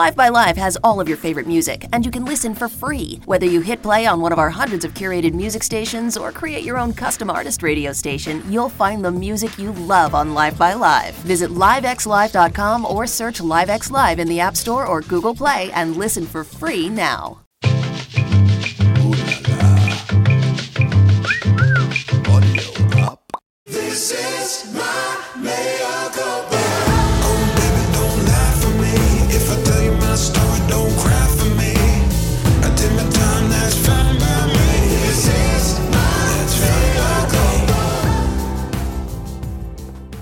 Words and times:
Live 0.00 0.16
by 0.16 0.30
Live 0.30 0.56
has 0.56 0.78
all 0.82 0.98
of 0.98 1.08
your 1.08 1.18
favorite 1.18 1.46
music, 1.46 1.84
and 1.92 2.06
you 2.06 2.10
can 2.10 2.24
listen 2.24 2.54
for 2.54 2.70
free. 2.70 3.20
Whether 3.26 3.44
you 3.44 3.60
hit 3.60 3.82
play 3.82 4.06
on 4.06 4.22
one 4.22 4.32
of 4.32 4.38
our 4.38 4.48
hundreds 4.48 4.82
of 4.82 4.94
curated 4.94 5.34
music 5.34 5.62
stations 5.62 6.16
or 6.16 6.32
create 6.32 6.64
your 6.64 6.78
own 6.78 6.94
custom 6.94 7.28
artist 7.28 7.62
radio 7.62 7.92
station, 7.92 8.42
you'll 8.50 8.70
find 8.70 9.04
the 9.04 9.12
music 9.12 9.58
you 9.58 9.72
love 9.72 10.14
on 10.14 10.32
Live 10.32 10.56
by 10.56 10.72
Live. 10.72 11.14
Visit 11.16 11.50
livexlive.com 11.50 12.86
or 12.86 13.06
search 13.06 13.40
LiveX 13.40 13.90
Live 13.90 14.18
in 14.18 14.28
the 14.28 14.40
App 14.40 14.56
Store 14.56 14.86
or 14.86 15.02
Google 15.02 15.34
Play 15.34 15.70
and 15.72 15.98
listen 15.98 16.24
for 16.24 16.44
free 16.44 16.88
now. 16.88 17.40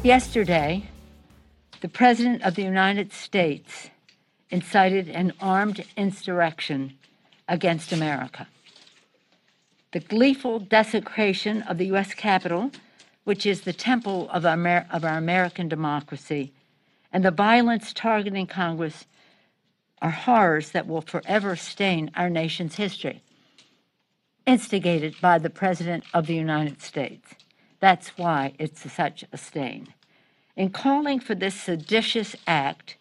Yesterday, 0.09 0.89
the 1.83 1.89
President 1.91 2.43
of 2.43 2.55
the 2.55 2.63
United 2.63 3.13
States 3.13 3.91
incited 4.49 5.11
an 5.11 5.35
armed 5.39 5.85
insurrection 5.99 6.97
against 7.47 7.93
America. 7.93 8.49
The 9.93 10.01
gleeful 10.01 10.61
desecration 10.61 11.61
of 11.61 11.77
the 11.77 11.89
U.S. 11.89 12.15
Capitol, 12.15 12.71
which 13.25 13.45
is 13.45 13.61
the 13.61 13.75
temple 13.75 14.31
of 14.31 14.47
our, 14.47 14.55
Amer- 14.55 14.87
of 14.91 15.05
our 15.05 15.19
American 15.19 15.69
democracy, 15.69 16.55
and 17.13 17.23
the 17.23 17.31
violence 17.31 17.93
targeting 17.93 18.47
Congress 18.47 19.05
are 20.01 20.09
horrors 20.09 20.71
that 20.71 20.87
will 20.87 21.03
forever 21.03 21.55
stain 21.55 22.11
our 22.17 22.31
nation's 22.31 22.77
history, 22.77 23.23
instigated 24.47 25.17
by 25.21 25.39
the 25.39 25.51
President 25.51 26.03
of 26.15 26.27
the 26.27 26.35
United 26.35 26.81
States. 26.81 27.35
That's 27.79 28.17
why 28.17 28.55
it's 28.59 28.91
such 28.91 29.23
a 29.35 29.37
stain. 29.37 29.89
In 30.59 30.71
calling 30.71 31.21
for 31.21 31.37
this 31.37 31.55
seditious 31.55 32.35
act, 32.49 32.97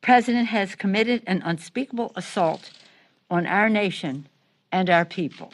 the 0.00 0.06
President 0.06 0.48
has 0.48 0.74
committed 0.74 1.22
an 1.26 1.42
unspeakable 1.44 2.12
assault 2.16 2.70
on 3.30 3.46
our 3.46 3.68
nation 3.68 4.26
and 4.72 4.88
our 4.88 5.04
people. 5.04 5.52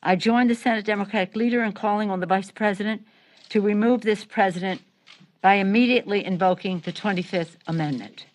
I 0.00 0.14
join 0.14 0.46
the 0.46 0.54
Senate 0.54 0.84
Democratic 0.84 1.34
leader 1.34 1.64
in 1.64 1.72
calling 1.72 2.08
on 2.08 2.20
the 2.20 2.26
Vice 2.26 2.52
President 2.52 3.04
to 3.48 3.60
remove 3.60 4.02
this 4.02 4.24
president 4.24 4.82
by 5.40 5.54
immediately 5.54 6.24
invoking 6.24 6.78
the 6.78 6.92
25th 6.92 7.56
Amendment. 7.66 8.26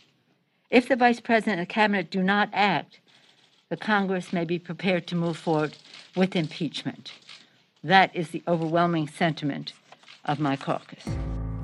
If 0.70 0.90
the 0.90 0.98
Vice 0.98 1.22
President 1.22 1.60
and 1.60 1.70
Cabinet 1.70 2.12
do 2.12 2.22
not 2.22 2.50
act, 2.52 3.00
the 3.70 3.78
Congress 3.78 4.34
may 4.34 4.44
be 4.44 4.60
prepared 4.60 5.08
to 5.08 5.16
move 5.16 5.38
forward 5.38 5.78
with 6.18 6.36
impeachment. 6.36 7.14
That 7.82 8.14
is 8.14 8.32
the 8.32 8.44
overwhelming 8.46 9.08
sentiment 9.08 9.72
of 10.26 10.38
my 10.38 10.58
caucus. 10.58 11.06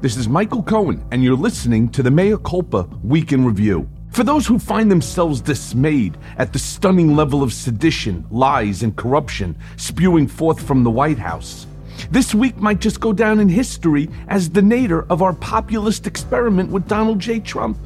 This 0.04 0.18
is 0.18 0.28
Michael 0.28 0.62
Cohen, 0.62 1.02
and 1.12 1.23
you're 1.23 1.34
listening 1.34 1.88
to 1.92 2.04
the 2.04 2.12
Mea 2.12 2.36
Culpa 2.44 2.90
Week 3.06 3.32
in 3.32 3.46
Review. 3.46 3.88
For 4.12 4.26
those 4.26 4.45
who 4.45 4.60
find 4.60 4.92
themselves 4.92 5.40
dismayed 5.40 6.18
at 6.38 6.52
the 6.52 6.60
stunning 6.60 7.16
level 7.16 7.42
of 7.42 7.54
sedition, 7.54 8.26
lies, 8.30 8.84
and 8.84 8.98
corruption 8.98 9.56
spewing 9.78 10.28
forth 10.28 10.62
from 10.62 10.84
the 10.84 10.92
White 10.92 11.18
House, 11.18 11.68
this 12.12 12.36
week 12.36 12.58
might 12.58 12.82
just 12.82 13.00
go 13.00 13.14
down 13.14 13.40
in 13.40 13.48
history 13.48 14.10
as 14.28 14.50
the 14.50 14.62
nadir 14.62 15.04
of 15.10 15.22
our 15.22 15.32
populist 15.32 16.06
experiment 16.06 16.70
with 16.70 16.86
Donald 16.86 17.20
J. 17.20 17.40
Trump. 17.40 17.78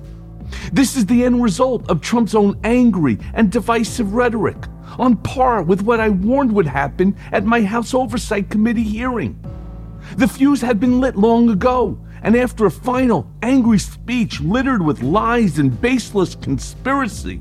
This 0.74 0.98
is 0.98 1.06
the 1.06 1.24
end 1.24 1.44
result 1.44 1.88
of 1.88 2.02
Trump's 2.02 2.34
own 2.34 2.60
angry 2.64 3.20
and 3.36 3.52
divisive 3.52 4.16
rhetoric, 4.16 4.58
on 4.98 5.18
par 5.18 5.62
with 5.62 5.84
what 5.84 6.00
I 6.00 6.10
warned 6.10 6.52
would 6.54 6.66
happen 6.66 7.16
at 7.32 7.46
my 7.46 7.62
House 7.62 7.94
Oversight 7.94 8.50
Committee 8.50 8.82
hearing. 8.82 9.40
The 10.16 10.28
fuse 10.28 10.62
had 10.62 10.80
been 10.80 11.00
lit 11.00 11.16
long 11.16 11.50
ago, 11.50 12.00
and 12.28 12.36
after 12.36 12.66
a 12.66 12.72
final, 12.72 13.26
angry 13.42 13.80
speech 13.80 14.42
littered 14.42 14.82
with 14.82 15.02
lies 15.02 15.60
and 15.60 15.80
baseless 15.80 16.36
conspiracy, 16.36 17.40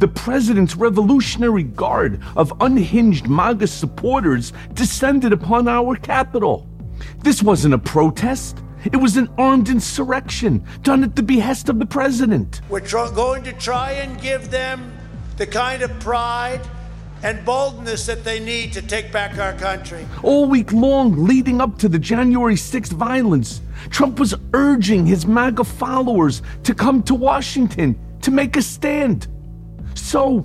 the 0.00 0.08
president's 0.08 0.76
Revolutionary 0.76 1.62
Guard 1.62 2.20
of 2.36 2.52
unhinged 2.60 3.26
MAGA 3.26 3.66
supporters 3.66 4.52
descended 4.74 5.32
upon 5.32 5.66
our 5.66 5.96
capital. 5.96 6.68
This 7.20 7.42
wasn't 7.42 7.72
a 7.72 7.78
protest. 7.78 8.58
It 8.84 8.98
was 8.98 9.16
an 9.16 9.30
armed 9.38 9.70
insurrection 9.70 10.62
done 10.82 11.04
at 11.04 11.16
the 11.16 11.22
behest 11.22 11.70
of 11.70 11.78
the 11.78 11.86
president. 11.86 12.60
We're 12.68 12.80
tr- 12.80 13.08
going 13.14 13.44
to 13.44 13.54
try 13.54 13.92
and 13.92 14.20
give 14.20 14.50
them 14.50 14.92
the 15.38 15.46
kind 15.46 15.80
of 15.80 15.90
pride 16.00 16.60
and 17.22 17.44
boldness 17.44 18.06
that 18.06 18.24
they 18.24 18.40
need 18.40 18.72
to 18.72 18.82
take 18.82 19.12
back 19.12 19.38
our 19.38 19.52
country. 19.54 20.06
All 20.22 20.46
week 20.46 20.72
long, 20.72 21.24
leading 21.24 21.60
up 21.60 21.78
to 21.78 21.88
the 21.88 21.98
January 21.98 22.54
6th 22.54 22.92
violence, 22.92 23.60
Trump 23.90 24.18
was 24.18 24.34
urging 24.54 25.06
his 25.06 25.26
MAGA 25.26 25.64
followers 25.64 26.42
to 26.64 26.74
come 26.74 27.02
to 27.04 27.14
Washington 27.14 27.98
to 28.22 28.30
make 28.30 28.56
a 28.56 28.62
stand. 28.62 29.28
So, 29.94 30.38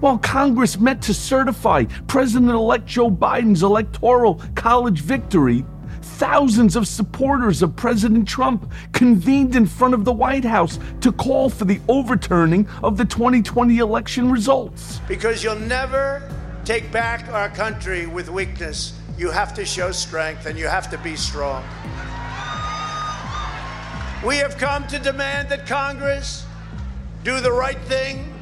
while 0.00 0.18
Congress 0.18 0.78
met 0.78 1.02
to 1.02 1.14
certify 1.14 1.84
President 2.06 2.50
elect 2.50 2.86
Joe 2.86 3.10
Biden's 3.10 3.62
electoral 3.62 4.40
college 4.54 5.00
victory, 5.00 5.64
thousands 6.02 6.76
of 6.76 6.86
supporters 6.86 7.62
of 7.62 7.76
President 7.76 8.26
Trump 8.26 8.70
convened 8.92 9.54
in 9.54 9.66
front 9.66 9.94
of 9.94 10.04
the 10.04 10.12
White 10.12 10.44
House 10.44 10.78
to 11.00 11.12
call 11.12 11.50
for 11.50 11.64
the 11.64 11.80
overturning 11.88 12.68
of 12.82 12.96
the 12.96 13.04
2020 13.04 13.78
election 13.78 14.30
results. 14.30 15.00
Because 15.08 15.42
you'll 15.42 15.56
never 15.56 16.22
take 16.64 16.90
back 16.92 17.28
our 17.28 17.48
country 17.48 18.06
with 18.06 18.28
weakness. 18.28 18.92
You 19.16 19.30
have 19.30 19.54
to 19.54 19.64
show 19.64 19.90
strength 19.92 20.46
and 20.46 20.58
you 20.58 20.68
have 20.68 20.90
to 20.90 20.98
be 20.98 21.16
strong. 21.16 21.64
We 24.24 24.36
have 24.38 24.58
come 24.58 24.86
to 24.88 24.98
demand 24.98 25.48
that 25.50 25.66
Congress 25.66 26.44
do 27.24 27.40
the 27.40 27.52
right 27.52 27.80
thing 27.82 28.34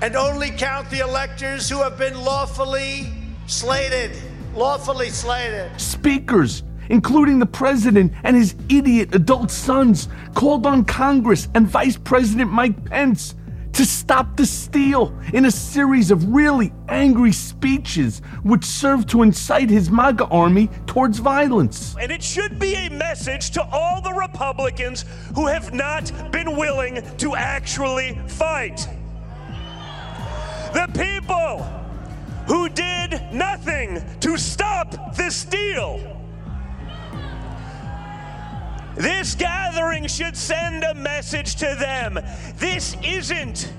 and 0.00 0.16
only 0.16 0.50
count 0.50 0.88
the 0.90 1.00
electors 1.00 1.68
who 1.68 1.82
have 1.82 1.98
been 1.98 2.18
lawfully 2.22 3.12
slated. 3.46 4.16
Lawfully 4.54 5.10
slated. 5.10 5.70
Speakers, 5.80 6.62
including 6.88 7.38
the 7.38 7.46
president 7.46 8.12
and 8.24 8.36
his 8.36 8.54
idiot 8.68 9.14
adult 9.14 9.50
sons, 9.50 10.08
called 10.34 10.66
on 10.66 10.84
Congress 10.84 11.48
and 11.54 11.66
Vice 11.66 11.96
President 11.96 12.50
Mike 12.50 12.84
Pence 12.84 13.34
to 13.72 13.84
stop 13.84 14.36
the 14.36 14.44
steal 14.44 15.16
in 15.32 15.44
a 15.44 15.50
series 15.50 16.10
of 16.10 16.34
really 16.34 16.72
angry 16.88 17.30
speeches 17.30 18.20
which 18.42 18.64
served 18.64 19.08
to 19.08 19.22
incite 19.22 19.70
his 19.70 19.88
MAGA 19.88 20.24
army 20.26 20.68
towards 20.86 21.18
violence. 21.18 21.94
And 22.00 22.10
it 22.10 22.22
should 22.22 22.58
be 22.58 22.74
a 22.74 22.88
message 22.88 23.50
to 23.52 23.62
all 23.70 24.00
the 24.00 24.12
Republicans 24.12 25.04
who 25.34 25.46
have 25.46 25.72
not 25.72 26.10
been 26.32 26.56
willing 26.56 27.02
to 27.18 27.36
actually 27.36 28.18
fight. 28.26 28.88
The 30.72 30.88
people 30.92 31.64
who 32.48 32.68
did 32.70 33.22
nothing 33.30 34.02
to 34.20 34.38
stop 34.38 35.14
this 35.14 35.44
deal. 35.44 36.00
This 38.96 39.34
gathering 39.36 40.08
should 40.08 40.36
send 40.36 40.82
a 40.82 40.94
message 40.94 41.56
to 41.56 41.76
them. 41.78 42.18
This 42.56 42.96
isn't 43.04 43.72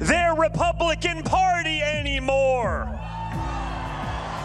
their 0.00 0.34
Republican 0.34 1.22
Party 1.22 1.80
anymore. 1.82 2.98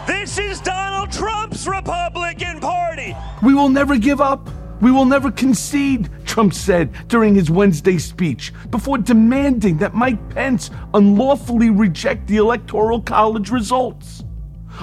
This 0.05 0.37
is 0.37 0.61
Donald 0.61 1.11
Trump's 1.11 1.65
Republican 1.65 2.59
Party. 2.59 3.15
We 3.41 3.55
will 3.55 3.69
never 3.69 3.97
give 3.97 4.21
up. 4.21 4.47
We 4.79 4.91
will 4.91 5.05
never 5.05 5.31
concede, 5.31 6.09
Trump 6.25 6.53
said 6.53 6.93
during 7.07 7.33
his 7.33 7.49
Wednesday 7.49 7.97
speech, 7.97 8.53
before 8.69 8.99
demanding 8.99 9.77
that 9.77 9.95
Mike 9.95 10.29
Pence 10.29 10.69
unlawfully 10.93 11.71
reject 11.71 12.27
the 12.27 12.37
Electoral 12.37 13.01
College 13.01 13.49
results. 13.49 14.23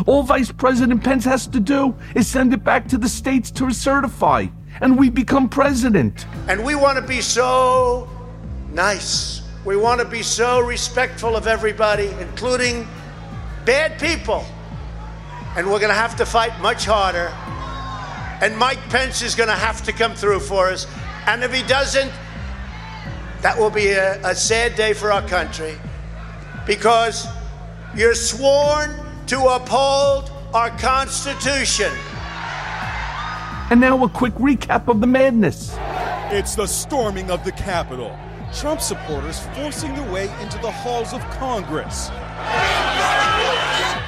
All 0.07 0.25
Vice 0.25 0.51
President 0.51 1.05
Pence 1.05 1.25
has 1.25 1.47
to 1.47 1.61
do 1.61 1.95
is 2.17 2.27
send 2.27 2.53
it 2.53 2.65
back 2.65 2.89
to 2.89 2.99
the 2.99 3.09
states 3.09 3.53
to 3.53 3.71
certify, 3.71 4.47
and 4.81 4.99
we 4.99 5.11
become 5.11 5.49
president. 5.49 6.27
And 6.49 6.65
we 6.65 6.75
want 6.75 6.99
to 6.99 7.07
be 7.07 7.21
so 7.21 8.09
nice. 8.73 9.43
We 9.65 9.77
want 9.77 10.01
to 10.01 10.07
be 10.07 10.23
so 10.23 10.61
respectful 10.61 11.37
of 11.37 11.47
everybody, 11.47 12.09
including 12.19 12.89
bad 13.65 14.01
people. 14.01 14.45
And 15.57 15.67
we're 15.69 15.79
going 15.79 15.91
to 15.91 15.95
have 15.95 16.17
to 16.17 16.27
fight 16.27 16.61
much 16.61 16.85
harder. 16.85 17.33
And 18.45 18.59
Mike 18.59 18.91
Pence 18.91 19.23
is 19.23 19.35
going 19.35 19.49
to 19.49 19.55
have 19.55 19.83
to 19.85 19.93
come 19.93 20.15
through 20.15 20.41
for 20.41 20.69
us. 20.69 20.87
And 21.27 21.43
if 21.43 21.51
he 21.51 21.63
doesn't, 21.63 22.13
that 23.41 23.59
will 23.59 23.71
be 23.71 23.93
a, 23.93 24.21
a 24.23 24.35
sad 24.35 24.75
day 24.75 24.93
for 24.93 25.11
our 25.11 25.27
country 25.27 25.79
because 26.67 27.27
you're 27.97 28.15
sworn 28.15 28.95
to 29.29 29.41
uphold 29.47 30.31
our 30.53 30.69
Constitution. 30.79 31.91
And 33.71 33.81
now 33.81 34.05
a 34.05 34.11
quick 34.11 34.35
recap 34.35 34.89
of 34.89 35.01
the 35.01 35.07
madness. 35.07 35.75
It's 36.31 36.55
the 36.55 36.67
storming 36.67 37.31
of 37.31 37.47
the 37.47 37.53
Capitol. 37.53 38.15
Trump 38.55 38.81
supporters 38.81 39.41
forcing 39.55 39.95
their 39.95 40.13
way 40.13 40.31
into 40.41 40.59
the 40.59 40.71
halls 40.71 41.13
of 41.13 41.21
Congress. 41.31 42.09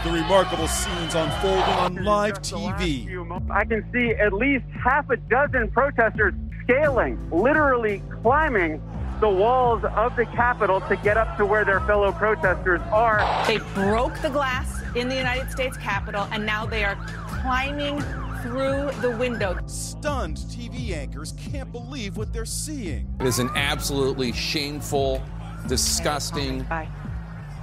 The 0.04 0.12
remarkable 0.12 0.69
scenes 0.69 1.16
unfolding 1.16 1.75
on 1.75 2.04
live 2.04 2.40
TV. 2.43 3.10
I 3.50 3.64
can 3.64 3.84
see 3.93 4.10
at 4.10 4.32
least 4.32 4.64
half 4.84 5.10
a 5.10 5.16
dozen 5.16 5.69
protesters 5.72 6.32
scaling, 6.62 7.19
literally 7.31 8.02
climbing 8.22 8.81
the 9.20 9.28
walls 9.28 9.82
of 9.96 10.14
the 10.14 10.26
Capitol 10.26 10.81
to 10.82 10.96
get 10.96 11.16
up 11.16 11.37
to 11.38 11.46
where 11.46 11.64
their 11.64 11.81
fellow 11.81 12.12
protesters 12.12 12.81
are. 12.93 13.19
They 13.46 13.58
broke 13.75 14.20
the 14.20 14.31
glass 14.31 14.81
in 14.94 15.08
the 15.08 15.16
United 15.16 15.50
States 15.50 15.76
Capitol, 15.76 16.28
and 16.31 16.46
now 16.46 16.66
they 16.66 16.84
are 16.84 16.96
climbing 17.26 17.98
through 18.46 18.90
the 19.00 19.10
window. 19.19 19.58
Stunned 19.66 20.37
TV 20.37 20.93
anchors 20.93 21.32
can't 21.32 21.70
believe 21.72 22.16
what 22.16 22.32
they're 22.32 22.44
seeing. 22.44 23.12
It 23.20 23.26
is 23.26 23.40
an 23.40 23.50
absolutely 23.54 24.32
shameful, 24.32 25.20
disgusting 25.66 26.64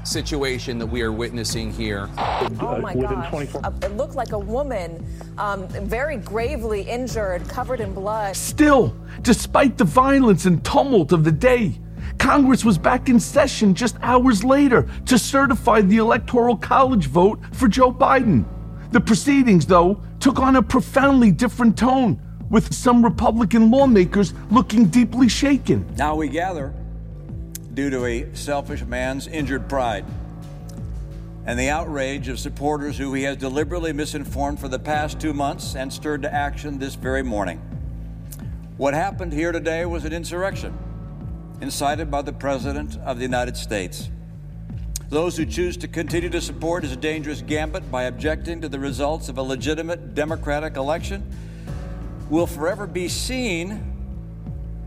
situation 0.03 0.77
that 0.79 0.85
we 0.85 1.01
are 1.01 1.13
witnessing 1.13 1.71
here. 1.71 2.09
Oh 2.59 2.79
my 2.81 2.93
gosh. 2.93 3.55
Uh, 3.55 3.71
it 3.81 3.95
looked 3.95 4.15
like 4.15 4.33
a 4.33 4.39
woman, 4.39 5.05
um, 5.37 5.65
very 5.69 6.17
gravely 6.17 6.81
injured, 6.81 7.47
covered 7.47 7.79
in 7.79 7.93
blood. 7.93 8.35
Still, 8.35 8.93
despite 9.21 9.77
the 9.77 9.85
violence 9.85 10.45
and 10.45 10.63
tumult 10.65 11.13
of 11.13 11.23
the 11.23 11.31
day, 11.31 11.79
Congress 12.17 12.65
was 12.65 12.77
back 12.77 13.07
in 13.07 13.17
session 13.17 13.73
just 13.73 13.95
hours 14.01 14.43
later 14.43 14.89
to 15.05 15.17
certify 15.17 15.79
the 15.79 15.97
Electoral 15.97 16.57
College 16.57 17.07
vote 17.07 17.39
for 17.53 17.69
Joe 17.69 17.93
Biden. 17.93 18.45
The 18.91 19.01
proceedings, 19.01 19.65
though, 19.65 20.03
took 20.23 20.39
on 20.39 20.55
a 20.55 20.63
profoundly 20.63 21.31
different 21.31 21.77
tone, 21.77 22.17
with 22.49 22.73
some 22.73 23.03
Republican 23.03 23.69
lawmakers 23.69 24.33
looking 24.51 24.85
deeply 24.85 25.27
shaken. 25.27 25.85
Now 25.97 26.15
we 26.15 26.29
gather 26.29 26.73
due 27.73 27.89
to 27.89 28.05
a 28.05 28.33
selfish 28.33 28.85
man's 28.85 29.27
injured 29.27 29.67
pride 29.67 30.05
and 31.45 31.59
the 31.59 31.67
outrage 31.67 32.29
of 32.29 32.39
supporters 32.39 32.97
who 32.97 33.13
he 33.13 33.23
has 33.23 33.35
deliberately 33.35 33.91
misinformed 33.91 34.61
for 34.61 34.69
the 34.69 34.79
past 34.79 35.19
two 35.19 35.33
months 35.33 35.75
and 35.75 35.91
stirred 35.91 36.21
to 36.21 36.33
action 36.33 36.79
this 36.79 36.95
very 36.95 37.21
morning. 37.21 37.57
What 38.77 38.93
happened 38.93 39.33
here 39.33 39.51
today 39.51 39.85
was 39.85 40.05
an 40.05 40.13
insurrection 40.13 40.77
incited 41.59 42.09
by 42.09 42.21
the 42.21 42.31
President 42.31 42.97
of 42.99 43.17
the 43.17 43.23
United 43.23 43.57
States. 43.57 44.09
Those 45.13 45.37
who 45.37 45.45
choose 45.45 45.77
to 45.77 45.87
continue 45.87 46.31
to 46.31 46.41
support 46.41 46.81
his 46.81 46.97
dangerous 46.97 47.43
gambit 47.43 47.91
by 47.91 48.05
objecting 48.05 48.61
to 48.61 48.67
the 48.67 48.79
results 48.79 49.29
of 49.29 49.37
a 49.37 49.43
legitimate 49.43 50.15
democratic 50.15 50.75
election 50.75 51.23
will 52.31 52.47
forever 52.47 52.87
be 52.87 53.07
seen 53.07 53.93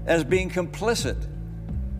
as 0.04 0.24
being 0.24 0.50
complicit 0.50 1.28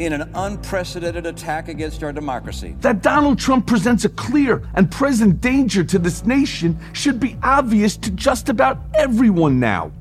in 0.00 0.12
an 0.12 0.28
unprecedented 0.34 1.25
attack 1.25 1.69
against 1.69 2.02
our 2.02 2.12
democracy. 2.12 2.75
That 2.81 3.00
Donald 3.00 3.38
Trump 3.38 3.64
presents 3.64 4.05
a 4.05 4.08
clear 4.08 4.69
and 4.75 4.90
present 4.90 5.40
danger 5.40 5.84
to 5.84 5.96
this 5.96 6.26
nation 6.26 6.76
should 6.94 7.20
be 7.20 7.37
obvious 7.44 7.96
to 7.99 8.11
just 8.11 8.49
about 8.49 8.81
everyone 8.94 9.61
now. 9.61 9.93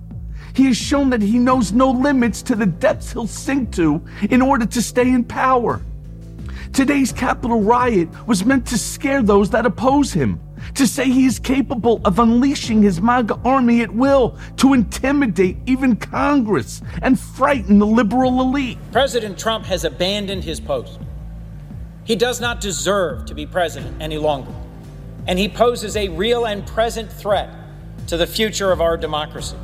He 0.55 0.65
has 0.65 0.77
shown 0.77 1.11
that 1.11 1.21
he 1.21 1.37
knows 1.37 1.73
no 1.73 1.91
limits 1.91 2.41
to 2.41 2.55
the 2.55 2.65
depths 2.65 3.13
he'll 3.13 3.27
sink 3.27 3.71
to 3.73 4.03
in 4.31 4.41
order 4.41 4.65
to 4.65 4.81
stay 4.81 5.09
in 5.09 5.23
power. 5.23 5.79
Today's 6.75 7.13
Capitol 7.13 7.61
riot 7.61 8.09
was 8.27 8.43
meant 8.43 8.67
to 8.67 8.77
scare 8.77 9.23
those 9.23 9.49
that 9.51 9.65
oppose 9.65 10.11
him, 10.11 10.41
to 10.73 10.85
say 10.85 11.05
he 11.05 11.25
is 11.25 11.39
capable 11.39 12.01
of 12.03 12.19
unleashing 12.19 12.81
his 12.81 12.99
MAGA 12.99 13.39
army 13.45 13.79
at 13.81 13.89
will, 13.89 14.37
to 14.57 14.73
intimidate 14.73 15.55
even 15.65 15.95
Congress 15.95 16.81
and 17.01 17.17
frighten 17.17 17.79
the 17.79 17.85
liberal 17.85 18.41
elite. 18.41 18.77
President 18.91 19.39
Trump 19.39 19.65
has 19.67 19.85
abandoned 19.85 20.43
his 20.43 20.59
post. 20.59 20.99
He 22.03 22.17
does 22.17 22.41
not 22.41 22.59
deserve 22.59 23.25
to 23.27 23.33
be 23.33 23.45
president 23.45 24.01
any 24.01 24.17
longer, 24.17 24.51
and 25.27 25.39
he 25.39 25.47
poses 25.47 25.95
a 25.95 26.09
real 26.09 26.45
and 26.45 26.67
present 26.67 27.09
threat 27.09 27.55
to 28.07 28.17
the 28.17 28.27
future 28.27 28.73
of 28.73 28.81
our 28.81 28.97
democracy. 28.97 29.55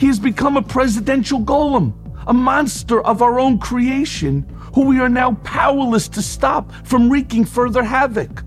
He 0.00 0.06
has 0.06 0.18
become 0.18 0.56
a 0.56 0.62
presidential 0.62 1.40
golem, 1.40 1.92
a 2.26 2.32
monster 2.32 3.02
of 3.02 3.20
our 3.20 3.38
own 3.38 3.58
creation, 3.58 4.46
who 4.74 4.86
we 4.86 5.00
are 5.00 5.08
now 5.08 5.32
powerless 5.44 6.08
to 6.08 6.20
stop 6.20 6.70
from 6.84 7.08
wreaking 7.08 7.44
further 7.44 7.84
havoc. 7.84 8.42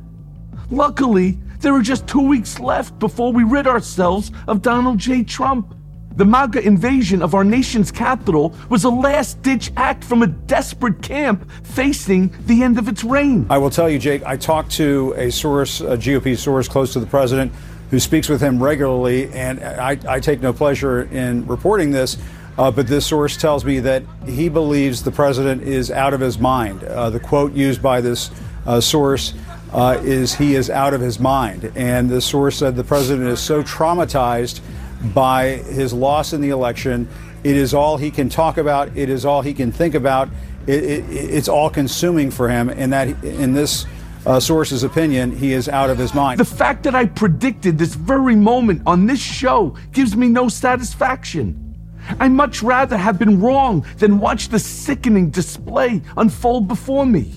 Luckily, 0.70 1.38
there 1.60 1.74
are 1.74 1.82
just 1.82 2.06
two 2.06 2.22
weeks 2.28 2.60
left 2.60 3.00
before 3.00 3.32
we 3.32 3.44
rid 3.44 3.66
ourselves 3.66 4.32
of 4.48 4.62
Donald 4.62 4.98
J. 4.98 5.24
Trump. 5.24 5.74
The 6.18 6.26
MAGA 6.26 6.66
invasion 6.66 7.22
of 7.22 7.34
our 7.34 7.44
nation's 7.44 7.92
capital 7.92 8.54
was 8.70 8.84
a 8.84 8.90
last 8.90 9.42
ditch 9.42 9.72
act 9.78 10.04
from 10.04 10.24
a 10.24 10.28
desperate 10.28 11.02
camp 11.02 11.50
facing 11.64 12.34
the 12.46 12.64
end 12.64 12.78
of 12.78 12.88
its 12.88 13.04
reign. 13.04 13.46
I 13.50 13.58
will 13.60 13.70
tell 13.70 13.90
you, 13.90 14.00
Jake, 14.00 14.24
I 14.24 14.36
talked 14.36 14.72
to 14.74 15.14
a 15.16 15.32
source, 15.32 15.80
a 15.80 15.96
GOP 15.96 16.38
source 16.38 16.68
close 16.68 16.92
to 16.94 17.00
the 17.00 17.06
president, 17.06 17.52
who 17.92 18.00
speaks 18.00 18.28
with 18.28 18.42
him 18.42 18.62
regularly, 18.62 19.32
and 19.32 19.64
I, 19.64 19.98
I 20.08 20.20
take 20.20 20.42
no 20.42 20.52
pleasure 20.52 21.04
in 21.04 21.48
reporting 21.48 21.92
this. 21.92 22.18
Uh, 22.58 22.72
but 22.72 22.88
this 22.88 23.06
source 23.06 23.38
tells 23.38 23.64
me 23.64 23.80
that 23.80 24.04
he 24.26 24.50
believes 24.50 25.04
the 25.04 25.12
president 25.12 25.62
is 25.62 25.92
out 25.92 26.14
of 26.14 26.20
his 26.20 26.40
mind. 26.40 26.84
Uh, 26.84 27.10
the 27.10 27.20
quote 27.20 27.54
used 27.54 27.82
by 27.82 28.02
this 28.02 28.32
uh, 28.66 28.82
source 28.82 29.34
uh, 29.74 30.00
is 30.04 30.34
he 30.34 30.56
is 30.56 30.70
out 30.70 30.94
of 30.94 31.02
his 31.02 31.20
mind. 31.20 31.72
And 31.76 32.10
the 32.10 32.22
source 32.22 32.58
said 32.58 32.76
the 32.76 32.84
president 32.84 33.28
is 33.28 33.40
so 33.40 33.62
traumatized 33.62 34.62
by 35.14 35.58
his 35.58 35.94
loss 35.94 36.34
in 36.34 36.42
the 36.42 36.50
election. 36.50 37.08
It 37.44 37.56
is 37.56 37.74
all 37.74 37.98
he 37.98 38.10
can 38.10 38.30
talk 38.30 38.58
about. 38.58 38.96
It 38.98 39.10
is 39.10 39.24
all 39.24 39.42
he 39.42 39.54
can 39.54 39.72
think 39.72 39.94
about. 39.94 40.30
It, 40.66 40.84
it, 40.84 41.06
it's 41.10 41.48
all 41.48 41.70
consuming 41.70 42.32
for 42.32 42.50
him. 42.50 42.70
And 42.70 42.92
that, 42.92 43.24
in 43.24 43.54
this 43.54 43.86
uh, 44.26 44.40
source's 44.40 44.84
opinion, 44.84 45.32
he 45.36 45.54
is 45.54 45.70
out 45.70 45.90
of 45.92 45.98
his 45.98 46.14
mind. 46.16 46.40
The 46.40 46.46
fact 46.46 46.84
that 46.84 46.96
I 46.96 47.06
predicted 47.06 47.78
this 47.78 47.94
very 47.94 48.36
moment 48.36 48.82
on 48.88 49.06
this 49.06 49.22
show 49.22 49.78
gives 49.92 50.18
me 50.18 50.28
no 50.28 50.50
satisfaction. 50.50 51.67
I 52.20 52.28
much 52.28 52.64
rather 52.64 52.98
have 52.98 53.20
been 53.20 53.40
wrong 53.42 53.86
than 53.98 54.20
watch 54.20 54.50
the 54.50 54.60
sickening 54.60 55.30
display 55.30 56.02
unfold 56.16 56.68
before 56.68 57.06
me. 57.06 57.34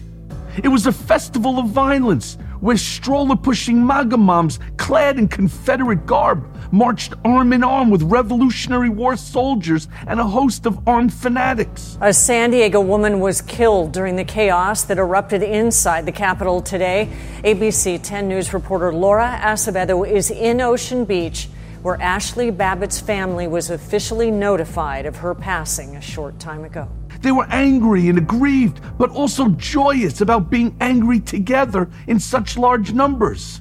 It 0.63 0.69
was 0.69 0.87
a 0.87 0.93
festival 0.93 1.59
of 1.59 1.69
violence 1.69 2.37
where 2.61 2.77
stroller 2.77 3.37
pushing 3.37 3.85
MAGA 3.85 4.17
moms 4.17 4.59
clad 4.77 5.19
in 5.19 5.29
Confederate 5.29 6.05
garb 6.07 6.47
marched 6.73 7.15
arm 7.25 7.53
in 7.53 7.65
arm 7.65 7.91
with 7.91 8.03
Revolutionary 8.03 8.91
War 8.91 9.17
soldiers 9.17 9.89
and 10.07 10.21
a 10.21 10.25
host 10.25 10.67
of 10.67 10.87
armed 10.87 11.13
fanatics. 11.13 11.99
A 12.01 12.13
San 12.13 12.51
Diego 12.51 12.81
woman 12.81 13.21
was 13.21 13.43
killed 13.43 13.93
during 13.93 14.17
the 14.17 14.25
chaos 14.25 14.85
that 14.85 14.99
erupted 14.99 15.43
inside 15.43 16.07
the 16.07 16.13
Capitol 16.13 16.61
today. 16.61 17.09
ABC 17.45 18.01
10 18.03 18.29
News 18.29 18.53
reporter 18.53 18.93
Laura 18.93 19.41
Acevedo 19.43 20.09
is 20.09 20.31
in 20.31 20.61
Ocean 20.61 21.05
Beach 21.05 21.49
where 21.83 21.97
Ashli 21.99 22.55
Babbitt's 22.55 23.01
family 23.01 23.47
was 23.47 23.71
officially 23.71 24.31
notified 24.31 25.07
of 25.07 25.17
her 25.17 25.35
passing 25.35 25.97
a 25.97 26.01
short 26.01 26.39
time 26.39 26.65
ago. 26.65 26.89
They 27.23 27.33
were 27.33 27.47
angry 27.51 28.09
and 28.09 28.19
aggrieved, 28.19 28.81
but 28.99 29.11
also 29.11 29.49
joyous 29.51 30.21
about 30.21 30.51
being 30.51 30.77
angry 30.81 31.21
together 31.21 31.91
in 32.07 32.21
such 32.21 32.57
large 32.57 32.93
numbers. 32.93 33.61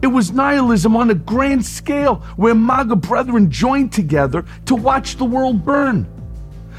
It 0.00 0.06
was 0.06 0.30
nihilism 0.30 0.96
on 0.96 1.10
a 1.10 1.14
grand 1.14 1.64
scale 1.64 2.16
where 2.36 2.54
MAGA 2.54 2.96
brethren 2.96 3.50
joined 3.50 3.92
together 3.92 4.44
to 4.66 4.74
watch 4.74 5.16
the 5.16 5.24
world 5.24 5.64
burn. 5.64 6.06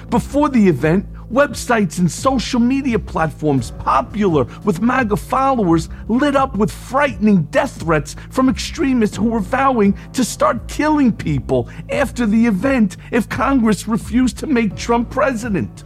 Before 0.10 0.50
the 0.50 0.68
event, 0.68 1.06
websites 1.32 2.00
and 2.00 2.12
social 2.12 2.60
media 2.60 2.98
platforms 2.98 3.72
popular 3.72 4.46
with 4.64 4.82
MAGA 4.82 5.16
followers 5.16 5.90
lit 6.08 6.36
up 6.36 6.58
with 6.58 6.72
frightening 6.72 7.44
death 7.44 7.80
threats 7.82 8.16
from 8.30 8.50
extremists 8.50 9.18
who 9.18 9.30
were 9.30 9.40
vowing 9.40 9.98
to 10.14 10.24
start 10.24 10.68
killing 10.68 11.12
people 11.12 11.70
after 11.90 12.26
the 12.26 12.46
event 12.46 12.98
if 13.12 13.30
Congress 13.30 13.88
refused 13.88 14.38
to 14.40 14.48
make 14.48 14.76
Trump 14.76 15.10
president. 15.10 15.84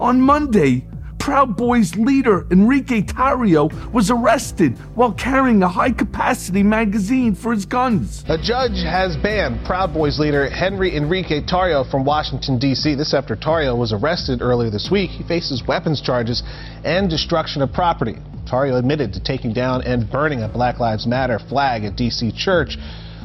On 0.00 0.20
Monday, 0.20 0.86
Proud 1.22 1.56
Boys 1.56 1.94
leader 1.94 2.48
Enrique 2.50 3.00
Tarrio 3.00 3.70
was 3.92 4.10
arrested 4.10 4.76
while 4.96 5.12
carrying 5.12 5.62
a 5.62 5.68
high 5.68 5.92
capacity 5.92 6.64
magazine 6.64 7.36
for 7.36 7.52
his 7.52 7.64
guns. 7.64 8.24
A 8.26 8.36
judge 8.36 8.82
has 8.82 9.16
banned 9.18 9.64
Proud 9.64 9.94
Boys 9.94 10.18
leader 10.18 10.50
Henry 10.50 10.96
Enrique 10.96 11.40
Tarrio 11.40 11.88
from 11.88 12.04
Washington, 12.04 12.58
D.C. 12.58 12.96
This 12.96 13.14
after 13.14 13.36
Tarrio 13.36 13.78
was 13.78 13.92
arrested 13.92 14.42
earlier 14.42 14.68
this 14.68 14.88
week. 14.90 15.10
He 15.10 15.22
faces 15.22 15.62
weapons 15.68 16.02
charges 16.02 16.42
and 16.84 17.08
destruction 17.08 17.62
of 17.62 17.72
property. 17.72 18.16
Tarrio 18.50 18.76
admitted 18.76 19.12
to 19.12 19.22
taking 19.22 19.52
down 19.52 19.82
and 19.82 20.10
burning 20.10 20.42
a 20.42 20.48
Black 20.48 20.80
Lives 20.80 21.06
Matter 21.06 21.38
flag 21.38 21.84
at 21.84 21.94
D.C. 21.94 22.32
church 22.36 22.76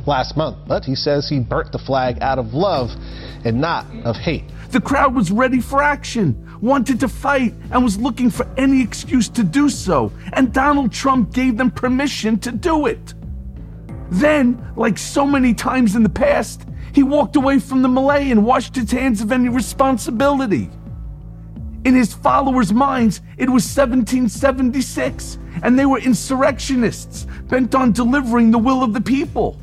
last 0.06 0.38
month, 0.38 0.58
but 0.68 0.86
he 0.86 0.94
says 0.94 1.28
he 1.28 1.40
burnt 1.40 1.72
the 1.72 1.80
flag 1.80 2.20
out 2.22 2.38
of 2.38 2.54
love 2.54 2.92
and 3.44 3.60
not 3.60 3.88
of 4.06 4.16
hate. 4.18 4.44
The 4.70 4.82
crowd 4.82 5.16
was 5.16 5.32
ready 5.32 5.62
for 5.62 5.82
action, 5.82 6.58
wanted 6.62 7.00
to 7.00 7.08
fight, 7.08 7.54
and 7.72 7.84
was 7.84 7.98
looking 7.98 8.30
for 8.30 8.46
any 8.58 8.82
excuse 8.82 9.30
to 9.30 9.44
do 9.44 9.70
so, 9.70 10.12
and 10.34 10.54
Donald 10.54 10.92
Trump 10.92 11.34
gave 11.34 11.58
them 11.58 11.72
permission 11.72 12.38
to 12.40 12.52
do 12.52 12.86
it. 12.86 13.14
Then, 14.10 14.62
like 14.76 14.98
so 14.98 15.26
many 15.26 15.54
times 15.54 15.96
in 15.96 16.04
the 16.04 16.10
past, 16.10 16.68
he 16.94 17.04
walked 17.04 17.36
away 17.36 17.60
from 17.60 17.82
the 17.82 17.90
melee 17.90 18.30
and 18.30 18.46
washed 18.46 18.76
his 18.76 18.92
hands 18.92 19.22
of 19.22 19.32
any 19.32 19.50
responsibility. 19.50 20.70
In 21.86 21.96
his 21.96 22.14
followers' 22.14 22.74
minds, 22.74 23.22
it 23.38 23.50
was 23.50 23.64
1776, 23.64 25.38
and 25.64 25.80
they 25.80 25.86
were 25.86 26.00
insurrectionists 26.00 27.26
bent 27.44 27.74
on 27.74 27.94
delivering 27.94 28.52
the 28.52 28.58
will 28.58 28.84
of 28.84 28.94
the 28.94 29.02
people. 29.02 29.62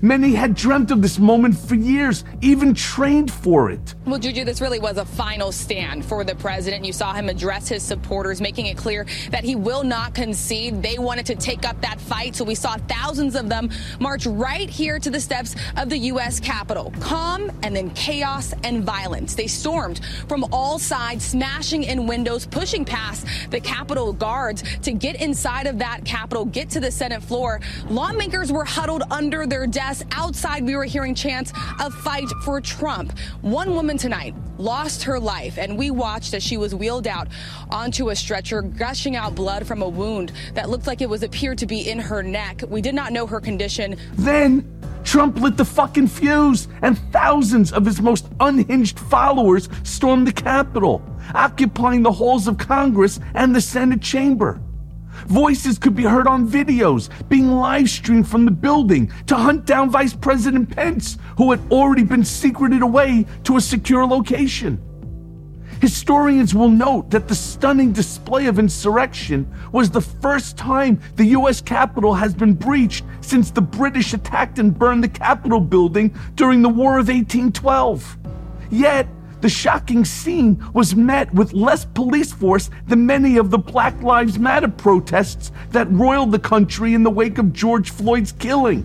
Many 0.00 0.32
had 0.32 0.54
dreamt 0.54 0.92
of 0.92 1.02
this 1.02 1.18
moment 1.18 1.58
for 1.58 1.74
years, 1.74 2.24
even 2.40 2.72
trained 2.72 3.32
for 3.32 3.68
it. 3.68 3.96
Well, 4.06 4.20
Juju, 4.20 4.44
this 4.44 4.60
really 4.60 4.78
was 4.78 4.96
a 4.96 5.04
final 5.04 5.50
stand 5.50 6.04
for 6.04 6.22
the 6.22 6.36
president. 6.36 6.84
You 6.84 6.92
saw 6.92 7.12
him 7.12 7.28
address 7.28 7.66
his 7.66 7.82
supporters, 7.82 8.40
making 8.40 8.66
it 8.66 8.76
clear 8.76 9.06
that 9.30 9.42
he 9.42 9.56
will 9.56 9.82
not 9.82 10.14
concede. 10.14 10.82
They 10.82 10.98
wanted 10.98 11.26
to 11.26 11.34
take 11.34 11.66
up 11.68 11.80
that 11.80 12.00
fight, 12.00 12.36
so 12.36 12.44
we 12.44 12.54
saw 12.54 12.76
thousands 12.88 13.34
of 13.34 13.48
them 13.48 13.70
march 13.98 14.24
right 14.24 14.70
here 14.70 15.00
to 15.00 15.10
the 15.10 15.20
steps 15.20 15.56
of 15.76 15.88
the 15.88 15.98
U.S. 15.98 16.38
Capitol. 16.38 16.92
Calm 17.00 17.50
and 17.64 17.74
then 17.74 17.90
chaos 17.90 18.54
and 18.62 18.84
violence. 18.84 19.34
They 19.34 19.48
stormed 19.48 20.00
from 20.28 20.44
all 20.52 20.78
sides, 20.78 21.24
smashing 21.24 21.82
in 21.82 22.06
windows, 22.06 22.46
pushing 22.46 22.84
past 22.84 23.26
the 23.50 23.58
Capitol 23.58 24.12
guards 24.12 24.62
to 24.82 24.92
get 24.92 25.20
inside 25.20 25.66
of 25.66 25.78
that 25.80 26.04
Capitol, 26.04 26.44
get 26.44 26.70
to 26.70 26.78
the 26.78 26.90
Senate 26.92 27.22
floor. 27.22 27.60
Lawmakers 27.88 28.52
were 28.52 28.64
huddled 28.64 29.02
under 29.10 29.44
their 29.44 29.66
desks. 29.66 29.87
Outside, 30.12 30.66
we 30.66 30.76
were 30.76 30.84
hearing 30.84 31.14
chants 31.14 31.50
of 31.80 31.94
fight 31.94 32.28
for 32.44 32.60
Trump. 32.60 33.18
One 33.40 33.74
woman 33.74 33.96
tonight 33.96 34.34
lost 34.58 35.02
her 35.04 35.18
life, 35.18 35.56
and 35.56 35.78
we 35.78 35.90
watched 35.90 36.34
as 36.34 36.42
she 36.42 36.58
was 36.58 36.74
wheeled 36.74 37.06
out 37.06 37.28
onto 37.70 38.10
a 38.10 38.16
stretcher, 38.16 38.60
gushing 38.60 39.16
out 39.16 39.34
blood 39.34 39.66
from 39.66 39.80
a 39.80 39.88
wound 39.88 40.32
that 40.52 40.68
looked 40.68 40.86
like 40.86 41.00
it 41.00 41.08
was 41.08 41.22
appeared 41.22 41.56
to 41.58 41.66
be 41.66 41.88
in 41.88 41.98
her 41.98 42.22
neck. 42.22 42.62
We 42.68 42.82
did 42.82 42.94
not 42.94 43.12
know 43.12 43.26
her 43.26 43.40
condition. 43.40 43.96
Then 44.12 44.70
Trump 45.04 45.40
lit 45.40 45.56
the 45.56 45.64
fucking 45.64 46.08
fuse, 46.08 46.68
and 46.82 46.98
thousands 47.10 47.72
of 47.72 47.86
his 47.86 48.02
most 48.02 48.28
unhinged 48.40 48.98
followers 48.98 49.70
stormed 49.84 50.26
the 50.26 50.32
Capitol, 50.32 51.00
occupying 51.34 52.02
the 52.02 52.12
halls 52.12 52.46
of 52.46 52.58
Congress 52.58 53.20
and 53.32 53.56
the 53.56 53.60
Senate 53.62 54.02
chamber. 54.02 54.60
Voices 55.26 55.78
could 55.78 55.94
be 55.94 56.04
heard 56.04 56.26
on 56.26 56.48
videos 56.48 57.08
being 57.28 57.50
live 57.50 57.90
streamed 57.90 58.28
from 58.28 58.44
the 58.44 58.50
building 58.50 59.10
to 59.26 59.36
hunt 59.36 59.66
down 59.66 59.90
Vice 59.90 60.14
President 60.14 60.74
Pence, 60.74 61.18
who 61.36 61.50
had 61.50 61.60
already 61.70 62.04
been 62.04 62.24
secreted 62.24 62.82
away 62.82 63.26
to 63.44 63.56
a 63.56 63.60
secure 63.60 64.06
location. 64.06 64.80
Historians 65.80 66.54
will 66.54 66.70
note 66.70 67.10
that 67.10 67.28
the 67.28 67.34
stunning 67.34 67.92
display 67.92 68.46
of 68.46 68.58
insurrection 68.58 69.48
was 69.70 69.90
the 69.90 70.00
first 70.00 70.56
time 70.56 71.00
the 71.14 71.26
US 71.26 71.60
Capitol 71.60 72.14
has 72.14 72.34
been 72.34 72.54
breached 72.54 73.04
since 73.20 73.50
the 73.50 73.60
British 73.60 74.12
attacked 74.12 74.58
and 74.58 74.76
burned 74.76 75.04
the 75.04 75.08
Capitol 75.08 75.60
building 75.60 76.12
during 76.34 76.62
the 76.62 76.68
War 76.68 76.98
of 76.98 77.08
1812. 77.08 78.18
Yet, 78.70 79.08
the 79.40 79.48
shocking 79.48 80.04
scene 80.04 80.64
was 80.72 80.96
met 80.96 81.32
with 81.32 81.52
less 81.52 81.84
police 81.84 82.32
force 82.32 82.70
than 82.86 83.06
many 83.06 83.36
of 83.36 83.50
the 83.50 83.58
Black 83.58 84.00
Lives 84.02 84.38
Matter 84.38 84.68
protests 84.68 85.52
that 85.70 85.90
roiled 85.90 86.32
the 86.32 86.38
country 86.38 86.94
in 86.94 87.02
the 87.02 87.10
wake 87.10 87.38
of 87.38 87.52
George 87.52 87.90
Floyd's 87.90 88.32
killing. 88.32 88.82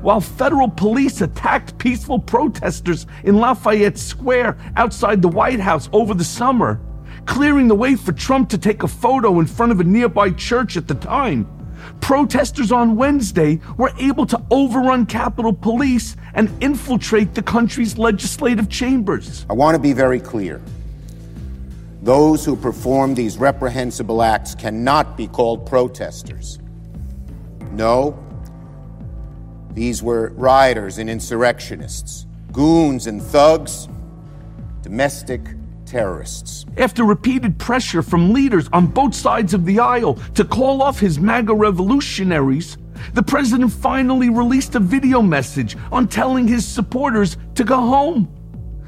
While 0.00 0.20
federal 0.20 0.68
police 0.68 1.20
attacked 1.20 1.78
peaceful 1.78 2.18
protesters 2.18 3.06
in 3.24 3.36
Lafayette 3.36 3.98
Square 3.98 4.58
outside 4.76 5.20
the 5.20 5.28
White 5.28 5.60
House 5.60 5.88
over 5.92 6.14
the 6.14 6.24
summer, 6.24 6.80
clearing 7.26 7.68
the 7.68 7.74
way 7.74 7.94
for 7.96 8.12
Trump 8.12 8.48
to 8.50 8.58
take 8.58 8.82
a 8.82 8.88
photo 8.88 9.40
in 9.40 9.46
front 9.46 9.72
of 9.72 9.80
a 9.80 9.84
nearby 9.84 10.30
church 10.30 10.76
at 10.76 10.88
the 10.88 10.94
time, 10.94 11.46
protesters 12.00 12.72
on 12.72 12.96
Wednesday 12.96 13.60
were 13.76 13.92
able 13.98 14.26
to 14.26 14.40
overrun 14.50 15.06
Capitol 15.06 15.52
Police 15.52 16.16
and 16.34 16.50
infiltrate 16.62 17.34
the 17.34 17.42
country's 17.42 17.98
legislative 17.98 18.68
chambers. 18.68 19.46
I 19.48 19.54
want 19.54 19.74
to 19.74 19.78
be 19.80 19.92
very 19.92 20.20
clear. 20.20 20.60
Those 22.02 22.44
who 22.44 22.54
perform 22.54 23.14
these 23.14 23.38
reprehensible 23.38 24.22
acts 24.22 24.54
cannot 24.54 25.16
be 25.16 25.26
called 25.26 25.66
protesters. 25.66 26.58
No, 27.72 28.18
these 29.72 30.02
were 30.02 30.30
rioters 30.36 30.98
and 30.98 31.10
insurrectionists, 31.10 32.26
goons 32.52 33.06
and 33.06 33.22
thugs, 33.22 33.88
domestic 34.82 35.40
terrorists. 35.86 36.66
After 36.76 37.04
repeated 37.04 37.58
pressure 37.58 38.02
from 38.02 38.32
leaders 38.32 38.68
on 38.72 38.86
both 38.86 39.14
sides 39.14 39.54
of 39.54 39.64
the 39.64 39.80
aisle 39.80 40.14
to 40.34 40.44
call 40.44 40.82
off 40.82 40.98
his 40.98 41.18
MAGA 41.18 41.54
revolutionaries, 41.54 42.76
the 43.12 43.22
president 43.22 43.72
finally 43.72 44.30
released 44.30 44.74
a 44.74 44.80
video 44.80 45.20
message 45.20 45.76
on 45.92 46.08
telling 46.08 46.48
his 46.48 46.66
supporters 46.66 47.36
to 47.54 47.64
go 47.64 47.76
home. 47.76 48.28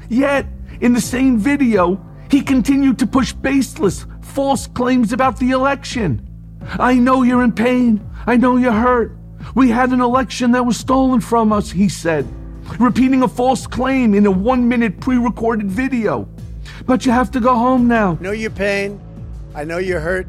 Yet, 0.09 0.45
in 0.81 0.93
the 0.93 1.01
same 1.01 1.37
video, 1.37 2.03
he 2.29 2.41
continued 2.41 2.99
to 2.99 3.07
push 3.07 3.33
baseless, 3.33 4.05
false 4.21 4.67
claims 4.67 5.13
about 5.13 5.39
the 5.39 5.51
election. 5.51 6.27
I 6.61 6.95
know 6.95 7.23
you're 7.23 7.43
in 7.43 7.53
pain. 7.53 8.07
I 8.25 8.37
know 8.37 8.57
you're 8.57 8.71
hurt. 8.71 9.17
We 9.55 9.69
had 9.69 9.91
an 9.91 10.01
election 10.01 10.51
that 10.51 10.65
was 10.65 10.77
stolen 10.77 11.21
from 11.21 11.53
us, 11.53 11.71
he 11.71 11.87
said, 11.87 12.27
repeating 12.79 13.23
a 13.23 13.27
false 13.27 13.65
claim 13.65 14.13
in 14.13 14.25
a 14.25 14.31
one 14.31 14.67
minute 14.67 14.99
pre 14.99 15.17
recorded 15.17 15.71
video. 15.71 16.27
But 16.87 17.05
you 17.05 17.11
have 17.11 17.29
to 17.31 17.41
go 17.41 17.53
home 17.53 17.89
now. 17.89 18.17
I 18.17 18.23
know 18.23 18.31
your 18.31 18.49
pain. 18.49 19.01
I 19.53 19.65
know 19.65 19.77
you're 19.77 19.99
hurt. 19.99 20.25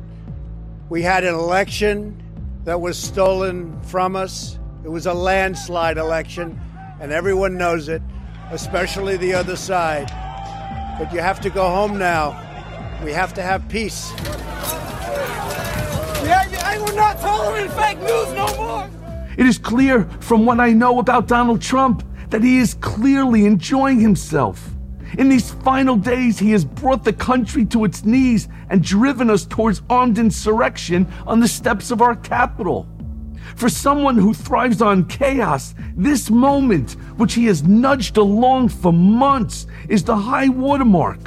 We 0.90 1.02
had 1.02 1.22
an 1.22 1.34
election 1.34 2.20
that 2.64 2.80
was 2.80 2.98
stolen 2.98 3.80
from 3.82 4.16
us. 4.16 4.58
It 4.84 4.88
was 4.88 5.06
a 5.06 5.14
landslide 5.14 5.98
election, 5.98 6.60
and 7.00 7.12
everyone 7.12 7.56
knows 7.56 7.88
it, 7.88 8.02
especially 8.50 9.16
the 9.16 9.34
other 9.34 9.54
side. 9.54 10.08
But 10.98 11.12
you 11.12 11.20
have 11.20 11.40
to 11.42 11.50
go 11.50 11.68
home 11.68 11.96
now. 11.96 12.44
We 13.04 13.12
have 13.12 13.32
to 13.34 13.42
have 13.42 13.68
peace. 13.68 14.10
Yeah, 16.24 16.44
I 16.64 16.78
will 16.84 16.96
not 16.96 17.20
tolerate 17.20 17.70
fake 17.70 17.98
news 18.00 18.32
no 18.34 18.56
more. 18.56 18.90
It 19.36 19.46
is 19.46 19.58
clear 19.58 20.04
from 20.18 20.44
what 20.44 20.58
I 20.58 20.72
know 20.72 20.98
about 20.98 21.28
Donald 21.28 21.62
Trump 21.62 22.02
that 22.30 22.42
he 22.42 22.58
is 22.58 22.74
clearly 22.74 23.46
enjoying 23.46 24.00
himself. 24.00 24.70
In 25.16 25.28
these 25.28 25.50
final 25.50 25.96
days, 25.96 26.38
he 26.38 26.50
has 26.50 26.64
brought 26.64 27.02
the 27.02 27.12
country 27.12 27.64
to 27.66 27.84
its 27.84 28.04
knees 28.04 28.48
and 28.68 28.82
driven 28.82 29.30
us 29.30 29.46
towards 29.46 29.80
armed 29.88 30.18
insurrection 30.18 31.06
on 31.26 31.40
the 31.40 31.48
steps 31.48 31.90
of 31.90 32.02
our 32.02 32.14
Capitol. 32.14 32.86
For 33.56 33.68
someone 33.68 34.16
who 34.16 34.34
thrives 34.34 34.82
on 34.82 35.06
chaos, 35.06 35.74
this 35.96 36.30
moment, 36.30 36.92
which 37.16 37.34
he 37.34 37.46
has 37.46 37.62
nudged 37.62 38.18
along 38.18 38.68
for 38.68 38.92
months, 38.92 39.66
is 39.88 40.04
the 40.04 40.16
high 40.16 40.48
watermark. 40.48 41.18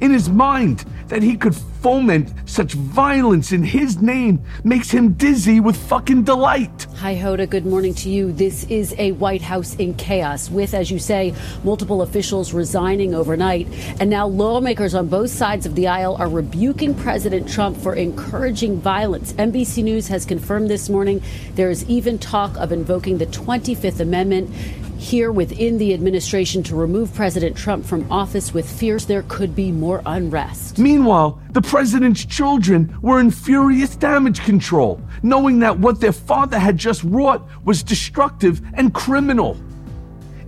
In 0.00 0.10
his 0.10 0.28
mind, 0.28 0.84
that 1.08 1.22
he 1.22 1.36
could 1.36 1.54
foment 1.54 2.32
such 2.44 2.74
violence 2.74 3.52
in 3.52 3.62
his 3.62 4.02
name 4.02 4.42
makes 4.64 4.90
him 4.90 5.12
dizzy 5.12 5.60
with 5.60 5.76
fucking 5.76 6.24
delight. 6.24 6.86
Hi, 6.96 7.14
Hoda. 7.14 7.48
Good 7.48 7.64
morning 7.64 7.94
to 7.94 8.10
you. 8.10 8.32
This 8.32 8.64
is 8.64 8.94
a 8.98 9.12
White 9.12 9.42
House 9.42 9.74
in 9.76 9.94
chaos 9.94 10.50
with, 10.50 10.74
as 10.74 10.90
you 10.90 10.98
say, 10.98 11.34
multiple 11.64 12.02
officials 12.02 12.52
resigning 12.52 13.14
overnight. 13.14 13.68
And 14.00 14.10
now 14.10 14.26
lawmakers 14.26 14.94
on 14.94 15.08
both 15.08 15.30
sides 15.30 15.64
of 15.64 15.74
the 15.74 15.86
aisle 15.86 16.16
are 16.16 16.28
rebuking 16.28 16.94
President 16.94 17.48
Trump 17.48 17.76
for 17.76 17.94
encouraging 17.94 18.80
violence. 18.80 19.32
NBC 19.34 19.84
News 19.84 20.08
has 20.08 20.24
confirmed 20.24 20.68
this 20.68 20.88
morning 20.88 21.22
there 21.54 21.70
is 21.70 21.88
even 21.88 22.18
talk 22.18 22.56
of 22.56 22.72
invoking 22.72 23.18
the 23.18 23.26
25th 23.26 24.00
Amendment 24.00 24.50
here 24.98 25.30
within 25.30 25.78
the 25.78 25.94
administration 25.94 26.62
to 26.64 26.74
remove 26.74 27.14
President 27.14 27.56
Trump 27.56 27.86
from 27.86 28.10
office 28.10 28.52
with 28.52 28.68
fears 28.68 29.06
there 29.06 29.22
could 29.28 29.54
be 29.54 29.70
more 29.70 30.02
unrest. 30.04 30.78
Meanwhile, 30.78 31.40
the 31.52 31.62
president's 31.62 32.24
children 32.24 32.94
were 33.00 33.20
in 33.20 33.30
furious 33.30 33.94
damage 33.94 34.40
control, 34.40 35.00
knowing 35.22 35.60
that 35.60 35.78
what 35.78 36.00
their 36.00 36.12
father 36.12 36.58
had 36.58 36.76
just 36.76 37.04
wrought 37.04 37.48
was 37.64 37.82
destructive 37.82 38.60
and 38.74 38.92
criminal. 38.92 39.56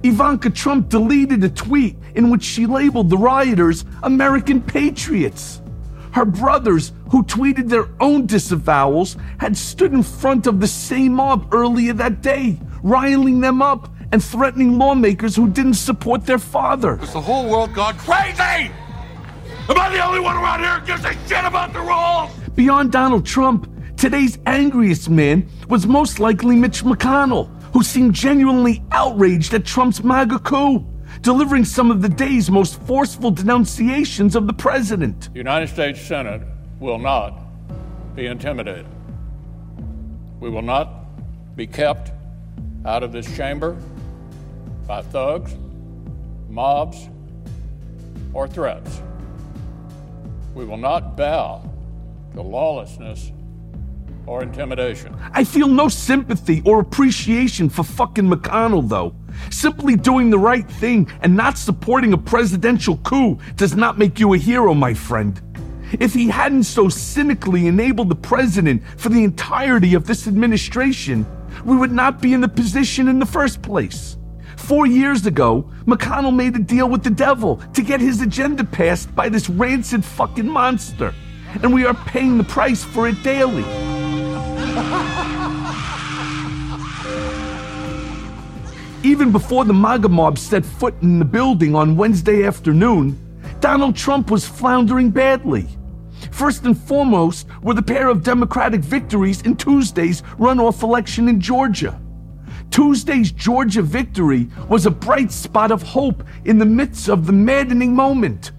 Ivanka 0.02 0.50
Trump 0.50 0.88
deleted 0.88 1.45
a 1.45 1.49
tweet 1.49 1.97
in 2.14 2.30
which 2.30 2.42
she 2.42 2.66
labeled 2.66 3.09
the 3.09 3.19
rioters 3.19 3.85
American 4.02 4.61
patriots. 4.61 5.61
Her 6.12 6.25
brothers, 6.25 6.92
who 7.11 7.23
tweeted 7.23 7.69
their 7.69 7.88
own 8.00 8.26
disavowals, 8.26 9.16
had 9.38 9.57
stood 9.57 9.92
in 9.92 10.02
front 10.02 10.49
of 10.49 10.59
the 10.59 10.66
same 10.66 11.14
mob 11.14 11.54
earlier 11.54 11.92
that 11.92 12.21
day, 12.21 12.59
riling 12.83 13.40
them 13.40 13.62
up 13.62 13.88
and 14.12 14.22
threatening 14.22 14.78
lawmakers 14.78 15.36
who 15.36 15.48
didn't 15.48 15.74
support 15.74 16.26
their 16.26 16.38
father. 16.38 16.96
Has 16.96 17.12
the 17.12 17.20
whole 17.20 17.48
world 17.48 17.74
gone 17.74 17.96
crazy? 17.98 18.72
Am 19.68 19.78
I 19.78 19.88
the 19.90 20.04
only 20.04 20.20
one 20.20 20.36
around 20.36 20.60
here 20.60 20.80
who 20.80 20.86
gives 20.86 21.04
a 21.04 21.12
shit 21.28 21.44
about 21.44 21.72
the 21.72 21.80
rules? 21.80 22.30
Beyond 22.56 22.90
Donald 22.90 23.24
Trump, 23.24 23.70
today's 23.96 24.38
angriest 24.46 25.08
man 25.08 25.48
was 25.68 25.86
most 25.86 26.18
likely 26.18 26.56
Mitch 26.56 26.82
McConnell, 26.82 27.48
who 27.72 27.82
seemed 27.82 28.14
genuinely 28.14 28.82
outraged 28.90 29.54
at 29.54 29.64
Trump's 29.64 30.02
MAGA 30.02 30.40
coup, 30.40 30.84
delivering 31.22 31.64
some 31.64 31.90
of 31.90 32.02
the 32.02 32.08
day's 32.08 32.50
most 32.50 32.80
forceful 32.82 33.30
denunciations 33.30 34.34
of 34.34 34.48
the 34.48 34.52
president. 34.52 35.32
The 35.32 35.38
United 35.38 35.68
States 35.68 36.00
Senate 36.00 36.42
will 36.80 36.98
not 36.98 37.38
be 38.16 38.26
intimidated. 38.26 38.86
We 40.40 40.50
will 40.50 40.62
not 40.62 40.88
be 41.54 41.66
kept 41.66 42.10
out 42.84 43.02
of 43.02 43.12
this 43.12 43.36
chamber 43.36 43.76
by 44.90 45.02
thugs, 45.02 45.54
mobs, 46.49 47.09
or 48.32 48.49
threats. 48.49 49.00
We 50.52 50.64
will 50.64 50.78
not 50.78 51.16
bow 51.16 51.62
to 52.35 52.42
lawlessness 52.42 53.30
or 54.26 54.42
intimidation. 54.42 55.16
I 55.32 55.44
feel 55.44 55.68
no 55.68 55.87
sympathy 55.87 56.61
or 56.64 56.80
appreciation 56.80 57.68
for 57.68 57.85
fucking 57.85 58.28
McConnell, 58.28 58.88
though. 58.88 59.14
Simply 59.49 59.94
doing 59.94 60.28
the 60.28 60.40
right 60.40 60.68
thing 60.68 61.09
and 61.20 61.37
not 61.37 61.56
supporting 61.56 62.12
a 62.12 62.18
presidential 62.18 62.97
coup 63.04 63.38
does 63.54 63.76
not 63.76 63.97
make 63.97 64.18
you 64.18 64.35
a 64.35 64.38
hero, 64.38 64.75
my 64.75 64.92
friend. 64.92 65.40
If 66.00 66.14
he 66.14 66.26
hadn't 66.26 66.64
so 66.64 66.88
cynically 66.88 67.68
enabled 67.68 68.09
the 68.09 68.16
president 68.16 68.82
for 68.97 69.09
the 69.09 69.23
entirety 69.23 69.94
of 69.94 70.09
this 70.09 70.26
administration, 70.26 71.25
we 71.64 71.76
would 71.76 71.92
not 71.92 72.20
be 72.20 72.32
in 72.32 72.40
the 72.40 72.49
position 72.49 73.06
in 73.06 73.20
the 73.20 73.26
first 73.26 73.62
place. 73.62 74.16
Four 74.70 74.86
years 74.86 75.26
ago, 75.26 75.68
McConnell 75.84 76.32
made 76.32 76.54
a 76.54 76.60
deal 76.60 76.88
with 76.88 77.02
the 77.02 77.10
devil 77.10 77.56
to 77.74 77.82
get 77.82 78.00
his 78.00 78.20
agenda 78.20 78.62
passed 78.62 79.12
by 79.16 79.28
this 79.28 79.50
rancid 79.50 80.04
fucking 80.04 80.46
monster. 80.46 81.12
And 81.60 81.74
we 81.74 81.84
are 81.86 81.94
paying 82.06 82.38
the 82.38 82.44
price 82.44 82.84
for 82.84 83.08
it 83.08 83.20
daily. 83.24 83.64
Even 89.02 89.32
before 89.32 89.64
the 89.64 89.74
MAGA 89.74 90.08
mob 90.08 90.38
set 90.38 90.64
foot 90.64 90.94
in 91.02 91.18
the 91.18 91.24
building 91.24 91.74
on 91.74 91.96
Wednesday 91.96 92.44
afternoon, 92.44 93.18
Donald 93.58 93.96
Trump 93.96 94.30
was 94.30 94.46
floundering 94.46 95.10
badly. 95.10 95.66
First 96.30 96.64
and 96.64 96.78
foremost 96.78 97.48
were 97.60 97.74
the 97.74 97.82
pair 97.82 98.08
of 98.08 98.22
Democratic 98.22 98.82
victories 98.82 99.42
in 99.42 99.56
Tuesday's 99.56 100.22
runoff 100.38 100.84
election 100.84 101.28
in 101.28 101.40
Georgia. 101.40 102.00
Tuesday's 102.70 103.32
Georgia 103.32 103.82
victory 103.82 104.48
was 104.68 104.86
a 104.86 104.90
bright 104.90 105.32
spot 105.32 105.72
of 105.72 105.82
hope 105.82 106.22
in 106.44 106.58
the 106.58 106.64
midst 106.64 107.08
of 107.08 107.26
the 107.26 107.32
maddening 107.32 107.94
moment. 107.94 108.52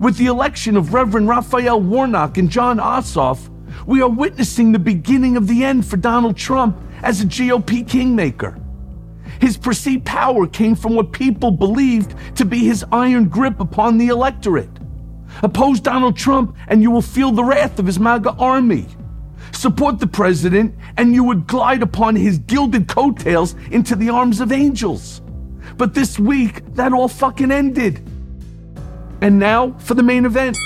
With 0.00 0.16
the 0.16 0.26
election 0.26 0.76
of 0.76 0.94
Reverend 0.94 1.28
Raphael 1.28 1.80
Warnock 1.80 2.38
and 2.38 2.50
Jon 2.50 2.78
Ossoff, 2.78 3.50
we 3.86 4.00
are 4.00 4.08
witnessing 4.08 4.72
the 4.72 4.78
beginning 4.78 5.36
of 5.36 5.46
the 5.46 5.62
end 5.62 5.86
for 5.86 5.96
Donald 5.98 6.36
Trump 6.36 6.80
as 7.02 7.20
a 7.20 7.26
GOP 7.26 7.86
kingmaker. 7.86 8.58
His 9.40 9.58
perceived 9.58 10.06
power 10.06 10.46
came 10.46 10.74
from 10.74 10.94
what 10.94 11.12
people 11.12 11.50
believed 11.50 12.14
to 12.36 12.44
be 12.44 12.60
his 12.60 12.84
iron 12.92 13.28
grip 13.28 13.60
upon 13.60 13.98
the 13.98 14.08
electorate. 14.08 14.70
Oppose 15.42 15.80
Donald 15.80 16.16
Trump, 16.16 16.56
and 16.68 16.80
you 16.80 16.90
will 16.90 17.02
feel 17.02 17.30
the 17.30 17.44
wrath 17.44 17.78
of 17.78 17.86
his 17.86 17.98
MAGA 17.98 18.30
army. 18.38 18.86
Support 19.54 19.98
the 19.98 20.06
president, 20.06 20.74
and 20.96 21.14
you 21.14 21.24
would 21.24 21.46
glide 21.46 21.82
upon 21.82 22.16
his 22.16 22.38
gilded 22.38 22.88
coattails 22.88 23.54
into 23.70 23.96
the 23.96 24.10
arms 24.10 24.40
of 24.40 24.52
angels. 24.52 25.22
But 25.76 25.94
this 25.94 26.18
week, 26.18 26.62
that 26.74 26.92
all 26.92 27.08
fucking 27.08 27.50
ended. 27.50 28.06
And 29.20 29.38
now 29.38 29.72
for 29.78 29.94
the 29.94 30.02
main 30.02 30.26
event. 30.26 30.56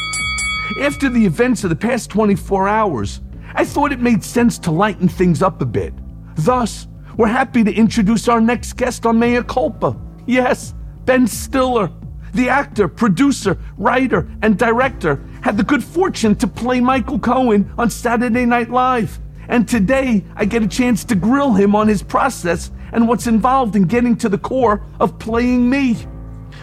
After 0.81 1.09
the 1.09 1.25
events 1.25 1.65
of 1.65 1.71
the 1.71 1.77
past 1.77 2.11
24 2.11 2.69
hours, 2.69 3.21
I 3.55 3.65
thought 3.65 3.93
it 3.93 4.01
made 4.01 4.25
sense 4.25 4.59
to 4.61 4.71
lighten 4.71 5.09
things 5.09 5.43
up 5.43 5.63
a 5.63 5.67
bit. 5.67 5.95
Thus, 6.37 6.89
we're 7.17 7.29
happy 7.29 7.65
to 7.65 7.73
introduce 7.73 8.29
our 8.29 8.41
next 8.41 8.75
guest 8.75 9.07
on 9.07 9.19
Mea 9.19 9.43
Culpa. 9.43 9.97
Yes, 10.27 10.75
Ben 11.05 11.27
Stiller. 11.27 11.91
The 12.39 12.51
actor, 12.51 12.87
producer, 12.87 13.59
writer, 13.79 14.31
and 14.43 14.57
director 14.57 15.21
had 15.41 15.57
the 15.57 15.65
good 15.65 15.83
fortune 15.83 16.37
to 16.37 16.47
play 16.47 16.79
Michael 16.79 17.19
Cohen 17.19 17.69
on 17.77 17.91
Saturday 17.91 18.47
Night 18.47 18.71
Live. 18.71 19.19
And 19.49 19.67
today, 19.69 20.23
I 20.37 20.45
get 20.45 20.63
a 20.63 20.69
chance 20.69 21.03
to 21.07 21.17
grill 21.17 21.55
him 21.55 21.75
on 21.75 21.89
his 21.89 22.01
process 22.01 22.71
and 22.93 23.09
what's 23.09 23.27
involved 23.27 23.75
in 23.75 23.89
getting 23.89 24.15
to 24.19 24.29
the 24.29 24.39
core 24.39 24.87
of 25.01 25.19
playing 25.19 25.69
me. 25.69 25.97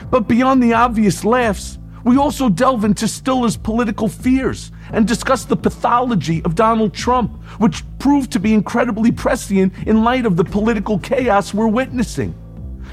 But 0.09 0.29
beyond 0.29 0.63
the 0.63 0.71
obvious 0.71 1.25
laughs, 1.25 1.77
we 2.05 2.15
also 2.15 2.47
delve 2.47 2.85
into 2.85 3.05
Stiller's 3.05 3.57
political 3.57 4.07
fears 4.07 4.71
and 4.93 5.05
discuss 5.05 5.43
the 5.43 5.57
pathology 5.57 6.41
of 6.45 6.55
Donald 6.55 6.93
Trump, 6.93 7.33
which 7.57 7.83
proved 7.99 8.31
to 8.31 8.39
be 8.39 8.53
incredibly 8.53 9.11
prescient 9.11 9.73
in 9.85 10.05
light 10.05 10.25
of 10.25 10.37
the 10.37 10.45
political 10.45 10.97
chaos 10.99 11.53
we're 11.53 11.67
witnessing. 11.67 12.33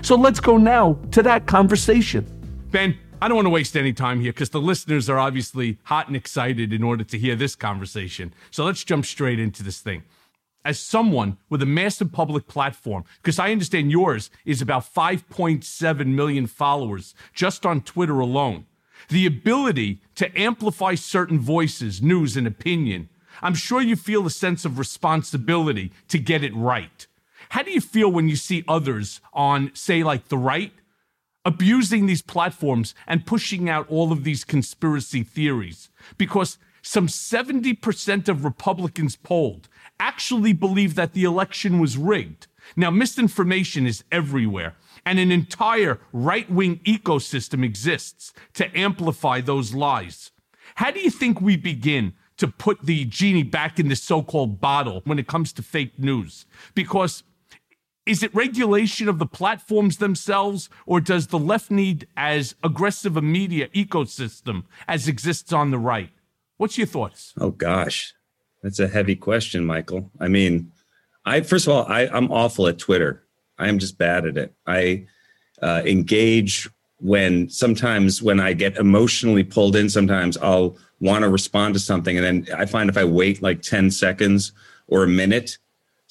So 0.00 0.16
let's 0.16 0.40
go 0.40 0.56
now 0.56 0.98
to 1.12 1.22
that 1.22 1.46
conversation. 1.46 2.26
Ben, 2.72 2.96
I 3.20 3.28
don't 3.28 3.36
want 3.36 3.44
to 3.44 3.50
waste 3.50 3.76
any 3.76 3.92
time 3.92 4.20
here 4.20 4.32
because 4.32 4.48
the 4.48 4.58
listeners 4.58 5.10
are 5.10 5.18
obviously 5.18 5.78
hot 5.84 6.06
and 6.06 6.16
excited 6.16 6.72
in 6.72 6.82
order 6.82 7.04
to 7.04 7.18
hear 7.18 7.36
this 7.36 7.54
conversation. 7.54 8.32
So 8.50 8.64
let's 8.64 8.82
jump 8.82 9.04
straight 9.04 9.38
into 9.38 9.62
this 9.62 9.80
thing. 9.80 10.04
As 10.64 10.80
someone 10.80 11.36
with 11.50 11.60
a 11.60 11.66
massive 11.66 12.12
public 12.12 12.48
platform, 12.48 13.04
because 13.20 13.38
I 13.38 13.52
understand 13.52 13.90
yours 13.90 14.30
is 14.46 14.62
about 14.62 14.84
5.7 14.90 16.06
million 16.06 16.46
followers 16.46 17.14
just 17.34 17.66
on 17.66 17.82
Twitter 17.82 18.20
alone, 18.20 18.64
the 19.10 19.26
ability 19.26 20.00
to 20.14 20.34
amplify 20.38 20.94
certain 20.94 21.38
voices, 21.38 22.00
news, 22.00 22.38
and 22.38 22.46
opinion, 22.46 23.10
I'm 23.42 23.54
sure 23.54 23.82
you 23.82 23.96
feel 23.96 24.24
a 24.24 24.30
sense 24.30 24.64
of 24.64 24.78
responsibility 24.78 25.92
to 26.08 26.18
get 26.18 26.42
it 26.42 26.56
right. 26.56 27.06
How 27.50 27.62
do 27.64 27.70
you 27.70 27.82
feel 27.82 28.10
when 28.10 28.30
you 28.30 28.36
see 28.36 28.64
others 28.66 29.20
on, 29.34 29.72
say, 29.74 30.02
like 30.02 30.28
the 30.28 30.38
right, 30.38 30.72
abusing 31.44 32.06
these 32.06 32.22
platforms 32.22 32.94
and 33.06 33.26
pushing 33.26 33.68
out 33.68 33.86
all 33.88 34.12
of 34.12 34.24
these 34.24 34.44
conspiracy 34.44 35.22
theories? 35.22 35.90
Because 36.18 36.58
some 36.82 37.06
70% 37.06 38.28
of 38.28 38.44
Republicans 38.44 39.16
polled 39.16 39.68
actually 40.00 40.52
believe 40.52 40.94
that 40.96 41.12
the 41.12 41.24
election 41.24 41.78
was 41.78 41.96
rigged. 41.96 42.48
Now, 42.76 42.90
misinformation 42.90 43.86
is 43.86 44.04
everywhere 44.10 44.76
and 45.04 45.18
an 45.18 45.30
entire 45.30 46.00
right 46.12 46.50
wing 46.50 46.80
ecosystem 46.84 47.64
exists 47.64 48.32
to 48.54 48.76
amplify 48.76 49.40
those 49.40 49.74
lies. 49.74 50.30
How 50.76 50.90
do 50.90 51.00
you 51.00 51.10
think 51.10 51.40
we 51.40 51.56
begin 51.56 52.14
to 52.38 52.48
put 52.48 52.82
the 52.82 53.04
genie 53.04 53.42
back 53.42 53.78
in 53.78 53.88
the 53.88 53.96
so 53.96 54.22
called 54.22 54.60
bottle 54.60 55.02
when 55.04 55.18
it 55.18 55.26
comes 55.26 55.52
to 55.54 55.62
fake 55.62 55.98
news? 55.98 56.46
Because 56.74 57.22
is 58.04 58.22
it 58.22 58.34
regulation 58.34 59.08
of 59.08 59.18
the 59.18 59.26
platforms 59.26 59.98
themselves, 59.98 60.68
or 60.86 61.00
does 61.00 61.28
the 61.28 61.38
left 61.38 61.70
need 61.70 62.06
as 62.16 62.54
aggressive 62.64 63.16
a 63.16 63.22
media 63.22 63.68
ecosystem 63.68 64.64
as 64.88 65.06
exists 65.06 65.52
on 65.52 65.70
the 65.70 65.78
right? 65.78 66.10
What's 66.56 66.76
your 66.76 66.86
thoughts? 66.86 67.32
Oh, 67.38 67.50
gosh. 67.50 68.14
That's 68.62 68.80
a 68.80 68.88
heavy 68.88 69.16
question, 69.16 69.64
Michael. 69.64 70.10
I 70.20 70.28
mean, 70.28 70.72
I 71.24 71.40
first 71.40 71.66
of 71.66 71.72
all, 71.72 71.86
I, 71.86 72.06
I'm 72.06 72.30
awful 72.30 72.66
at 72.68 72.78
Twitter. 72.78 73.24
I 73.58 73.68
am 73.68 73.78
just 73.78 73.98
bad 73.98 74.26
at 74.26 74.36
it. 74.36 74.54
I 74.66 75.06
uh, 75.60 75.82
engage 75.84 76.68
when 76.98 77.48
sometimes 77.48 78.22
when 78.22 78.40
I 78.40 78.52
get 78.52 78.76
emotionally 78.76 79.44
pulled 79.44 79.76
in, 79.76 79.88
sometimes 79.88 80.36
I'll 80.38 80.76
want 81.00 81.22
to 81.22 81.28
respond 81.28 81.74
to 81.74 81.80
something. 81.80 82.16
And 82.16 82.46
then 82.46 82.56
I 82.56 82.66
find 82.66 82.88
if 82.88 82.96
I 82.96 83.04
wait 83.04 83.42
like 83.42 83.62
10 83.62 83.90
seconds 83.90 84.52
or 84.86 85.02
a 85.02 85.08
minute, 85.08 85.58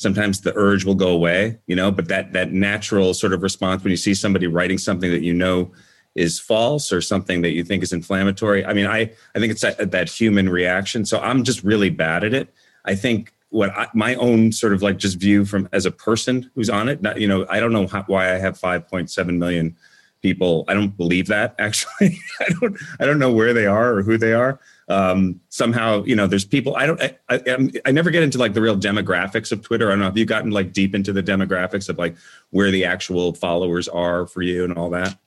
sometimes 0.01 0.41
the 0.41 0.53
urge 0.55 0.83
will 0.83 0.95
go 0.95 1.09
away, 1.09 1.59
you 1.67 1.75
know, 1.75 1.91
but 1.91 2.07
that, 2.07 2.33
that 2.33 2.51
natural 2.51 3.13
sort 3.13 3.33
of 3.33 3.43
response 3.43 3.83
when 3.83 3.91
you 3.91 3.97
see 3.97 4.15
somebody 4.15 4.47
writing 4.47 4.79
something 4.79 5.11
that 5.11 5.21
you 5.21 5.33
know 5.33 5.71
is 6.15 6.39
false 6.39 6.91
or 6.91 7.01
something 7.01 7.41
that 7.43 7.51
you 7.51 7.63
think 7.63 7.83
is 7.83 7.93
inflammatory. 7.93 8.65
I 8.65 8.73
mean, 8.73 8.87
I, 8.87 9.11
I 9.35 9.39
think 9.39 9.51
it's 9.51 9.61
that, 9.61 9.91
that 9.91 10.09
human 10.09 10.49
reaction. 10.49 11.05
So 11.05 11.19
I'm 11.19 11.43
just 11.43 11.63
really 11.63 11.91
bad 11.91 12.23
at 12.23 12.33
it. 12.33 12.53
I 12.83 12.95
think 12.95 13.31
what 13.49 13.69
I, 13.77 13.87
my 13.93 14.15
own 14.15 14.51
sort 14.51 14.73
of 14.73 14.81
like 14.81 14.97
just 14.97 15.19
view 15.19 15.45
from 15.45 15.69
as 15.71 15.85
a 15.85 15.91
person 15.91 16.49
who's 16.55 16.69
on 16.69 16.89
it. 16.89 17.01
Not, 17.01 17.21
you 17.21 17.27
know, 17.27 17.45
I 17.49 17.59
don't 17.59 17.71
know 17.71 17.85
how, 17.85 18.03
why 18.07 18.33
I 18.33 18.39
have 18.39 18.59
5.7 18.59 19.37
million 19.37 19.75
people. 20.21 20.65
I 20.67 20.73
don't 20.73 20.97
believe 20.97 21.27
that 21.27 21.53
actually. 21.59 22.17
I 22.39 22.49
don't. 22.59 22.77
I 22.99 23.05
don't 23.05 23.19
know 23.19 23.31
where 23.31 23.53
they 23.53 23.67
are 23.67 23.93
or 23.93 24.01
who 24.01 24.17
they 24.17 24.33
are. 24.33 24.59
Um, 24.91 25.39
somehow, 25.49 26.04
you 26.04 26.15
know, 26.15 26.27
there's 26.27 26.45
people. 26.45 26.75
I 26.75 26.86
don't. 26.86 27.01
I, 27.01 27.15
I, 27.30 27.69
I 27.86 27.91
never 27.91 28.12
get 28.12 28.23
into 28.23 28.38
like 28.38 28.54
the 28.54 28.62
real 28.62 28.77
demographics 28.77 29.51
of 29.51 29.62
Twitter. 29.62 29.88
I 29.88 29.91
don't 29.91 29.99
know. 29.99 30.06
Have 30.06 30.17
you 30.17 30.25
gotten 30.25 30.51
like 30.51 30.73
deep 30.73 30.93
into 30.93 31.13
the 31.13 31.23
demographics 31.23 31.89
of 31.89 31.97
like 31.97 32.15
where 32.49 32.71
the 32.71 32.86
actual 32.86 33.34
followers 33.34 33.88
are 33.88 34.27
for 34.27 34.41
you 34.41 34.63
and 34.63 34.77
all 34.77 34.89
that? 34.91 35.17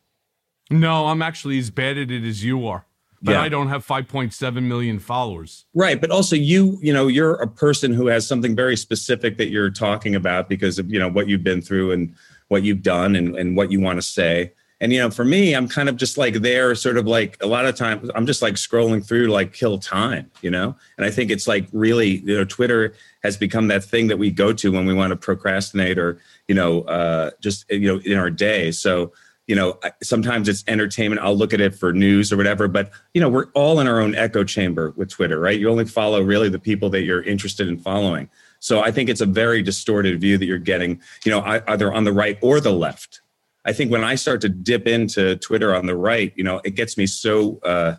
No, 0.70 1.06
I'm 1.06 1.22
actually 1.22 1.58
as 1.58 1.70
bad 1.70 1.98
at 1.98 2.10
it 2.10 2.24
as 2.24 2.44
you 2.44 2.66
are 2.66 2.86
but 3.24 3.32
yeah. 3.32 3.42
I 3.42 3.48
don't 3.48 3.68
have 3.68 3.86
5.7 3.86 4.62
million 4.64 4.98
followers. 4.98 5.64
Right, 5.72 5.98
but 5.98 6.10
also 6.10 6.36
you, 6.36 6.78
you 6.82 6.92
know, 6.92 7.06
you're 7.06 7.36
a 7.36 7.48
person 7.48 7.90
who 7.94 8.06
has 8.08 8.26
something 8.26 8.54
very 8.54 8.76
specific 8.76 9.38
that 9.38 9.48
you're 9.48 9.70
talking 9.70 10.14
about 10.14 10.46
because 10.46 10.78
of, 10.78 10.92
you 10.92 10.98
know, 10.98 11.08
what 11.08 11.26
you've 11.26 11.42
been 11.42 11.62
through 11.62 11.92
and 11.92 12.14
what 12.48 12.64
you've 12.64 12.82
done 12.82 13.16
and, 13.16 13.34
and 13.34 13.56
what 13.56 13.72
you 13.72 13.80
want 13.80 13.96
to 13.96 14.02
say. 14.02 14.52
And 14.80 14.92
you 14.92 14.98
know, 14.98 15.10
for 15.10 15.24
me, 15.24 15.54
I'm 15.54 15.68
kind 15.68 15.88
of 15.88 15.96
just 15.96 16.18
like 16.18 16.34
there, 16.34 16.74
sort 16.74 16.98
of 16.98 17.06
like 17.06 17.36
a 17.40 17.46
lot 17.46 17.64
of 17.64 17.76
times 17.76 18.10
I'm 18.14 18.26
just 18.26 18.42
like 18.42 18.54
scrolling 18.54 19.06
through 19.06 19.28
like 19.28 19.52
kill 19.52 19.78
time, 19.78 20.30
you 20.42 20.50
know? 20.50 20.76
And 20.96 21.06
I 21.06 21.10
think 21.10 21.30
it's 21.30 21.46
like 21.46 21.68
really, 21.72 22.18
you 22.18 22.36
know, 22.36 22.44
Twitter 22.44 22.94
has 23.22 23.36
become 23.36 23.68
that 23.68 23.84
thing 23.84 24.08
that 24.08 24.18
we 24.18 24.30
go 24.30 24.52
to 24.52 24.72
when 24.72 24.84
we 24.84 24.92
want 24.92 25.10
to 25.10 25.16
procrastinate 25.16 25.98
or, 25.98 26.20
you 26.48 26.54
know, 26.54 26.82
uh, 26.82 27.30
just, 27.40 27.70
you 27.70 27.92
know, 27.92 28.00
in 28.04 28.18
our 28.18 28.30
day. 28.30 28.70
So 28.72 29.12
you 29.46 29.54
know 29.54 29.78
sometimes 30.02 30.48
it's 30.48 30.64
entertainment 30.68 31.20
i'll 31.20 31.36
look 31.36 31.52
at 31.52 31.60
it 31.60 31.74
for 31.74 31.92
news 31.92 32.32
or 32.32 32.36
whatever 32.36 32.66
but 32.66 32.90
you 33.12 33.20
know 33.20 33.28
we're 33.28 33.50
all 33.52 33.78
in 33.80 33.86
our 33.86 34.00
own 34.00 34.14
echo 34.14 34.42
chamber 34.42 34.92
with 34.96 35.10
twitter 35.10 35.38
right 35.38 35.60
you 35.60 35.68
only 35.68 35.84
follow 35.84 36.22
really 36.22 36.48
the 36.48 36.58
people 36.58 36.88
that 36.88 37.02
you're 37.02 37.22
interested 37.22 37.68
in 37.68 37.78
following 37.78 38.28
so 38.60 38.80
i 38.80 38.90
think 38.90 39.10
it's 39.10 39.20
a 39.20 39.26
very 39.26 39.62
distorted 39.62 40.18
view 40.20 40.38
that 40.38 40.46
you're 40.46 40.58
getting 40.58 41.00
you 41.24 41.30
know 41.30 41.42
either 41.68 41.92
on 41.92 42.04
the 42.04 42.12
right 42.12 42.38
or 42.40 42.58
the 42.58 42.72
left 42.72 43.20
i 43.64 43.72
think 43.72 43.90
when 43.90 44.04
i 44.04 44.14
start 44.14 44.40
to 44.40 44.48
dip 44.48 44.86
into 44.86 45.36
twitter 45.36 45.74
on 45.74 45.86
the 45.86 45.96
right 45.96 46.32
you 46.36 46.44
know 46.44 46.60
it 46.64 46.74
gets 46.74 46.96
me 46.96 47.06
so 47.06 47.58
uh 47.64 47.94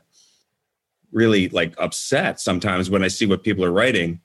really 1.15 1.47
like 1.49 1.73
upset 1.79 2.39
sometimes 2.39 2.89
when 2.89 3.03
I 3.03 3.07
see 3.07 3.25
what 3.25 3.41
people 3.41 3.63
are 3.63 3.71
writing 3.71 4.19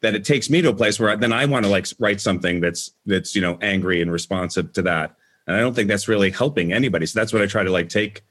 that 0.00 0.14
it 0.16 0.24
takes 0.24 0.50
me 0.50 0.60
to 0.62 0.70
a 0.70 0.74
place 0.74 0.98
where 0.98 1.10
I, 1.10 1.16
then 1.16 1.32
I 1.32 1.44
want 1.44 1.64
to 1.64 1.70
like 1.70 1.86
write 2.00 2.20
something 2.20 2.60
that's 2.60 2.90
that's 3.06 3.36
you 3.36 3.42
know 3.42 3.58
angry 3.60 4.02
and 4.02 4.10
responsive 4.10 4.72
to 4.72 4.82
that. 4.82 5.14
And 5.46 5.56
I 5.56 5.60
don't 5.60 5.74
think 5.74 5.88
that's 5.88 6.08
really 6.08 6.30
helping 6.30 6.72
anybody. 6.72 7.06
So 7.06 7.20
that's 7.20 7.32
what 7.32 7.42
I 7.42 7.46
try 7.46 7.62
to 7.62 7.70
like 7.70 7.88
take 7.88 8.22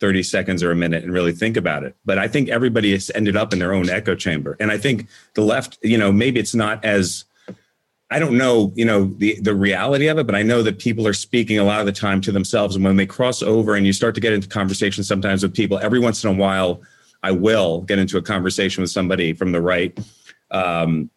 30 0.00 0.22
seconds 0.22 0.62
or 0.62 0.70
a 0.70 0.76
minute 0.76 1.04
and 1.04 1.12
really 1.12 1.32
think 1.32 1.56
about 1.56 1.84
it. 1.84 1.94
But 2.04 2.18
I 2.18 2.26
think 2.26 2.48
everybody 2.48 2.92
has 2.92 3.10
ended 3.14 3.36
up 3.36 3.52
in 3.52 3.58
their 3.58 3.72
own 3.72 3.88
echo 3.88 4.14
chamber. 4.14 4.56
And 4.58 4.72
I 4.72 4.78
think 4.78 5.08
the 5.34 5.42
left, 5.42 5.78
you 5.82 5.96
know, 5.96 6.10
maybe 6.10 6.40
it's 6.40 6.54
not 6.54 6.84
as 6.84 7.24
I 8.14 8.20
don't 8.20 8.38
know, 8.38 8.72
you 8.76 8.84
know, 8.84 9.06
the 9.06 9.40
the 9.40 9.56
reality 9.56 10.06
of 10.06 10.18
it, 10.18 10.26
but 10.26 10.36
I 10.36 10.44
know 10.44 10.62
that 10.62 10.78
people 10.78 11.04
are 11.04 11.12
speaking 11.12 11.58
a 11.58 11.64
lot 11.64 11.80
of 11.80 11.86
the 11.86 11.92
time 11.92 12.20
to 12.20 12.30
themselves. 12.30 12.76
And 12.76 12.84
when 12.84 12.94
they 12.94 13.06
cross 13.06 13.42
over 13.42 13.74
and 13.74 13.84
you 13.84 13.92
start 13.92 14.14
to 14.14 14.20
get 14.20 14.32
into 14.32 14.46
conversations 14.46 15.08
sometimes 15.08 15.42
with 15.42 15.52
people, 15.52 15.78
every 15.78 15.98
once 15.98 16.22
in 16.22 16.30
a 16.30 16.32
while, 16.32 16.80
I 17.24 17.32
will 17.32 17.80
get 17.80 17.98
into 17.98 18.16
a 18.16 18.22
conversation 18.22 18.82
with 18.82 18.90
somebody 18.92 19.32
from 19.32 19.50
the 19.50 19.60
right. 19.60 19.98
Um, 20.52 21.10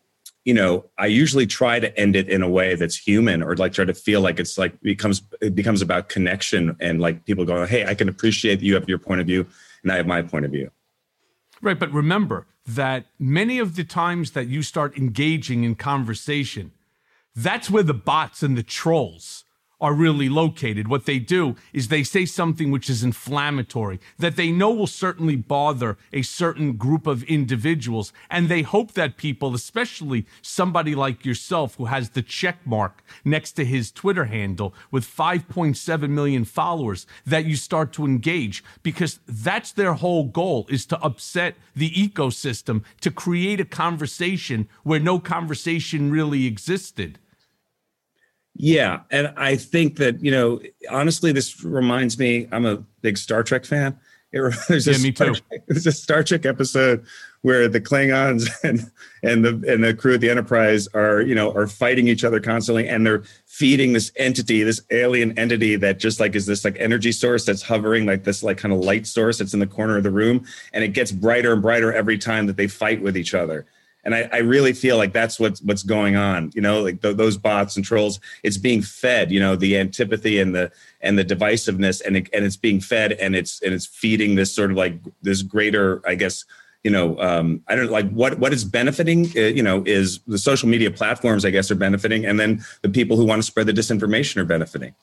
you 0.44 0.56
know, 0.56 0.86
I 0.98 1.06
usually 1.06 1.46
try 1.46 1.80
to 1.80 1.96
end 2.00 2.16
it 2.16 2.30
in 2.30 2.42
a 2.42 2.50
way 2.50 2.74
that's 2.74 2.98
human 2.98 3.44
or 3.44 3.56
like 3.56 3.74
try 3.74 3.86
to 3.86 3.94
feel 3.94 4.22
like 4.22 4.40
it's 4.40 4.58
like 4.58 4.82
becomes 4.82 5.22
it 5.40 5.54
becomes 5.54 5.84
about 5.84 6.10
connection 6.10 6.76
and 6.80 7.00
like 7.00 7.26
people 7.26 7.46
going, 7.46 7.68
Hey, 7.68 7.86
I 7.86 7.94
can 7.94 8.10
appreciate 8.10 8.56
that 8.56 8.66
you 8.66 8.74
have 8.74 8.90
your 8.90 8.98
point 8.98 9.22
of 9.22 9.28
view 9.28 9.46
and 9.84 9.92
I 9.92 9.98
have 9.98 10.08
my 10.08 10.24
point 10.24 10.46
of 10.46 10.52
view. 10.52 10.72
Right. 11.62 11.78
But 11.78 11.92
remember 11.92 12.48
that 12.66 13.06
many 13.20 13.60
of 13.60 13.76
the 13.76 13.84
times 13.84 14.32
that 14.32 14.48
you 14.48 14.64
start 14.64 14.98
engaging 14.98 15.64
in 15.64 15.76
conversation, 15.76 16.72
that's 17.38 17.70
where 17.70 17.84
the 17.84 17.94
bots 17.94 18.42
and 18.42 18.58
the 18.58 18.64
trolls 18.64 19.46
are 19.80 19.94
really 19.94 20.28
located. 20.28 20.88
What 20.88 21.06
they 21.06 21.20
do 21.20 21.56
is 21.72 21.88
they 21.88 22.04
say 22.04 22.26
something 22.26 22.72
which 22.72 22.90
is 22.90 23.04
inflammatory 23.04 24.00
that 24.18 24.36
they 24.36 24.52
know 24.52 24.72
will 24.72 24.88
certainly 24.88 25.36
bother 25.36 25.98
a 26.12 26.24
certain 26.24 26.74
group 26.74 27.06
of 27.06 27.24
individuals. 27.24 28.12
And 28.32 28.50
they 28.50 28.64
hope 28.64 28.94
that 28.94 29.18
people, 29.18 29.54
especially 29.54 30.26
somebody 30.42 30.96
like 30.96 31.26
yourself 31.26 31.76
who 31.76 31.86
has 31.86 32.12
the 32.12 32.24
check 32.24 32.66
mark 32.66 33.04
next 33.24 33.52
to 33.54 33.66
his 33.66 33.92
Twitter 33.92 34.26
handle 34.26 34.74
with 34.90 35.06
5.7 35.06 36.10
million 36.10 36.44
followers, 36.44 37.06
that 37.26 37.46
you 37.46 37.56
start 37.56 37.94
to 37.94 38.06
engage 38.06 38.64
because 38.82 39.20
that's 39.28 39.72
their 39.72 39.94
whole 39.94 40.24
goal 40.24 40.66
is 40.70 40.86
to 40.88 41.00
upset 41.02 41.56
the 41.76 41.92
ecosystem, 41.92 42.84
to 43.02 43.12
create 43.12 43.60
a 43.60 43.66
conversation 43.66 44.68
where 44.82 45.00
no 45.00 45.20
conversation 45.20 46.10
really 46.10 46.48
existed. 46.48 47.20
Yeah, 48.60 49.02
and 49.12 49.32
I 49.38 49.56
think 49.56 49.98
that 49.98 50.24
you 50.24 50.32
know, 50.32 50.60
honestly, 50.90 51.32
this 51.32 51.64
reminds 51.64 52.18
me. 52.18 52.48
I'm 52.52 52.66
a 52.66 52.78
big 53.02 53.18
Star 53.20 53.44
Trek 53.44 53.66
fan. 53.66 53.98
It, 54.32 54.56
there's, 54.68 54.88
a 54.88 54.94
yeah, 54.94 54.98
me 54.98 55.14
Star 55.14 55.28
too. 55.28 55.34
Trek, 55.36 55.64
there's 55.68 55.86
a 55.86 55.92
Star 55.92 56.24
Trek 56.24 56.46
episode 56.48 57.06
where 57.44 57.68
the 57.68 57.80
Klingons 57.80 58.50
and 58.64 58.92
and 59.22 59.46
the 59.46 59.72
and 59.72 59.84
the 59.84 59.94
crew 59.94 60.16
of 60.16 60.22
the 60.22 60.30
Enterprise 60.32 60.88
are 60.96 61.22
you 61.22 61.36
know 61.36 61.54
are 61.54 61.68
fighting 61.68 62.08
each 62.08 62.24
other 62.24 62.40
constantly, 62.40 62.88
and 62.88 63.06
they're 63.06 63.24
feeding 63.46 63.94
this 63.94 64.12
entity, 64.16 64.64
this 64.64 64.82
alien 64.90 65.38
entity 65.38 65.76
that 65.76 66.00
just 66.00 66.20
like 66.20 66.36
is 66.36 66.48
this 66.48 66.66
like 66.66 66.78
energy 66.80 67.12
source 67.12 67.46
that's 67.46 67.62
hovering 67.62 68.08
like 68.08 68.24
this 68.24 68.42
like 68.42 68.58
kind 68.58 68.74
of 68.74 68.80
light 68.80 69.06
source 69.06 69.38
that's 69.38 69.54
in 69.54 69.60
the 69.60 69.68
corner 69.68 69.98
of 69.98 70.04
the 70.04 70.12
room, 70.12 70.44
and 70.74 70.84
it 70.84 70.94
gets 70.94 71.12
brighter 71.12 71.54
and 71.54 71.62
brighter 71.62 71.94
every 71.94 72.18
time 72.18 72.48
that 72.48 72.58
they 72.58 72.68
fight 72.68 73.04
with 73.04 73.16
each 73.16 73.36
other 73.36 73.68
and 74.08 74.16
I, 74.16 74.30
I, 74.32 74.38
really 74.38 74.72
feel 74.72 74.96
like 74.96 75.12
that's 75.12 75.38
what's 75.38 75.62
what's 75.62 75.84
going 75.84 76.16
on 76.16 76.52
you 76.56 76.62
know 76.62 76.82
like 76.82 77.02
th- 77.02 77.18
those 77.18 77.38
bots 77.38 77.76
and 77.76 77.86
trolls 77.86 78.20
it's 78.42 78.58
being 78.58 78.82
fed 78.82 79.32
you 79.32 79.40
know 79.40 79.56
the 79.56 79.78
antipathy 79.78 80.40
and 80.40 80.56
the 80.56 80.72
and 81.02 81.20
the 81.20 81.26
divisiveness 81.26 82.02
and 82.04 82.16
it, 82.18 82.30
and 82.34 82.46
it's 82.46 82.56
being 82.56 82.80
fed 82.80 83.12
and 83.14 83.36
it's 83.36 83.62
and 83.62 83.74
it's 83.74 83.86
feeding 83.86 84.36
this 84.36 84.52
sort 84.56 84.72
of 84.72 84.78
like 84.78 84.98
this 85.22 85.44
greater 85.44 86.02
i 86.08 86.16
guess 86.16 86.46
you 86.84 86.90
know 86.90 87.20
um, 87.20 87.62
i 87.68 87.76
don't 87.76 87.92
like 87.92 88.10
what 88.12 88.40
what 88.40 88.54
is 88.54 88.64
benefiting 88.64 89.26
uh, 89.36 89.42
you 89.42 89.62
know 89.62 89.84
is 89.86 90.20
the 90.26 90.40
social 90.40 90.70
media 90.70 90.90
platforms 90.90 91.44
i 91.44 91.50
guess 91.50 91.70
are 91.70 91.76
benefiting 91.76 92.26
and 92.26 92.40
then 92.40 92.64
the 92.82 92.90
people 92.90 93.18
who 93.18 93.26
want 93.26 93.40
to 93.40 93.46
spread 93.46 93.68
the 93.68 93.74
disinformation 93.74 94.38
are 94.38 94.46
benefiting. 94.46 94.96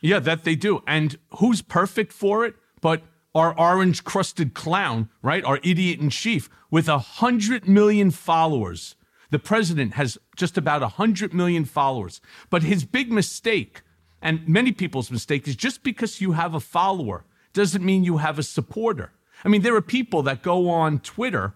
Yeah 0.00 0.18
that 0.18 0.44
they 0.44 0.54
do. 0.54 0.82
And 0.86 1.16
who's 1.38 1.62
perfect 1.62 2.12
for 2.12 2.44
it 2.44 2.56
but 2.80 3.02
our 3.34 3.58
orange 3.58 4.04
crusted 4.04 4.54
clown, 4.54 5.08
right? 5.22 5.44
Our 5.44 5.58
idiot 5.62 5.98
in 6.00 6.10
chief 6.10 6.48
with 6.74 6.88
a 6.88 6.98
hundred 6.98 7.68
million 7.68 8.10
followers. 8.10 8.96
The 9.30 9.38
president 9.38 9.94
has 9.94 10.18
just 10.34 10.58
about 10.58 10.82
a 10.82 10.88
hundred 10.88 11.32
million 11.32 11.64
followers. 11.64 12.20
But 12.50 12.64
his 12.64 12.84
big 12.84 13.12
mistake, 13.12 13.82
and 14.20 14.48
many 14.48 14.72
people's 14.72 15.08
mistake, 15.08 15.46
is 15.46 15.54
just 15.54 15.84
because 15.84 16.20
you 16.20 16.32
have 16.32 16.52
a 16.52 16.58
follower 16.58 17.22
doesn't 17.52 17.84
mean 17.84 18.02
you 18.02 18.16
have 18.16 18.40
a 18.40 18.42
supporter. 18.42 19.12
I 19.44 19.48
mean, 19.50 19.62
there 19.62 19.76
are 19.76 19.80
people 19.80 20.24
that 20.24 20.42
go 20.42 20.68
on 20.68 20.98
Twitter 20.98 21.54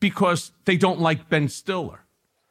because 0.00 0.50
they 0.64 0.76
don't 0.76 0.98
like 0.98 1.28
Ben 1.28 1.48
Stiller. 1.48 2.00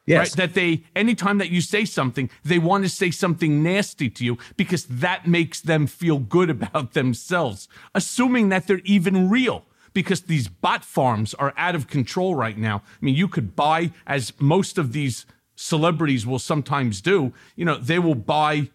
Yes. 0.06 0.18
Right? 0.18 0.36
That 0.38 0.54
they, 0.54 0.84
anytime 0.96 1.36
that 1.36 1.50
you 1.50 1.60
say 1.60 1.84
something, 1.84 2.30
they 2.42 2.58
want 2.58 2.84
to 2.84 2.88
say 2.88 3.10
something 3.10 3.62
nasty 3.62 4.08
to 4.08 4.24
you 4.24 4.38
because 4.56 4.86
that 4.86 5.26
makes 5.26 5.60
them 5.60 5.86
feel 5.86 6.18
good 6.18 6.48
about 6.56 6.94
themselves, 6.94 7.68
assuming 7.94 8.48
that 8.48 8.66
they're 8.66 8.80
even 8.86 9.28
real. 9.28 9.66
Because 9.96 10.20
these 10.20 10.46
bot 10.46 10.84
farms 10.84 11.32
are 11.32 11.54
out 11.56 11.74
of 11.74 11.88
control 11.88 12.34
right 12.34 12.58
now. 12.58 12.82
I 12.84 13.04
mean, 13.04 13.14
you 13.14 13.28
could 13.28 13.56
buy, 13.56 13.92
as 14.06 14.34
most 14.38 14.76
of 14.76 14.92
these 14.92 15.24
celebrities 15.54 16.26
will 16.26 16.38
sometimes 16.38 17.00
do, 17.00 17.32
you 17.56 17.64
know, 17.64 17.78
they 17.78 17.98
will 17.98 18.14
buy 18.14 18.68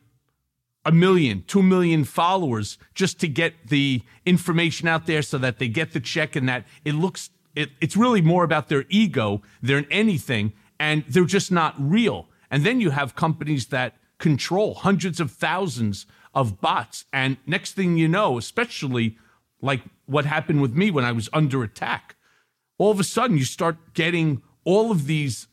a 0.83 0.91
million, 0.91 1.43
two 1.45 1.61
million 1.61 2.05
followers 2.05 2.79
just 2.95 3.19
to 3.19 3.27
get 3.27 3.53
the 3.67 4.01
information 4.25 4.87
out 4.87 5.05
there 5.05 5.21
so 5.21 5.37
that 5.37 5.59
they 5.59 5.67
get 5.67 5.91
the 5.91 5.99
check 5.99 6.35
and 6.35 6.49
that 6.49 6.65
it 6.83 6.93
looks, 6.93 7.29
it, 7.55 7.69
it's 7.79 7.95
really 7.95 8.21
more 8.21 8.43
about 8.43 8.67
their 8.67 8.85
ego 8.89 9.43
than 9.61 9.85
anything 9.91 10.53
and 10.79 11.03
they're 11.07 11.25
just 11.25 11.51
not 11.51 11.75
real. 11.77 12.29
And 12.49 12.65
then 12.65 12.81
you 12.81 12.89
have 12.89 13.13
companies 13.13 13.67
that 13.67 13.93
control 14.17 14.73
hundreds 14.73 15.19
of 15.19 15.29
thousands 15.29 16.07
of 16.33 16.59
bots. 16.61 17.05
And 17.13 17.37
next 17.45 17.73
thing 17.73 17.95
you 17.95 18.07
know, 18.07 18.39
especially 18.39 19.19
like 19.61 19.81
what 20.05 20.25
happened 20.25 20.61
with 20.61 20.73
me 20.73 20.91
when 20.91 21.05
I 21.05 21.11
was 21.11 21.29
under 21.33 21.63
attack, 21.63 22.15
all 22.77 22.91
of 22.91 22.99
a 22.99 23.03
sudden 23.03 23.37
you 23.37 23.45
start 23.45 23.93
getting 23.93 24.41
all 24.63 24.91
of 24.91 25.07
these 25.07 25.47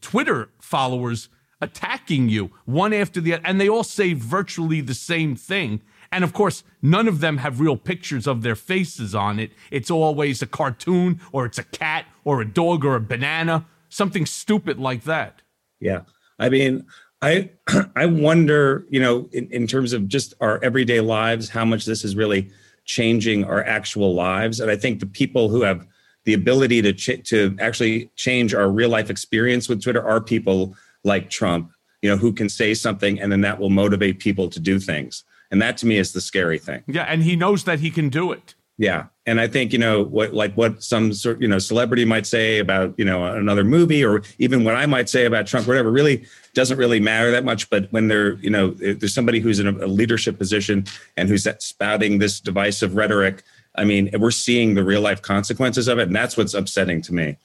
Twitter 0.00 0.50
followers 0.60 1.28
attacking 1.60 2.28
you 2.28 2.50
one 2.64 2.92
after 2.92 3.20
the 3.20 3.34
other, 3.34 3.42
and 3.44 3.60
they 3.60 3.68
all 3.68 3.84
say 3.84 4.12
virtually 4.14 4.80
the 4.80 4.94
same 4.94 5.36
thing. 5.36 5.80
And 6.12 6.24
of 6.24 6.32
course, 6.32 6.64
none 6.82 7.06
of 7.06 7.20
them 7.20 7.38
have 7.38 7.60
real 7.60 7.76
pictures 7.76 8.26
of 8.26 8.42
their 8.42 8.56
faces 8.56 9.14
on 9.14 9.38
it. 9.38 9.52
It's 9.70 9.90
always 9.90 10.42
a 10.42 10.46
cartoon, 10.46 11.20
or 11.32 11.46
it's 11.46 11.58
a 11.58 11.62
cat, 11.64 12.06
or 12.24 12.40
a 12.40 12.48
dog, 12.48 12.84
or 12.84 12.96
a 12.96 13.00
banana 13.00 13.66
something 13.90 14.24
stupid 14.24 14.78
like 14.78 15.04
that. 15.04 15.42
Yeah. 15.80 16.02
I 16.38 16.48
mean, 16.48 16.86
I 17.20 17.50
I 17.96 18.06
wonder, 18.06 18.86
you 18.88 19.00
know, 19.00 19.28
in, 19.32 19.48
in 19.50 19.66
terms 19.66 19.92
of 19.92 20.08
just 20.08 20.32
our 20.40 20.62
everyday 20.64 21.00
lives, 21.00 21.50
how 21.50 21.66
much 21.66 21.84
this 21.84 22.04
is 22.04 22.16
really 22.16 22.50
changing 22.90 23.44
our 23.44 23.62
actual 23.64 24.14
lives. 24.14 24.58
And 24.58 24.68
I 24.68 24.76
think 24.76 24.98
the 24.98 25.06
people 25.06 25.48
who 25.48 25.62
have 25.62 25.86
the 26.24 26.34
ability 26.34 26.82
to 26.82 26.92
ch- 26.92 27.22
to 27.30 27.56
actually 27.60 28.10
change 28.16 28.52
our 28.52 28.68
real 28.68 28.90
life 28.90 29.10
experience 29.10 29.68
with 29.68 29.80
Twitter 29.80 30.02
are 30.02 30.20
people 30.20 30.74
like 31.04 31.30
Trump, 31.30 31.70
you 32.02 32.10
know, 32.10 32.16
who 32.16 32.32
can 32.32 32.48
say 32.48 32.74
something 32.74 33.20
and 33.20 33.30
then 33.30 33.42
that 33.42 33.60
will 33.60 33.70
motivate 33.70 34.18
people 34.18 34.48
to 34.50 34.58
do 34.58 34.80
things. 34.80 35.24
And 35.52 35.62
that 35.62 35.76
to 35.78 35.86
me 35.86 35.98
is 35.98 36.12
the 36.12 36.20
scary 36.20 36.58
thing. 36.58 36.82
Yeah, 36.86 37.04
and 37.04 37.22
he 37.22 37.36
knows 37.36 37.64
that 37.64 37.78
he 37.78 37.90
can 37.90 38.08
do 38.08 38.32
it. 38.32 38.54
Yeah. 38.80 39.08
And 39.26 39.42
I 39.42 39.46
think, 39.46 39.74
you 39.74 39.78
know, 39.78 40.02
what 40.02 40.32
like 40.32 40.54
what 40.54 40.82
some 40.82 41.12
sort, 41.12 41.38
you 41.38 41.46
know, 41.46 41.58
celebrity 41.58 42.06
might 42.06 42.26
say 42.26 42.60
about, 42.60 42.94
you 42.96 43.04
know, 43.04 43.26
another 43.26 43.62
movie 43.62 44.02
or 44.02 44.22
even 44.38 44.64
what 44.64 44.74
I 44.74 44.86
might 44.86 45.10
say 45.10 45.26
about 45.26 45.46
Trump, 45.46 45.66
whatever, 45.66 45.90
really 45.90 46.24
doesn't 46.54 46.78
really 46.78 46.98
matter 46.98 47.30
that 47.30 47.44
much. 47.44 47.68
But 47.68 47.92
when 47.92 48.08
they're, 48.08 48.36
you 48.36 48.48
know, 48.48 48.70
there's 48.70 49.12
somebody 49.12 49.38
who's 49.38 49.60
in 49.60 49.66
a, 49.66 49.86
leadership 49.86 50.38
position 50.38 50.86
and 51.18 51.28
who's 51.28 51.46
spouting 51.58 52.20
this 52.20 52.40
divisive 52.40 52.94
rhetoric, 52.94 53.42
I 53.74 53.84
mean, 53.84 54.08
we're 54.18 54.30
seeing 54.30 54.72
the 54.72 54.82
real 54.82 55.02
life 55.02 55.20
consequences 55.20 55.86
of 55.86 55.98
it. 55.98 56.04
And 56.04 56.16
that's 56.16 56.38
what's 56.38 56.54
upsetting 56.54 57.02
to 57.02 57.12
me. 57.12 57.36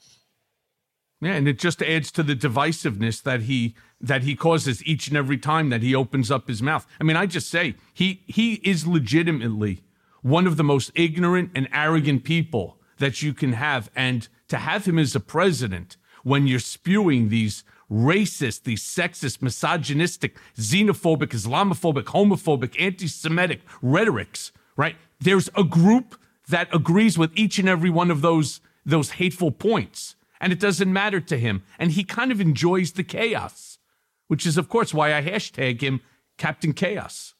Yeah, 1.20 1.34
and 1.34 1.46
it 1.46 1.58
just 1.58 1.82
adds 1.82 2.10
to 2.12 2.22
the 2.22 2.34
divisiveness 2.34 3.22
that 3.24 3.42
he 3.42 3.74
that 4.00 4.22
he 4.22 4.36
causes 4.36 4.82
each 4.86 5.08
and 5.08 5.18
every 5.18 5.36
time 5.36 5.68
that 5.68 5.82
he 5.82 5.94
opens 5.94 6.30
up 6.30 6.48
his 6.48 6.62
mouth. 6.62 6.86
I 6.98 7.04
mean, 7.04 7.16
I 7.16 7.26
just 7.26 7.50
say 7.50 7.74
he 7.92 8.22
he 8.26 8.54
is 8.54 8.86
legitimately 8.86 9.82
one 10.26 10.48
of 10.48 10.56
the 10.56 10.64
most 10.64 10.90
ignorant 10.96 11.52
and 11.54 11.68
arrogant 11.72 12.24
people 12.24 12.78
that 12.98 13.22
you 13.22 13.32
can 13.32 13.52
have. 13.52 13.88
And 13.94 14.26
to 14.48 14.56
have 14.56 14.84
him 14.84 14.98
as 14.98 15.14
a 15.14 15.20
president 15.20 15.96
when 16.24 16.48
you're 16.48 16.58
spewing 16.58 17.28
these 17.28 17.62
racist, 17.88 18.64
these 18.64 18.82
sexist, 18.82 19.40
misogynistic, 19.40 20.36
xenophobic, 20.56 21.28
Islamophobic, 21.28 22.06
homophobic, 22.06 22.74
anti 22.80 23.06
Semitic 23.06 23.60
rhetorics, 23.80 24.50
right? 24.76 24.96
There's 25.20 25.48
a 25.54 25.62
group 25.62 26.18
that 26.48 26.74
agrees 26.74 27.16
with 27.16 27.30
each 27.36 27.60
and 27.60 27.68
every 27.68 27.90
one 27.90 28.10
of 28.10 28.20
those, 28.20 28.60
those 28.84 29.10
hateful 29.10 29.52
points. 29.52 30.16
And 30.40 30.52
it 30.52 30.58
doesn't 30.58 30.92
matter 30.92 31.20
to 31.20 31.38
him. 31.38 31.62
And 31.78 31.92
he 31.92 32.02
kind 32.02 32.32
of 32.32 32.40
enjoys 32.40 32.92
the 32.92 33.04
chaos, 33.04 33.78
which 34.26 34.44
is, 34.44 34.58
of 34.58 34.68
course, 34.68 34.92
why 34.92 35.14
I 35.14 35.22
hashtag 35.22 35.82
him 35.82 36.00
Captain 36.36 36.72
Chaos. 36.72 37.35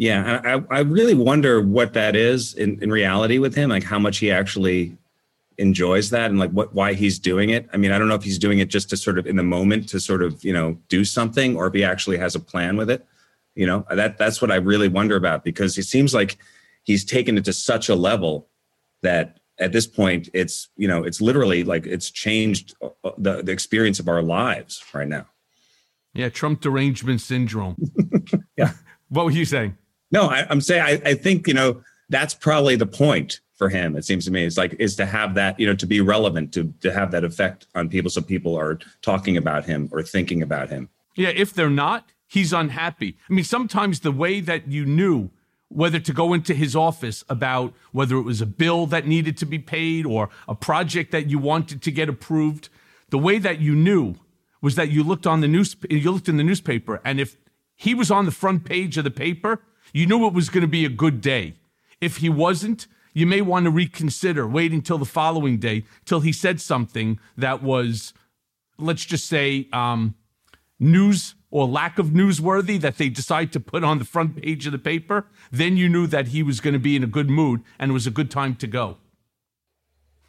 Yeah, 0.00 0.40
I, 0.42 0.76
I 0.78 0.80
really 0.80 1.12
wonder 1.12 1.60
what 1.60 1.92
that 1.92 2.16
is 2.16 2.54
in, 2.54 2.82
in 2.82 2.90
reality 2.90 3.36
with 3.36 3.54
him, 3.54 3.68
like 3.68 3.84
how 3.84 3.98
much 3.98 4.16
he 4.16 4.30
actually 4.30 4.96
enjoys 5.58 6.08
that 6.08 6.30
and 6.30 6.38
like 6.38 6.50
what 6.52 6.74
why 6.74 6.94
he's 6.94 7.18
doing 7.18 7.50
it. 7.50 7.68
I 7.70 7.76
mean, 7.76 7.92
I 7.92 7.98
don't 7.98 8.08
know 8.08 8.14
if 8.14 8.22
he's 8.22 8.38
doing 8.38 8.60
it 8.60 8.68
just 8.68 8.88
to 8.88 8.96
sort 8.96 9.18
of 9.18 9.26
in 9.26 9.36
the 9.36 9.42
moment 9.42 9.90
to 9.90 10.00
sort 10.00 10.22
of 10.22 10.42
you 10.42 10.54
know 10.54 10.78
do 10.88 11.04
something, 11.04 11.54
or 11.54 11.66
if 11.66 11.74
he 11.74 11.84
actually 11.84 12.16
has 12.16 12.34
a 12.34 12.40
plan 12.40 12.78
with 12.78 12.88
it. 12.88 13.06
You 13.54 13.66
know, 13.66 13.84
that 13.90 14.16
that's 14.16 14.40
what 14.40 14.50
I 14.50 14.54
really 14.54 14.88
wonder 14.88 15.16
about 15.16 15.44
because 15.44 15.76
it 15.76 15.82
seems 15.82 16.14
like 16.14 16.38
he's 16.82 17.04
taken 17.04 17.36
it 17.36 17.44
to 17.44 17.52
such 17.52 17.90
a 17.90 17.94
level 17.94 18.48
that 19.02 19.38
at 19.58 19.72
this 19.72 19.86
point 19.86 20.30
it's 20.32 20.70
you 20.78 20.88
know 20.88 21.04
it's 21.04 21.20
literally 21.20 21.62
like 21.62 21.86
it's 21.86 22.10
changed 22.10 22.74
uh, 22.80 22.88
uh, 23.04 23.10
the, 23.18 23.42
the 23.42 23.52
experience 23.52 24.00
of 24.00 24.08
our 24.08 24.22
lives 24.22 24.82
right 24.94 25.08
now 25.08 25.26
yeah 26.14 26.30
trump 26.30 26.60
derangement 26.62 27.20
syndrome 27.20 27.76
yeah 28.56 28.72
what 29.10 29.26
were 29.26 29.30
you 29.30 29.44
saying 29.44 29.76
no 30.10 30.28
I, 30.28 30.50
am 30.50 30.60
saying 30.60 30.82
I, 30.82 31.10
I 31.10 31.14
think 31.14 31.46
you 31.46 31.54
know 31.54 31.82
that's 32.08 32.34
probably 32.34 32.76
the 32.76 32.86
point 32.86 33.40
for 33.54 33.68
him 33.68 33.96
it 33.96 34.04
seems 34.04 34.24
to 34.24 34.30
me 34.30 34.44
it's 34.44 34.56
like 34.56 34.74
is 34.78 34.96
to 34.96 35.06
have 35.06 35.34
that 35.34 35.58
you 35.58 35.66
know 35.66 35.74
to 35.74 35.86
be 35.86 36.00
relevant 36.00 36.52
to 36.54 36.72
to 36.80 36.92
have 36.92 37.10
that 37.12 37.24
effect 37.24 37.66
on 37.74 37.88
people 37.88 38.10
so 38.10 38.20
people 38.20 38.56
are 38.56 38.78
talking 39.02 39.36
about 39.36 39.64
him 39.64 39.88
or 39.92 40.02
thinking 40.02 40.42
about 40.42 40.68
him 40.70 40.88
yeah 41.16 41.28
if 41.28 41.52
they're 41.52 41.70
not 41.70 42.10
he's 42.26 42.52
unhappy 42.52 43.16
i 43.28 43.32
mean 43.32 43.44
sometimes 43.44 44.00
the 44.00 44.12
way 44.12 44.40
that 44.40 44.68
you 44.68 44.84
knew 44.84 45.30
whether 45.70 46.00
to 46.00 46.12
go 46.12 46.32
into 46.32 46.52
his 46.52 46.74
office 46.74 47.24
about 47.28 47.72
whether 47.92 48.16
it 48.16 48.22
was 48.22 48.40
a 48.40 48.46
bill 48.46 48.86
that 48.86 49.06
needed 49.06 49.36
to 49.36 49.46
be 49.46 49.58
paid 49.58 50.04
or 50.04 50.28
a 50.48 50.54
project 50.54 51.12
that 51.12 51.30
you 51.30 51.38
wanted 51.38 51.80
to 51.80 51.92
get 51.92 52.08
approved. 52.08 52.68
The 53.10 53.18
way 53.18 53.38
that 53.38 53.60
you 53.60 53.76
knew 53.76 54.16
was 54.60 54.74
that 54.74 54.90
you 54.90 55.04
looked 55.04 55.28
on 55.28 55.40
the 55.40 55.48
news, 55.48 55.76
you 55.88 56.10
looked 56.10 56.28
in 56.28 56.36
the 56.36 56.44
newspaper, 56.44 57.00
and 57.04 57.20
if 57.20 57.36
he 57.76 57.94
was 57.94 58.10
on 58.10 58.26
the 58.26 58.32
front 58.32 58.64
page 58.64 58.98
of 58.98 59.04
the 59.04 59.10
paper, 59.10 59.62
you 59.92 60.06
knew 60.06 60.26
it 60.26 60.32
was 60.32 60.48
going 60.48 60.62
to 60.62 60.68
be 60.68 60.84
a 60.84 60.90
good 60.90 61.20
day. 61.20 61.54
If 62.00 62.18
he 62.18 62.28
wasn't, 62.28 62.86
you 63.12 63.26
may 63.26 63.40
want 63.40 63.64
to 63.64 63.70
reconsider 63.70 64.46
waiting 64.46 64.82
till 64.82 64.98
the 64.98 65.04
following 65.04 65.58
day 65.58 65.84
till 66.04 66.20
he 66.20 66.32
said 66.32 66.60
something 66.60 67.18
that 67.36 67.62
was, 67.62 68.14
let's 68.78 69.04
just 69.04 69.26
say, 69.26 69.68
um, 69.72 70.14
news 70.78 71.34
or 71.50 71.66
lack 71.66 71.98
of 71.98 72.08
newsworthy 72.08 72.80
that 72.80 72.96
they 72.96 73.08
decide 73.08 73.52
to 73.52 73.60
put 73.60 73.82
on 73.82 73.98
the 73.98 74.04
front 74.04 74.40
page 74.40 74.66
of 74.66 74.72
the 74.72 74.78
paper, 74.78 75.26
then 75.50 75.76
you 75.76 75.88
knew 75.88 76.06
that 76.06 76.28
he 76.28 76.42
was 76.42 76.60
going 76.60 76.74
to 76.74 76.80
be 76.80 76.94
in 76.94 77.02
a 77.02 77.08
good 77.08 77.28
mood 77.28 77.62
and 77.78 77.90
it 77.90 77.94
was 77.94 78.06
a 78.06 78.10
good 78.10 78.30
time 78.30 78.54
to 78.54 78.66
go. 78.66 78.96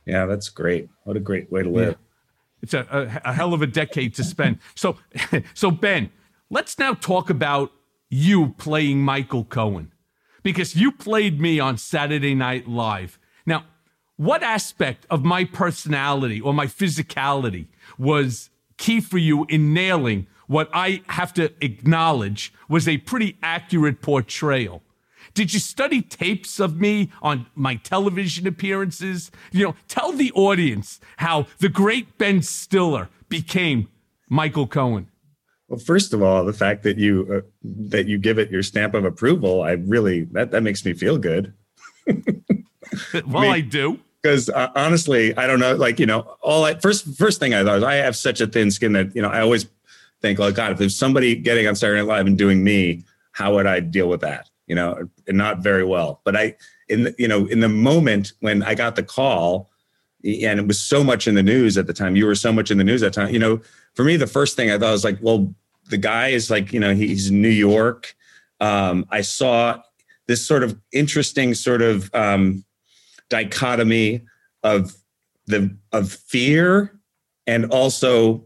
Yeah, 0.06 0.26
that's 0.26 0.50
great. 0.50 0.89
What 1.04 1.15
a 1.15 1.19
great 1.19 1.52
way 1.52 1.62
to 1.62 1.69
live. 1.69 1.89
Yeah. 1.89 2.08
It's 2.63 2.74
a, 2.74 3.21
a, 3.26 3.30
a 3.30 3.34
hell 3.34 3.54
of 3.54 3.62
a 3.62 3.67
decade 3.67 4.15
to 4.15 4.24
spend. 4.24 4.60
So, 4.76 4.97
so 5.54 5.71
Ben, 5.71 6.12
let's 6.50 6.78
now 6.80 6.93
talk 6.93 7.30
about 7.30 7.71
you 8.12 8.50
playing 8.58 9.02
Michael 9.02 9.45
Cohen 9.45 9.91
because 10.43 10.76
you 10.76 10.91
played 10.91 11.39
me 11.39 11.60
on 11.60 11.78
Saturday 11.78 12.36
Night 12.36 12.67
Live. 12.67 13.17
Now, 13.45 13.65
what 14.17 14.43
aspect 14.43 15.08
of 15.10 15.24
my 15.24 15.45
personality 15.45 16.39
or 16.39 16.54
my 16.54 16.67
physicality 16.67 17.67
was 17.97 18.50
key 18.78 19.00
for 19.00 19.17
you 19.17 19.45
in 19.50 19.74
nailing 19.74 20.28
what 20.47 20.69
I 20.74 21.02
have 21.08 21.34
to 21.36 21.54
acknowledge 21.62 22.54
was 22.67 22.86
a 22.86 22.97
pretty 22.97 23.38
accurate 23.41 24.02
portrayal. 24.02 24.84
Did 25.34 25.54
you 25.54 25.62
study 25.62 26.02
tapes 26.02 26.60
of 26.60 26.78
me 26.78 27.10
on 27.21 27.45
my 27.56 27.76
television 27.76 28.45
appearances? 28.45 29.32
You 29.54 29.67
know, 29.67 29.76
tell 29.88 30.12
the 30.12 30.32
audience 30.34 31.00
how 31.17 31.47
the 31.60 31.69
great 31.69 32.17
Ben 32.17 32.41
Stiller 32.41 33.08
became 33.30 33.88
Michael 34.28 34.67
Cohen. 34.67 35.11
Well, 35.71 35.79
first 35.79 36.12
of 36.12 36.21
all, 36.21 36.43
the 36.43 36.51
fact 36.51 36.84
that 36.84 36.97
you 36.97 37.25
uh, 37.34 37.47
that 37.63 38.05
you 38.05 38.17
give 38.17 38.38
it 38.38 38.51
your 38.51 38.62
stamp 38.62 38.93
of 38.93 39.05
approval, 39.05 39.62
I 39.62 39.71
really 39.71 40.25
that 40.34 40.51
that 40.51 40.63
makes 40.63 40.84
me 40.84 40.91
feel 40.91 41.17
good. 41.17 41.53
well, 42.05 42.17
I, 43.13 43.41
mean, 43.41 43.51
I 43.51 43.62
do 43.62 43.97
because 44.21 44.49
uh, 44.49 44.67
honestly, 44.75 45.34
I 45.38 45.47
don't 45.47 45.62
know. 45.62 45.73
Like 45.75 45.97
you 45.97 46.05
know, 46.05 46.36
all 46.41 46.65
I 46.65 46.73
first 46.73 47.17
first 47.17 47.39
thing 47.39 47.53
I 47.53 47.63
thought 47.63 47.75
was 47.75 47.84
I 47.86 47.93
have 47.95 48.17
such 48.17 48.41
a 48.41 48.47
thin 48.47 48.69
skin 48.69 48.91
that 48.91 49.15
you 49.15 49.21
know 49.21 49.29
I 49.29 49.39
always 49.39 49.65
think, 50.21 50.41
oh 50.41 50.51
God, 50.51 50.73
if 50.73 50.77
there's 50.77 50.97
somebody 50.97 51.36
getting 51.36 51.65
on 51.67 51.75
Saturday 51.77 52.01
Night 52.01 52.17
Live 52.17 52.27
and 52.27 52.38
doing 52.38 52.65
me, 52.65 53.05
how 53.31 53.53
would 53.53 53.65
I 53.65 53.79
deal 53.79 54.10
with 54.10 54.19
that? 54.19 54.49
You 54.67 54.75
know, 54.75 55.07
and 55.25 55.38
not 55.38 55.60
very 55.60 55.86
well. 55.86 56.19
But 56.25 56.36
I, 56.36 56.55
in 56.89 57.03
the, 57.03 57.15
you 57.17 57.29
know, 57.29 57.45
in 57.45 57.62
the 57.62 57.69
moment 57.69 58.34
when 58.41 58.62
I 58.62 58.75
got 58.75 58.97
the 58.97 59.03
call, 59.03 59.69
and 60.21 60.60
it 60.60 60.67
was 60.67 60.81
so 60.81 61.01
much 61.01 61.29
in 61.29 61.36
the 61.36 61.43
news 61.43 61.77
at 61.77 61.88
the 61.88 61.93
time, 61.93 62.17
you 62.17 62.25
were 62.25 62.36
so 62.36 62.51
much 62.51 62.71
in 62.71 62.77
the 62.77 62.84
news 62.84 63.03
at 63.03 63.13
the 63.13 63.21
time. 63.21 63.34
You 63.34 63.39
know, 63.39 63.62
for 63.95 64.04
me, 64.04 64.17
the 64.17 64.27
first 64.27 64.56
thing 64.56 64.71
I 64.71 64.77
thought 64.77 64.91
was 64.91 65.04
like, 65.04 65.19
well, 65.21 65.54
the 65.89 65.97
guy 65.97 66.30
is 66.30 66.49
like, 66.49 66.73
you 66.73 66.80
know, 66.80 66.93
he's 66.93 67.30
in 67.30 67.41
New 67.41 67.49
York. 67.49 68.15
Um, 68.60 69.06
I 69.10 69.21
saw 69.21 69.82
this 70.27 70.45
sort 70.45 70.63
of 70.63 70.80
interesting 70.93 71.54
sort 71.54 71.82
of 71.82 72.13
um, 72.13 72.63
dichotomy 73.30 74.21
of 74.63 74.95
the 75.47 75.75
of 75.91 76.12
fear 76.12 76.97
and 77.47 77.65
also 77.65 78.45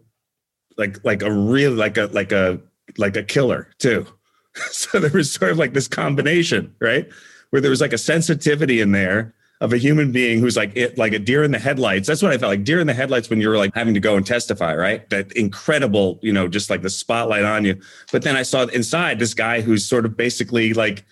like 0.77 1.03
like 1.03 1.21
a 1.21 1.31
real 1.31 1.71
like 1.71 1.97
a 1.97 2.05
like 2.07 2.31
a 2.31 2.59
like 2.97 3.15
a 3.15 3.23
killer 3.23 3.69
too. 3.77 4.07
so 4.71 4.99
there 4.99 5.11
was 5.11 5.31
sort 5.31 5.51
of 5.51 5.57
like 5.57 5.73
this 5.73 5.87
combination, 5.87 6.73
right? 6.79 7.07
Where 7.49 7.61
there 7.61 7.71
was 7.71 7.81
like 7.81 7.93
a 7.93 7.97
sensitivity 7.97 8.81
in 8.81 8.91
there 8.91 9.35
of 9.65 9.73
a 9.73 9.77
human 9.77 10.11
being 10.11 10.39
who's 10.39 10.55
like 10.55 10.71
it 10.75 10.95
like 10.95 11.11
a 11.11 11.17
deer 11.17 11.43
in 11.43 11.49
the 11.49 11.57
headlights. 11.57 12.07
That's 12.07 12.21
what 12.21 12.31
I 12.31 12.37
felt 12.37 12.51
like 12.51 12.63
deer 12.63 12.79
in 12.79 12.85
the 12.85 12.93
headlights 12.93 13.31
when 13.31 13.41
you 13.41 13.49
were 13.49 13.57
like 13.57 13.73
having 13.73 13.95
to 13.95 13.99
go 13.99 14.15
and 14.15 14.25
testify, 14.25 14.75
right? 14.75 15.09
That 15.09 15.31
incredible, 15.31 16.19
you 16.21 16.31
know, 16.31 16.47
just 16.47 16.69
like 16.69 16.83
the 16.83 16.89
spotlight 16.89 17.43
on 17.43 17.65
you. 17.65 17.81
But 18.11 18.21
then 18.21 18.35
I 18.35 18.43
saw 18.43 18.65
inside 18.67 19.17
this 19.17 19.33
guy 19.33 19.61
who's 19.61 19.83
sort 19.83 20.05
of 20.05 20.15
basically 20.15 20.73
like 20.73 21.03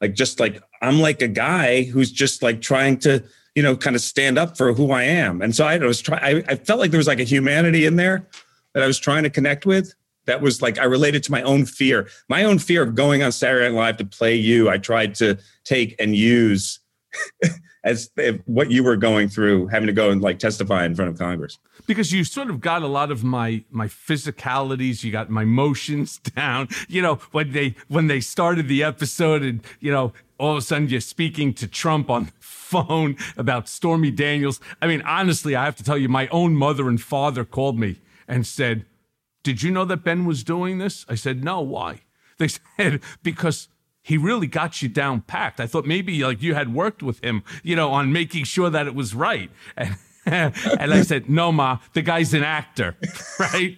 like 0.00 0.14
just 0.14 0.38
like 0.38 0.62
I'm 0.82 1.00
like 1.00 1.20
a 1.20 1.26
guy 1.26 1.82
who's 1.82 2.12
just 2.12 2.44
like 2.44 2.60
trying 2.60 2.98
to 3.00 3.24
you 3.56 3.62
know 3.62 3.76
kind 3.76 3.96
of 3.96 4.02
stand 4.02 4.38
up 4.38 4.56
for 4.56 4.72
who 4.72 4.92
I 4.92 5.02
am. 5.02 5.42
And 5.42 5.54
so 5.54 5.66
I 5.66 5.76
was 5.78 6.00
trying. 6.00 6.22
I, 6.22 6.44
I 6.48 6.54
felt 6.54 6.78
like 6.78 6.92
there 6.92 6.98
was 6.98 7.08
like 7.08 7.20
a 7.20 7.24
humanity 7.24 7.86
in 7.86 7.96
there 7.96 8.24
that 8.74 8.84
I 8.84 8.86
was 8.86 9.00
trying 9.00 9.24
to 9.24 9.30
connect 9.30 9.66
with. 9.66 9.94
That 10.26 10.42
was 10.42 10.62
like 10.62 10.78
I 10.78 10.84
related 10.84 11.24
to 11.24 11.32
my 11.32 11.42
own 11.42 11.66
fear, 11.66 12.08
my 12.28 12.44
own 12.44 12.60
fear 12.60 12.84
of 12.84 12.94
going 12.94 13.24
on 13.24 13.32
Saturday 13.32 13.68
Night 13.68 13.76
Live 13.76 13.96
to 13.96 14.04
play 14.04 14.36
you. 14.36 14.70
I 14.70 14.78
tried 14.78 15.16
to 15.16 15.38
take 15.64 15.96
and 15.98 16.14
use 16.14 16.78
as 17.86 18.10
what 18.46 18.72
you 18.72 18.82
were 18.82 18.96
going 18.96 19.28
through, 19.28 19.68
having 19.68 19.86
to 19.86 19.92
go 19.92 20.10
and 20.10 20.20
like 20.20 20.40
testify 20.40 20.84
in 20.84 20.94
front 20.96 21.08
of 21.08 21.18
Congress. 21.18 21.58
Because 21.86 22.12
you 22.12 22.24
sort 22.24 22.50
of 22.50 22.60
got 22.60 22.82
a 22.82 22.88
lot 22.88 23.12
of 23.12 23.22
my 23.22 23.62
my 23.70 23.86
physicalities, 23.86 25.04
you 25.04 25.12
got 25.12 25.30
my 25.30 25.44
motions 25.44 26.18
down. 26.36 26.68
You 26.88 27.00
know 27.00 27.14
when 27.30 27.52
they 27.52 27.76
when 27.86 28.08
they 28.08 28.20
started 28.20 28.66
the 28.66 28.82
episode, 28.82 29.42
and 29.42 29.62
you 29.78 29.92
know 29.92 30.12
all 30.38 30.52
of 30.52 30.58
a 30.58 30.62
sudden 30.62 30.88
you're 30.88 31.00
speaking 31.00 31.54
to 31.54 31.68
Trump 31.68 32.10
on 32.10 32.24
the 32.24 32.32
phone 32.40 33.16
about 33.36 33.68
Stormy 33.68 34.10
Daniels. 34.10 34.60
I 34.82 34.88
mean, 34.88 35.00
honestly, 35.02 35.54
I 35.54 35.64
have 35.64 35.76
to 35.76 35.84
tell 35.84 35.96
you, 35.96 36.08
my 36.08 36.26
own 36.28 36.56
mother 36.56 36.88
and 36.88 37.00
father 37.00 37.44
called 37.44 37.78
me 37.78 38.00
and 38.26 38.44
said, 38.44 38.84
Did 39.44 39.62
you 39.62 39.70
know 39.70 39.84
that 39.84 39.98
Ben 39.98 40.24
was 40.24 40.42
doing 40.42 40.78
this? 40.78 41.06
I 41.08 41.14
said, 41.14 41.44
No, 41.44 41.60
why? 41.60 42.00
They 42.38 42.48
said, 42.76 43.00
Because 43.22 43.68
he 44.06 44.16
really 44.16 44.46
got 44.46 44.82
you 44.82 44.88
down 44.88 45.20
packed. 45.22 45.58
I 45.58 45.66
thought 45.66 45.84
maybe 45.84 46.22
like 46.22 46.40
you 46.40 46.54
had 46.54 46.72
worked 46.72 47.02
with 47.02 47.18
him, 47.24 47.42
you 47.64 47.74
know, 47.74 47.90
on 47.90 48.12
making 48.12 48.44
sure 48.44 48.70
that 48.70 48.86
it 48.86 48.94
was 48.94 49.14
right. 49.14 49.50
And, 50.28 50.54
and 50.80 50.92
I 50.92 51.02
said, 51.02 51.30
no, 51.30 51.52
ma, 51.52 51.78
the 51.92 52.02
guy's 52.02 52.34
an 52.34 52.42
actor, 52.42 52.96
right? 53.38 53.76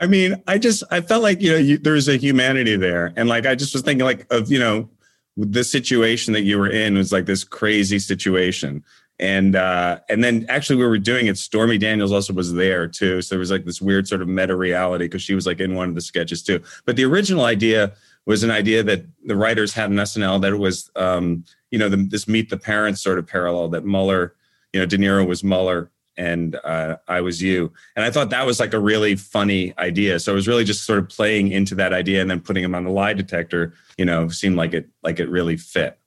I 0.00 0.08
mean, 0.08 0.42
I 0.48 0.58
just, 0.58 0.82
I 0.90 1.02
felt 1.02 1.22
like, 1.22 1.40
you 1.40 1.52
know, 1.52 1.56
you, 1.56 1.78
there's 1.78 2.08
a 2.08 2.16
humanity 2.16 2.74
there. 2.74 3.12
And 3.14 3.28
like, 3.28 3.46
I 3.46 3.54
just 3.54 3.72
was 3.72 3.82
thinking 3.82 4.04
like 4.04 4.26
of, 4.32 4.50
you 4.50 4.58
know, 4.58 4.88
the 5.36 5.62
situation 5.62 6.32
that 6.32 6.42
you 6.42 6.58
were 6.58 6.68
in 6.68 6.98
was 6.98 7.12
like 7.12 7.26
this 7.26 7.44
crazy 7.44 8.00
situation 8.00 8.82
and 9.20 9.54
uh, 9.54 10.00
and 10.08 10.24
then 10.24 10.46
actually 10.48 10.76
we 10.76 10.86
were 10.86 10.98
doing 10.98 11.26
it. 11.26 11.36
Stormy 11.36 11.76
Daniels 11.76 12.10
also 12.10 12.32
was 12.32 12.54
there 12.54 12.88
too, 12.88 13.20
so 13.20 13.34
there 13.34 13.38
was 13.38 13.50
like 13.50 13.66
this 13.66 13.80
weird 13.80 14.08
sort 14.08 14.22
of 14.22 14.28
meta 14.28 14.56
reality 14.56 15.04
because 15.04 15.22
she 15.22 15.34
was 15.34 15.46
like 15.46 15.60
in 15.60 15.74
one 15.74 15.90
of 15.90 15.94
the 15.94 16.00
sketches 16.00 16.42
too. 16.42 16.60
But 16.86 16.96
the 16.96 17.04
original 17.04 17.44
idea 17.44 17.92
was 18.26 18.42
an 18.42 18.50
idea 18.50 18.82
that 18.82 19.04
the 19.24 19.36
writers 19.36 19.72
had 19.72 19.90
in 19.90 19.96
SNL 19.96 20.40
that 20.42 20.52
it 20.52 20.58
was 20.58 20.90
um, 20.96 21.44
you 21.70 21.78
know 21.78 21.88
the, 21.88 21.96
this 21.96 22.28
meet 22.28 22.50
the 22.50 22.56
parents 22.56 23.00
sort 23.00 23.18
of 23.18 23.26
parallel 23.26 23.68
that 23.68 23.84
Mueller, 23.84 24.34
you 24.72 24.80
know, 24.80 24.86
De 24.86 24.98
Niro 24.98 25.26
was 25.26 25.42
Mueller 25.42 25.90
and 26.16 26.56
uh, 26.64 26.96
I 27.08 27.22
was 27.22 27.40
you, 27.40 27.72
and 27.96 28.04
I 28.04 28.10
thought 28.10 28.30
that 28.30 28.44
was 28.44 28.60
like 28.60 28.74
a 28.74 28.80
really 28.80 29.16
funny 29.16 29.72
idea. 29.78 30.20
So 30.20 30.32
it 30.32 30.34
was 30.34 30.48
really 30.48 30.64
just 30.64 30.84
sort 30.84 30.98
of 30.98 31.08
playing 31.08 31.50
into 31.52 31.74
that 31.76 31.92
idea 31.92 32.20
and 32.20 32.30
then 32.30 32.40
putting 32.40 32.62
him 32.62 32.74
on 32.74 32.84
the 32.84 32.90
lie 32.90 33.14
detector. 33.14 33.74
You 33.96 34.04
know, 34.04 34.28
seemed 34.28 34.56
like 34.56 34.74
it 34.74 34.88
like 35.02 35.18
it 35.18 35.28
really 35.28 35.56
fit. 35.56 35.98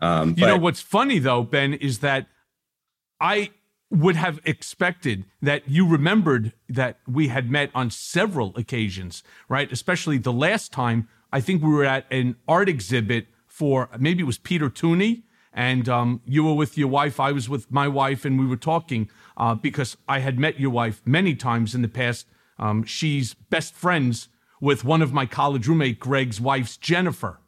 Um, 0.00 0.30
you 0.30 0.44
but, 0.44 0.48
know 0.48 0.58
what's 0.58 0.80
funny 0.80 1.18
though, 1.18 1.42
Ben, 1.42 1.74
is 1.74 2.00
that 2.00 2.26
I 3.20 3.50
would 3.90 4.16
have 4.16 4.40
expected 4.44 5.26
that 5.42 5.68
you 5.68 5.86
remembered 5.86 6.52
that 6.68 6.98
we 7.06 7.28
had 7.28 7.50
met 7.50 7.70
on 7.74 7.90
several 7.90 8.56
occasions, 8.56 9.22
right? 9.48 9.70
Especially 9.70 10.16
the 10.16 10.32
last 10.32 10.72
time 10.72 11.08
I 11.32 11.40
think 11.40 11.62
we 11.62 11.70
were 11.70 11.84
at 11.84 12.06
an 12.12 12.36
art 12.46 12.68
exhibit 12.68 13.26
for 13.46 13.88
maybe 13.98 14.22
it 14.22 14.26
was 14.26 14.38
Peter 14.38 14.68
Tunney, 14.70 15.22
and 15.52 15.88
um, 15.88 16.20
you 16.26 16.44
were 16.44 16.54
with 16.54 16.76
your 16.78 16.88
wife. 16.88 17.18
I 17.20 17.32
was 17.32 17.48
with 17.48 17.70
my 17.70 17.88
wife, 17.88 18.24
and 18.24 18.38
we 18.38 18.46
were 18.46 18.56
talking 18.56 19.08
uh, 19.36 19.54
because 19.54 19.96
I 20.08 20.18
had 20.20 20.38
met 20.38 20.60
your 20.60 20.70
wife 20.70 21.00
many 21.04 21.34
times 21.34 21.74
in 21.74 21.82
the 21.82 21.88
past. 21.88 22.26
Um, 22.58 22.84
she's 22.84 23.34
best 23.34 23.74
friends 23.74 24.28
with 24.60 24.84
one 24.84 25.02
of 25.02 25.12
my 25.12 25.26
college 25.26 25.66
roommate 25.66 25.98
Greg's 25.98 26.40
wife's 26.40 26.76
Jennifer, 26.76 27.40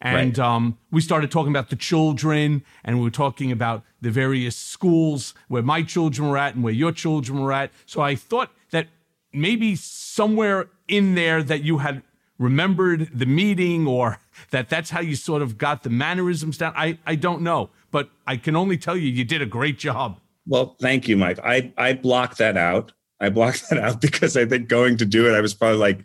And 0.00 0.38
Right. 0.38 0.46
um, 0.46 0.78
we 0.92 1.00
started 1.00 1.30
talking 1.30 1.50
about 1.50 1.70
the 1.70 1.76
children, 1.76 2.62
and 2.84 2.98
we 2.98 3.02
were 3.04 3.10
talking 3.10 3.50
about 3.50 3.82
the 4.00 4.10
various 4.10 4.54
schools 4.56 5.34
where 5.48 5.62
my 5.62 5.82
children 5.82 6.28
were 6.28 6.38
at 6.38 6.54
and 6.54 6.62
where 6.62 6.72
your 6.74 6.92
children 6.92 7.40
were 7.40 7.52
at. 7.52 7.70
So 7.86 8.00
I 8.00 8.14
thought 8.14 8.50
that 8.70 8.86
maybe 9.32 9.74
somewhere 9.74 10.68
in 10.86 11.14
there 11.16 11.42
that 11.42 11.64
you 11.64 11.78
had 11.78 12.02
remembered 12.38 13.10
the 13.12 13.26
meeting 13.26 13.86
or 13.86 14.18
that 14.50 14.68
that's 14.68 14.90
how 14.90 15.00
you 15.00 15.14
sort 15.16 15.42
of 15.42 15.58
got 15.58 15.82
the 15.82 15.90
mannerisms 15.90 16.58
down. 16.58 16.72
I, 16.76 16.98
I 17.06 17.14
don't 17.14 17.42
know, 17.42 17.70
but 17.90 18.10
I 18.26 18.36
can 18.36 18.56
only 18.56 18.76
tell 18.78 18.96
you 18.96 19.08
you 19.10 19.24
did 19.24 19.42
a 19.42 19.46
great 19.46 19.78
job. 19.78 20.18
Well, 20.46 20.76
thank 20.80 21.08
you, 21.08 21.16
Mike. 21.16 21.38
I 21.44 21.72
I 21.76 21.92
blocked 21.94 22.38
that 22.38 22.56
out. 22.56 22.92
I 23.20 23.28
blocked 23.28 23.68
that 23.70 23.78
out 23.78 24.00
because 24.00 24.36
I 24.36 24.46
think 24.46 24.68
going 24.68 24.96
to 24.98 25.04
do 25.04 25.28
it, 25.28 25.36
I 25.36 25.40
was 25.40 25.54
probably 25.54 25.78
like, 25.78 26.00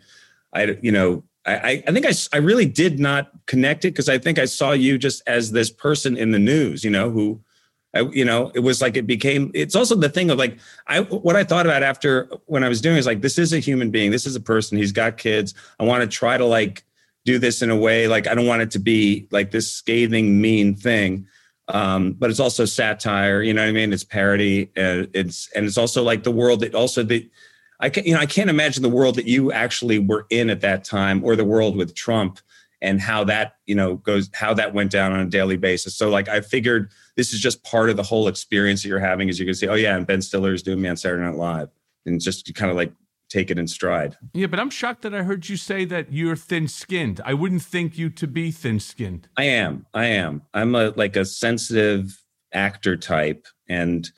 I 0.52 0.76
you 0.82 0.92
know, 0.92 1.22
I 1.46 1.82
I- 1.86 1.92
think 1.92 2.06
I 2.06 2.12
I 2.32 2.38
really 2.38 2.66
did 2.66 2.98
not 2.98 3.30
connect 3.46 3.84
it 3.84 3.92
because 3.92 4.08
I 4.08 4.18
think 4.18 4.38
I 4.38 4.44
saw 4.44 4.72
you 4.72 4.98
just 4.98 5.22
as 5.26 5.52
this 5.52 5.70
person 5.70 6.16
in 6.16 6.30
the 6.32 6.38
news, 6.38 6.84
you 6.84 6.90
know, 6.90 7.10
who. 7.10 7.40
I, 7.94 8.00
you 8.00 8.24
know, 8.24 8.50
it 8.54 8.60
was 8.60 8.82
like 8.82 8.96
it 8.96 9.06
became. 9.06 9.50
It's 9.54 9.76
also 9.76 9.94
the 9.94 10.08
thing 10.08 10.30
of 10.30 10.38
like 10.38 10.58
I. 10.86 11.00
What 11.00 11.36
I 11.36 11.44
thought 11.44 11.66
about 11.66 11.82
after 11.82 12.28
when 12.46 12.64
I 12.64 12.68
was 12.68 12.80
doing 12.80 12.96
is 12.96 13.06
like 13.06 13.22
this 13.22 13.38
is 13.38 13.52
a 13.52 13.58
human 13.58 13.90
being. 13.90 14.10
This 14.10 14.26
is 14.26 14.36
a 14.36 14.40
person. 14.40 14.78
He's 14.78 14.92
got 14.92 15.16
kids. 15.16 15.54
I 15.78 15.84
want 15.84 16.02
to 16.02 16.08
try 16.08 16.36
to 16.36 16.44
like 16.44 16.84
do 17.24 17.38
this 17.38 17.62
in 17.62 17.70
a 17.70 17.76
way 17.76 18.06
like 18.06 18.26
I 18.26 18.34
don't 18.34 18.46
want 18.46 18.62
it 18.62 18.70
to 18.72 18.78
be 18.78 19.28
like 19.30 19.50
this 19.50 19.72
scathing, 19.72 20.40
mean 20.40 20.74
thing 20.74 21.26
um, 21.68 22.12
but 22.12 22.30
it's 22.30 22.40
also 22.40 22.64
satire. 22.64 23.42
You 23.42 23.54
know 23.54 23.62
what 23.62 23.68
I 23.68 23.72
mean? 23.72 23.92
It's 23.92 24.04
parody. 24.04 24.64
Uh, 24.76 25.06
it's 25.14 25.50
and 25.54 25.64
it's 25.64 25.78
also 25.78 26.02
like 26.02 26.22
the 26.22 26.30
world 26.30 26.60
that 26.60 26.74
also 26.74 27.02
that 27.04 27.28
I 27.80 27.88
can 27.88 28.04
you 28.04 28.14
know 28.14 28.20
I 28.20 28.26
can't 28.26 28.50
imagine 28.50 28.82
the 28.82 28.88
world 28.88 29.14
that 29.16 29.26
you 29.26 29.52
actually 29.52 29.98
were 29.98 30.26
in 30.30 30.50
at 30.50 30.60
that 30.60 30.84
time 30.84 31.24
or 31.24 31.36
the 31.36 31.44
world 31.44 31.76
with 31.76 31.94
Trump 31.94 32.40
and 32.84 33.00
how 33.00 33.24
that 33.24 33.56
you 33.66 33.74
know 33.74 33.96
goes 33.96 34.30
how 34.34 34.54
that 34.54 34.74
went 34.74 34.92
down 34.92 35.12
on 35.12 35.20
a 35.20 35.26
daily 35.26 35.56
basis. 35.56 35.96
So 35.96 36.10
like 36.10 36.28
I 36.28 36.40
figured 36.40 36.90
this 37.16 37.32
is 37.32 37.40
just 37.40 37.64
part 37.64 37.90
of 37.90 37.96
the 37.96 38.02
whole 38.02 38.28
experience 38.28 38.82
that 38.82 38.88
you're 38.88 39.00
having 39.00 39.28
is 39.28 39.40
you 39.40 39.46
can 39.46 39.54
say 39.54 39.66
oh 39.66 39.74
yeah 39.74 39.96
and 39.96 40.06
Ben 40.06 40.22
Stiller 40.22 40.52
is 40.52 40.62
doing 40.62 40.80
me 40.80 40.88
on 40.88 40.96
Saturday 40.96 41.24
Night 41.24 41.36
Live 41.36 41.70
and 42.06 42.20
just 42.20 42.54
kind 42.54 42.70
of 42.70 42.76
like 42.76 42.92
take 43.30 43.50
it 43.50 43.58
in 43.58 43.66
stride. 43.66 44.16
Yeah, 44.34 44.46
but 44.46 44.60
I'm 44.60 44.70
shocked 44.70 45.02
that 45.02 45.14
I 45.14 45.22
heard 45.22 45.48
you 45.48 45.56
say 45.56 45.84
that 45.86 46.12
you're 46.12 46.36
thin 46.36 46.68
skinned. 46.68 47.20
I 47.24 47.34
wouldn't 47.34 47.62
think 47.62 47.96
you 47.98 48.10
to 48.10 48.26
be 48.26 48.50
thin 48.50 48.78
skinned. 48.78 49.28
I 49.36 49.44
am. 49.44 49.86
I 49.94 50.06
am. 50.06 50.42
I'm 50.52 50.74
a 50.74 50.90
like 50.90 51.16
a 51.16 51.24
sensitive 51.24 52.22
actor 52.52 52.96
type, 52.96 53.46
and 53.68 54.08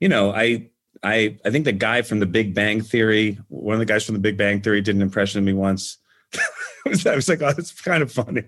you 0.00 0.08
know, 0.08 0.32
I 0.32 0.70
I 1.04 1.38
I 1.44 1.50
think 1.50 1.64
the 1.64 1.72
guy 1.72 2.02
from 2.02 2.18
The 2.18 2.26
Big 2.26 2.54
Bang 2.54 2.80
Theory, 2.80 3.38
one 3.48 3.74
of 3.74 3.78
the 3.78 3.86
guys 3.86 4.04
from 4.04 4.14
The 4.14 4.20
Big 4.20 4.36
Bang 4.36 4.60
Theory, 4.60 4.80
did 4.80 4.96
an 4.96 5.02
impression 5.02 5.38
of 5.38 5.44
me 5.44 5.52
once. 5.52 5.98
I 6.86 7.16
was, 7.16 7.28
like, 7.28 7.42
oh, 7.42 7.52
it's 7.56 7.80
kind 7.80 8.02
of 8.02 8.12
funny, 8.12 8.44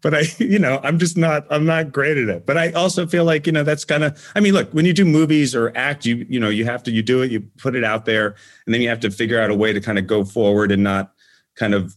but 0.00 0.14
I, 0.14 0.22
you 0.38 0.58
know, 0.58 0.80
I'm 0.82 0.98
just 0.98 1.16
not, 1.16 1.46
I'm 1.50 1.66
not 1.66 1.92
great 1.92 2.16
at 2.16 2.28
it. 2.28 2.46
But 2.46 2.56
I 2.56 2.72
also 2.72 3.06
feel 3.06 3.24
like, 3.24 3.46
you 3.46 3.52
know, 3.52 3.62
that's 3.62 3.84
kind 3.84 4.04
of, 4.04 4.22
I 4.34 4.40
mean, 4.40 4.54
look, 4.54 4.72
when 4.72 4.86
you 4.86 4.94
do 4.94 5.04
movies 5.04 5.54
or 5.54 5.70
act, 5.76 6.06
you, 6.06 6.26
you 6.28 6.40
know, 6.40 6.48
you 6.48 6.64
have 6.64 6.82
to, 6.84 6.90
you 6.90 7.02
do 7.02 7.20
it, 7.22 7.30
you 7.30 7.40
put 7.58 7.76
it 7.76 7.84
out 7.84 8.06
there, 8.06 8.36
and 8.64 8.74
then 8.74 8.80
you 8.80 8.88
have 8.88 9.00
to 9.00 9.10
figure 9.10 9.40
out 9.40 9.50
a 9.50 9.54
way 9.54 9.72
to 9.72 9.80
kind 9.80 9.98
of 9.98 10.06
go 10.06 10.24
forward 10.24 10.72
and 10.72 10.82
not 10.82 11.12
kind 11.56 11.74
of 11.74 11.94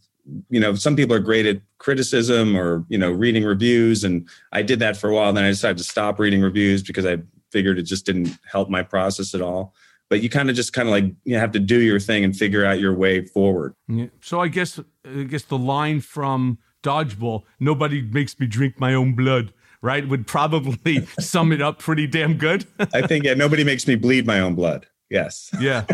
you 0.50 0.60
know 0.60 0.76
some 0.76 0.96
people 0.96 1.16
are 1.16 1.20
great 1.20 1.46
at 1.46 1.62
criticism 1.78 2.56
or 2.56 2.86
you 2.90 2.98
know 2.98 3.12
reading 3.12 3.44
reviews 3.44 4.04
and 4.04 4.28
i 4.52 4.62
did 4.62 4.80
that 4.80 4.98
for 4.98 5.10
a 5.10 5.16
while 5.16 5.32
then 5.32 5.44
i 5.44 5.50
decided 5.50 5.78
to 5.78 5.84
stop 5.84 6.20
reading 6.20 6.42
reviews 6.42 6.84
because 6.84 7.06
i 7.06 7.18
figured 7.52 7.80
it 7.80 7.84
just 7.84 8.06
didn't 8.06 8.38
help 8.50 8.70
my 8.70 8.84
process 8.84 9.34
at 9.34 9.42
all 9.42 9.74
but 10.10 10.22
you 10.22 10.30
kind 10.30 10.50
of 10.50 10.56
just 10.56 10.74
kind 10.74 10.88
of 10.88 10.92
like 10.92 11.06
you 11.26 11.38
have 11.38 11.52
to 11.52 11.60
do 11.60 11.80
your 11.80 12.00
thing 12.00 12.24
and 12.24 12.36
figure 12.36 12.66
out 12.66 12.80
your 12.80 12.94
way 12.94 13.26
forward 13.26 13.74
Yeah. 13.88 14.08
So 14.22 14.40
I 14.40 14.48
guess 14.48 14.80
I 15.06 15.24
guess 15.24 15.44
the 15.44 15.58
line 15.58 16.02
from 16.02 16.58
Dodgeball, 16.84 17.44
"Nobody 17.60 18.02
makes 18.02 18.40
me 18.40 18.48
drink 18.48 18.80
my 18.80 18.94
own 18.94 19.14
blood," 19.14 19.54
right, 19.82 20.08
would 20.08 20.28
probably 20.28 21.06
sum 21.20 21.52
it 21.52 21.62
up 21.62 21.80
pretty 21.80 22.08
damn 22.08 22.36
good. 22.38 22.66
i 22.94 23.02
think 23.06 23.26
yeah 23.26 23.34
nobody 23.34 23.64
makes 23.64 23.88
me 23.88 23.96
bleed 23.96 24.26
my 24.26 24.40
own 24.40 24.56
blood 24.56 24.86
yes 25.10 25.50
yeah, 25.60 25.86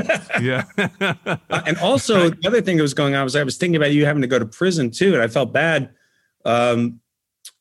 yeah. 0.41 0.63
And 1.65 1.77
also 1.77 2.29
the 2.41 2.47
other 2.47 2.61
thing 2.61 2.77
that 2.77 2.83
was 2.83 2.93
going 2.93 3.15
on 3.15 3.23
was 3.23 3.35
I 3.35 3.43
was 3.43 3.57
thinking 3.57 3.75
about 3.75 3.91
you 3.91 4.05
having 4.05 4.21
to 4.21 4.27
go 4.27 4.39
to 4.39 4.45
prison 4.45 4.91
too, 4.91 5.13
and 5.13 5.21
I 5.21 5.27
felt 5.27 5.53
bad 5.53 5.91
um, 6.45 6.99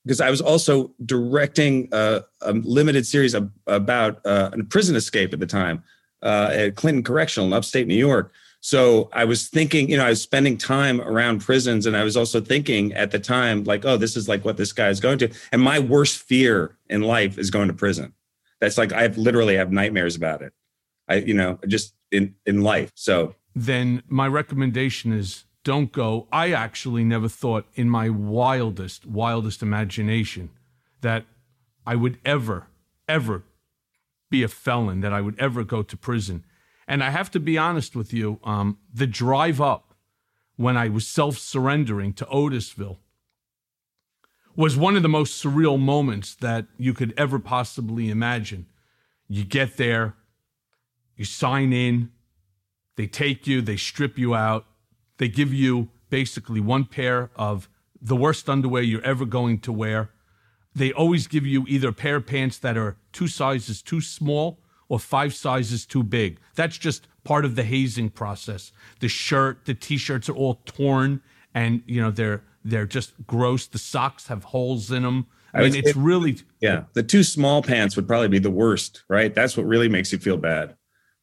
because 0.04 0.20
I 0.20 0.30
was 0.30 0.40
also 0.40 0.92
directing 1.04 1.88
a, 1.92 2.22
a 2.40 2.52
limited 2.52 3.06
series 3.06 3.34
of, 3.34 3.50
about 3.66 4.24
uh, 4.26 4.50
a 4.52 4.64
prison 4.64 4.96
escape 4.96 5.32
at 5.32 5.40
the 5.40 5.46
time 5.46 5.82
uh, 6.22 6.50
at 6.52 6.76
Clinton 6.76 7.02
Correctional 7.02 7.46
in 7.46 7.52
upstate 7.52 7.86
New 7.86 7.94
York. 7.94 8.32
So 8.60 9.10
I 9.12 9.24
was 9.24 9.48
thinking, 9.48 9.90
you 9.90 9.96
know, 9.96 10.06
I 10.06 10.10
was 10.10 10.22
spending 10.22 10.56
time 10.56 11.00
around 11.00 11.40
prisons, 11.40 11.84
and 11.84 11.96
I 11.96 12.04
was 12.04 12.16
also 12.16 12.40
thinking 12.40 12.92
at 12.92 13.10
the 13.10 13.18
time, 13.18 13.64
like, 13.64 13.84
oh, 13.84 13.96
this 13.96 14.16
is 14.16 14.28
like 14.28 14.44
what 14.44 14.56
this 14.56 14.72
guy 14.72 14.88
is 14.88 15.00
going 15.00 15.18
to. 15.18 15.30
And 15.50 15.60
my 15.60 15.80
worst 15.80 16.18
fear 16.18 16.76
in 16.88 17.02
life 17.02 17.38
is 17.38 17.50
going 17.50 17.68
to 17.68 17.74
prison. 17.74 18.14
That's 18.60 18.78
like 18.78 18.92
I 18.92 19.08
literally 19.08 19.56
have 19.56 19.72
nightmares 19.72 20.14
about 20.14 20.42
it. 20.42 20.52
I, 21.08 21.16
you 21.16 21.34
know, 21.34 21.58
just 21.66 21.94
in 22.12 22.36
in 22.46 22.62
life. 22.62 22.92
So 22.94 23.34
then 23.54 24.04
my 24.06 24.28
recommendation 24.28 25.12
is 25.12 25.44
don't 25.64 25.92
go. 25.92 26.28
I 26.32 26.52
actually 26.52 27.04
never 27.04 27.28
thought 27.28 27.66
in 27.74 27.88
my 27.88 28.08
wildest, 28.08 29.06
wildest 29.06 29.62
imagination 29.62 30.50
that 31.00 31.24
I 31.86 31.96
would 31.96 32.18
ever, 32.24 32.68
ever 33.08 33.42
be 34.32 34.42
a 34.42 34.48
felon, 34.48 35.00
that 35.02 35.12
I 35.12 35.20
would 35.20 35.38
ever 35.38 35.62
go 35.62 35.84
to 35.84 35.96
prison. 35.96 36.44
And 36.88 37.04
I 37.04 37.10
have 37.10 37.30
to 37.30 37.38
be 37.38 37.56
honest 37.56 37.94
with 37.94 38.12
you, 38.12 38.40
um, 38.42 38.78
the 38.92 39.06
drive 39.06 39.60
up 39.60 39.94
when 40.56 40.76
I 40.76 40.88
was 40.88 41.06
self 41.06 41.38
surrendering 41.38 42.12
to 42.14 42.24
Otisville 42.24 42.98
was 44.56 44.76
one 44.76 44.96
of 44.96 45.02
the 45.02 45.08
most 45.08 45.42
surreal 45.42 45.78
moments 45.78 46.34
that 46.34 46.66
you 46.76 46.92
could 46.92 47.14
ever 47.16 47.38
possibly 47.38 48.10
imagine. 48.10 48.66
You 49.28 49.44
get 49.44 49.76
there, 49.76 50.14
you 51.16 51.24
sign 51.24 51.72
in, 51.72 52.10
they 52.96 53.06
take 53.06 53.46
you, 53.46 53.62
they 53.62 53.76
strip 53.76 54.18
you 54.18 54.34
out, 54.34 54.66
they 55.18 55.28
give 55.28 55.54
you 55.54 55.88
basically 56.10 56.60
one 56.60 56.84
pair 56.84 57.30
of 57.36 57.68
the 58.00 58.16
worst 58.16 58.48
underwear 58.48 58.82
you're 58.82 59.04
ever 59.04 59.24
going 59.24 59.60
to 59.60 59.72
wear. 59.72 60.10
They 60.74 60.92
always 60.92 61.26
give 61.26 61.46
you 61.46 61.64
either 61.68 61.88
a 61.88 61.92
pair 61.92 62.16
of 62.16 62.26
pants 62.26 62.58
that 62.58 62.76
are 62.76 62.96
two 63.12 63.28
sizes 63.28 63.82
too 63.82 64.00
small 64.00 64.58
or 64.88 64.98
five 64.98 65.34
sizes 65.34 65.84
too 65.86 66.02
big. 66.02 66.38
That's 66.54 66.78
just 66.78 67.06
part 67.24 67.44
of 67.44 67.56
the 67.56 67.62
hazing 67.62 68.10
process. 68.10 68.72
The 69.00 69.08
shirt, 69.08 69.64
the 69.66 69.74
t-shirts 69.74 70.28
are 70.28 70.34
all 70.34 70.60
torn 70.64 71.20
and 71.54 71.82
you 71.86 72.00
know 72.00 72.10
they're 72.10 72.42
they're 72.64 72.86
just 72.86 73.12
gross. 73.26 73.66
The 73.66 73.78
socks 73.78 74.28
have 74.28 74.44
holes 74.44 74.90
in 74.90 75.02
them. 75.02 75.26
I, 75.52 75.58
mean, 75.62 75.70
would 75.72 75.78
it's 75.80 75.92
say- 75.94 76.00
really 76.00 76.38
Yeah, 76.60 76.84
the 76.94 77.02
two 77.02 77.22
small 77.22 77.62
pants 77.62 77.96
would 77.96 78.08
probably 78.08 78.28
be 78.28 78.38
the 78.38 78.50
worst, 78.50 79.02
right? 79.08 79.34
That's 79.34 79.56
what 79.56 79.66
really 79.66 79.88
makes 79.88 80.12
you 80.12 80.18
feel 80.18 80.38
bad. 80.38 80.76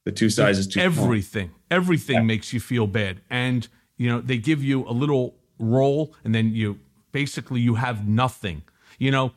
The 0.05 0.11
two 0.11 0.29
sizes 0.29 0.67
too 0.67 0.79
small. 0.79 0.85
everything 1.05 1.51
everything 1.69 2.25
makes 2.25 2.51
you 2.53 2.59
feel 2.59 2.87
bad 2.87 3.21
and 3.29 3.67
you 3.97 4.09
know 4.09 4.21
they 4.21 4.37
give 4.37 4.63
you 4.63 4.87
a 4.87 4.91
little 4.93 5.35
roll 5.59 6.15
and 6.23 6.33
then 6.33 6.53
you 6.55 6.79
basically 7.11 7.59
you 7.59 7.75
have 7.75 8.07
nothing 8.07 8.63
you 8.99 9.09
know 9.09 9.31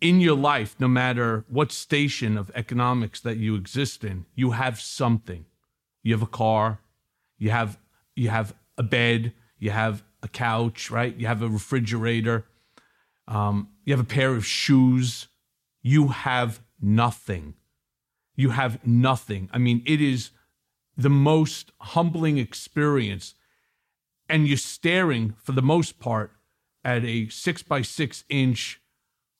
in 0.00 0.20
your 0.20 0.36
life 0.36 0.74
no 0.78 0.88
matter 0.88 1.44
what 1.48 1.70
station 1.70 2.38
of 2.38 2.50
economics 2.54 3.20
that 3.20 3.36
you 3.36 3.54
exist 3.54 4.02
in 4.02 4.24
you 4.34 4.52
have 4.52 4.80
something 4.80 5.44
you 6.02 6.14
have 6.14 6.22
a 6.22 6.26
car 6.26 6.80
you 7.38 7.50
have 7.50 7.78
you 8.16 8.30
have 8.30 8.54
a 8.78 8.82
bed 8.82 9.32
you 9.58 9.70
have 9.70 10.02
a 10.22 10.28
couch 10.28 10.90
right 10.90 11.16
you 11.16 11.26
have 11.26 11.42
a 11.42 11.48
refrigerator 11.48 12.46
um, 13.28 13.68
you 13.84 13.92
have 13.92 14.00
a 14.00 14.14
pair 14.14 14.34
of 14.34 14.46
shoes 14.46 15.28
you 15.82 16.08
have 16.08 16.60
nothing 16.80 17.54
you 18.40 18.50
have 18.50 18.84
nothing. 18.86 19.50
I 19.52 19.58
mean, 19.58 19.82
it 19.84 20.00
is 20.00 20.30
the 20.96 21.10
most 21.10 21.72
humbling 21.80 22.38
experience. 22.38 23.34
And 24.30 24.48
you're 24.48 24.56
staring, 24.56 25.34
for 25.42 25.52
the 25.52 25.62
most 25.62 26.00
part, 26.00 26.32
at 26.82 27.04
a 27.04 27.28
six 27.28 27.62
by 27.62 27.82
six 27.82 28.24
inch, 28.30 28.79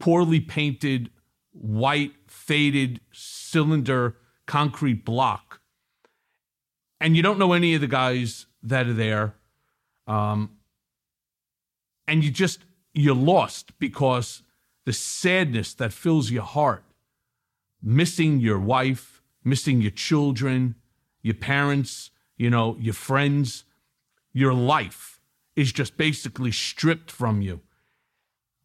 poorly 0.00 0.40
painted, 0.40 1.10
white, 1.52 2.14
faded 2.26 3.00
cylinder 3.12 4.16
concrete 4.46 5.04
block. 5.04 5.60
And 7.00 7.16
you 7.16 7.22
don't 7.22 7.38
know 7.38 7.52
any 7.52 7.74
of 7.74 7.80
the 7.80 7.86
guys 7.86 8.46
that 8.64 8.88
are 8.88 8.92
there. 8.92 9.36
Um, 10.08 10.56
and 12.08 12.24
you 12.24 12.32
just, 12.32 12.64
you're 12.92 13.14
lost 13.14 13.78
because 13.78 14.42
the 14.84 14.92
sadness 14.92 15.72
that 15.74 15.92
fills 15.92 16.32
your 16.32 16.42
heart 16.42 16.82
missing 17.82 18.40
your 18.40 18.58
wife, 18.58 19.22
missing 19.44 19.80
your 19.80 19.90
children, 19.90 20.74
your 21.22 21.34
parents, 21.34 22.10
you 22.36 22.50
know, 22.50 22.76
your 22.80 22.94
friends, 22.94 23.64
your 24.32 24.52
life 24.52 25.20
is 25.56 25.72
just 25.72 25.96
basically 25.96 26.52
stripped 26.52 27.10
from 27.10 27.40
you. 27.40 27.60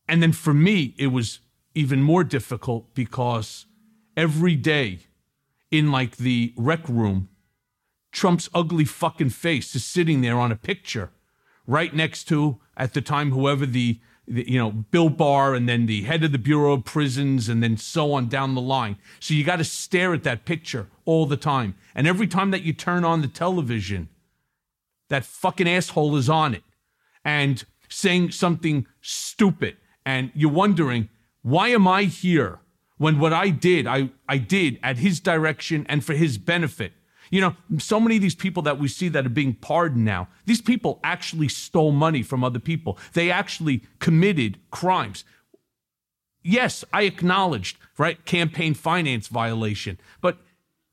And 0.08 0.22
then 0.22 0.32
for 0.32 0.54
me, 0.54 0.94
it 0.98 1.08
was 1.08 1.40
even 1.74 2.02
more 2.02 2.24
difficult 2.24 2.94
because 2.94 3.66
every 4.16 4.56
day 4.56 5.00
in 5.72 5.92
like 5.92 6.18
the 6.18 6.54
rec 6.56 6.88
room, 6.88 7.30
Trump's 8.12 8.50
ugly 8.54 8.86
fucking 8.86 9.32
face 9.32 9.76
is 9.76 9.84
sitting 9.84 10.22
there 10.22 10.40
on 10.40 10.52
a 10.52 10.56
picture 10.56 11.12
right 11.68 11.94
next 11.94 12.26
to, 12.26 12.60
at 12.78 12.94
the 12.94 13.02
time, 13.02 13.32
whoever 13.32 13.66
the 13.66 14.00
you 14.28 14.58
know, 14.58 14.72
Bill 14.72 15.10
Barr 15.10 15.54
and 15.54 15.70
then 15.70 15.86
the 15.86 16.04
head 16.04 16.24
of 16.24 16.32
the 16.32 16.38
Bureau 16.38 16.74
of 16.74 16.84
Prisons 16.84 17.48
and 17.48 17.62
then 17.62 17.78
so 17.78 18.14
on 18.14 18.28
down 18.28 18.56
the 18.56 18.62
line. 18.62 18.98
So 19.20 19.34
you 19.34 19.44
got 19.44 19.58
to 19.58 19.64
stare 19.64 20.14
at 20.14 20.24
that 20.24 20.46
picture 20.46 20.88
all 21.06 21.26
the 21.26 21.38
time. 21.38 21.76
And 21.94 22.08
every 22.08 22.28
time 22.28 22.52
that 22.52 22.64
you 22.64 22.74
turn 22.74 23.04
on 23.04 23.22
the 23.22 23.28
television, 23.28 24.10
that 25.10 25.26
fucking 25.26 25.70
asshole 25.70 26.16
is 26.16 26.30
on 26.30 26.56
it 26.56 26.64
and 27.24 27.64
saying 27.88 28.32
something 28.32 28.88
stupid. 29.02 29.78
And 30.06 30.32
you're 30.36 30.52
wondering, 30.52 31.10
why 31.42 31.70
am 31.70 31.88
I 31.88 32.04
here 32.04 32.60
when 32.98 33.20
what 33.20 33.34
I 33.34 33.50
did, 33.50 33.88
I, 33.88 34.10
I 34.30 34.38
did 34.38 34.80
at 34.84 34.98
his 34.98 35.20
direction 35.20 35.86
and 35.90 36.04
for 36.04 36.14
his 36.14 36.38
benefit? 36.38 36.94
You 37.32 37.42
know, 37.42 37.56
so 37.80 38.00
many 38.00 38.18
of 38.18 38.22
these 38.22 38.36
people 38.36 38.62
that 38.64 38.80
we 38.80 38.88
see 38.88 39.10
that 39.10 39.26
are 39.26 39.30
being 39.30 39.56
pardoned 39.56 40.06
now, 40.06 40.28
these 40.46 40.62
people 40.62 41.00
actually 41.04 41.48
stole 41.48 41.92
money 41.92 42.22
from 42.22 42.44
other 42.44 42.60
people. 42.60 43.00
They 43.14 43.32
actually 43.32 43.84
committed 44.00 44.60
crimes. 44.70 45.24
Yes, 46.44 46.86
I 46.94 47.04
acknowledged, 47.04 47.78
right, 47.98 48.24
campaign 48.26 48.76
finance 48.76 49.28
violation, 49.28 49.98
but 50.22 50.38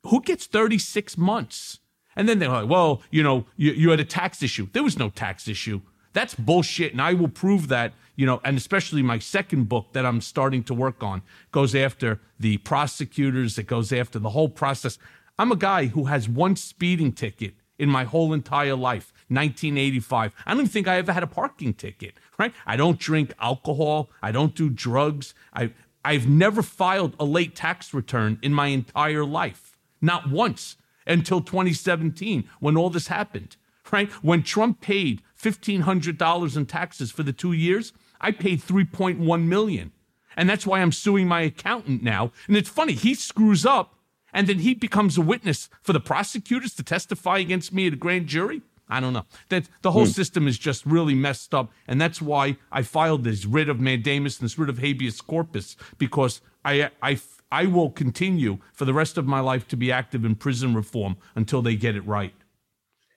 who 0.04 0.22
gets 0.22 0.46
36 0.46 1.18
months? 1.18 1.78
And 2.16 2.28
then 2.28 2.38
they're 2.38 2.48
like, 2.48 2.68
well, 2.68 3.02
you 3.10 3.22
know, 3.22 3.46
you, 3.56 3.72
you 3.72 3.90
had 3.90 4.00
a 4.00 4.04
tax 4.04 4.42
issue. 4.42 4.68
There 4.72 4.82
was 4.82 4.98
no 4.98 5.10
tax 5.10 5.48
issue. 5.48 5.80
That's 6.12 6.34
bullshit. 6.34 6.92
And 6.92 7.00
I 7.00 7.14
will 7.14 7.28
prove 7.28 7.68
that, 7.68 7.94
you 8.16 8.26
know, 8.26 8.40
and 8.44 8.56
especially 8.56 9.02
my 9.02 9.18
second 9.18 9.68
book 9.68 9.92
that 9.92 10.04
I'm 10.04 10.20
starting 10.20 10.62
to 10.64 10.74
work 10.74 11.02
on 11.02 11.22
goes 11.50 11.74
after 11.74 12.20
the 12.38 12.58
prosecutors, 12.58 13.58
it 13.58 13.66
goes 13.66 13.92
after 13.92 14.18
the 14.18 14.30
whole 14.30 14.48
process. 14.48 14.98
I'm 15.38 15.52
a 15.52 15.56
guy 15.56 15.86
who 15.86 16.04
has 16.04 16.28
one 16.28 16.56
speeding 16.56 17.12
ticket 17.12 17.54
in 17.78 17.88
my 17.88 18.04
whole 18.04 18.32
entire 18.32 18.76
life, 18.76 19.12
1985. 19.28 20.32
I 20.46 20.50
don't 20.50 20.60
even 20.60 20.70
think 20.70 20.86
I 20.86 20.98
ever 20.98 21.12
had 21.12 21.22
a 21.22 21.26
parking 21.26 21.74
ticket, 21.74 22.14
right? 22.38 22.52
I 22.66 22.76
don't 22.76 22.98
drink 22.98 23.32
alcohol. 23.40 24.10
I 24.22 24.30
don't 24.30 24.54
do 24.54 24.68
drugs. 24.68 25.34
I, 25.54 25.72
I've 26.04 26.28
never 26.28 26.62
filed 26.62 27.16
a 27.18 27.24
late 27.24 27.56
tax 27.56 27.94
return 27.94 28.38
in 28.42 28.52
my 28.52 28.68
entire 28.68 29.24
life, 29.24 29.76
not 30.00 30.30
once 30.30 30.76
until 31.06 31.40
2017 31.40 32.48
when 32.60 32.76
all 32.76 32.90
this 32.90 33.08
happened, 33.08 33.56
right? 33.92 34.10
When 34.22 34.42
Trump 34.42 34.80
paid 34.80 35.22
$1,500 35.40 36.56
in 36.56 36.66
taxes 36.66 37.10
for 37.10 37.22
the 37.22 37.32
two 37.32 37.52
years, 37.52 37.92
I 38.20 38.30
paid 38.30 38.60
3.1 38.60 39.44
million. 39.46 39.92
And 40.36 40.48
that's 40.48 40.66
why 40.66 40.80
I'm 40.80 40.92
suing 40.92 41.28
my 41.28 41.42
accountant 41.42 42.02
now. 42.02 42.32
And 42.48 42.56
it's 42.56 42.68
funny, 42.68 42.94
he 42.94 43.14
screws 43.14 43.66
up 43.66 43.94
and 44.32 44.46
then 44.46 44.60
he 44.60 44.74
becomes 44.74 45.18
a 45.18 45.22
witness 45.22 45.68
for 45.82 45.92
the 45.92 46.00
prosecutors 46.00 46.74
to 46.74 46.82
testify 46.82 47.38
against 47.38 47.72
me 47.72 47.86
at 47.86 47.92
a 47.92 47.96
grand 47.96 48.26
jury. 48.26 48.62
I 48.88 49.00
don't 49.00 49.12
know. 49.12 49.24
That 49.48 49.68
the 49.82 49.92
whole 49.92 50.04
hmm. 50.04 50.10
system 50.10 50.46
is 50.46 50.58
just 50.58 50.84
really 50.84 51.14
messed 51.14 51.54
up, 51.54 51.70
and 51.86 52.00
that's 52.00 52.20
why 52.20 52.58
I 52.70 52.82
filed 52.82 53.24
this 53.24 53.46
writ 53.46 53.68
of 53.68 53.80
mandamus 53.80 54.38
and 54.38 54.44
this 54.44 54.58
writ 54.58 54.68
of 54.68 54.78
habeas 54.78 55.20
corpus 55.20 55.76
because 55.96 56.42
I 56.64 56.90
I 57.00 57.18
I 57.50 57.66
will 57.66 57.90
continue 57.90 58.58
for 58.72 58.84
the 58.84 58.92
rest 58.92 59.16
of 59.16 59.26
my 59.26 59.40
life 59.40 59.66
to 59.68 59.76
be 59.76 59.90
active 59.90 60.24
in 60.24 60.34
prison 60.34 60.74
reform 60.74 61.16
until 61.34 61.62
they 61.62 61.76
get 61.76 61.96
it 61.96 62.06
right. 62.06 62.34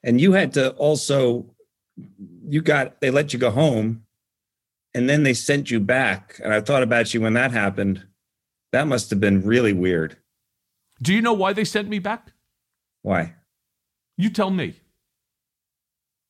And 0.06 0.22
you 0.22 0.34
had 0.34 0.54
to 0.54 0.70
also, 0.74 1.48
you 2.48 2.62
got, 2.62 3.02
they 3.02 3.10
let 3.10 3.34
you 3.34 3.40
go 3.40 3.50
home 3.50 4.04
and 4.94 5.10
then 5.10 5.24
they 5.24 5.34
sent 5.34 5.72
you 5.72 5.80
back. 5.80 6.40
And 6.44 6.54
I 6.54 6.62
thought 6.62 6.84
about 6.84 7.14
you 7.14 7.20
when 7.22 7.34
that 7.34 7.52
happened. 7.52 8.06
That 8.72 8.88
must 8.88 9.10
have 9.10 9.20
been 9.20 9.42
really 9.42 9.74
weird. 9.74 10.18
Do 11.02 11.14
you 11.14 11.22
know 11.22 11.34
why 11.34 11.54
they 11.54 11.66
sent 11.66 11.90
me 11.90 12.00
back? 12.00 12.32
Why? 13.02 13.34
You 14.18 14.30
tell 14.30 14.52
me. 14.52 14.80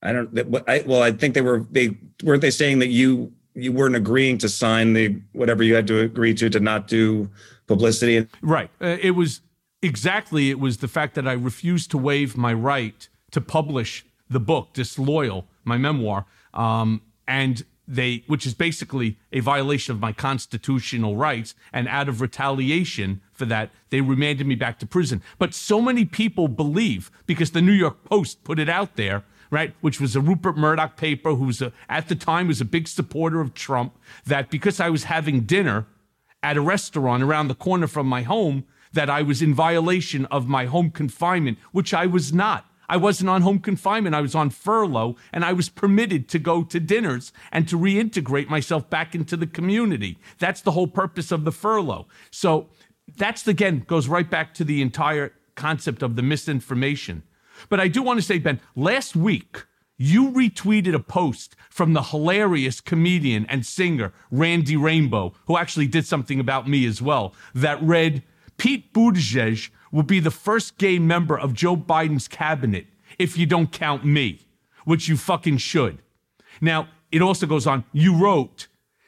I 0.01 0.13
don't. 0.13 0.63
I, 0.67 0.83
well, 0.85 1.01
I 1.01 1.11
think 1.11 1.33
they 1.33 1.41
were. 1.41 1.65
They 1.71 1.97
weren't 2.23 2.41
they 2.41 2.51
saying 2.51 2.79
that 2.79 2.89
you 2.89 3.33
you 3.55 3.71
weren't 3.71 3.95
agreeing 3.95 4.37
to 4.39 4.49
sign 4.49 4.93
the 4.93 5.19
whatever 5.33 5.63
you 5.63 5.73
had 5.73 5.87
to 5.87 5.99
agree 5.99 6.33
to 6.35 6.49
to 6.49 6.59
not 6.59 6.87
do 6.87 7.29
publicity. 7.67 8.27
Right. 8.41 8.69
Uh, 8.79 8.97
it 9.01 9.11
was 9.11 9.41
exactly 9.81 10.49
it 10.49 10.59
was 10.59 10.77
the 10.77 10.87
fact 10.87 11.15
that 11.15 11.27
I 11.27 11.33
refused 11.33 11.91
to 11.91 11.97
waive 11.97 12.37
my 12.37 12.53
right 12.53 13.07
to 13.35 13.41
publish 13.41 14.05
the 14.29 14.39
book 14.39 14.73
Disloyal, 14.73 15.45
my 15.63 15.77
memoir, 15.77 16.25
um, 16.53 17.01
and 17.27 17.63
they 17.87 18.23
which 18.25 18.47
is 18.47 18.55
basically 18.55 19.19
a 19.31 19.41
violation 19.41 19.93
of 19.93 19.99
my 19.99 20.11
constitutional 20.11 21.15
rights 21.15 21.53
and 21.71 21.87
out 21.87 22.09
of 22.09 22.19
retaliation 22.19 23.21
for 23.31 23.45
that 23.45 23.69
they 23.91 24.01
remanded 24.01 24.47
me 24.47 24.55
back 24.55 24.79
to 24.79 24.87
prison 24.87 25.21
but 25.37 25.53
so 25.53 25.79
many 25.79 26.03
people 26.03 26.47
believe 26.47 27.11
because 27.27 27.51
the 27.51 27.61
new 27.61 27.71
york 27.71 28.03
post 28.03 28.43
put 28.43 28.57
it 28.57 28.67
out 28.67 28.95
there 28.95 29.23
right 29.51 29.75
which 29.81 30.01
was 30.01 30.15
a 30.15 30.19
rupert 30.19 30.57
murdoch 30.57 30.97
paper 30.97 31.35
who 31.35 31.45
was 31.45 31.61
a, 31.61 31.71
at 31.87 32.07
the 32.07 32.15
time 32.15 32.47
was 32.47 32.59
a 32.59 32.65
big 32.65 32.87
supporter 32.87 33.39
of 33.39 33.53
trump 33.53 33.95
that 34.25 34.49
because 34.49 34.79
i 34.79 34.89
was 34.89 35.03
having 35.03 35.41
dinner 35.41 35.85
at 36.41 36.57
a 36.57 36.61
restaurant 36.61 37.21
around 37.21 37.49
the 37.49 37.53
corner 37.53 37.85
from 37.85 38.07
my 38.07 38.23
home 38.23 38.65
that 38.95 39.09
I 39.09 39.21
was 39.21 39.41
in 39.41 39.53
violation 39.53 40.25
of 40.27 40.47
my 40.47 40.65
home 40.65 40.89
confinement, 40.89 41.59
which 41.71 41.93
I 41.93 42.05
was 42.07 42.33
not. 42.33 42.65
I 42.87 42.97
wasn't 42.97 43.29
on 43.29 43.41
home 43.41 43.59
confinement. 43.59 44.15
I 44.15 44.21
was 44.21 44.35
on 44.35 44.49
furlough 44.49 45.15
and 45.33 45.43
I 45.43 45.53
was 45.53 45.69
permitted 45.69 46.27
to 46.29 46.39
go 46.39 46.63
to 46.63 46.79
dinners 46.79 47.33
and 47.51 47.67
to 47.69 47.77
reintegrate 47.77 48.49
myself 48.49 48.89
back 48.89 49.15
into 49.15 49.37
the 49.37 49.47
community. 49.47 50.17
That's 50.39 50.61
the 50.61 50.71
whole 50.71 50.87
purpose 50.87 51.31
of 51.31 51.45
the 51.45 51.51
furlough. 51.51 52.07
So 52.31 52.69
that's 53.17 53.47
again 53.47 53.83
goes 53.87 54.07
right 54.07 54.29
back 54.29 54.53
to 54.55 54.63
the 54.63 54.81
entire 54.81 55.33
concept 55.55 56.01
of 56.03 56.15
the 56.15 56.21
misinformation. 56.21 57.23
But 57.69 57.79
I 57.79 57.87
do 57.87 58.03
want 58.03 58.19
to 58.19 58.25
say, 58.25 58.37
Ben, 58.37 58.59
last 58.75 59.15
week, 59.15 59.63
you 59.97 60.31
retweeted 60.31 60.93
a 60.93 60.99
post 60.99 61.55
from 61.69 61.93
the 61.93 62.03
hilarious 62.03 62.81
comedian 62.81 63.45
and 63.47 63.65
singer 63.65 64.13
Randy 64.29 64.75
Rainbow, 64.75 65.33
who 65.47 65.57
actually 65.57 65.87
did 65.87 66.05
something 66.05 66.39
about 66.39 66.67
me 66.67 66.85
as 66.85 67.01
well, 67.01 67.33
that 67.53 67.81
read 67.81 68.23
Pete 68.57 68.93
Buttigieg 68.93 69.69
will 69.95 70.03
be 70.03 70.19
the 70.19 70.29
first 70.29 70.77
gay 70.77 70.99
member 70.99 71.39
of 71.39 71.53
Joe 71.53 71.77
Biden's 71.77 72.27
cabinet 72.27 72.85
if 73.17 73.37
you 73.37 73.45
don't 73.45 73.71
count 73.71 74.03
me, 74.03 74.41
which 74.83 75.07
you 75.07 75.15
fucking 75.15 75.55
should. 75.55 75.99
Now, 76.59 76.89
it 77.13 77.21
also 77.21 77.45
goes 77.47 77.65
on, 77.65 77.85
you 77.93 78.13
wrote, 78.13 78.67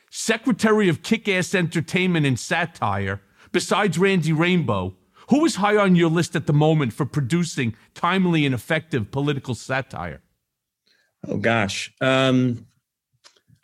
Secretary 0.10 0.88
of 0.88 1.04
Kick 1.04 1.28
Ass 1.28 1.54
Entertainment 1.54 2.26
and 2.26 2.40
Satire, 2.40 3.20
besides 3.52 4.00
Randy 4.00 4.32
Rainbow, 4.32 4.96
who 5.30 5.44
is 5.44 5.56
high 5.56 5.76
on 5.76 5.98
your 5.98 6.10
list 6.10 6.38
at 6.38 6.48
the 6.48 6.54
moment 6.54 6.94
for 6.94 7.06
producing 7.06 7.76
timely 7.94 8.46
and 8.46 8.56
effective 8.56 9.12
political 9.12 9.56
satire? 9.56 10.22
Oh 11.28 11.36
gosh. 11.36 11.94
Um, 12.00 12.66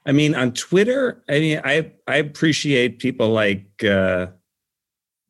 I 0.06 0.12
mean, 0.12 0.36
on 0.36 0.52
Twitter, 0.52 1.24
I 1.30 1.40
mean, 1.40 1.62
I 1.64 1.94
I 2.06 2.18
appreciate 2.18 3.00
people 3.00 3.30
like 3.30 3.82
uh, 3.82 4.28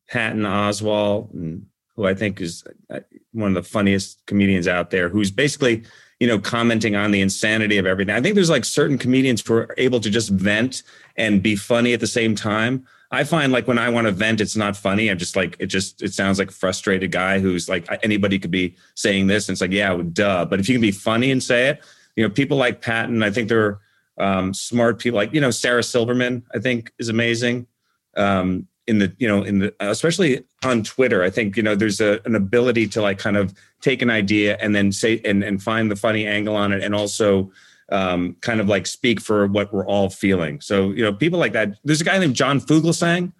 Patton 0.10 0.41
Oswalt, 0.41 1.32
and 1.36 1.68
who 1.96 2.06
I 2.06 2.14
think 2.14 2.41
is 2.41 2.64
uh, 2.89 3.00
one 3.32 3.56
of 3.56 3.64
the 3.64 3.70
funniest 3.70 4.26
comedians 4.26 4.68
out 4.68 4.89
there. 4.89 5.10
Who's 5.10 5.32
basically, 5.32 5.84
you 6.20 6.28
know, 6.28 6.39
commenting 6.39 6.96
on 6.96 7.12
the 7.12 7.22
insanity 7.22 7.78
of 7.78 7.86
everything. 7.86 8.16
I 8.16 8.22
think 8.22 8.36
there's 8.36 8.50
like 8.50 8.66
certain 8.66 8.98
comedians 8.98 9.46
who 9.46 9.54
are 9.56 9.76
able 9.78 10.00
to 10.00 10.10
just 10.10 10.30
vent 10.30 10.84
and 11.18 11.44
be 11.44 11.56
funny 11.56 11.94
at 11.94 12.00
the 12.00 12.08
same 12.08 12.36
time. 12.36 12.86
I 13.12 13.24
find 13.24 13.52
like 13.52 13.68
when 13.68 13.78
I 13.78 13.89
want 13.89 14.08
to 14.08 14.12
vent, 14.12 14.41
it's 14.41 14.56
not 14.56 14.76
funny. 14.76 15.10
I'm 15.10 15.20
just 15.20 15.36
like 15.36 15.56
it 15.60 15.68
just 15.68 16.02
it 16.02 16.14
sounds 16.14 16.39
like 16.39 16.50
a 16.50 16.54
frustrated 16.54 17.12
guy 17.12 17.39
who's 17.39 17.70
like 17.70 17.88
anybody 18.02 18.39
could 18.39 18.50
be 18.50 18.76
saying 18.96 19.28
this, 19.28 19.48
and 19.48 19.54
it's 19.54 19.62
like 19.62 19.72
yeah, 19.72 19.96
duh. 20.14 20.46
But 20.46 20.60
if 20.60 20.68
you 20.68 20.74
can 20.74 20.82
be 20.82 20.91
funny 20.91 21.30
and 21.30 21.41
say 21.41 21.70
it, 21.70 21.84
you 22.16 22.24
know, 22.24 22.30
people 22.30 22.58
like 22.58 22.82
Patton, 22.82 23.22
I 23.22 23.30
think 23.30 23.50
they're 23.50 23.80
um, 24.18 24.54
smart 24.54 25.00
people 25.00 25.18
like, 25.18 25.34
you 25.34 25.41
know, 25.41 25.52
Sarah 25.52 25.84
Silverman, 25.84 26.44
I 26.54 26.60
think 26.60 26.91
is 27.00 27.10
amazing. 27.10 27.68
Um, 28.16 28.68
in 28.88 29.00
the, 29.00 29.16
you 29.18 29.28
know, 29.28 29.44
in 29.44 29.60
the, 29.60 29.74
especially 29.80 30.44
on 30.64 30.84
Twitter, 30.84 31.24
I 31.24 31.30
think, 31.30 31.56
you 31.56 31.64
know, 31.64 31.76
there's 31.76 32.02
a, 32.02 32.20
an 32.26 32.36
ability 32.36 32.88
to 32.90 33.02
like 33.02 33.18
kind 33.18 33.38
of 33.38 33.54
take 33.82 34.02
an 34.02 34.10
idea 34.10 34.58
and 34.60 34.76
then 34.76 34.92
say, 34.92 35.22
and, 35.24 35.44
and 35.44 35.62
find 35.62 35.90
the 35.90 35.96
funny 35.96 36.28
angle 36.28 36.56
on 36.56 36.72
it. 36.74 36.84
And 36.84 36.94
also, 36.94 37.52
um, 37.92 38.36
kind 38.42 38.60
of 38.60 38.68
like 38.68 38.88
speak 38.88 39.22
for 39.22 39.48
what 39.48 39.74
we're 39.74 39.86
all 39.86 40.10
feeling. 40.10 40.62
So, 40.62 40.92
you 40.92 41.04
know, 41.04 41.14
people 41.14 41.40
like 41.40 41.54
that. 41.54 41.78
There's 41.84 42.02
a 42.02 42.04
guy 42.04 42.18
named 42.18 42.36
John 42.36 42.60
Fugelsang. 42.60 43.32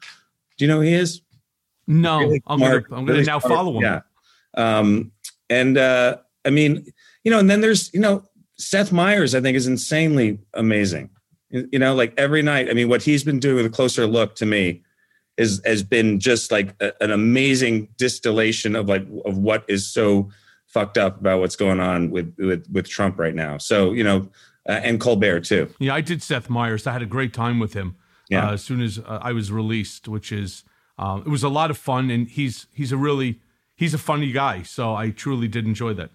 Do 0.58 0.66
you 0.66 0.68
know 0.68 0.78
who 0.78 0.82
he 0.82 0.94
is? 0.94 1.22
No, 1.88 2.20
really 2.20 2.42
I'm 2.48 2.60
gonna, 2.60 2.84
I'm 2.92 3.06
gonna 3.06 3.24
now 3.24 3.40
smart. 3.40 3.54
follow 3.54 3.78
him. 3.78 3.82
Yeah. 3.82 4.02
Um, 4.56 5.12
and 5.50 5.78
uh, 5.78 6.18
I 6.46 6.50
mean, 6.50 6.86
you 7.24 7.32
know, 7.32 7.40
and 7.40 7.50
then 7.50 7.62
there's, 7.62 7.94
you 7.94 8.00
know, 8.00 8.24
Seth 8.58 8.92
Meyers, 8.92 9.34
I 9.34 9.42
think, 9.42 9.58
is 9.58 9.68
insanely 9.68 10.40
amazing. 10.54 11.10
You 11.50 11.80
know, 11.80 11.96
like 11.96 12.14
every 12.18 12.42
night, 12.42 12.70
I 12.70 12.74
mean, 12.74 12.90
what 12.90 13.04
he's 13.04 13.24
been 13.24 13.40
doing 13.40 13.58
with 13.58 13.66
a 13.66 13.70
closer 13.70 14.06
look 14.08 14.36
to 14.36 14.46
me 14.46 14.84
is 15.38 15.62
has 15.66 15.84
been 15.84 16.20
just 16.20 16.52
like 16.52 16.76
a, 16.82 16.94
an 17.04 17.12
amazing 17.12 17.90
distillation 17.98 18.76
of 18.76 18.88
like 18.88 19.06
of 19.26 19.38
what 19.38 19.64
is 19.68 19.88
so 19.88 20.30
fucked 20.68 20.98
up 20.98 21.20
about 21.20 21.40
what's 21.40 21.56
going 21.56 21.80
on 21.80 22.10
with 22.10 22.34
with 22.38 22.66
with 22.72 22.90
Trump 22.90 23.20
right 23.20 23.36
now. 23.36 23.58
So 23.58 23.92
you 23.94 24.04
know, 24.04 24.30
uh, 24.68 24.80
and 24.84 25.00
Colbert 25.00 25.42
too. 25.42 25.74
Yeah, 25.80 25.96
I 25.96 26.02
did 26.02 26.22
Seth 26.22 26.50
Meyers. 26.50 26.88
I 26.88 26.94
had 26.94 27.02
a 27.02 27.08
great 27.08 27.34
time 27.34 27.60
with 27.60 27.74
him. 27.74 27.96
Yeah. 28.30 28.50
Uh, 28.50 28.54
as 28.54 28.64
soon 28.64 28.82
as 28.82 29.00
uh, 29.00 29.20
I 29.22 29.34
was 29.34 29.52
released, 29.52 30.08
which 30.08 30.32
is 30.32 30.64
uh, 30.98 31.22
it 31.26 31.30
was 31.30 31.44
a 31.44 31.50
lot 31.50 31.70
of 31.72 31.78
fun, 31.78 32.10
and 32.10 32.28
he's 32.28 32.68
he's 32.74 32.92
a 32.92 32.98
really 32.98 33.40
he's 33.76 33.94
a 33.94 33.98
funny 33.98 34.32
guy. 34.32 34.64
So 34.64 34.96
I 34.96 35.10
truly 35.10 35.48
did 35.48 35.66
enjoy 35.66 35.94
that. 35.96 36.12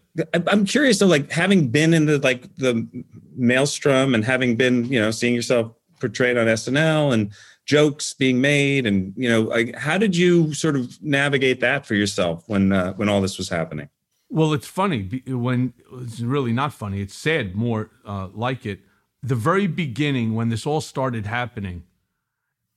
I'm 0.47 0.65
curious 0.65 0.99
though, 0.99 1.07
like 1.07 1.31
having 1.31 1.69
been 1.69 1.95
in 1.95 2.07
the 2.07 2.19
like 2.19 2.55
the 2.57 2.89
maelstrom 3.37 4.15
and 4.15 4.25
having 4.25 4.57
been, 4.57 4.85
you 4.87 5.01
know, 5.01 5.11
seeing 5.11 5.35
yourself 5.35 5.73
portrayed 6.01 6.37
on 6.37 6.47
SNL 6.47 7.13
and 7.13 7.33
jokes 7.69 8.15
being 8.15 8.41
made 8.41 8.87
and 8.87 9.13
you 9.15 9.29
know 9.29 9.43
like, 9.43 9.77
how 9.77 9.99
did 9.99 10.17
you 10.17 10.55
sort 10.55 10.75
of 10.75 11.01
navigate 11.03 11.61
that 11.61 11.85
for 11.85 11.95
yourself 11.95 12.43
when 12.47 12.73
uh, 12.73 12.95
when 12.95 13.09
all 13.09 13.21
this 13.21 13.37
was 13.39 13.51
happening? 13.51 13.89
Well 14.31 14.53
it's 14.55 14.67
funny 14.67 15.23
when 15.27 15.75
it's 16.01 16.21
really 16.21 16.53
not 16.53 16.73
funny 16.73 17.03
it's 17.03 17.15
sad 17.15 17.55
more 17.55 17.91
uh, 18.05 18.29
like 18.33 18.67
it. 18.67 18.81
The 19.23 19.35
very 19.35 19.67
beginning 19.67 20.35
when 20.35 20.49
this 20.49 20.67
all 20.67 20.81
started 20.81 21.27
happening 21.27 21.85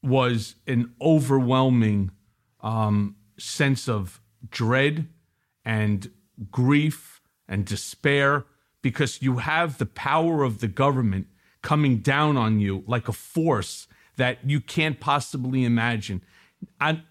was 0.03 0.55
an 0.67 0.93
overwhelming 0.99 2.11
um, 2.61 3.15
sense 3.39 3.87
of 3.87 4.19
dread 4.49 5.07
and 5.63 6.11
grief 6.51 7.21
and 7.47 7.65
despair 7.65 8.45
because 8.81 9.21
you 9.21 9.37
have 9.37 9.77
the 9.77 9.85
power 9.85 10.43
of 10.43 10.59
the 10.59 10.67
government 10.67 11.27
coming 11.61 11.99
down 11.99 12.35
on 12.35 12.59
you 12.59 12.83
like 12.87 13.07
a 13.07 13.13
force 13.13 13.87
that 14.21 14.37
you 14.47 14.61
can't 14.61 14.99
possibly 14.99 15.65
imagine. 15.65 16.21
And 16.79 17.01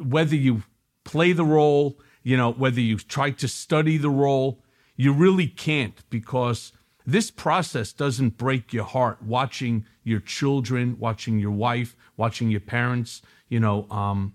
whether 0.00 0.34
you 0.34 0.64
play 1.04 1.32
the 1.32 1.44
role, 1.44 2.00
you 2.24 2.36
know, 2.36 2.50
whether 2.50 2.80
you 2.80 2.98
try 2.98 3.30
to 3.30 3.46
study 3.46 3.96
the 3.98 4.10
role, 4.10 4.60
you 4.96 5.12
really 5.12 5.46
can't 5.46 6.02
because 6.10 6.72
this 7.06 7.30
process 7.30 7.92
doesn't 7.92 8.36
break 8.36 8.72
your 8.72 8.82
heart 8.82 9.22
watching 9.22 9.86
your 10.02 10.18
children, 10.18 10.96
watching 10.98 11.38
your 11.38 11.52
wife, 11.52 11.94
watching 12.16 12.50
your 12.50 12.58
parents, 12.58 13.22
you 13.48 13.60
know, 13.60 13.88
um, 13.88 14.34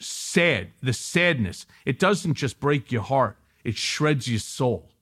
sad, 0.00 0.68
the 0.82 0.94
sadness. 0.94 1.66
It 1.84 1.98
doesn't 1.98 2.36
just 2.36 2.58
break 2.58 2.90
your 2.90 3.02
heart, 3.02 3.36
it 3.64 3.76
shreds 3.76 4.28
your 4.28 4.40
soul. 4.40 4.92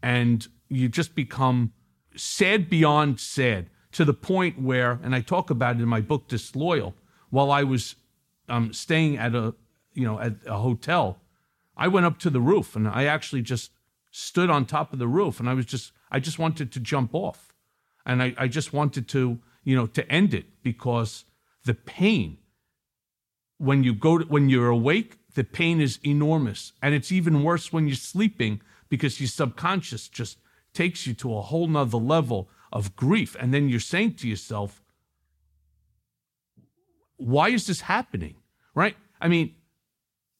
And 0.00 0.46
you 0.68 0.88
just 0.88 1.16
become 1.16 1.72
sad 2.14 2.70
beyond 2.70 3.18
sad 3.18 3.68
to 3.94 4.04
the 4.04 4.14
point 4.14 4.60
where, 4.60 4.98
and 5.02 5.14
I 5.14 5.20
talk 5.20 5.50
about 5.50 5.76
it 5.76 5.82
in 5.82 5.88
my 5.88 6.00
book, 6.00 6.28
Disloyal, 6.28 6.94
while 7.30 7.50
I 7.50 7.62
was 7.62 7.94
um, 8.48 8.72
staying 8.72 9.16
at 9.18 9.34
a, 9.34 9.54
you 9.92 10.04
know, 10.04 10.18
at 10.20 10.34
a 10.46 10.58
hotel, 10.58 11.20
I 11.76 11.88
went 11.88 12.04
up 12.04 12.18
to 12.20 12.30
the 12.30 12.40
roof 12.40 12.76
and 12.76 12.88
I 12.88 13.04
actually 13.04 13.42
just 13.42 13.70
stood 14.10 14.50
on 14.50 14.66
top 14.66 14.92
of 14.92 14.98
the 14.98 15.08
roof 15.08 15.40
and 15.40 15.48
I 15.48 15.54
was 15.54 15.66
just, 15.66 15.92
I 16.10 16.18
just 16.20 16.38
wanted 16.38 16.72
to 16.72 16.80
jump 16.80 17.14
off. 17.14 17.54
And 18.04 18.22
I, 18.22 18.34
I 18.36 18.48
just 18.48 18.72
wanted 18.72 19.08
to, 19.08 19.38
you 19.62 19.76
know, 19.76 19.86
to 19.86 20.08
end 20.10 20.34
it 20.34 20.46
because 20.62 21.24
the 21.64 21.74
pain 21.74 22.38
when 23.58 23.84
you 23.84 23.94
go 23.94 24.18
to, 24.18 24.24
when 24.26 24.48
you're 24.48 24.68
awake, 24.68 25.18
the 25.34 25.44
pain 25.44 25.80
is 25.80 25.98
enormous. 26.04 26.72
And 26.82 26.94
it's 26.94 27.12
even 27.12 27.44
worse 27.44 27.72
when 27.72 27.86
you're 27.86 27.96
sleeping 27.96 28.60
because 28.88 29.20
your 29.20 29.28
subconscious 29.28 30.08
just 30.08 30.38
takes 30.72 31.06
you 31.06 31.14
to 31.14 31.36
a 31.36 31.42
whole 31.42 31.68
nother 31.68 31.98
level 31.98 32.48
of 32.74 32.96
grief. 32.96 33.36
And 33.38 33.54
then 33.54 33.68
you're 33.70 33.80
saying 33.80 34.14
to 34.16 34.28
yourself, 34.28 34.82
why 37.16 37.48
is 37.48 37.66
this 37.68 37.82
happening? 37.82 38.34
Right? 38.74 38.96
I 39.20 39.28
mean, 39.28 39.54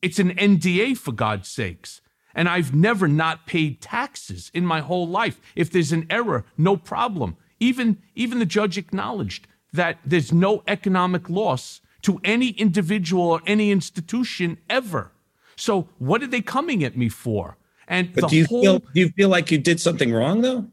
it's 0.03 0.19
an 0.19 0.35
NDA 0.35 0.99
for 0.99 1.13
God's 1.13 1.49
sakes. 1.49 2.03
And 2.35 2.49
I've 2.49 2.75
never 2.75 3.07
not 3.07 3.47
paid 3.47 3.81
taxes 3.81 4.51
in 4.53 4.67
my 4.67 4.81
whole 4.81 5.09
life. 5.09 5.41
If 5.55 5.71
there's 5.71 5.93
an 5.93 6.07
error, 6.11 6.45
no 6.59 6.77
problem. 6.77 7.37
Even, 7.61 8.03
even 8.17 8.41
the 8.41 8.45
judge 8.47 8.77
acknowledged 8.77 9.47
that 9.73 9.99
there's 10.05 10.33
no 10.33 10.65
economic 10.67 11.31
loss 11.31 11.81
to 12.03 12.21
any 12.25 12.49
individual 12.49 13.23
or 13.23 13.41
any 13.47 13.71
institution 13.71 14.59
ever. 14.69 15.13
So 15.57 15.89
what 15.99 16.23
are 16.23 16.27
they 16.27 16.41
coming 16.41 16.83
at 16.83 16.97
me 16.97 17.09
for? 17.09 17.57
And 17.87 18.13
but 18.13 18.29
do 18.29 18.37
you 18.37 18.47
whole, 18.47 18.63
feel 18.63 18.79
do 18.79 19.01
you 19.01 19.09
feel 19.11 19.29
like 19.29 19.51
you 19.51 19.59
did 19.59 19.81
something 19.81 20.13
wrong 20.13 20.41
though? 20.41 20.67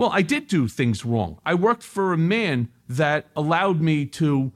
Well, 0.00 0.08
I 0.14 0.22
did 0.22 0.46
do 0.46 0.66
things 0.66 1.04
wrong. 1.04 1.40
I 1.44 1.52
worked 1.52 1.82
for 1.82 2.14
a 2.14 2.16
man 2.16 2.70
that 2.88 3.26
allowed 3.36 3.82
me 3.82 4.06
to 4.06 4.50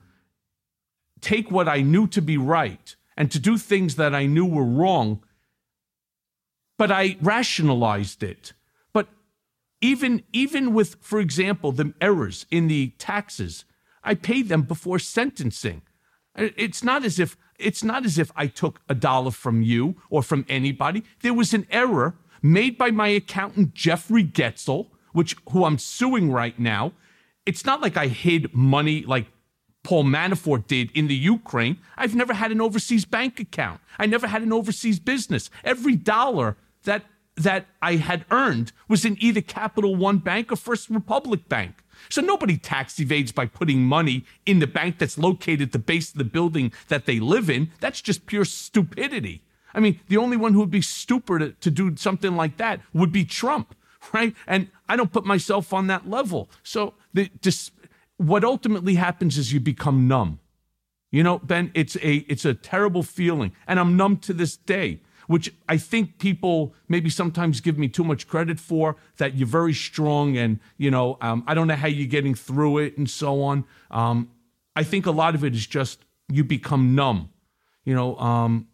take 1.20 1.51
what 1.51 1.68
I 1.68 1.82
knew 1.82 2.07
to 2.07 2.22
be 2.22 2.38
right 2.38 2.97
and 3.14 3.30
to 3.30 3.38
do 3.38 3.59
things 3.59 3.97
that 3.97 4.14
I 4.14 4.24
knew 4.24 4.47
were 4.47 4.64
wrong, 4.64 5.22
but 6.78 6.90
I 6.90 7.18
rationalized 7.20 8.22
it. 8.22 8.55
But 8.95 9.09
even 9.82 10.22
even 10.32 10.72
with, 10.72 10.97
for 11.03 11.20
example, 11.20 11.72
the 11.72 11.92
errors 12.01 12.47
in 12.51 12.66
the 12.68 12.95
taxes, 12.97 13.66
I 14.03 14.14
paid 14.14 14.49
them 14.49 14.62
before 14.62 14.99
sentencing. 14.99 15.82
It's 16.36 16.82
not 16.82 17.05
as 17.05 17.18
if 17.18 17.36
it's 17.59 17.84
not 17.84 18.07
as 18.07 18.18
if 18.18 18.32
I 18.34 18.47
took 18.47 18.80
a 18.88 18.95
dollar 18.95 19.30
from 19.30 19.61
you 19.61 19.97
or 20.09 20.22
from 20.22 20.47
anybody. 20.49 21.05
There 21.20 21.34
was 21.34 21.53
an 21.53 21.66
error 21.70 22.16
made 22.40 22.78
by 22.78 22.90
my 22.90 23.09
accountant 23.09 23.74
Jeffrey 23.74 24.24
Getzel, 24.24 24.88
which 25.14 25.34
who 25.50 25.64
I'm 25.64 25.78
suing 25.78 26.30
right 26.30 26.58
now. 26.58 26.92
It's 27.46 27.64
not 27.64 27.80
like 27.80 27.96
I 27.96 28.08
hid 28.08 28.52
money 28.52 29.02
like 29.02 29.26
Paul 29.82 30.04
Manafort 30.04 30.66
did 30.66 30.90
in 30.92 31.06
the 31.08 31.14
Ukraine. 31.14 31.78
I've 31.96 32.14
never 32.14 32.34
had 32.34 32.50
an 32.52 32.60
overseas 32.60 33.06
bank 33.06 33.40
account. 33.40 33.80
I 33.98 34.04
never 34.04 34.26
had 34.26 34.42
an 34.42 34.52
overseas 34.52 34.98
business. 34.98 35.48
Every 35.62 35.96
dollar 35.96 36.56
that 36.82 37.04
that 37.36 37.66
I 37.82 37.96
had 37.96 38.24
earned 38.30 38.72
was 38.88 39.04
in 39.04 39.16
either 39.20 39.40
Capital 39.40 39.96
One 39.96 40.18
Bank 40.18 40.52
or 40.52 40.56
First 40.56 40.88
Republic 40.88 41.48
Bank. 41.48 41.82
So 42.08 42.20
nobody 42.20 42.56
tax 42.56 43.00
evades 43.00 43.32
by 43.32 43.46
putting 43.46 43.82
money 43.82 44.24
in 44.46 44.58
the 44.58 44.66
bank 44.66 44.98
that's 44.98 45.18
located 45.18 45.62
at 45.62 45.72
the 45.72 45.78
base 45.78 46.12
of 46.12 46.18
the 46.18 46.24
building 46.24 46.72
that 46.88 47.06
they 47.06 47.18
live 47.18 47.50
in. 47.50 47.70
That's 47.80 48.00
just 48.00 48.26
pure 48.26 48.44
stupidity. 48.44 49.42
I 49.74 49.80
mean, 49.80 50.00
the 50.08 50.16
only 50.16 50.36
one 50.36 50.52
who 50.52 50.60
would 50.60 50.70
be 50.70 50.82
stupid 50.82 51.60
to 51.60 51.70
do 51.70 51.96
something 51.96 52.36
like 52.36 52.56
that 52.58 52.80
would 52.92 53.10
be 53.10 53.24
Trump, 53.24 53.74
right? 54.12 54.34
And 54.46 54.68
I 54.88 54.96
don't 54.96 55.12
put 55.12 55.24
myself 55.24 55.72
on 55.72 55.86
that 55.88 56.09
level. 56.09 56.50
So 56.62 56.94
the, 57.12 57.30
just, 57.40 57.72
what 58.16 58.44
ultimately 58.44 58.94
happens 58.94 59.38
is 59.38 59.52
you 59.52 59.61
become 59.61 60.09
numb. 60.09 60.40
You 61.11 61.22
know, 61.22 61.38
Ben, 61.38 61.70
it's 61.74 61.94
a 61.96 62.24
it's 62.28 62.44
a 62.44 62.55
terrible 62.55 63.05
feeling, 63.05 63.52
and 63.68 63.78
I'm 63.78 63.96
numb 63.96 64.16
to 64.18 64.32
this 64.32 64.57
day 64.57 65.00
which 65.26 65.52
I 65.68 65.76
think 65.76 66.18
people 66.18 66.74
maybe 66.88 67.11
sometimes 67.11 67.61
give 67.61 67.78
me 67.78 67.88
too 67.88 68.05
much 68.05 68.28
credit 68.28 68.61
for, 68.61 68.96
that 69.16 69.34
you're 69.34 69.48
very 69.48 69.72
strong 69.72 70.36
and, 70.36 70.61
you 70.76 70.90
know, 70.90 71.18
um, 71.20 71.44
I 71.46 71.55
don't 71.55 71.66
know 71.66 71.76
how 71.76 71.88
you're 71.88 72.07
getting 72.07 72.34
through 72.34 72.78
it 72.78 72.98
and 72.98 73.09
so 73.09 73.42
on. 73.42 73.64
Um, 73.90 74.30
I 74.76 74.82
think 74.82 75.07
a 75.07 75.11
lot 75.11 75.34
of 75.34 75.44
it 75.44 75.55
is 75.55 75.66
just 75.66 76.05
you 76.28 76.44
become 76.44 76.94
numb. 76.94 77.30
You 77.84 77.94
know, 77.94 78.16
um, 78.18 78.68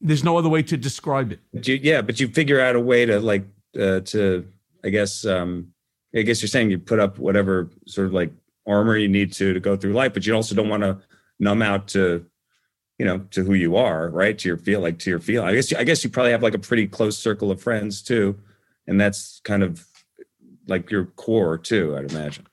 there's 0.00 0.24
no 0.24 0.36
other 0.36 0.48
way 0.48 0.62
to 0.62 0.76
describe 0.76 1.32
it. 1.32 1.40
But 1.52 1.66
you, 1.66 1.78
yeah, 1.82 2.02
but 2.02 2.20
you 2.20 2.28
figure 2.28 2.60
out 2.60 2.76
a 2.76 2.80
way 2.80 3.06
to 3.06 3.20
like, 3.20 3.44
uh, 3.76 4.00
to, 4.00 4.46
I 4.84 4.88
guess, 4.88 5.24
um, 5.24 5.72
I 6.14 6.22
guess 6.22 6.40
you're 6.40 6.48
saying 6.48 6.70
you 6.70 6.78
put 6.78 6.98
up 6.98 7.18
whatever 7.18 7.70
sort 7.86 8.06
of 8.06 8.12
like 8.12 8.32
armor 8.66 8.96
you 8.96 9.08
need 9.08 9.32
to 9.34 9.52
to 9.52 9.60
go 9.60 9.76
through 9.76 9.92
life, 9.92 10.14
but 10.14 10.26
you 10.26 10.34
also 10.34 10.54
don't 10.54 10.68
want 10.68 10.82
to 10.82 10.98
numb 11.38 11.62
out 11.62 11.88
to 11.88 12.24
you 12.98 13.04
know 13.04 13.18
to 13.30 13.44
who 13.44 13.54
you 13.54 13.76
are 13.76 14.08
right? 14.10 14.38
To 14.38 14.48
your 14.48 14.56
feel 14.56 14.80
like 14.80 14.98
to 15.00 15.10
your 15.10 15.20
feel 15.20 15.44
i 15.44 15.54
guess 15.54 15.72
i 15.72 15.84
guess 15.84 16.02
you 16.02 16.10
probably 16.10 16.32
have 16.32 16.42
like 16.42 16.54
a 16.54 16.58
pretty 16.58 16.86
close 16.86 17.18
circle 17.18 17.50
of 17.50 17.60
friends 17.60 18.02
too 18.02 18.38
and 18.86 19.00
that's 19.00 19.40
kind 19.44 19.62
of 19.62 19.86
like 20.66 20.90
your 20.90 21.06
core 21.06 21.58
too 21.58 21.96
i'd 21.96 22.10
imagine. 22.10 22.46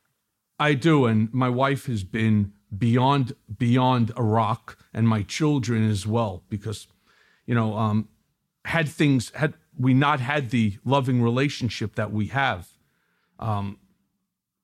I 0.59 0.76
do 0.76 1.05
and 1.05 1.34
my 1.34 1.49
wife 1.49 1.88
has 1.88 2.03
been 2.03 2.53
beyond 2.78 3.34
beyond 3.57 4.11
a 4.15 4.24
rock 4.24 4.78
and 4.93 5.07
my 5.07 5.24
children 5.24 5.89
as 5.89 6.05
well 6.05 6.43
because 6.49 6.88
you 7.45 7.55
know 7.55 7.76
um 7.78 8.07
had 8.65 8.88
things 8.88 9.32
had 9.36 9.53
we 9.78 9.93
not 9.93 10.19
had 10.19 10.49
the 10.49 10.78
loving 10.86 11.21
relationship 11.21 11.95
that 11.95 12.11
we 12.11 12.28
have 12.28 12.69
um 13.39 13.78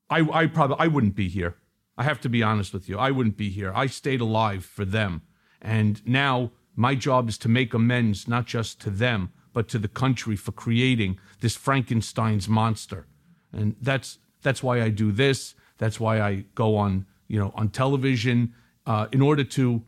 i 0.10 0.20
i 0.32 0.46
probably 0.46 0.78
i 0.80 0.88
wouldn't 0.88 1.16
be 1.16 1.28
here 1.28 1.56
i 1.98 2.04
have 2.04 2.20
to 2.22 2.30
be 2.30 2.44
honest 2.44 2.74
with 2.74 2.88
you 2.88 2.98
i 2.98 3.12
wouldn't 3.12 3.38
be 3.38 3.50
here 3.50 3.72
i 3.76 3.86
stayed 3.86 4.22
alive 4.22 4.64
for 4.64 4.86
them 4.86 5.22
and 5.62 6.06
now 6.08 6.52
my 6.80 6.96
job 6.96 7.28
is 7.28 7.38
to 7.40 7.50
make 7.50 7.74
amends 7.74 8.26
not 8.26 8.46
just 8.46 8.80
to 8.80 8.90
them, 8.90 9.34
but 9.52 9.68
to 9.68 9.78
the 9.78 9.90
country 9.90 10.38
for 10.38 10.54
creating 10.54 11.20
this 11.42 11.58
Frankenstein's 11.58 12.48
monster. 12.48 13.06
And 13.52 13.76
that's 13.82 14.20
that's 14.42 14.64
why 14.64 14.82
I 14.82 14.88
do 14.88 15.12
this. 15.12 15.56
That's 15.78 16.00
why 16.00 16.22
I 16.22 16.46
go 16.56 16.78
on, 16.78 17.06
you 17.28 17.38
know, 17.38 17.52
on 17.54 17.68
television 17.68 18.54
uh, 18.86 19.08
in 19.12 19.22
order 19.22 19.44
to 19.44 19.84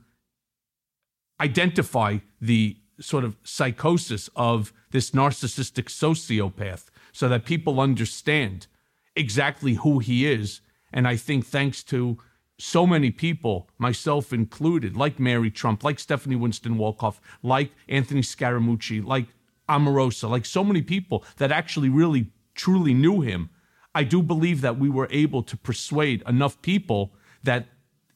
identify 1.40 2.18
the 2.42 2.76
sort 3.02 3.24
of 3.24 3.36
psychosis 3.44 4.30
of 4.36 4.74
this 4.92 5.12
narcissistic 5.12 5.86
sociopath 5.86 6.86
so 7.12 7.28
that 7.28 7.46
people 7.46 7.80
understand 7.80 8.68
exactly 9.16 9.74
who 9.76 10.00
he 10.00 10.30
is. 10.30 10.62
And 10.94 11.08
I 11.08 11.16
think 11.16 11.46
thanks 11.46 11.84
to 11.86 12.18
so 12.58 12.86
many 12.86 13.10
people, 13.10 13.68
myself 13.78 14.32
included, 14.32 14.96
like 14.96 15.20
Mary 15.20 15.50
Trump, 15.50 15.84
like 15.84 16.00
Stephanie 16.00 16.36
Winston 16.36 16.78
Wolkoff, 16.78 17.20
like 17.42 17.72
Anthony 17.90 18.22
Scaramucci, 18.22 19.04
like 19.04 19.28
Omarosa, 19.68 20.30
like 20.30 20.46
so 20.46 20.64
many 20.64 20.82
people 20.82 21.26
that 21.38 21.52
actually 21.52 21.90
really 21.90 22.28
truly 22.54 22.94
knew 22.94 23.22
him. 23.22 23.50
I 23.96 24.04
do 24.04 24.22
believe 24.22 24.62
that 24.62 24.78
we 24.78 24.90
were 24.90 25.08
able 25.10 25.44
to 25.44 25.58
persuade 25.58 26.24
enough 26.28 26.62
people 26.62 27.14
that 27.44 27.66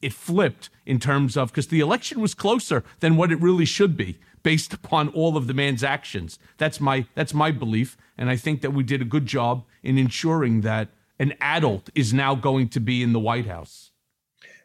it 0.00 0.12
flipped 0.12 0.70
in 0.84 1.00
terms 1.00 1.36
of 1.36 1.50
because 1.50 1.68
the 1.68 1.80
election 1.80 2.20
was 2.20 2.34
closer 2.34 2.84
than 3.00 3.16
what 3.16 3.32
it 3.32 3.40
really 3.40 3.64
should 3.64 3.96
be 3.96 4.18
based 4.46 4.72
upon 4.72 5.08
all 5.08 5.36
of 5.36 5.48
the 5.48 5.54
man's 5.54 5.82
actions. 5.82 6.38
That's 6.56 6.80
my 6.80 7.06
that's 7.16 7.34
my 7.34 7.50
belief, 7.50 7.96
and 8.16 8.30
I 8.30 8.36
think 8.36 8.60
that 8.60 8.70
we 8.70 8.84
did 8.84 9.02
a 9.02 9.04
good 9.04 9.26
job 9.26 9.64
in 9.82 9.98
ensuring 9.98 10.60
that 10.60 10.86
an 11.18 11.34
adult 11.40 11.90
is 11.96 12.14
now 12.14 12.36
going 12.36 12.68
to 12.68 12.78
be 12.78 13.02
in 13.02 13.12
the 13.12 13.18
White 13.18 13.46
House. 13.46 13.90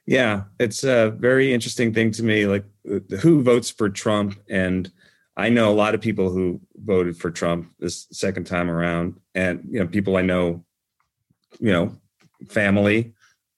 Yeah, 0.06 0.44
it's 0.60 0.84
a 0.84 1.10
very 1.10 1.52
interesting 1.52 1.96
thing 1.96 2.12
to 2.12 2.22
me. 2.22 2.46
Like, 2.46 2.66
who 3.22 3.42
votes 3.42 3.72
for 3.72 3.90
Trump? 3.90 4.40
And 4.48 4.92
I 5.36 5.50
know 5.50 5.72
a 5.72 5.80
lot 5.84 5.96
of 5.96 6.02
people 6.02 6.30
who 6.30 6.62
voted 6.76 7.18
for 7.18 7.32
Trump 7.32 7.72
this 7.80 8.06
second 8.12 8.44
time 8.46 8.70
around, 8.70 9.20
and 9.34 9.68
you 9.68 9.80
know, 9.80 9.88
people 9.88 10.16
I 10.16 10.22
know, 10.22 10.64
you 11.60 11.72
know, 11.72 11.98
family, 12.50 13.16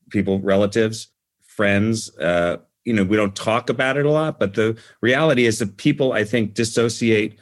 people, 0.09 0.39
relatives, 0.39 1.09
friends. 1.41 2.17
Uh, 2.17 2.59
you 2.85 2.93
know, 2.93 3.03
we 3.03 3.17
don't 3.17 3.35
talk 3.35 3.69
about 3.69 3.97
it 3.97 4.05
a 4.05 4.11
lot, 4.11 4.39
but 4.39 4.55
the 4.55 4.77
reality 5.01 5.45
is 5.45 5.59
that 5.59 5.77
people, 5.77 6.13
I 6.13 6.23
think, 6.23 6.53
dissociate 6.53 7.39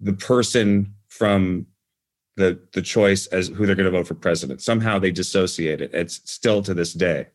the 0.00 0.12
person 0.12 0.94
from 1.08 1.66
the 2.36 2.58
the 2.72 2.82
choice 2.82 3.26
as 3.28 3.48
who 3.48 3.66
they're 3.66 3.76
going 3.76 3.90
to 3.90 3.96
vote 3.96 4.08
for 4.08 4.14
president. 4.14 4.62
Somehow 4.62 4.98
they 4.98 5.12
dissociate 5.12 5.80
it. 5.80 5.90
It's 5.94 6.20
still 6.30 6.62
to 6.62 6.74
this 6.74 6.92
day, 6.92 7.28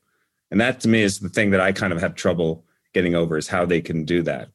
and 0.52 0.60
that 0.60 0.80
to 0.82 0.88
me 0.88 1.02
is 1.02 1.20
the 1.20 1.30
thing 1.30 1.52
that 1.52 1.62
I 1.62 1.72
kind 1.72 1.94
of 1.94 2.02
have 2.02 2.16
trouble 2.16 2.66
getting 2.94 3.16
over 3.16 3.38
is 3.38 3.48
how 3.48 3.66
they 3.66 3.82
can 3.82 4.04
do 4.04 4.22
that. 4.24 4.50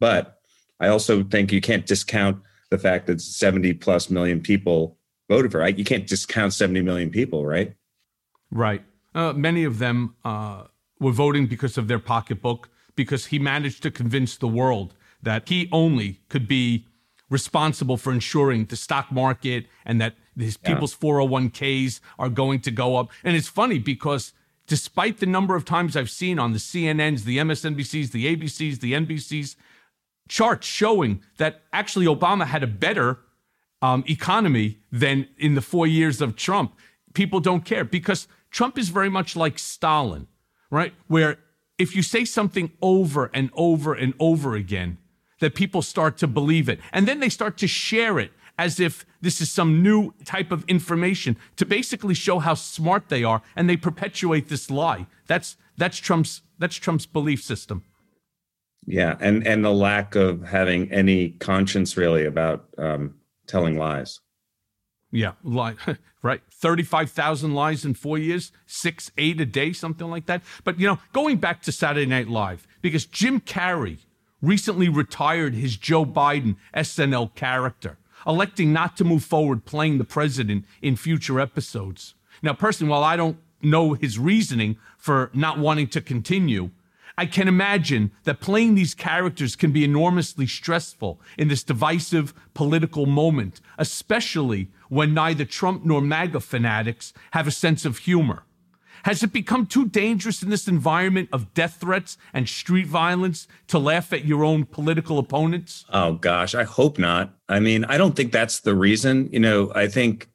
But 0.00 0.40
I 0.80 0.88
also 0.88 1.22
think 1.22 1.52
you 1.52 1.60
can't 1.60 1.86
discount 1.86 2.42
the 2.70 2.78
fact 2.78 3.06
that 3.06 3.20
70 3.20 3.74
plus 3.74 4.10
million 4.10 4.40
people 4.40 4.98
voted 5.28 5.52
for. 5.52 5.58
Right? 5.58 5.78
You 5.78 5.84
can't 5.84 6.06
discount 6.06 6.54
70 6.54 6.82
million 6.82 7.10
people, 7.10 7.46
right? 7.46 7.74
Right. 8.50 8.82
Uh, 9.14 9.32
many 9.32 9.64
of 9.64 9.78
them 9.78 10.16
uh, 10.24 10.64
were 11.00 11.12
voting 11.12 11.46
because 11.46 11.76
of 11.76 11.88
their 11.88 11.98
pocketbook, 11.98 12.68
because 12.96 13.26
he 13.26 13.38
managed 13.38 13.82
to 13.82 13.90
convince 13.90 14.36
the 14.36 14.48
world 14.48 14.94
that 15.22 15.48
he 15.48 15.68
only 15.72 16.20
could 16.28 16.46
be 16.46 16.86
responsible 17.30 17.96
for 17.96 18.12
ensuring 18.12 18.66
the 18.66 18.76
stock 18.76 19.10
market 19.10 19.66
and 19.84 20.00
that 20.00 20.14
his 20.38 20.58
yeah. 20.62 20.70
people's 20.70 20.94
401ks 20.94 22.00
are 22.18 22.28
going 22.28 22.60
to 22.60 22.70
go 22.70 22.96
up. 22.96 23.10
And 23.24 23.36
it's 23.36 23.48
funny 23.48 23.78
because 23.78 24.32
despite 24.66 25.18
the 25.18 25.26
number 25.26 25.56
of 25.56 25.64
times 25.64 25.96
I've 25.96 26.10
seen 26.10 26.38
on 26.38 26.52
the 26.52 26.58
CNNs, 26.58 27.24
the 27.24 27.38
MSNBCs, 27.38 28.12
the 28.12 28.36
ABCs, 28.36 28.80
the 28.80 28.92
NBCs, 28.92 29.56
charts 30.28 30.66
showing 30.66 31.22
that 31.38 31.62
actually 31.72 32.06
Obama 32.06 32.46
had 32.46 32.62
a 32.62 32.66
better 32.66 33.18
um, 33.82 34.04
economy 34.08 34.78
than 34.90 35.28
in 35.38 35.54
the 35.54 35.60
four 35.60 35.86
years 35.86 36.20
of 36.20 36.36
Trump. 36.36 36.74
People 37.12 37.40
don't 37.40 37.64
care 37.64 37.84
because 37.84 38.26
Trump 38.50 38.78
is 38.78 38.88
very 38.88 39.10
much 39.10 39.36
like 39.36 39.58
Stalin, 39.58 40.26
right? 40.74 40.92
Where 41.06 41.38
if 41.78 41.94
you 41.96 42.02
say 42.02 42.24
something 42.24 42.72
over 42.82 43.30
and 43.32 43.50
over 43.54 43.94
and 43.94 44.12
over 44.18 44.54
again, 44.56 44.98
that 45.40 45.54
people 45.54 45.82
start 45.82 46.16
to 46.18 46.26
believe 46.26 46.68
it. 46.68 46.80
And 46.92 47.06
then 47.06 47.20
they 47.20 47.28
start 47.28 47.56
to 47.58 47.68
share 47.68 48.18
it 48.18 48.32
as 48.58 48.78
if 48.78 49.04
this 49.20 49.40
is 49.40 49.50
some 49.50 49.82
new 49.82 50.12
type 50.24 50.52
of 50.52 50.64
information 50.68 51.36
to 51.56 51.66
basically 51.66 52.14
show 52.14 52.38
how 52.38 52.54
smart 52.54 53.08
they 53.08 53.24
are 53.24 53.42
and 53.56 53.68
they 53.68 53.76
perpetuate 53.76 54.48
this 54.48 54.70
lie. 54.70 55.06
That's 55.26 55.56
that's 55.76 55.98
Trump's 55.98 56.42
that's 56.58 56.76
Trump's 56.76 57.06
belief 57.06 57.42
system. 57.42 57.84
Yeah, 58.86 59.16
and 59.20 59.46
and 59.46 59.64
the 59.64 59.72
lack 59.72 60.14
of 60.14 60.42
having 60.42 60.92
any 60.92 61.30
conscience 61.30 61.96
really 61.96 62.24
about 62.26 62.66
um, 62.78 63.14
telling 63.46 63.78
lies. 63.78 64.20
Yeah, 65.14 65.34
lie, 65.44 65.76
right. 66.22 66.40
35,000 66.50 67.54
lies 67.54 67.84
in 67.84 67.94
four 67.94 68.18
years, 68.18 68.50
six, 68.66 69.12
eight 69.16 69.40
a 69.40 69.46
day, 69.46 69.72
something 69.72 70.10
like 70.10 70.26
that. 70.26 70.42
But, 70.64 70.80
you 70.80 70.88
know, 70.88 70.98
going 71.12 71.36
back 71.36 71.62
to 71.62 71.72
Saturday 71.72 72.04
Night 72.04 72.28
Live, 72.28 72.66
because 72.82 73.06
Jim 73.06 73.40
Carrey 73.40 73.98
recently 74.42 74.88
retired 74.88 75.54
his 75.54 75.76
Joe 75.76 76.04
Biden 76.04 76.56
SNL 76.74 77.32
character, 77.36 77.96
electing 78.26 78.72
not 78.72 78.96
to 78.96 79.04
move 79.04 79.22
forward 79.22 79.64
playing 79.64 79.98
the 79.98 80.04
president 80.04 80.64
in 80.82 80.96
future 80.96 81.38
episodes. 81.38 82.14
Now, 82.42 82.52
personally, 82.52 82.90
while 82.90 83.04
I 83.04 83.14
don't 83.14 83.38
know 83.62 83.92
his 83.92 84.18
reasoning 84.18 84.78
for 84.98 85.30
not 85.32 85.60
wanting 85.60 85.86
to 85.88 86.00
continue, 86.00 86.70
I 87.16 87.26
can 87.26 87.46
imagine 87.46 88.10
that 88.24 88.40
playing 88.40 88.74
these 88.74 88.94
characters 88.94 89.54
can 89.54 89.70
be 89.70 89.84
enormously 89.84 90.46
stressful 90.46 91.20
in 91.38 91.48
this 91.48 91.62
divisive 91.62 92.34
political 92.54 93.06
moment, 93.06 93.60
especially 93.78 94.70
when 94.88 95.14
neither 95.14 95.44
Trump 95.44 95.84
nor 95.84 96.00
MAGA 96.00 96.40
fanatics 96.40 97.12
have 97.32 97.46
a 97.46 97.52
sense 97.52 97.84
of 97.84 97.98
humor. 97.98 98.44
Has 99.04 99.22
it 99.22 99.34
become 99.34 99.66
too 99.66 99.86
dangerous 99.86 100.42
in 100.42 100.48
this 100.48 100.66
environment 100.66 101.28
of 101.30 101.52
death 101.52 101.76
threats 101.78 102.16
and 102.32 102.48
street 102.48 102.86
violence 102.86 103.46
to 103.68 103.78
laugh 103.78 104.14
at 104.14 104.24
your 104.24 104.42
own 104.42 104.64
political 104.64 105.18
opponents? 105.18 105.84
Oh, 105.90 106.14
gosh, 106.14 106.54
I 106.54 106.64
hope 106.64 106.98
not. 106.98 107.34
I 107.46 107.60
mean, 107.60 107.84
I 107.84 107.98
don't 107.98 108.16
think 108.16 108.32
that's 108.32 108.60
the 108.60 108.74
reason. 108.74 109.28
You 109.30 109.40
know, 109.40 109.70
I 109.74 109.88
think 109.88 110.30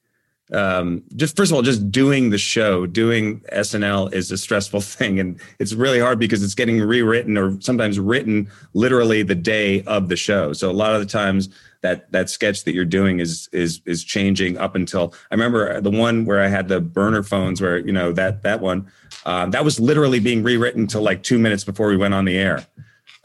um, 0.51 1.03
just 1.15 1.35
first 1.35 1.51
of 1.51 1.55
all, 1.55 1.61
just 1.61 1.91
doing 1.91 2.29
the 2.29 2.37
show, 2.37 2.85
doing 2.85 3.41
SNL 3.53 4.13
is 4.13 4.31
a 4.31 4.37
stressful 4.37 4.81
thing. 4.81 5.19
And 5.19 5.39
it's 5.59 5.73
really 5.73 5.99
hard 5.99 6.19
because 6.19 6.43
it's 6.43 6.55
getting 6.55 6.79
rewritten 6.81 7.37
or 7.37 7.59
sometimes 7.61 7.99
written 7.99 8.49
literally 8.73 9.23
the 9.23 9.35
day 9.35 9.83
of 9.83 10.09
the 10.09 10.15
show. 10.15 10.53
So 10.53 10.69
a 10.69 10.73
lot 10.73 10.93
of 10.93 11.01
the 11.01 11.05
times 11.05 11.49
that 11.81 12.11
that 12.11 12.29
sketch 12.29 12.65
that 12.65 12.73
you're 12.73 12.83
doing 12.83 13.19
is 13.19 13.47
is 13.53 13.81
is 13.85 14.03
changing 14.03 14.57
up 14.57 14.75
until 14.75 15.13
I 15.31 15.35
remember 15.35 15.79
the 15.79 15.91
one 15.91 16.25
where 16.25 16.41
I 16.41 16.47
had 16.47 16.67
the 16.67 16.81
burner 16.81 17.23
phones 17.23 17.61
where, 17.61 17.77
you 17.77 17.93
know, 17.93 18.11
that 18.13 18.43
that 18.43 18.59
one, 18.59 18.91
um, 19.25 19.51
that 19.51 19.63
was 19.63 19.79
literally 19.79 20.19
being 20.19 20.43
rewritten 20.43 20.87
till 20.87 21.01
like 21.01 21.23
two 21.23 21.39
minutes 21.39 21.63
before 21.63 21.87
we 21.87 21.97
went 21.97 22.13
on 22.13 22.25
the 22.25 22.37
air. 22.37 22.65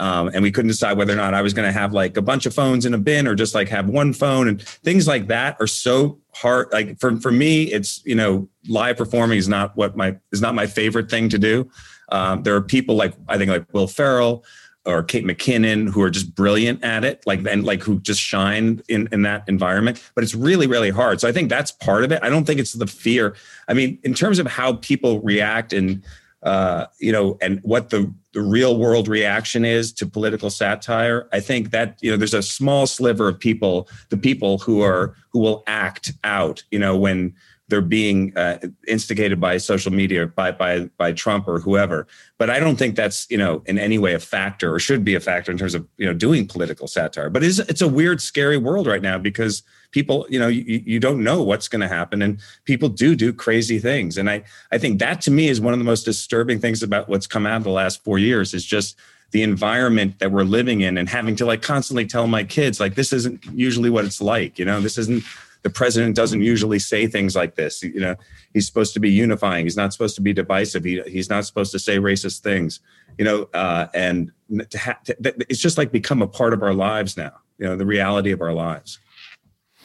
Um, 0.01 0.29
and 0.35 0.43
we 0.43 0.51
couldn't 0.51 0.71
decide 0.71 0.97
whether 0.99 1.13
or 1.13 1.17
not 1.17 1.35
I 1.35 1.43
was 1.43 1.55
going 1.55 1.69
to 1.69 1.73
have 1.73 1.93
like 1.93 2.17
a 2.17 2.23
bunch 2.23 2.47
of 2.47 2.55
phones 2.55 2.85
in 2.85 2.95
a 2.95 2.99
bin 2.99 3.29
or 3.29 3.37
just 3.37 3.55
like 3.55 3.69
have 3.69 3.89
one 3.89 4.13
phone 4.13 4.49
and 4.49 4.61
things 4.61 5.07
like 5.07 5.29
that 5.29 5.57
are 5.61 5.69
so 5.69 6.19
hard. 6.33 6.69
Like 6.73 6.99
for, 6.99 7.17
for 7.21 7.31
me, 7.31 7.65
it's, 7.65 8.05
you 8.05 8.17
know, 8.17 8.49
live 8.69 8.97
performing 8.97 9.39
is 9.39 9.49
not 9.49 9.77
what 9.77 9.97
my, 9.97 10.17
is 10.33 10.41
not 10.41 10.57
my 10.57 10.67
favorite 10.67 11.09
thing 11.09 11.29
to 11.29 11.39
do. 11.39 11.71
Um, 12.11 12.43
there 12.43 12.57
are 12.57 12.61
people 12.61 12.97
like, 12.97 13.15
I 13.29 13.39
think 13.39 13.51
like 13.51 13.73
Will 13.73 13.87
Ferrell 13.87 14.45
or 14.85 15.05
Kate 15.05 15.25
McKinnon 15.25 15.89
who 15.89 16.03
are 16.03 16.11
just 16.11 16.35
brilliant 16.35 16.83
at 16.83 17.05
it, 17.05 17.23
like, 17.25 17.47
and 17.47 17.65
like 17.65 17.83
who 17.83 18.01
just 18.01 18.21
shine 18.21 18.83
in, 18.89 19.09
in 19.13 19.23
that 19.23 19.45
environment, 19.47 20.03
but 20.17 20.25
it's 20.25 20.35
really, 20.35 20.67
really 20.67 20.91
hard. 20.91 21.21
So 21.21 21.29
I 21.29 21.33
think 21.33 21.49
that's 21.49 21.71
part 21.71 22.03
of 22.03 22.11
it. 22.11 22.19
I 22.21 22.31
don't 22.31 22.45
think 22.45 22.59
it's 22.59 22.73
the 22.73 22.89
fear. 22.89 23.37
I 23.69 23.75
mean, 23.75 24.01
in 24.03 24.13
terms 24.13 24.41
of 24.41 24.49
how 24.49 24.73
people 24.75 25.21
react 25.21 25.73
and, 25.73 26.03
uh, 26.45 26.87
you 26.99 27.11
know, 27.11 27.39
and 27.41 27.59
what 27.63 27.91
the 27.91 28.13
the 28.33 28.43
real 28.43 28.77
world 28.77 29.09
reaction 29.09 29.65
is 29.65 29.93
to 29.93 30.07
political 30.07 30.51
satire. 30.51 31.29
I 31.33 31.41
think 31.41 31.71
that 31.71 31.99
you 32.03 32.11
know 32.11 32.17
there's 32.17 32.35
a 32.35 32.43
small 32.43 32.87
sliver 32.87 33.29
of 33.29 33.39
people, 33.39 33.89
the 34.11 34.17
people 34.17 34.59
who 34.59 34.83
are 34.83 35.15
who 35.31 35.39
will 35.39 35.65
act 35.67 36.13
out, 36.23 36.63
you 36.71 36.79
know, 36.79 36.97
when 36.97 37.35
they're 37.75 37.81
being 37.81 38.33
uh, 38.37 38.57
instigated 38.87 39.41
by 39.41 39.57
social 39.57 39.93
media 39.93 40.29
by 40.29 40.53
by 40.53 40.85
by 40.97 41.11
Trump 41.11 41.49
or 41.49 41.59
whoever. 41.59 42.07
But 42.39 42.49
I 42.49 42.61
don't 42.61 42.77
think 42.77 42.95
that's 42.95 43.29
you 43.29 43.37
know 43.37 43.65
in 43.67 43.81
any 43.81 43.99
way 43.99 44.15
a 44.15 44.21
factor 44.21 44.73
or 44.73 44.79
should 44.79 45.05
be 45.05 45.17
a 45.17 45.21
factor 45.21 45.51
in 45.51 45.59
terms 45.59 45.75
of 45.75 45.85
you 45.97 46.07
know 46.07 46.15
doing 46.15 46.47
political 46.47 46.87
satire. 46.87 47.31
But 47.31 47.43
it's 47.43 47.59
it's 47.59 47.81
a 47.81 47.89
weird, 47.89 48.21
scary 48.21 48.57
world 48.59 48.87
right 48.87 49.03
now 49.03 49.19
because 49.19 49.65
people 49.91 50.25
you 50.31 50.39
know 50.39 50.47
you, 50.47 50.63
you 50.87 51.01
don't 51.01 51.25
know 51.25 51.43
what's 51.43 51.67
going 51.67 51.81
to 51.81 51.89
happen 51.89 52.23
and 52.23 52.39
people 52.65 52.89
do 52.89 53.17
do 53.17 53.33
crazy 53.33 53.81
things. 53.81 54.19
And 54.19 54.31
I 54.31 54.45
I 54.71 54.79
think 54.79 55.01
that 55.01 55.21
to 55.23 55.33
me 55.33 55.49
is 55.49 55.61
one 55.61 55.73
of 55.73 55.81
the 55.81 55.85
most 55.85 56.05
disturbing 56.05 56.61
things 56.61 56.81
about 56.81 57.09
what's 57.09 57.27
come 57.27 57.45
out 57.45 57.57
of 57.57 57.65
the 57.65 57.71
last 57.71 58.05
four 58.05 58.21
years 58.21 58.55
is 58.55 58.65
just 58.65 58.97
the 59.33 59.43
environment 59.43 60.21
that 60.21 60.31
we're 60.31 60.45
living 60.45 60.83
in 60.83 60.97
and 60.97 61.09
having 61.09 61.35
to 61.35 61.45
like 61.45 61.61
constantly 61.61 62.07
tell 62.07 62.29
my 62.29 62.45
kids 62.45 62.79
like 62.79 62.95
this 62.95 63.13
isn't 63.13 63.45
usually 63.53 63.91
what 63.91 64.05
it's 64.05 64.21
like 64.21 64.61
you 64.61 64.65
know 64.65 64.81
this 64.81 64.97
isn't 64.97 65.25
the 65.65 65.71
president 65.71 66.15
doesn't 66.15 66.43
usually 66.43 66.79
say 66.79 67.07
things 67.07 67.35
like 67.35 67.57
this. 67.57 67.83
You 67.83 67.99
know, 67.99 68.17
he's 68.53 68.67
supposed 68.67 68.93
to 68.95 69.01
be 69.01 69.11
unifying. 69.11 69.65
He's 69.65 69.79
not 69.79 69.95
supposed 69.95 70.15
to 70.17 70.21
be 70.21 70.35
divisive. 70.35 70.85
He, 70.85 71.01
he's 71.07 71.31
not 71.31 71.47
supposed 71.47 71.73
to 71.73 71.79
say 71.79 71.99
racist 71.99 72.41
things. 72.41 72.81
You 73.19 73.25
know, 73.25 73.49
uh, 73.55 73.87
and 73.95 74.31
to 74.71 74.79
ha- 74.79 75.01
to, 75.07 75.17
it's 75.49 75.61
just 75.61 75.79
like 75.79 75.91
become 75.91 76.21
a 76.21 76.29
part 76.29 76.53
of 76.53 76.63
our 76.63 76.75
lives 76.75 77.17
now. 77.17 77.33
You 77.59 77.67
know, 77.67 77.77
the 77.77 77.87
reality 77.87 78.31
of 78.31 78.43
our 78.43 78.53
lives. 78.53 79.01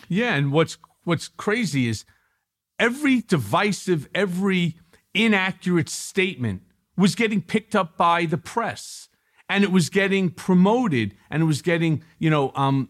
Yeah, 0.09 0.35
and 0.35 0.51
what's 0.51 0.77
what's 1.05 1.29
crazy 1.29 1.87
is 1.87 2.03
every 2.77 3.21
divisive, 3.21 4.09
every 4.13 4.75
inaccurate 5.13 5.87
statement 5.87 6.61
was 6.97 7.15
getting 7.15 7.41
picked 7.41 7.73
up 7.73 7.95
by 7.95 8.25
the 8.25 8.37
press, 8.37 9.07
and 9.47 9.63
it 9.63 9.71
was 9.71 9.89
getting 9.89 10.29
promoted, 10.29 11.15
and 11.29 11.41
it 11.41 11.45
was 11.45 11.61
getting 11.61 12.03
you 12.17 12.29
know 12.29 12.51
um, 12.55 12.89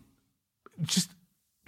just 0.82 1.12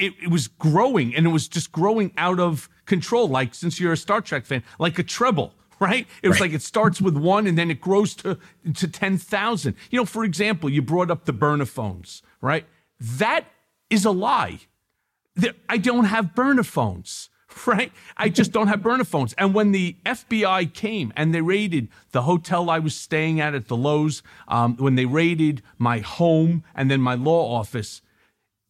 it, 0.01 0.13
it, 0.23 0.29
was 0.29 0.47
growing 0.47 1.15
and 1.15 1.25
it 1.25 1.29
was 1.29 1.47
just 1.47 1.71
growing 1.71 2.11
out 2.17 2.39
of 2.39 2.67
control. 2.85 3.27
Like 3.27 3.53
since 3.53 3.79
you're 3.79 3.93
a 3.93 3.97
Star 3.97 4.19
Trek 4.19 4.45
fan, 4.45 4.63
like 4.79 4.97
a 4.99 5.03
tribble, 5.03 5.53
right? 5.79 6.07
It 6.23 6.27
was 6.27 6.39
right. 6.39 6.47
like 6.47 6.55
it 6.55 6.61
starts 6.61 6.99
with 6.99 7.15
one 7.15 7.47
and 7.47 7.57
then 7.57 7.69
it 7.69 7.79
grows 7.79 8.15
to 8.15 8.37
to 8.73 8.87
ten 8.87 9.17
thousand. 9.17 9.75
You 9.91 9.99
know, 9.99 10.05
for 10.05 10.23
example, 10.25 10.69
you 10.69 10.81
brought 10.81 11.11
up 11.11 11.25
the 11.25 11.33
burner 11.33 11.65
phones, 11.65 12.23
right? 12.41 12.65
That 12.99 13.45
is 13.89 14.03
a 14.03 14.11
lie. 14.11 14.59
I 15.69 15.77
don't 15.77 16.05
have 16.05 16.35
burner 16.35 16.63
phones, 16.63 17.29
right? 17.65 17.91
I 18.17 18.29
just 18.29 18.51
don't 18.51 18.67
have 18.67 18.83
burner 18.83 19.05
phones. 19.05 19.33
And 19.33 19.53
when 19.53 19.71
the 19.71 19.95
FBI 20.05 20.73
came 20.73 21.13
and 21.15 21.33
they 21.33 21.41
raided 21.41 21.89
the 22.11 22.23
hotel 22.23 22.69
I 22.69 22.79
was 22.79 22.95
staying 22.95 23.39
at 23.39 23.55
at 23.55 23.67
the 23.67 23.77
Loews, 23.77 24.23
um, 24.47 24.75
when 24.77 24.95
they 24.95 25.05
raided 25.05 25.61
my 25.77 25.99
home 25.99 26.63
and 26.75 26.91
then 26.91 27.01
my 27.01 27.13
law 27.15 27.55
office, 27.57 28.01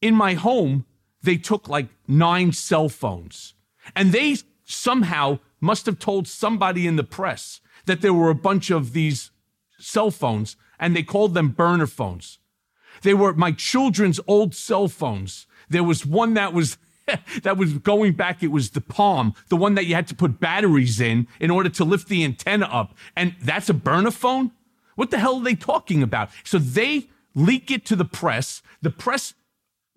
in 0.01 0.15
my 0.15 0.33
home 0.33 0.85
they 1.23 1.37
took 1.37 1.67
like 1.67 1.87
nine 2.07 2.51
cell 2.51 2.89
phones 2.89 3.53
and 3.95 4.11
they 4.11 4.37
somehow 4.65 5.39
must 5.59 5.85
have 5.85 5.99
told 5.99 6.27
somebody 6.27 6.87
in 6.87 6.95
the 6.95 7.03
press 7.03 7.61
that 7.85 8.01
there 8.01 8.13
were 8.13 8.29
a 8.29 8.35
bunch 8.35 8.69
of 8.69 8.93
these 8.93 9.31
cell 9.79 10.11
phones 10.11 10.55
and 10.79 10.95
they 10.95 11.03
called 11.03 11.33
them 11.33 11.49
burner 11.49 11.87
phones. 11.87 12.39
They 13.03 13.13
were 13.13 13.33
my 13.33 13.51
children's 13.51 14.19
old 14.27 14.55
cell 14.55 14.87
phones. 14.87 15.47
There 15.69 15.83
was 15.83 16.05
one 16.05 16.33
that 16.35 16.53
was 16.53 16.77
that 17.43 17.57
was 17.57 17.77
going 17.79 18.13
back. 18.13 18.43
It 18.43 18.49
was 18.49 18.71
the 18.71 18.81
Palm, 18.81 19.33
the 19.49 19.57
one 19.57 19.75
that 19.75 19.85
you 19.85 19.95
had 19.95 20.07
to 20.07 20.15
put 20.15 20.39
batteries 20.39 20.99
in 21.01 21.27
in 21.39 21.51
order 21.51 21.69
to 21.69 21.83
lift 21.83 22.07
the 22.07 22.23
antenna 22.23 22.65
up. 22.65 22.95
And 23.15 23.35
that's 23.41 23.69
a 23.69 23.73
burner 23.73 24.11
phone? 24.11 24.51
What 24.95 25.11
the 25.11 25.19
hell 25.19 25.37
are 25.37 25.43
they 25.43 25.55
talking 25.55 26.03
about? 26.03 26.29
So 26.43 26.57
they 26.57 27.09
leak 27.33 27.71
it 27.71 27.85
to 27.85 27.95
the 27.95 28.05
press. 28.05 28.61
The 28.81 28.89
press 28.89 29.33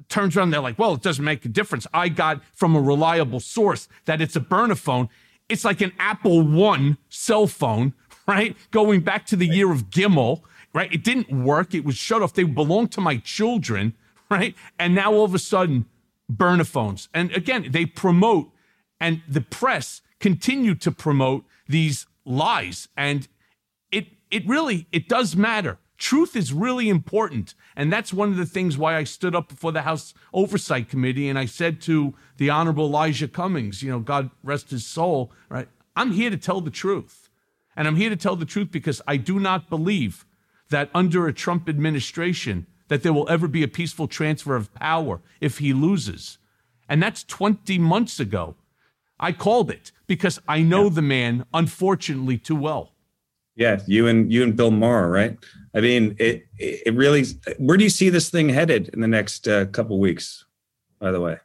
turns 0.09 0.36
around, 0.36 0.50
they're 0.50 0.61
like, 0.61 0.78
well, 0.78 0.94
it 0.94 1.02
doesn't 1.02 1.24
make 1.24 1.44
a 1.44 1.48
difference. 1.48 1.86
I 1.92 2.09
got 2.09 2.42
from 2.52 2.76
a 2.76 2.80
reliable 2.80 3.40
source 3.40 3.88
that 4.05 4.20
it's 4.20 4.36
a 4.36 4.40
burner 4.40 4.74
phone. 4.74 5.09
It's 5.48 5.64
like 5.64 5.80
an 5.80 5.92
Apple 5.98 6.42
One 6.42 6.98
cell 7.09 7.46
phone, 7.46 7.94
right? 8.28 8.57
Going 8.70 9.00
back 9.00 9.26
to 9.26 9.36
the 9.36 9.46
year 9.46 9.70
of 9.72 9.90
Gimmel, 9.90 10.42
right? 10.72 10.92
It 10.92 11.05
didn't 11.05 11.44
work. 11.44 11.74
It 11.74 11.84
was 11.84 11.96
shut 11.96 12.22
off. 12.22 12.34
They 12.34 12.44
belonged 12.44 12.92
to 12.92 13.00
my 13.00 13.18
children, 13.18 13.94
right? 14.30 14.55
And 14.78 14.94
now 14.94 15.12
all 15.12 15.24
of 15.24 15.34
a 15.34 15.38
sudden, 15.38 15.86
burner 16.28 16.64
phones. 16.64 17.09
And 17.14 17.32
again, 17.32 17.68
they 17.70 17.86
promote, 17.86 18.50
and 19.00 19.22
the 19.28 19.40
press 19.40 20.02
continue 20.20 20.74
to 20.76 20.90
promote 20.90 21.44
these 21.68 22.07
lies. 22.24 22.88
And 22.96 23.28
it 23.90 24.07
it 24.30 24.46
really 24.46 24.86
it 24.92 25.09
does 25.09 25.36
matter. 25.36 25.78
Truth 26.05 26.36
is 26.36 26.52
really 26.52 26.90
important. 26.90 27.55
And 27.74 27.90
that's 27.90 28.12
one 28.12 28.28
of 28.28 28.36
the 28.36 28.44
things 28.44 28.76
why 28.76 28.94
I 28.94 29.05
stood 29.05 29.34
up 29.34 29.48
before 29.48 29.72
the 29.72 29.80
House 29.80 30.12
Oversight 30.34 30.90
Committee 30.90 31.30
and 31.30 31.38
I 31.38 31.46
said 31.46 31.80
to 31.82 32.12
the 32.36 32.50
Honorable 32.50 32.84
Elijah 32.84 33.26
Cummings, 33.26 33.82
you 33.82 33.90
know, 33.90 34.00
God 34.00 34.28
rest 34.42 34.68
his 34.68 34.84
soul, 34.84 35.32
right? 35.48 35.66
I'm 35.96 36.12
here 36.12 36.28
to 36.28 36.36
tell 36.36 36.61
the 36.61 36.70
truth. 36.70 37.30
And 37.74 37.88
I'm 37.88 37.96
here 37.96 38.11
to 38.11 38.16
tell 38.16 38.36
the 38.36 38.44
truth 38.44 38.70
because 38.70 39.00
I 39.07 39.16
do 39.16 39.40
not 39.40 39.70
believe 39.70 40.26
that 40.68 40.90
under 40.94 41.26
a 41.26 41.32
Trump 41.32 41.70
administration 41.70 42.66
that 42.88 43.02
there 43.02 43.14
will 43.14 43.30
ever 43.30 43.48
be 43.48 43.62
a 43.62 43.66
peaceful 43.68 44.07
transfer 44.07 44.57
of 44.57 44.74
power 44.74 45.22
if 45.40 45.57
he 45.57 45.72
loses. 45.72 46.36
And 46.86 47.02
that's 47.02 47.24
20 47.24 47.78
months 47.78 48.20
ago. 48.20 48.57
I 49.18 49.32
called 49.32 49.70
it 49.70 49.90
because 50.07 50.38
I 50.46 50.61
know 50.61 50.84
yeah. 50.84 50.96
the 50.96 51.02
man 51.02 51.46
unfortunately 51.55 52.36
too 52.36 52.57
well. 52.57 52.92
Yeah, 53.57 53.80
you 53.86 54.07
and 54.07 54.30
you 54.30 54.42
and 54.42 54.55
Bill 54.55 54.70
Maher, 54.70 55.11
right? 55.11 55.38
I 55.75 55.81
mean, 55.81 56.16
it 56.18 56.47
it 56.59 56.95
really. 56.95 57.25
Where 57.59 57.77
do 57.77 57.85
you 57.85 57.91
see 57.91 58.09
this 58.09 58.31
thing 58.31 58.49
headed 58.49 58.91
in 58.91 59.01
the 59.01 59.09
next 59.09 59.49
uh, 59.49 59.66
couple 59.66 59.99
weeks? 59.99 60.45
By 61.01 61.11
the 61.11 61.20
way, 61.20 61.39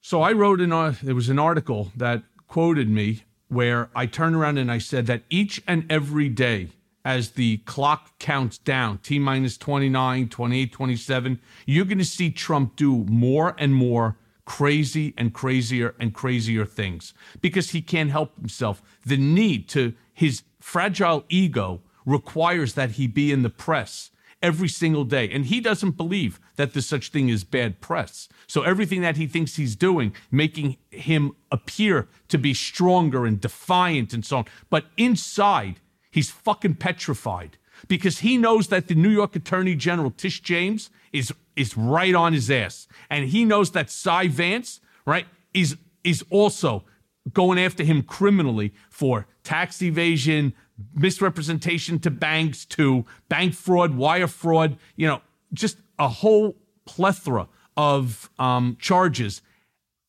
so 0.00 0.20
I 0.20 0.32
wrote 0.32 0.60
in. 0.60 0.72
Uh, 0.72 0.94
there 1.02 1.14
was 1.14 1.28
an 1.28 1.38
article 1.38 1.92
that 1.96 2.22
quoted 2.46 2.88
me 2.88 3.24
where 3.48 3.90
I 3.94 4.06
turned 4.06 4.36
around 4.36 4.58
and 4.58 4.70
I 4.70 4.78
said 4.78 5.06
that 5.06 5.22
each 5.30 5.62
and 5.66 5.90
every 5.90 6.28
day 6.28 6.68
as 7.04 7.30
the 7.30 7.58
clock 7.58 8.18
counts 8.18 8.58
down, 8.58 8.98
T 8.98 9.18
minus 9.18 9.56
29, 9.56 10.28
28, 10.28 10.72
27, 10.72 11.40
you're 11.66 11.84
going 11.84 11.98
to 11.98 12.04
see 12.04 12.30
Trump 12.30 12.76
do 12.76 13.04
more 13.04 13.56
and 13.58 13.74
more 13.74 14.16
crazy 14.44 15.14
and 15.16 15.32
crazier 15.32 15.94
and 15.98 16.14
crazier 16.14 16.64
things 16.64 17.14
because 17.40 17.70
he 17.70 17.82
can't 17.82 18.10
help 18.10 18.36
himself. 18.36 18.82
The 19.04 19.16
need 19.16 19.68
to 19.70 19.94
his 20.12 20.42
fragile 20.60 21.24
ego 21.28 21.80
requires 22.04 22.74
that 22.74 22.92
he 22.92 23.06
be 23.06 23.32
in 23.32 23.42
the 23.42 23.50
press 23.50 24.10
every 24.42 24.68
single 24.68 25.04
day. 25.04 25.30
And 25.30 25.46
he 25.46 25.60
doesn't 25.60 25.92
believe 25.92 26.40
that 26.56 26.72
there's 26.72 26.86
such 26.86 27.10
thing 27.10 27.30
as 27.30 27.44
bad 27.44 27.80
press. 27.80 28.28
So 28.48 28.62
everything 28.62 29.00
that 29.02 29.16
he 29.16 29.26
thinks 29.26 29.54
he's 29.54 29.76
doing, 29.76 30.14
making 30.30 30.78
him 30.90 31.36
appear 31.50 32.08
to 32.28 32.38
be 32.38 32.52
stronger 32.52 33.24
and 33.24 33.40
defiant 33.40 34.12
and 34.12 34.24
so 34.26 34.38
on. 34.38 34.44
But 34.68 34.86
inside, 34.96 35.80
He's 36.12 36.30
fucking 36.30 36.74
petrified 36.74 37.56
because 37.88 38.18
he 38.18 38.36
knows 38.36 38.68
that 38.68 38.86
the 38.86 38.94
New 38.94 39.08
York 39.08 39.34
Attorney 39.34 39.74
General, 39.74 40.10
Tish 40.10 40.40
James, 40.40 40.90
is, 41.10 41.32
is 41.56 41.76
right 41.76 42.14
on 42.14 42.34
his 42.34 42.50
ass. 42.50 42.86
And 43.08 43.30
he 43.30 43.46
knows 43.46 43.72
that 43.72 43.90
Cy 43.90 44.28
Vance, 44.28 44.80
right, 45.06 45.26
is, 45.54 45.78
is 46.04 46.22
also 46.28 46.84
going 47.32 47.58
after 47.58 47.82
him 47.82 48.02
criminally 48.02 48.74
for 48.90 49.26
tax 49.42 49.80
evasion, 49.80 50.52
misrepresentation 50.94 51.98
to 52.00 52.10
banks, 52.10 52.64
to 52.66 53.04
bank 53.28 53.54
fraud, 53.54 53.94
wire 53.94 54.26
fraud, 54.26 54.76
you 54.96 55.06
know, 55.06 55.20
just 55.52 55.78
a 55.98 56.08
whole 56.08 56.56
plethora 56.84 57.48
of 57.76 58.30
um, 58.38 58.76
charges. 58.80 59.42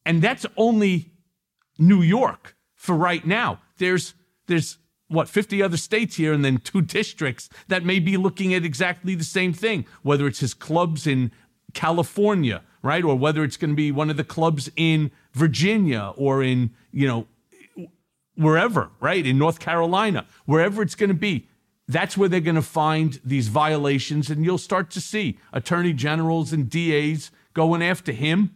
And 0.05 0.21
that's 0.21 0.45
only 0.57 1.11
New 1.77 2.01
York 2.01 2.55
for 2.75 2.95
right 2.95 3.25
now. 3.25 3.61
There's, 3.77 4.13
there's 4.47 4.77
what 5.07 5.29
50 5.29 5.61
other 5.61 5.77
states 5.77 6.15
here 6.15 6.33
and 6.33 6.43
then 6.43 6.57
two 6.57 6.81
districts 6.81 7.49
that 7.67 7.85
may 7.85 7.99
be 7.99 8.17
looking 8.17 8.53
at 8.53 8.65
exactly 8.65 9.15
the 9.15 9.23
same 9.23 9.53
thing 9.53 9.85
whether 10.01 10.25
it's 10.27 10.39
his 10.39 10.53
clubs 10.53 11.05
in 11.05 11.31
California 11.73 12.63
right 12.81 13.03
or 13.03 13.15
whether 13.15 13.43
it's 13.43 13.57
going 13.57 13.69
to 13.69 13.75
be 13.75 13.91
one 13.91 14.09
of 14.09 14.17
the 14.17 14.23
clubs 14.23 14.71
in 14.75 15.11
Virginia 15.33 16.13
or 16.15 16.41
in 16.41 16.71
you 16.91 17.07
know 17.07 17.27
wherever 18.35 18.89
right 18.99 19.25
in 19.25 19.37
North 19.37 19.59
Carolina 19.59 20.25
wherever 20.45 20.81
it's 20.81 20.95
going 20.95 21.09
to 21.09 21.13
be 21.13 21.49
that's 21.87 22.17
where 22.17 22.29
they're 22.29 22.39
going 22.39 22.55
to 22.55 22.61
find 22.61 23.19
these 23.23 23.49
violations 23.49 24.29
and 24.29 24.45
you'll 24.45 24.57
start 24.57 24.89
to 24.91 25.01
see 25.01 25.37
attorney 25.51 25.93
generals 25.93 26.53
and 26.53 26.69
DAs 26.69 27.31
going 27.53 27.83
after 27.83 28.11
him 28.11 28.55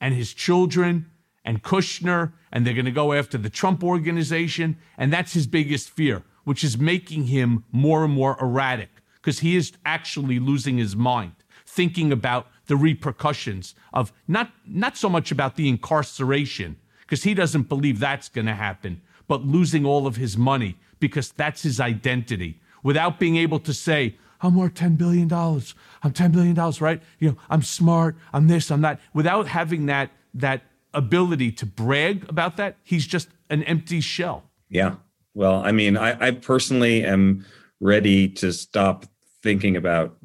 and 0.00 0.14
his 0.14 0.32
children 0.32 1.10
and 1.48 1.62
Kushner, 1.62 2.32
and 2.52 2.66
they're 2.66 2.74
going 2.74 2.84
to 2.84 2.90
go 2.90 3.14
after 3.14 3.38
the 3.38 3.48
Trump 3.48 3.82
organization. 3.82 4.76
And 4.98 5.10
that's 5.10 5.32
his 5.32 5.46
biggest 5.46 5.88
fear, 5.88 6.22
which 6.44 6.62
is 6.62 6.76
making 6.76 7.24
him 7.24 7.64
more 7.72 8.04
and 8.04 8.12
more 8.12 8.36
erratic 8.38 8.90
because 9.14 9.38
he 9.38 9.56
is 9.56 9.72
actually 9.86 10.38
losing 10.38 10.76
his 10.76 10.94
mind, 10.94 11.32
thinking 11.66 12.12
about 12.12 12.48
the 12.66 12.76
repercussions 12.76 13.74
of 13.94 14.12
not, 14.26 14.50
not 14.66 14.98
so 14.98 15.08
much 15.08 15.30
about 15.30 15.56
the 15.56 15.70
incarceration, 15.70 16.76
because 17.00 17.22
he 17.22 17.32
doesn't 17.32 17.70
believe 17.70 17.98
that's 17.98 18.28
going 18.28 18.46
to 18.46 18.54
happen, 18.54 19.00
but 19.28 19.44
losing 19.44 19.84
all 19.86 20.06
of 20.06 20.16
his 20.16 20.36
money 20.36 20.76
because 20.98 21.30
that's 21.32 21.62
his 21.62 21.78
identity 21.78 22.58
without 22.82 23.18
being 23.18 23.36
able 23.36 23.60
to 23.60 23.72
say, 23.72 24.16
I'm 24.40 24.56
worth 24.56 24.74
$10 24.74 24.96
billion. 24.96 25.32
I'm 25.32 26.12
$10 26.12 26.32
billion, 26.32 26.72
right? 26.80 27.02
You 27.18 27.30
know, 27.30 27.36
I'm 27.50 27.62
smart. 27.62 28.16
I'm 28.32 28.48
this, 28.48 28.70
I'm 28.70 28.82
that. 28.82 29.00
Without 29.12 29.48
having 29.48 29.86
that, 29.86 30.10
that 30.34 30.62
ability 30.94 31.52
to 31.52 31.66
brag 31.66 32.28
about 32.28 32.56
that, 32.56 32.76
he's 32.82 33.06
just 33.06 33.28
an 33.50 33.62
empty 33.64 34.00
shell. 34.00 34.44
Yeah. 34.70 34.96
Well, 35.34 35.62
I 35.64 35.72
mean, 35.72 35.96
I, 35.96 36.28
I 36.28 36.30
personally 36.32 37.04
am 37.04 37.44
ready 37.80 38.28
to 38.28 38.52
stop 38.52 39.06
thinking 39.42 39.76
about 39.76 40.16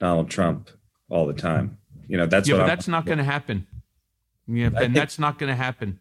Donald 0.00 0.30
Trump 0.30 0.70
all 1.08 1.26
the 1.26 1.34
time. 1.34 1.78
You 2.08 2.16
know, 2.16 2.26
that's 2.26 2.48
yeah, 2.48 2.54
what 2.54 2.58
but 2.58 2.62
I'm, 2.64 2.68
that's 2.68 2.88
not 2.88 3.04
going 3.04 3.18
to 3.18 3.24
happen. 3.24 3.66
Yeah, 4.46 4.70
and 4.76 4.94
that's 4.94 5.18
not 5.18 5.38
going 5.38 5.50
to 5.50 5.56
happen. 5.56 5.98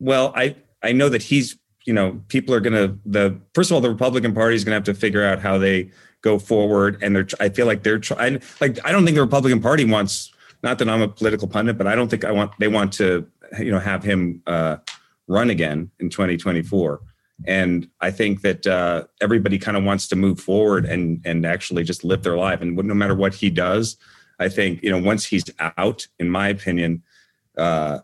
Well, 0.00 0.32
I 0.34 0.56
I 0.84 0.92
know 0.92 1.08
that 1.08 1.22
he's 1.22 1.58
you 1.84 1.92
know 1.92 2.22
people 2.28 2.54
are 2.54 2.60
going 2.60 2.74
to 2.74 2.98
the 3.04 3.38
first 3.54 3.70
of 3.70 3.74
all 3.74 3.80
the 3.80 3.90
Republican 3.90 4.34
Party 4.34 4.54
is 4.54 4.64
going 4.64 4.72
to 4.72 4.76
have 4.76 4.96
to 4.96 5.00
figure 5.00 5.24
out 5.24 5.40
how 5.40 5.58
they 5.58 5.90
go 6.22 6.38
forward, 6.38 6.98
and 7.02 7.16
they're 7.16 7.26
I 7.40 7.48
feel 7.48 7.66
like 7.66 7.82
they're 7.82 7.98
trying 7.98 8.40
like 8.60 8.78
I 8.84 8.92
don't 8.92 9.04
think 9.04 9.16
the 9.16 9.22
Republican 9.22 9.60
Party 9.60 9.84
wants 9.84 10.32
not 10.62 10.78
that 10.78 10.88
I'm 10.88 11.02
a 11.02 11.08
political 11.08 11.48
pundit, 11.48 11.76
but 11.76 11.86
I 11.86 11.94
don't 11.94 12.08
think 12.08 12.24
I 12.24 12.32
want 12.32 12.52
they 12.58 12.68
want 12.68 12.92
to 12.94 13.26
you 13.58 13.70
know 13.70 13.78
have 13.78 14.02
him 14.02 14.42
uh, 14.46 14.76
run 15.26 15.50
again 15.50 15.90
in 16.00 16.08
2024. 16.10 17.00
And 17.46 17.88
I 18.00 18.10
think 18.12 18.42
that 18.42 18.66
uh, 18.66 19.04
everybody 19.20 19.58
kind 19.58 19.76
of 19.76 19.82
wants 19.82 20.06
to 20.08 20.16
move 20.16 20.40
forward 20.40 20.86
and 20.86 21.20
and 21.24 21.44
actually 21.44 21.84
just 21.84 22.04
live 22.04 22.22
their 22.22 22.36
life. 22.36 22.60
And 22.60 22.76
no 22.76 22.94
matter 22.94 23.14
what 23.14 23.34
he 23.34 23.50
does, 23.50 23.96
I 24.38 24.48
think 24.48 24.82
you 24.82 24.90
know 24.90 24.98
once 24.98 25.26
he's 25.26 25.44
out, 25.58 26.06
in 26.18 26.30
my 26.30 26.48
opinion, 26.48 27.02
uh, 27.58 28.00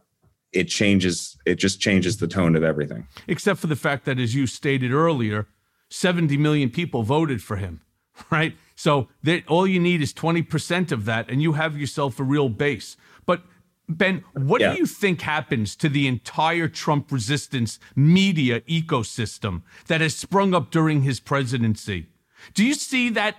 it 0.53 0.65
changes. 0.65 1.37
It 1.47 1.57
just 1.57 1.81
changes 1.81 2.19
the 2.19 2.27
tone 2.27 2.57
of 2.57 2.63
everything. 2.63 3.07
Except 3.29 3.61
for 3.61 3.67
the 3.67 3.77
fact 3.77 4.05
that, 4.05 4.19
as 4.19 4.35
you 4.35 4.47
stated 4.47 4.93
earlier, 4.93 5.47
70 5.91 6.37
million 6.37 6.71
people 6.71 7.03
voted 7.03 7.43
for 7.43 7.57
him, 7.57 7.81
right? 8.31 8.57
So 8.75 9.09
that 9.23 9.47
all 9.47 9.67
you 9.67 9.81
need 9.81 10.03
is 10.03 10.13
20% 10.15 10.93
of 10.93 11.05
that, 11.05 11.31
and 11.31 11.43
you 11.43 11.53
have 11.53 11.77
yourself 11.77 12.19
a 12.19 12.25
real 12.25 12.49
base. 12.49 12.97
But 13.27 13.43
Ben, 13.89 14.25
what 14.33 14.61
yeah. 14.61 14.73
do 14.73 14.79
you 14.79 14.87
think 14.87 15.23
happens 15.23 15.75
to 15.77 15.89
the 15.89 16.07
entire 16.07 16.69
Trump 16.69 17.11
resistance 17.11 17.79
media 17.97 18.61
ecosystem 18.63 19.63
that 19.89 20.01
has 20.01 20.15
sprung 20.15 20.55
up 20.55 20.71
during 20.71 21.03
his 21.03 21.21
presidency? 21.21 22.07
Do 22.55 22.65
you 22.65 22.75
see 22.75 23.11
that 23.11 23.37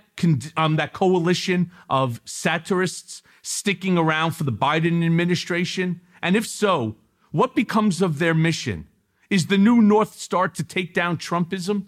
um, 0.56 0.76
that 0.76 0.92
coalition 0.92 1.72
of 1.90 2.20
satirists 2.24 3.22
sticking 3.42 3.98
around 3.98 4.32
for 4.32 4.44
the 4.44 4.52
Biden 4.52 5.04
administration? 5.04 6.00
And 6.22 6.36
if 6.36 6.46
so, 6.46 6.96
what 7.32 7.54
becomes 7.54 8.00
of 8.00 8.18
their 8.18 8.34
mission? 8.34 8.86
Is 9.30 9.46
the 9.46 9.58
new 9.58 9.80
North 9.80 10.14
Star 10.14 10.46
to 10.48 10.62
take 10.62 10.94
down 10.94 11.16
Trumpism? 11.16 11.86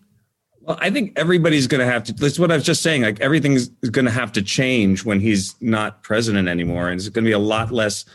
Well, 0.63 0.79
I 0.81 0.91
think 0.91 1.13
everybody's 1.17 1.67
going 1.67 1.81
to 1.81 1.93
have 1.93 2.05
to. 2.05 2.15
That's 2.15 2.39
what 2.39 2.51
I 2.51 2.55
was 2.55 2.65
just 2.65 2.83
saying. 2.83 3.03
Like 3.03 3.21
everything's 3.21 3.69
going 3.69 4.07
to 4.07 4.11
have 4.11 4.33
to 4.33 4.43
change 4.43 5.05
when 5.05 5.21
he's 5.21 5.55
not 5.61 6.03
president 6.03 6.49
anymore, 6.49 6.89
and 6.89 6.99
it's 6.99 7.09
going 7.11 7.25
to 7.25 7.29
be 7.29 7.33
a 7.33 7.39
lot 7.39 7.71
less. 7.71 8.07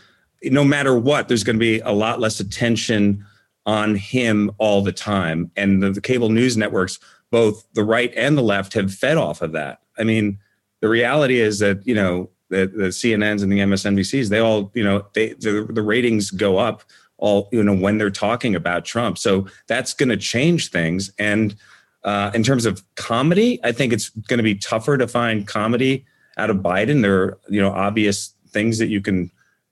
No 0.42 0.64
matter 0.64 0.98
what, 0.98 1.28
there's 1.28 1.44
going 1.44 1.56
to 1.56 1.60
be 1.60 1.78
a 1.80 1.92
lot 1.92 2.18
less 2.18 2.40
attention 2.40 3.24
on 3.66 3.94
him 3.94 4.50
all 4.58 4.82
the 4.82 4.92
time. 4.92 5.50
And 5.54 5.82
the, 5.82 5.92
the 5.92 6.00
cable 6.00 6.30
news 6.30 6.56
networks, 6.56 6.98
both 7.30 7.64
the 7.74 7.84
right 7.84 8.12
and 8.16 8.36
the 8.36 8.42
left, 8.42 8.72
have 8.72 8.92
fed 8.92 9.16
off 9.16 9.42
of 9.42 9.52
that. 9.52 9.80
I 9.98 10.02
mean, 10.02 10.38
the 10.80 10.88
reality 10.88 11.38
is 11.38 11.58
that, 11.60 11.86
you 11.86 11.94
know, 11.94 12.30
the, 12.48 12.66
the 12.66 12.88
CNNs 12.88 13.42
and 13.42 13.52
the 13.52 13.58
MSNBCs, 13.58 14.28
they 14.28 14.38
all, 14.38 14.72
you 14.74 14.82
know, 14.82 15.06
they 15.14 15.34
the, 15.34 15.68
the 15.70 15.82
ratings 15.82 16.30
go 16.30 16.56
up 16.56 16.82
all, 17.20 17.48
you 17.52 17.62
know, 17.62 17.74
when 17.74 17.98
they're 17.98 18.10
talking 18.10 18.54
about 18.54 18.84
Trump. 18.84 19.16
So 19.16 19.46
that's 19.68 19.94
going 19.94 20.08
to 20.08 20.16
change 20.16 20.70
things. 20.70 21.12
And 21.18 21.54
uh, 22.02 22.30
in 22.34 22.42
terms 22.42 22.66
of 22.66 22.82
comedy, 22.96 23.60
I 23.62 23.72
think 23.72 23.92
it's 23.92 24.08
going 24.08 24.38
to 24.38 24.42
be 24.42 24.56
tougher 24.56 24.98
to 24.98 25.06
find 25.06 25.46
comedy 25.46 26.04
out 26.36 26.50
of 26.50 26.56
Biden. 26.58 27.02
There 27.02 27.22
are, 27.22 27.38
you 27.48 27.60
know, 27.60 27.70
obvious 27.70 28.34
things 28.48 28.78
that 28.78 28.88
you 28.88 29.00
can 29.00 29.30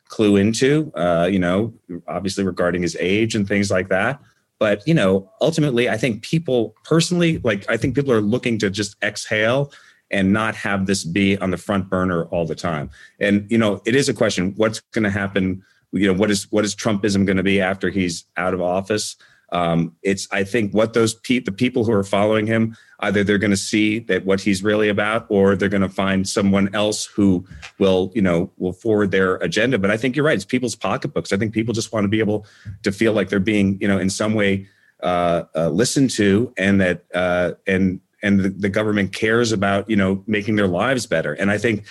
clue 0.08 0.36
into, 0.36 0.92
uh, 0.94 1.28
you 1.30 1.38
know, 1.38 1.72
obviously 2.06 2.44
regarding 2.44 2.82
his 2.82 2.96
age 3.00 3.34
and 3.34 3.48
things 3.48 3.70
like 3.70 3.88
that. 3.88 4.20
But, 4.58 4.86
you 4.86 4.94
know, 4.94 5.30
ultimately, 5.40 5.88
I 5.88 5.96
think 5.96 6.22
people 6.22 6.74
personally, 6.84 7.38
like, 7.44 7.68
I 7.70 7.76
think 7.76 7.94
people 7.94 8.12
are 8.12 8.20
looking 8.20 8.58
to 8.58 8.70
just 8.70 8.96
exhale 9.02 9.72
and 10.10 10.32
not 10.32 10.54
have 10.56 10.86
this 10.86 11.04
be 11.04 11.38
on 11.38 11.50
the 11.50 11.56
front 11.56 11.88
burner 11.88 12.24
all 12.26 12.46
the 12.46 12.54
time. 12.54 12.90
And, 13.20 13.46
you 13.50 13.58
know, 13.58 13.80
it 13.84 13.94
is 13.94 14.08
a 14.08 14.14
question 14.14 14.54
what's 14.56 14.80
going 14.92 15.04
to 15.04 15.10
happen? 15.10 15.62
You 15.92 16.12
know, 16.12 16.18
what 16.18 16.30
is 16.30 16.50
what 16.50 16.64
is 16.64 16.74
Trumpism 16.74 17.26
going 17.26 17.36
to 17.36 17.42
be 17.42 17.60
after 17.60 17.90
he's 17.90 18.24
out 18.36 18.54
of 18.54 18.60
office? 18.60 19.16
Um, 19.50 19.96
it's 20.02 20.28
I 20.30 20.44
think 20.44 20.74
what 20.74 20.92
those 20.92 21.14
pe- 21.14 21.38
the 21.38 21.52
people 21.52 21.84
who 21.84 21.92
are 21.92 22.04
following 22.04 22.46
him 22.46 22.76
either 23.00 23.22
they're 23.22 23.38
going 23.38 23.52
to 23.52 23.56
see 23.56 24.00
that 24.00 24.24
what 24.24 24.40
he's 24.40 24.62
really 24.62 24.88
about, 24.88 25.26
or 25.28 25.56
they're 25.56 25.68
going 25.68 25.82
to 25.82 25.88
find 25.88 26.28
someone 26.28 26.74
else 26.74 27.06
who 27.06 27.46
will 27.78 28.12
you 28.14 28.22
know 28.22 28.50
will 28.58 28.72
forward 28.72 29.10
their 29.10 29.36
agenda. 29.36 29.78
But 29.78 29.90
I 29.90 29.96
think 29.96 30.16
you're 30.16 30.24
right; 30.24 30.36
it's 30.36 30.44
people's 30.44 30.76
pocketbooks. 30.76 31.32
I 31.32 31.36
think 31.36 31.54
people 31.54 31.72
just 31.72 31.92
want 31.92 32.04
to 32.04 32.08
be 32.08 32.20
able 32.20 32.44
to 32.82 32.92
feel 32.92 33.12
like 33.12 33.30
they're 33.30 33.40
being 33.40 33.78
you 33.80 33.88
know 33.88 33.98
in 33.98 34.10
some 34.10 34.34
way 34.34 34.68
uh, 35.02 35.44
uh, 35.54 35.70
listened 35.70 36.10
to, 36.10 36.52
and 36.58 36.80
that 36.80 37.04
uh, 37.14 37.52
and 37.66 38.00
and 38.22 38.40
the, 38.40 38.48
the 38.48 38.68
government 38.68 39.14
cares 39.14 39.52
about 39.52 39.88
you 39.88 39.96
know 39.96 40.22
making 40.26 40.56
their 40.56 40.68
lives 40.68 41.06
better. 41.06 41.32
And 41.32 41.50
I 41.50 41.58
think 41.58 41.86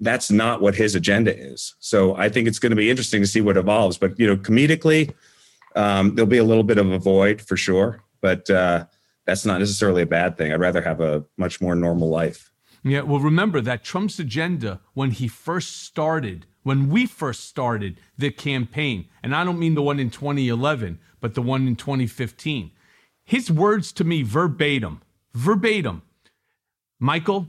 that's 0.00 0.30
not 0.30 0.60
what 0.60 0.74
his 0.74 0.94
agenda 0.94 1.36
is. 1.36 1.74
So 1.78 2.14
I 2.16 2.28
think 2.28 2.48
it's 2.48 2.58
going 2.58 2.70
to 2.70 2.76
be 2.76 2.90
interesting 2.90 3.22
to 3.22 3.26
see 3.26 3.40
what 3.40 3.56
evolves. 3.56 3.98
But 3.98 4.18
you 4.18 4.26
know, 4.26 4.36
comedically 4.36 5.14
um, 5.74 6.14
there'll 6.14 6.28
be 6.28 6.38
a 6.38 6.44
little 6.44 6.64
bit 6.64 6.78
of 6.78 6.90
a 6.90 6.98
void 6.98 7.40
for 7.40 7.56
sure, 7.56 8.02
but 8.20 8.48
uh, 8.50 8.86
that's 9.26 9.44
not 9.44 9.58
necessarily 9.58 10.02
a 10.02 10.06
bad 10.06 10.36
thing. 10.36 10.52
I'd 10.52 10.60
rather 10.60 10.82
have 10.82 11.00
a 11.00 11.24
much 11.36 11.60
more 11.60 11.74
normal 11.74 12.08
life. 12.08 12.52
Yeah, 12.82 13.00
well, 13.00 13.20
remember 13.20 13.60
that 13.62 13.82
Trump's 13.82 14.18
agenda 14.18 14.80
when 14.94 15.10
he 15.10 15.28
first 15.28 15.82
started, 15.82 16.46
when 16.62 16.88
we 16.88 17.04
first 17.04 17.44
started 17.44 18.00
the 18.16 18.30
campaign, 18.30 19.08
and 19.22 19.34
I 19.34 19.44
don't 19.44 19.58
mean 19.58 19.74
the 19.74 19.82
one 19.82 19.98
in 19.98 20.08
2011, 20.08 21.00
but 21.20 21.34
the 21.34 21.42
one 21.42 21.66
in 21.66 21.76
2015. 21.76 22.70
His 23.24 23.50
words 23.50 23.90
to 23.92 24.04
me 24.04 24.22
verbatim, 24.22 25.02
verbatim, 25.34 26.02
Michael, 27.00 27.48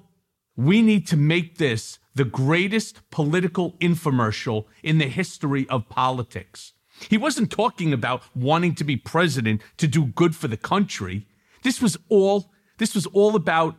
we 0.57 0.81
need 0.81 1.07
to 1.07 1.15
make 1.15 1.57
this 1.57 1.99
the 2.15 2.25
greatest 2.25 3.07
political 3.11 3.73
infomercial 3.73 4.65
in 4.81 4.97
the 4.97 5.05
history 5.05 5.69
of 5.69 5.87
politics. 5.87 6.73
He 7.09 7.17
wasn't 7.17 7.51
talking 7.51 7.93
about 7.93 8.23
wanting 8.35 8.73
to 8.75 8.83
be 8.83 8.97
president 8.97 9.61
to 9.77 9.87
do 9.87 10.05
good 10.05 10.35
for 10.35 10.47
the 10.47 10.57
country. 10.57 11.27
This 11.61 11.79
was 11.79 11.95
all 12.09 12.51
this 12.79 12.95
was 12.95 13.05
all 13.07 13.35
about 13.35 13.75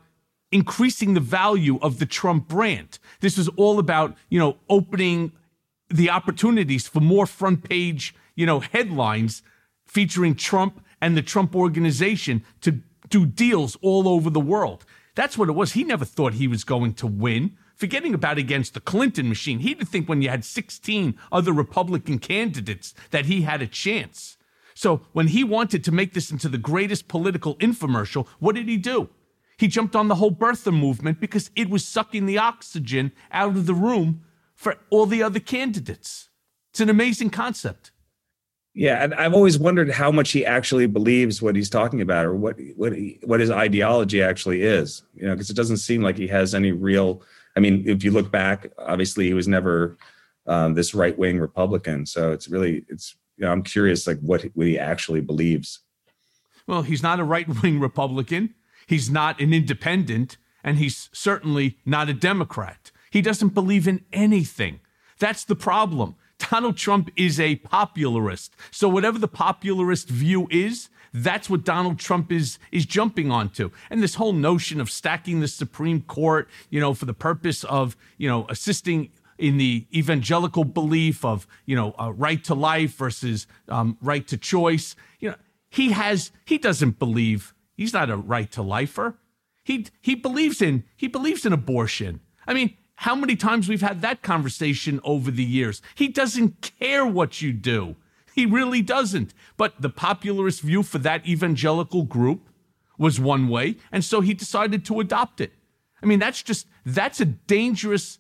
increasing 0.51 1.15
the 1.15 1.21
value 1.21 1.79
of 1.83 1.99
the 1.99 2.07
Trump 2.07 2.49
brand. 2.49 2.99
This 3.21 3.37
was 3.37 3.49
all 3.57 3.79
about, 3.79 4.17
you 4.29 4.39
know, 4.39 4.57
opening 4.69 5.33
the 5.89 6.11
opportunities 6.11 6.89
for 6.89 7.01
more 7.01 7.27
front 7.27 7.69
page, 7.69 8.15
you 8.35 8.47
know, 8.47 8.61
headlines 8.61 9.43
featuring 9.87 10.35
Trump 10.35 10.85
and 11.01 11.17
the 11.17 11.23
Trump 11.23 11.55
organization 11.55 12.45
to 12.61 12.81
do 13.09 13.25
deals 13.27 13.77
all 13.83 14.09
over 14.09 14.31
the 14.31 14.41
world. 14.41 14.85
That's 15.19 15.37
what 15.37 15.49
it 15.49 15.57
was. 15.57 15.73
He 15.73 15.83
never 15.83 16.05
thought 16.05 16.35
he 16.35 16.47
was 16.47 16.63
going 16.63 16.95
to 16.95 17.07
win 17.09 17.57
forgetting 17.75 18.15
about 18.15 18.39
against 18.39 18.75
the 18.75 18.81
Clinton 18.81 19.29
machine. 19.29 19.59
He 19.59 19.75
didn't 19.75 19.89
think 19.89 20.09
when 20.09 20.23
you 20.23 20.29
had 20.29 20.45
16 20.45 21.19
other 21.33 21.53
Republican 21.53 22.21
candidates 22.21 22.95
that 23.11 23.27
he 23.27 23.43
had 23.43 23.61
a 23.61 23.67
chance. 23.67 24.37
So 24.75 25.01
when 25.15 25.27
he 25.27 25.43
wanted 25.43 25.83
to 25.83 25.91
make 25.91 26.15
this 26.15 26.31
into 26.31 26.49
the 26.49 26.57
greatest 26.57 27.09
political 27.09 27.57
infomercial, 27.57 28.29
what 28.39 28.55
did 28.55 28.69
he 28.69 28.77
do? 28.77 29.09
He 29.59 29.67
jumped 29.67 29.97
on 29.97 30.07
the 30.07 30.15
whole 30.15 30.31
birther 30.31 30.73
movement 30.73 31.19
because 31.19 31.51
it 31.57 31.69
was 31.69 31.85
sucking 31.85 32.27
the 32.27 32.39
oxygen 32.39 33.11
out 33.33 33.57
of 33.57 33.67
the 33.67 33.75
room 33.75 34.23
for 34.55 34.77
all 34.89 35.07
the 35.07 35.25
other 35.25 35.41
candidates. 35.41 36.29
It's 36.71 36.79
an 36.79 36.91
amazing 36.91 37.31
concept. 37.31 37.91
Yeah, 38.79 39.03
and 39.03 39.13
I've 39.15 39.35
always 39.35 39.59
wondered 39.59 39.91
how 39.91 40.13
much 40.13 40.31
he 40.31 40.47
actually 40.47 40.87
believes 40.87 41.43
what 41.43 41.57
he's 41.57 41.69
talking 41.69 42.01
about, 42.01 42.25
or 42.25 42.35
what 42.35 42.57
what 42.77 42.93
he, 42.93 43.19
what 43.25 43.41
his 43.41 43.51
ideology 43.51 44.23
actually 44.23 44.63
is. 44.63 45.03
You 45.15 45.27
know, 45.27 45.35
because 45.35 45.51
it 45.51 45.57
doesn't 45.57 45.79
seem 45.79 46.01
like 46.03 46.17
he 46.17 46.29
has 46.29 46.55
any 46.55 46.71
real 46.71 47.23
I 47.59 47.61
mean, 47.61 47.83
if 47.87 48.05
you 48.05 48.13
look 48.13 48.31
back, 48.31 48.69
obviously 48.79 49.27
he 49.27 49.35
was 49.35 49.49
never 49.49 49.99
um, 50.47 50.75
this 50.75 50.95
right 50.95 51.19
wing 51.19 51.41
Republican. 51.41 52.07
So 52.07 52.31
it's 52.31 52.49
really, 52.49 52.85
it's, 52.89 53.17
you 53.37 53.45
know, 53.45 53.51
I'm 53.51 53.65
curious, 53.65 54.07
like 54.07 54.21
what, 54.21 54.43
what 54.55 54.69
he 54.69 54.79
actually 54.79 55.23
believes. 55.23 55.81
Well, 56.69 56.83
he's 56.83 57.03
not 57.03 57.19
a 57.19 57.25
right 57.25 57.49
wing 57.61 57.81
Republican. 57.81 58.55
He's 58.87 59.11
not 59.11 59.41
an 59.41 59.53
independent, 59.53 60.37
and 60.63 60.79
he's 60.79 61.11
certainly 61.13 61.79
not 61.85 62.09
a 62.09 62.15
Democrat. 62.15 62.93
He 63.11 63.23
doesn't 63.23 63.55
believe 63.55 63.89
in 63.89 64.05
anything. 64.13 64.79
That's 65.19 65.43
the 65.43 65.57
problem. 65.57 66.15
Donald 66.39 66.77
Trump 66.77 67.11
is 67.17 67.39
a 67.41 67.57
popularist. 67.57 68.51
So, 68.71 68.89
whatever 68.89 69.19
the 69.19 69.29
popularist 69.29 70.07
view 70.07 70.49
is, 70.51 70.89
that's 71.13 71.49
what 71.49 71.65
Donald 71.65 71.99
Trump 71.99 72.31
is 72.31 72.59
is 72.71 72.87
jumping 72.87 73.31
onto. 73.31 73.71
And 73.91 74.03
this 74.03 74.15
whole 74.15 74.33
notion 74.33 74.81
of 74.81 74.91
stacking 74.91 75.41
the 75.41 75.49
Supreme 75.49 76.03
Court, 76.03 76.49
you 76.71 76.81
know, 76.81 76.95
for 76.95 77.07
the 77.07 77.15
purpose 77.15 77.65
of, 77.65 77.97
you 78.17 78.29
know, 78.29 78.47
assisting 78.49 79.11
in 79.39 79.57
the 79.57 79.87
evangelical 79.95 80.65
belief 80.65 81.25
of, 81.25 81.47
you 81.65 81.77
know, 81.77 81.95
uh, 81.99 82.13
right 82.13 82.43
to 82.45 82.55
life 82.55 82.97
versus 82.97 83.47
um, 83.69 83.97
right 84.01 84.27
to 84.29 84.37
choice. 84.37 84.97
You 85.21 85.31
know, 85.31 85.37
he 85.71 85.93
has 85.93 86.31
he 86.45 86.59
doesn't 86.59 86.99
believe 86.99 87.55
he's 87.77 87.93
not 87.93 88.11
a 88.11 88.17
right 88.17 88.51
to 88.53 88.63
lifer. 88.63 89.17
He 89.65 89.87
he 90.01 90.15
believes 90.15 90.61
in 90.63 90.85
he 90.97 91.09
believes 91.09 91.47
in 91.47 91.53
abortion. 91.53 92.21
I 92.47 92.55
mean, 92.55 92.77
how 93.03 93.15
many 93.15 93.37
times 93.37 93.69
we've 93.69 93.81
had 93.81 94.03
that 94.03 94.23
conversation 94.23 95.01
over 95.05 95.31
the 95.31 95.45
years? 95.45 95.81
He 95.95 96.09
doesn't 96.09 96.73
care 96.81 97.07
what 97.07 97.41
you 97.41 97.53
do. 97.53 97.95
He 98.35 98.45
really 98.45 98.83
doesn't. 98.83 99.35
But 99.57 99.81
the 99.81 99.89
popularist 99.89 100.63
view 100.63 100.83
for 100.83 100.99
that 100.99 101.25
evangelical 101.25 102.03
group 102.03 102.49
was 102.99 103.21
one 103.21 103.47
way, 103.47 103.77
and 103.93 104.05
so 104.05 104.21
he 104.21 104.35
decided 104.35 104.85
to 104.87 104.99
adopt 104.99 105.41
it. 105.41 105.53
I 106.03 106.07
mean, 106.07 106.19
that's 106.19 106.43
just 106.43 106.67
that's 106.85 107.21
a 107.21 107.25
dangerous 107.25 108.19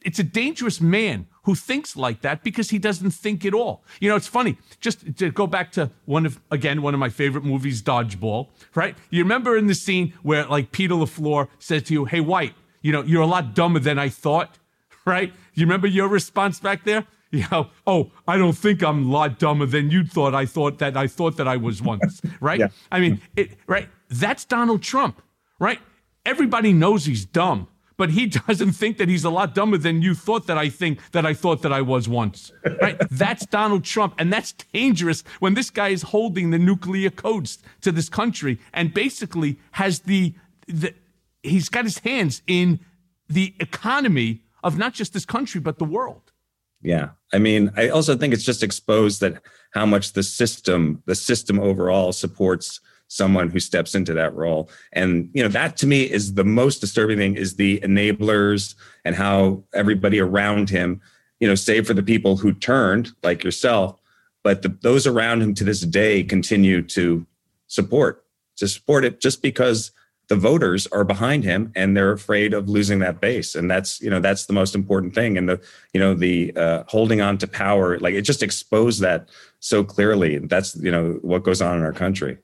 it's 0.00 0.18
a 0.18 0.24
dangerous 0.24 0.80
man 0.80 1.26
who 1.42 1.54
thinks 1.54 1.94
like 1.94 2.22
that 2.22 2.42
because 2.42 2.70
he 2.70 2.78
doesn't 2.78 3.10
think 3.10 3.44
at 3.44 3.52
all. 3.52 3.84
You 4.00 4.08
know, 4.08 4.16
it's 4.16 4.26
funny. 4.26 4.56
Just 4.80 5.16
to 5.18 5.30
go 5.30 5.46
back 5.46 5.72
to 5.72 5.90
one 6.06 6.24
of 6.24 6.40
again 6.50 6.80
one 6.80 6.94
of 6.94 7.00
my 7.00 7.10
favorite 7.10 7.44
movies, 7.44 7.82
Dodgeball. 7.82 8.48
Right? 8.74 8.96
You 9.10 9.22
remember 9.22 9.58
in 9.58 9.66
the 9.66 9.74
scene 9.74 10.14
where 10.22 10.46
like 10.46 10.72
Peter 10.72 10.94
LaFleur 10.94 11.48
says 11.58 11.82
to 11.84 11.92
you, 11.92 12.06
"Hey, 12.06 12.20
White, 12.20 12.54
you 12.86 12.92
know 12.92 13.02
you're 13.10 13.26
a 13.30 13.32
lot 13.36 13.54
dumber 13.54 13.80
than 13.88 13.98
I 13.98 14.08
thought." 14.08 14.50
Right? 15.16 15.32
You 15.54 15.66
remember 15.66 15.86
your 15.86 16.08
response 16.08 16.58
back 16.58 16.82
there? 16.82 17.06
you 17.30 17.44
know, 17.50 17.68
oh, 17.86 18.10
I 18.26 18.36
don't 18.36 18.56
think 18.56 18.82
I'm 18.82 19.06
a 19.06 19.12
lot 19.12 19.38
dumber 19.38 19.66
than 19.66 19.90
you 19.90 20.04
thought 20.04 20.34
I 20.34 20.46
thought 20.46 20.78
that 20.78 20.96
I 20.96 21.06
thought 21.06 21.36
that 21.36 21.48
I 21.48 21.56
was 21.56 21.82
once, 21.82 22.22
right? 22.40 22.58
yeah. 22.58 22.68
I 22.90 23.00
mean, 23.00 23.20
it, 23.36 23.50
right? 23.66 23.88
That's 24.08 24.44
Donald 24.44 24.82
Trump, 24.82 25.20
right? 25.58 25.80
Everybody 26.24 26.72
knows 26.72 27.04
he's 27.04 27.24
dumb, 27.24 27.68
but 27.96 28.10
he 28.10 28.26
doesn't 28.48 28.72
think 28.72 28.98
that 28.98 29.08
he's 29.08 29.24
a 29.24 29.30
lot 29.30 29.54
dumber 29.54 29.76
than 29.76 30.02
you 30.02 30.14
thought 30.14 30.46
that 30.46 30.56
I 30.56 30.68
think 30.68 31.00
that 31.12 31.26
I 31.26 31.34
thought 31.34 31.62
that 31.62 31.72
I 31.72 31.82
was 31.82 32.08
once, 32.08 32.52
right? 32.80 32.96
that's 33.10 33.44
Donald 33.46 33.84
Trump, 33.84 34.14
and 34.18 34.32
that's 34.32 34.52
dangerous 34.72 35.22
when 35.40 35.54
this 35.54 35.70
guy 35.70 35.88
is 35.88 36.02
holding 36.02 36.50
the 36.50 36.58
nuclear 36.58 37.10
codes 37.10 37.58
to 37.82 37.90
this 37.92 38.08
country 38.08 38.58
and 38.72 38.94
basically 38.94 39.58
has 39.72 40.00
the, 40.00 40.34
the 40.68 40.94
he's 41.46 41.68
got 41.68 41.84
his 41.84 41.98
hands 41.98 42.42
in 42.46 42.80
the 43.28 43.54
economy 43.60 44.42
of 44.62 44.78
not 44.78 44.92
just 44.92 45.12
this 45.12 45.24
country 45.24 45.60
but 45.60 45.78
the 45.78 45.84
world. 45.84 46.32
Yeah. 46.82 47.10
I 47.32 47.38
mean, 47.38 47.72
I 47.76 47.88
also 47.88 48.16
think 48.16 48.32
it's 48.34 48.44
just 48.44 48.62
exposed 48.62 49.20
that 49.20 49.42
how 49.72 49.86
much 49.86 50.12
the 50.12 50.22
system, 50.22 51.02
the 51.06 51.14
system 51.14 51.58
overall 51.58 52.12
supports 52.12 52.80
someone 53.08 53.50
who 53.50 53.60
steps 53.60 53.94
into 53.94 54.12
that 54.14 54.34
role. 54.34 54.68
And, 54.92 55.30
you 55.32 55.42
know, 55.42 55.48
that 55.48 55.76
to 55.78 55.86
me 55.86 56.02
is 56.02 56.34
the 56.34 56.44
most 56.44 56.80
disturbing 56.80 57.18
thing 57.18 57.36
is 57.36 57.56
the 57.56 57.80
enablers 57.80 58.74
and 59.04 59.14
how 59.14 59.62
everybody 59.74 60.20
around 60.20 60.70
him, 60.70 61.00
you 61.40 61.46
know, 61.46 61.54
save 61.54 61.86
for 61.86 61.94
the 61.94 62.02
people 62.02 62.36
who 62.36 62.52
turned 62.52 63.10
like 63.22 63.44
yourself, 63.44 64.00
but 64.42 64.62
the, 64.62 64.68
those 64.82 65.06
around 65.06 65.42
him 65.42 65.54
to 65.54 65.64
this 65.64 65.80
day 65.80 66.22
continue 66.22 66.82
to 66.82 67.26
support, 67.68 68.24
to 68.56 68.66
support 68.66 69.04
it 69.04 69.20
just 69.20 69.42
because 69.42 69.92
the 70.28 70.36
voters 70.36 70.86
are 70.88 71.04
behind 71.04 71.44
him 71.44 71.72
and 71.76 71.96
they're 71.96 72.12
afraid 72.12 72.52
of 72.52 72.68
losing 72.68 72.98
that 72.98 73.20
base. 73.20 73.54
And 73.54 73.70
that's 73.70 74.00
you 74.00 74.10
know 74.10 74.20
that's 74.20 74.46
the 74.46 74.52
most 74.52 74.74
important 74.74 75.14
thing. 75.14 75.38
And 75.38 75.48
the 75.48 75.60
you 75.92 76.00
know 76.00 76.14
the 76.14 76.52
uh, 76.56 76.84
holding 76.88 77.20
on 77.20 77.38
to 77.38 77.46
power 77.46 77.98
like 77.98 78.14
it 78.14 78.22
just 78.22 78.42
exposed 78.42 79.00
that 79.00 79.28
so 79.60 79.84
clearly. 79.84 80.38
That's 80.38 80.76
you 80.76 80.90
know 80.90 81.18
what 81.22 81.44
goes 81.44 81.62
on 81.62 81.76
in 81.76 81.82
our 81.82 81.92
country. 81.92 82.38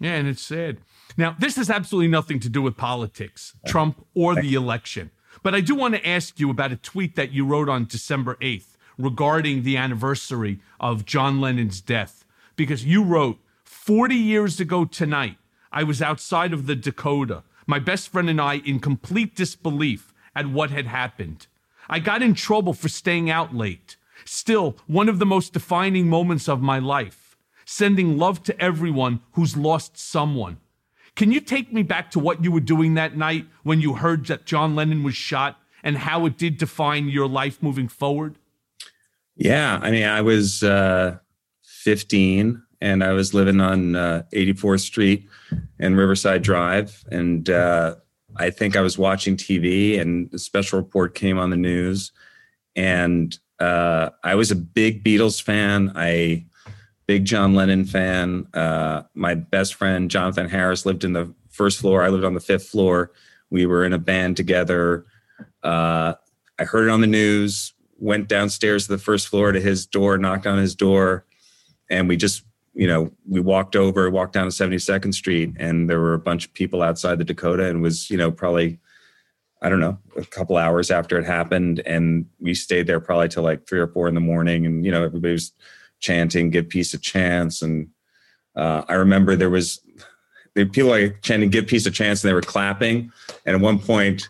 Yeah 0.00 0.14
and 0.14 0.28
it's 0.28 0.42
sad. 0.42 0.78
Now 1.16 1.36
this 1.38 1.56
has 1.56 1.70
absolutely 1.70 2.08
nothing 2.08 2.40
to 2.40 2.48
do 2.48 2.62
with 2.62 2.76
politics 2.76 3.54
trump 3.66 4.04
or 4.14 4.34
the 4.34 4.54
election. 4.54 5.10
But 5.42 5.54
i 5.54 5.60
do 5.60 5.74
want 5.74 5.94
to 5.94 6.06
ask 6.06 6.38
you 6.38 6.50
about 6.50 6.72
a 6.72 6.76
tweet 6.76 7.16
that 7.16 7.32
you 7.32 7.44
wrote 7.44 7.68
on 7.68 7.86
december 7.86 8.36
8th 8.36 8.76
regarding 8.98 9.62
the 9.62 9.76
anniversary 9.76 10.60
of 10.78 11.04
john 11.04 11.40
lennon's 11.40 11.80
death 11.80 12.24
because 12.54 12.84
you 12.84 13.02
wrote 13.02 13.38
40 13.64 14.14
years 14.14 14.60
ago 14.60 14.84
tonight 14.84 15.38
I 15.72 15.82
was 15.84 16.02
outside 16.02 16.52
of 16.52 16.66
the 16.66 16.76
Dakota, 16.76 17.42
my 17.66 17.78
best 17.78 18.10
friend 18.10 18.28
and 18.28 18.40
I 18.40 18.56
in 18.58 18.78
complete 18.78 19.34
disbelief 19.34 20.12
at 20.36 20.46
what 20.46 20.70
had 20.70 20.86
happened. 20.86 21.46
I 21.88 21.98
got 21.98 22.22
in 22.22 22.34
trouble 22.34 22.74
for 22.74 22.88
staying 22.88 23.30
out 23.30 23.54
late. 23.54 23.96
Still, 24.24 24.76
one 24.86 25.08
of 25.08 25.18
the 25.18 25.26
most 25.26 25.52
defining 25.52 26.08
moments 26.08 26.48
of 26.48 26.60
my 26.60 26.78
life. 26.78 27.36
Sending 27.64 28.18
love 28.18 28.42
to 28.44 28.60
everyone 28.60 29.20
who's 29.32 29.56
lost 29.56 29.96
someone. 29.96 30.58
Can 31.14 31.32
you 31.32 31.40
take 31.40 31.72
me 31.72 31.82
back 31.82 32.10
to 32.12 32.18
what 32.18 32.42
you 32.44 32.52
were 32.52 32.60
doing 32.60 32.94
that 32.94 33.16
night 33.16 33.46
when 33.62 33.80
you 33.80 33.94
heard 33.94 34.26
that 34.26 34.46
John 34.46 34.74
Lennon 34.74 35.02
was 35.02 35.14
shot 35.14 35.58
and 35.82 35.98
how 35.98 36.26
it 36.26 36.36
did 36.36 36.58
define 36.58 37.08
your 37.08 37.28
life 37.28 37.62
moving 37.62 37.88
forward? 37.88 38.36
Yeah, 39.36 39.78
I 39.82 39.90
mean, 39.90 40.04
I 40.04 40.20
was 40.20 40.62
uh, 40.62 41.18
15 41.62 42.62
and 42.82 43.04
I 43.04 43.12
was 43.12 43.32
living 43.32 43.60
on 43.60 43.94
uh, 43.94 44.24
84th 44.34 44.80
Street 44.80 45.28
and 45.78 45.96
Riverside 45.96 46.42
Drive. 46.42 47.04
And 47.12 47.48
uh, 47.48 47.94
I 48.36 48.50
think 48.50 48.76
I 48.76 48.80
was 48.80 48.98
watching 48.98 49.36
TV, 49.36 50.00
and 50.00 50.32
a 50.34 50.38
special 50.38 50.80
report 50.80 51.14
came 51.14 51.38
on 51.38 51.50
the 51.50 51.56
news. 51.56 52.10
And 52.74 53.38
uh, 53.60 54.10
I 54.24 54.34
was 54.34 54.50
a 54.50 54.56
big 54.56 55.04
Beatles 55.04 55.40
fan. 55.40 55.92
I 55.94 56.44
big 57.06 57.24
John 57.24 57.54
Lennon 57.54 57.84
fan. 57.84 58.48
Uh, 58.52 59.02
my 59.14 59.36
best 59.36 59.74
friend 59.74 60.10
Jonathan 60.10 60.48
Harris 60.48 60.84
lived 60.84 61.04
in 61.04 61.12
the 61.12 61.32
first 61.50 61.78
floor. 61.78 62.02
I 62.02 62.08
lived 62.08 62.24
on 62.24 62.34
the 62.34 62.40
fifth 62.40 62.66
floor. 62.66 63.12
We 63.50 63.64
were 63.64 63.84
in 63.84 63.92
a 63.92 63.98
band 63.98 64.36
together. 64.36 65.06
Uh, 65.62 66.14
I 66.58 66.64
heard 66.64 66.88
it 66.88 66.90
on 66.90 67.00
the 67.00 67.06
news. 67.06 67.74
Went 67.98 68.28
downstairs 68.28 68.86
to 68.86 68.92
the 68.92 68.98
first 68.98 69.28
floor 69.28 69.52
to 69.52 69.60
his 69.60 69.86
door, 69.86 70.18
knocked 70.18 70.48
on 70.48 70.58
his 70.58 70.74
door, 70.74 71.24
and 71.88 72.08
we 72.08 72.16
just 72.16 72.42
you 72.74 72.86
know, 72.86 73.10
we 73.28 73.40
walked 73.40 73.76
over, 73.76 74.08
walked 74.10 74.32
down 74.32 74.50
to 74.50 74.50
72nd 74.50 75.14
Street, 75.14 75.54
and 75.58 75.88
there 75.90 76.00
were 76.00 76.14
a 76.14 76.18
bunch 76.18 76.46
of 76.46 76.54
people 76.54 76.82
outside 76.82 77.18
the 77.18 77.24
Dakota, 77.24 77.66
and 77.66 77.82
was, 77.82 78.10
you 78.10 78.16
know, 78.16 78.30
probably, 78.30 78.78
I 79.60 79.68
don't 79.68 79.80
know, 79.80 79.98
a 80.16 80.24
couple 80.24 80.56
hours 80.56 80.90
after 80.90 81.18
it 81.18 81.24
happened. 81.24 81.82
And 81.84 82.26
we 82.40 82.54
stayed 82.54 82.86
there 82.86 83.00
probably 83.00 83.28
till 83.28 83.42
like 83.42 83.66
three 83.66 83.80
or 83.80 83.88
four 83.88 84.08
in 84.08 84.14
the 84.14 84.20
morning. 84.20 84.64
And, 84.66 84.84
you 84.84 84.90
know, 84.90 85.04
everybody 85.04 85.32
was 85.32 85.52
chanting, 86.00 86.50
give 86.50 86.68
peace 86.68 86.94
a 86.94 86.98
chance. 86.98 87.62
And 87.62 87.88
uh, 88.56 88.82
I 88.88 88.94
remember 88.94 89.36
there 89.36 89.50
was 89.50 89.80
there 90.54 90.66
people 90.66 90.90
like 90.90 91.22
chanting, 91.22 91.50
give 91.50 91.66
peace 91.66 91.86
a 91.86 91.90
chance, 91.90 92.22
and 92.22 92.28
they 92.28 92.34
were 92.34 92.42
clapping. 92.42 93.10
And 93.46 93.56
at 93.56 93.62
one 93.62 93.78
point, 93.78 94.28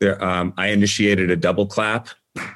there, 0.00 0.22
um, 0.22 0.52
I 0.56 0.68
initiated 0.68 1.30
a 1.30 1.36
double 1.36 1.66
clap. 1.66 2.08
And 2.36 2.46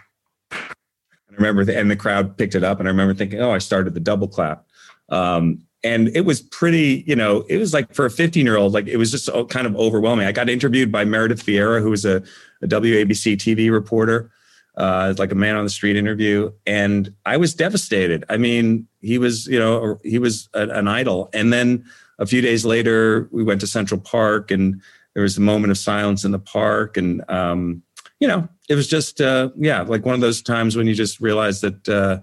I 0.61 1.34
remember, 1.34 1.64
the, 1.64 1.78
and 1.78 1.91
the 1.91 1.97
crowd 1.97 2.37
picked 2.37 2.55
it 2.55 2.64
up, 2.64 2.78
and 2.78 2.89
I 2.89 2.91
remember 2.91 3.14
thinking, 3.14 3.41
"Oh, 3.41 3.53
I 3.53 3.59
started 3.59 3.95
the 3.95 4.01
double 4.01 4.28
clap." 4.28 4.66
Um, 5.09 5.67
and 5.85 6.09
it 6.17 6.23
was 6.23 6.41
pretty, 6.41 7.05
you 7.07 7.15
know, 7.15 7.43
it 7.49 7.59
was 7.59 7.73
like 7.73 7.95
for 7.95 8.07
a 8.07 8.11
15 8.11 8.45
year 8.45 8.57
old, 8.57 8.73
like 8.73 8.89
it 8.89 8.97
was 8.97 9.11
just 9.11 9.29
kind 9.51 9.67
of 9.67 9.77
overwhelming. 9.77 10.27
I 10.27 10.33
got 10.33 10.49
interviewed 10.49 10.91
by 10.91 11.05
Meredith 11.05 11.45
Vieira, 11.45 11.81
who 11.81 11.91
was 11.91 12.05
a, 12.05 12.23
a 12.63 12.67
WABC 12.67 13.37
TV 13.37 13.71
reporter, 13.71 14.33
uh, 14.77 15.15
like 15.17 15.31
a 15.31 15.37
man 15.37 15.55
on 15.55 15.65
the 15.65 15.71
street 15.71 15.97
interview. 15.97 16.51
And 16.67 17.15
I 17.25 17.37
was 17.37 17.55
devastated. 17.55 18.25
I 18.29 18.37
mean, 18.37 18.89
he 19.01 19.19
was, 19.19 19.47
you 19.47 19.59
know, 19.59 20.01
he 20.03 20.19
was 20.19 20.49
a, 20.55 20.63
an 20.69 20.89
idol. 20.89 21.31
And 21.33 21.53
then 21.53 21.85
a 22.19 22.27
few 22.27 22.41
days 22.41 22.65
later, 22.65 23.29
we 23.31 23.45
went 23.45 23.61
to 23.61 23.67
Central 23.67 24.01
Park 24.01 24.51
and 24.51 24.81
there 25.15 25.23
was 25.23 25.39
a 25.39 25.43
moment 25.43 25.71
of 25.71 25.79
silence 25.79 26.25
in 26.25 26.33
the 26.33 26.39
park. 26.39 26.97
And, 26.97 27.23
um, 27.31 27.83
you 28.19 28.27
know, 28.27 28.49
it 28.69 28.75
was 28.75 28.89
just, 28.89 29.21
uh, 29.21 29.51
yeah, 29.57 29.83
like 29.83 30.05
one 30.05 30.15
of 30.15 30.21
those 30.21 30.43
times 30.43 30.77
when 30.77 30.87
you 30.87 30.95
just 30.95 31.21
realize 31.21 31.61
that, 31.61 31.89
uh, 31.89 32.21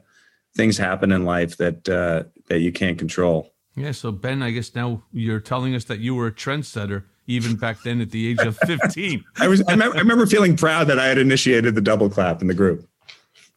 things 0.56 0.78
happen 0.78 1.12
in 1.12 1.26
life 1.26 1.58
that 1.58 1.90
uh, 1.90 2.24
that 2.48 2.60
you 2.60 2.72
can't 2.72 2.98
control. 2.98 3.54
Yeah. 3.76 3.92
So 3.92 4.12
Ben, 4.12 4.44
I 4.44 4.52
guess 4.52 4.76
now 4.76 5.04
you're 5.12 5.40
telling 5.40 5.76
us 5.76 5.86
that 5.86 6.00
you 6.00 6.16
were 6.16 6.28
a 6.28 6.32
trendsetter 6.32 7.04
even 7.28 7.56
back 7.56 7.82
then 7.84 8.02
at 8.02 8.12
the 8.12 8.28
age 8.28 8.40
of 8.40 8.58
15. 8.66 9.24
I 9.40 9.48
was. 9.48 9.62
I 9.68 9.72
remember, 9.72 9.96
I 9.96 10.00
remember, 10.00 10.26
feeling 10.26 10.58
proud 10.58 10.88
that 10.88 11.00
I 11.00 11.08
had 11.08 11.18
initiated 11.18 11.76
the 11.76 11.82
double 11.82 12.10
clap 12.10 12.42
in 12.42 12.48
the 12.48 12.54
group. 12.54 12.88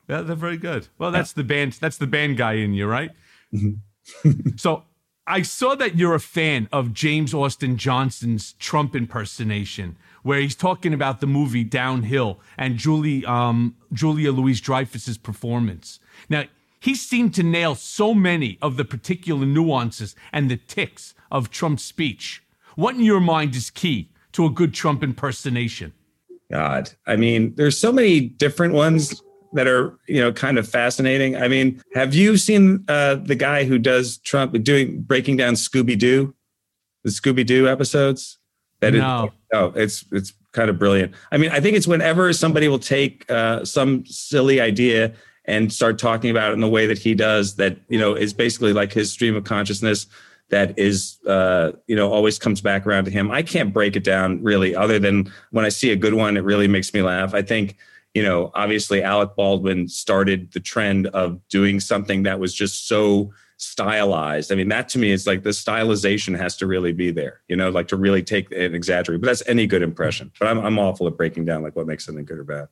Yeah, 0.09 0.22
they're 0.22 0.37
very 0.37 0.57
good. 0.57 0.87
Well, 0.99 1.11
that's 1.11 1.32
the 1.32 1.43
band. 1.43 1.72
That's 1.74 1.99
the 1.99 2.07
band 2.07 2.37
guy 2.37 2.55
in 2.55 2.74
you, 2.74 2.87
right? 2.87 3.11
Mm-hmm. 3.53 4.51
so 4.57 4.84
I 5.26 5.43
saw 5.43 5.74
that 5.74 5.97
you're 5.97 6.14
a 6.14 6.20
fan 6.20 6.68
of 6.72 6.93
James 6.93 7.34
Austin 7.34 7.76
Johnson's 7.76 8.53
Trump 8.55 8.95
impersonation, 8.95 9.97
where 10.22 10.41
he's 10.41 10.55
talking 10.55 10.95
about 10.95 11.20
the 11.20 11.26
movie 11.26 11.64
Downhill 11.64 12.39
and 12.57 12.76
Julie, 12.76 13.24
um, 13.26 13.74
Julia 13.93 14.30
Louis-Dreyfus's 14.30 15.18
performance. 15.18 15.99
Now, 16.28 16.45
he 16.81 16.95
seemed 16.95 17.35
to 17.35 17.43
nail 17.43 17.74
so 17.74 18.14
many 18.14 18.59
of 18.62 18.77
the 18.77 18.85
particular 18.85 19.47
nuances 19.47 20.14
and 20.33 20.51
the 20.51 20.57
ticks 20.57 21.14
of 21.31 21.51
Trump's 21.51 21.85
speech. 21.85 22.43
What 22.74 22.95
in 22.95 23.03
your 23.03 23.20
mind 23.20 23.55
is 23.55 23.70
key 23.70 24.11
to 24.33 24.45
a 24.47 24.51
good 24.51 24.74
Trump 24.74 25.03
impersonation? 25.03 25.93
God, 26.51 26.91
I 27.07 27.16
mean, 27.16 27.55
there's 27.57 27.79
so 27.79 27.91
many 27.91 28.20
different 28.20 28.74
ones 28.74 29.22
that 29.53 29.66
are 29.66 29.99
you 30.07 30.20
know 30.20 30.33
kind 30.33 30.59
of 30.59 30.68
fascinating. 30.68 31.37
I 31.37 31.49
mean, 31.49 31.83
have 31.95 32.14
you 32.14 32.37
seen 32.37 32.85
uh, 32.89 33.16
the 33.16 33.35
guy 33.35 33.64
who 33.64 33.79
does 33.79 34.18
Trump 34.18 34.53
doing 34.62 35.03
breaking 35.03 35.39
down 35.39 35.55
Scooby 35.55 35.99
Doo, 35.99 36.35
the 37.03 37.11
Scooby 37.11 37.45
Doo 37.45 37.68
episodes? 37.68 38.39
That 38.81 38.95
no, 38.95 39.24
it, 39.24 39.57
oh, 39.57 39.72
it's 39.74 40.05
it's 40.12 40.33
kind 40.53 40.70
of 40.70 40.79
brilliant. 40.79 41.14
I 41.33 41.39
mean, 41.39 41.51
I 41.51 41.61
think 41.61 41.77
it's 41.77 41.87
whenever 41.87 42.33
somebody 42.33 42.68
will 42.68 42.79
take 42.79 43.29
uh, 43.31 43.64
some 43.64 44.05
silly 44.07 44.61
idea 44.61 45.12
and 45.47 45.72
start 45.72 45.99
talking 45.99 46.30
about 46.30 46.51
it 46.51 46.55
in 46.55 46.61
the 46.61 46.68
way 46.68 46.86
that 46.86 46.99
he 46.99 47.14
does 47.14 47.57
that 47.57 47.78
you 47.88 47.99
know 47.99 48.14
is 48.14 48.32
basically 48.32 48.72
like 48.72 48.92
his 48.92 49.11
stream 49.11 49.36
of 49.36 49.44
consciousness 49.44 50.07
that 50.49 50.78
is 50.78 51.18
uh, 51.26 51.72
you 51.86 51.97
know 51.97 52.12
always 52.12 52.38
comes 52.38 52.61
back 52.61 52.86
around 52.86 53.05
to 53.05 53.11
him. 53.11 53.30
I 53.30 53.42
can't 53.42 53.72
break 53.72 53.97
it 53.97 54.05
down 54.05 54.42
really 54.42 54.74
other 54.74 54.99
than 54.99 55.32
when 55.51 55.64
i 55.64 55.68
see 55.68 55.90
a 55.90 55.97
good 55.97 56.14
one 56.14 56.36
it 56.36 56.44
really 56.44 56.68
makes 56.68 56.92
me 56.94 57.03
laugh. 57.03 57.34
I 57.34 57.42
think 57.42 57.76
you 58.14 58.22
know 58.22 58.51
obviously 58.55 59.03
alec 59.03 59.36
baldwin 59.36 59.88
started 59.88 60.53
the 60.53 60.61
trend 60.61 61.09
of 61.09 61.47
doing 61.49 61.80
something 61.80 62.22
that 62.24 62.38
was 62.38 62.55
just 62.55 62.88
so 62.88 63.32
stylized. 63.59 64.53
I 64.53 64.55
mean 64.55 64.68
that 64.68 64.88
to 64.90 64.99
me 64.99 65.11
is 65.11 65.26
like 65.26 65.42
the 65.42 65.51
stylization 65.51 66.36
has 66.38 66.57
to 66.59 66.66
really 66.66 66.92
be 66.92 67.11
there 67.11 67.40
you 67.49 67.57
know 67.57 67.70
like 67.70 67.88
to 67.88 67.97
really 67.97 68.22
take 68.22 68.51
and 68.53 68.74
exaggerate 68.74 69.20
but 69.20 69.26
that's 69.28 69.42
any 69.47 69.66
good 69.66 69.82
impression. 69.82 70.30
But 70.38 70.49
i'm, 70.49 70.59
I'm 70.59 70.78
awful 70.78 71.07
at 71.07 71.16
breaking 71.16 71.47
down 71.47 71.62
like 71.62 71.74
what 71.76 71.86
makes 71.86 72.05
something 72.05 72.24
good 72.24 72.38
or 72.38 72.44
bad 72.44 72.68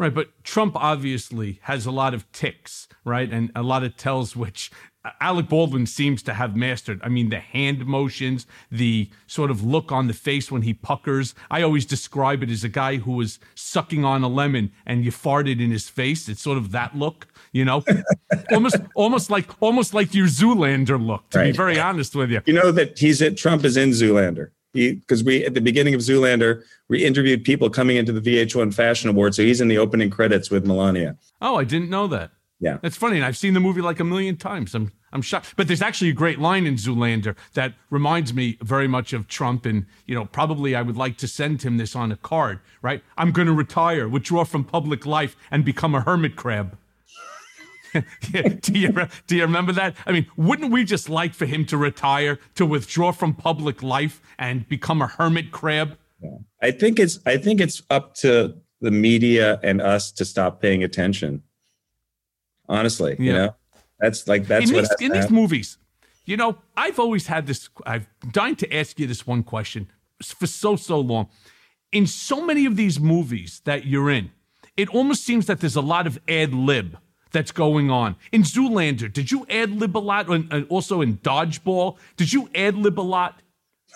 Right, 0.00 0.14
but 0.14 0.28
Trump 0.44 0.76
obviously 0.76 1.58
has 1.64 1.84
a 1.84 1.90
lot 1.90 2.14
of 2.14 2.32
ticks, 2.32 2.88
right? 3.04 3.30
And 3.30 3.52
a 3.54 3.62
lot 3.62 3.84
of 3.84 3.98
tells 3.98 4.34
which 4.34 4.70
uh, 5.04 5.10
Alec 5.20 5.50
Baldwin 5.50 5.84
seems 5.84 6.22
to 6.22 6.32
have 6.32 6.56
mastered. 6.56 7.02
I 7.02 7.10
mean, 7.10 7.28
the 7.28 7.38
hand 7.38 7.84
motions, 7.84 8.46
the 8.70 9.10
sort 9.26 9.50
of 9.50 9.62
look 9.62 9.92
on 9.92 10.06
the 10.06 10.14
face 10.14 10.50
when 10.50 10.62
he 10.62 10.72
puckers. 10.72 11.34
I 11.50 11.60
always 11.60 11.84
describe 11.84 12.42
it 12.42 12.48
as 12.48 12.64
a 12.64 12.70
guy 12.70 12.96
who 12.96 13.12
was 13.12 13.40
sucking 13.54 14.02
on 14.02 14.22
a 14.22 14.28
lemon 14.28 14.72
and 14.86 15.04
you 15.04 15.10
farted 15.10 15.60
in 15.60 15.70
his 15.70 15.90
face. 15.90 16.30
It's 16.30 16.40
sort 16.40 16.56
of 16.56 16.70
that 16.70 16.96
look, 16.96 17.26
you 17.52 17.66
know, 17.66 17.84
almost, 18.52 18.78
almost 18.94 19.28
like, 19.28 19.50
almost 19.60 19.92
like 19.92 20.14
your 20.14 20.28
Zoolander 20.28 20.98
look. 20.98 21.28
To 21.32 21.40
right. 21.40 21.52
be 21.52 21.52
very 21.52 21.78
honest 21.78 22.16
with 22.16 22.30
you, 22.30 22.40
you 22.46 22.54
know 22.54 22.72
that 22.72 22.98
he's 22.98 23.20
at 23.20 23.36
Trump 23.36 23.66
is 23.66 23.76
in 23.76 23.90
Zoolander 23.90 24.48
because 24.72 25.24
we 25.24 25.44
at 25.44 25.54
the 25.54 25.60
beginning 25.60 25.94
of 25.94 26.00
Zoolander 26.00 26.62
we 26.88 27.04
interviewed 27.04 27.44
people 27.44 27.70
coming 27.70 27.96
into 27.96 28.12
the 28.12 28.20
VH1 28.20 28.74
Fashion 28.74 29.10
Award, 29.10 29.34
so 29.34 29.42
he's 29.42 29.60
in 29.60 29.68
the 29.68 29.78
opening 29.78 30.10
credits 30.10 30.50
with 30.50 30.66
Melania. 30.66 31.16
Oh, 31.40 31.56
I 31.56 31.64
didn't 31.64 31.90
know 31.90 32.06
that. 32.08 32.32
Yeah, 32.60 32.78
that's 32.82 32.96
funny. 32.96 33.16
And 33.16 33.24
I've 33.24 33.38
seen 33.38 33.54
the 33.54 33.60
movie 33.60 33.80
like 33.80 34.00
a 34.00 34.04
million 34.04 34.36
times. 34.36 34.74
I'm 34.74 34.92
I'm 35.12 35.22
shocked. 35.22 35.54
But 35.56 35.66
there's 35.66 35.82
actually 35.82 36.10
a 36.10 36.14
great 36.14 36.38
line 36.38 36.66
in 36.66 36.74
Zoolander 36.74 37.36
that 37.54 37.74
reminds 37.88 38.32
me 38.32 38.58
very 38.62 38.86
much 38.86 39.12
of 39.12 39.28
Trump. 39.28 39.66
And 39.66 39.86
you 40.06 40.14
know, 40.14 40.26
probably 40.26 40.74
I 40.74 40.82
would 40.82 40.96
like 40.96 41.16
to 41.18 41.28
send 41.28 41.62
him 41.62 41.78
this 41.78 41.96
on 41.96 42.12
a 42.12 42.16
card. 42.16 42.60
Right? 42.82 43.02
I'm 43.16 43.32
going 43.32 43.48
to 43.48 43.54
retire, 43.54 44.08
withdraw 44.08 44.44
from 44.44 44.64
public 44.64 45.06
life, 45.06 45.36
and 45.50 45.64
become 45.64 45.94
a 45.94 46.02
hermit 46.02 46.36
crab. 46.36 46.76
do 48.20 48.72
you 48.72 48.90
do 49.26 49.36
you 49.36 49.42
remember 49.42 49.72
that? 49.72 49.96
I 50.06 50.12
mean, 50.12 50.26
wouldn't 50.36 50.70
we 50.70 50.84
just 50.84 51.08
like 51.08 51.34
for 51.34 51.46
him 51.46 51.64
to 51.66 51.76
retire, 51.76 52.38
to 52.54 52.66
withdraw 52.66 53.12
from 53.12 53.34
public 53.34 53.82
life, 53.82 54.20
and 54.38 54.68
become 54.68 55.02
a 55.02 55.06
hermit 55.06 55.50
crab? 55.50 55.96
Yeah. 56.22 56.38
I 56.62 56.70
think 56.70 56.98
it's 56.98 57.18
I 57.26 57.36
think 57.36 57.60
it's 57.60 57.82
up 57.90 58.14
to 58.16 58.54
the 58.80 58.90
media 58.90 59.60
and 59.62 59.80
us 59.80 60.12
to 60.12 60.24
stop 60.24 60.60
paying 60.60 60.84
attention. 60.84 61.42
Honestly, 62.68 63.16
yeah. 63.18 63.24
you 63.24 63.32
know, 63.32 63.56
that's 63.98 64.28
like 64.28 64.46
that's 64.46 64.70
in 64.70 64.76
what 64.76 64.88
these, 64.98 65.08
in 65.08 65.12
these 65.12 65.30
movies. 65.30 65.78
You 66.24 66.36
know, 66.36 66.58
I've 66.76 66.98
always 66.98 67.26
had 67.26 67.46
this. 67.46 67.68
I've 67.84 68.06
dying 68.30 68.56
to 68.56 68.74
ask 68.74 68.98
you 69.00 69.06
this 69.06 69.26
one 69.26 69.42
question 69.42 69.90
for 70.22 70.46
so 70.46 70.76
so 70.76 71.00
long. 71.00 71.28
In 71.92 72.06
so 72.06 72.44
many 72.44 72.66
of 72.66 72.76
these 72.76 73.00
movies 73.00 73.62
that 73.64 73.84
you're 73.84 74.10
in, 74.10 74.30
it 74.76 74.88
almost 74.90 75.24
seems 75.24 75.46
that 75.46 75.60
there's 75.60 75.74
a 75.74 75.80
lot 75.80 76.06
of 76.06 76.20
ad 76.28 76.54
lib 76.54 76.96
that's 77.32 77.52
going 77.52 77.90
on. 77.90 78.16
In 78.32 78.42
Zoolander, 78.42 79.12
did 79.12 79.30
you 79.30 79.46
ad 79.48 79.70
lib 79.70 79.96
a 79.96 79.98
lot? 79.98 80.28
And 80.28 80.66
also 80.68 81.00
in 81.00 81.18
Dodgeball, 81.18 81.96
did 82.16 82.32
you 82.32 82.48
ad 82.54 82.76
lib 82.76 82.98
a 82.98 83.02
lot? 83.02 83.40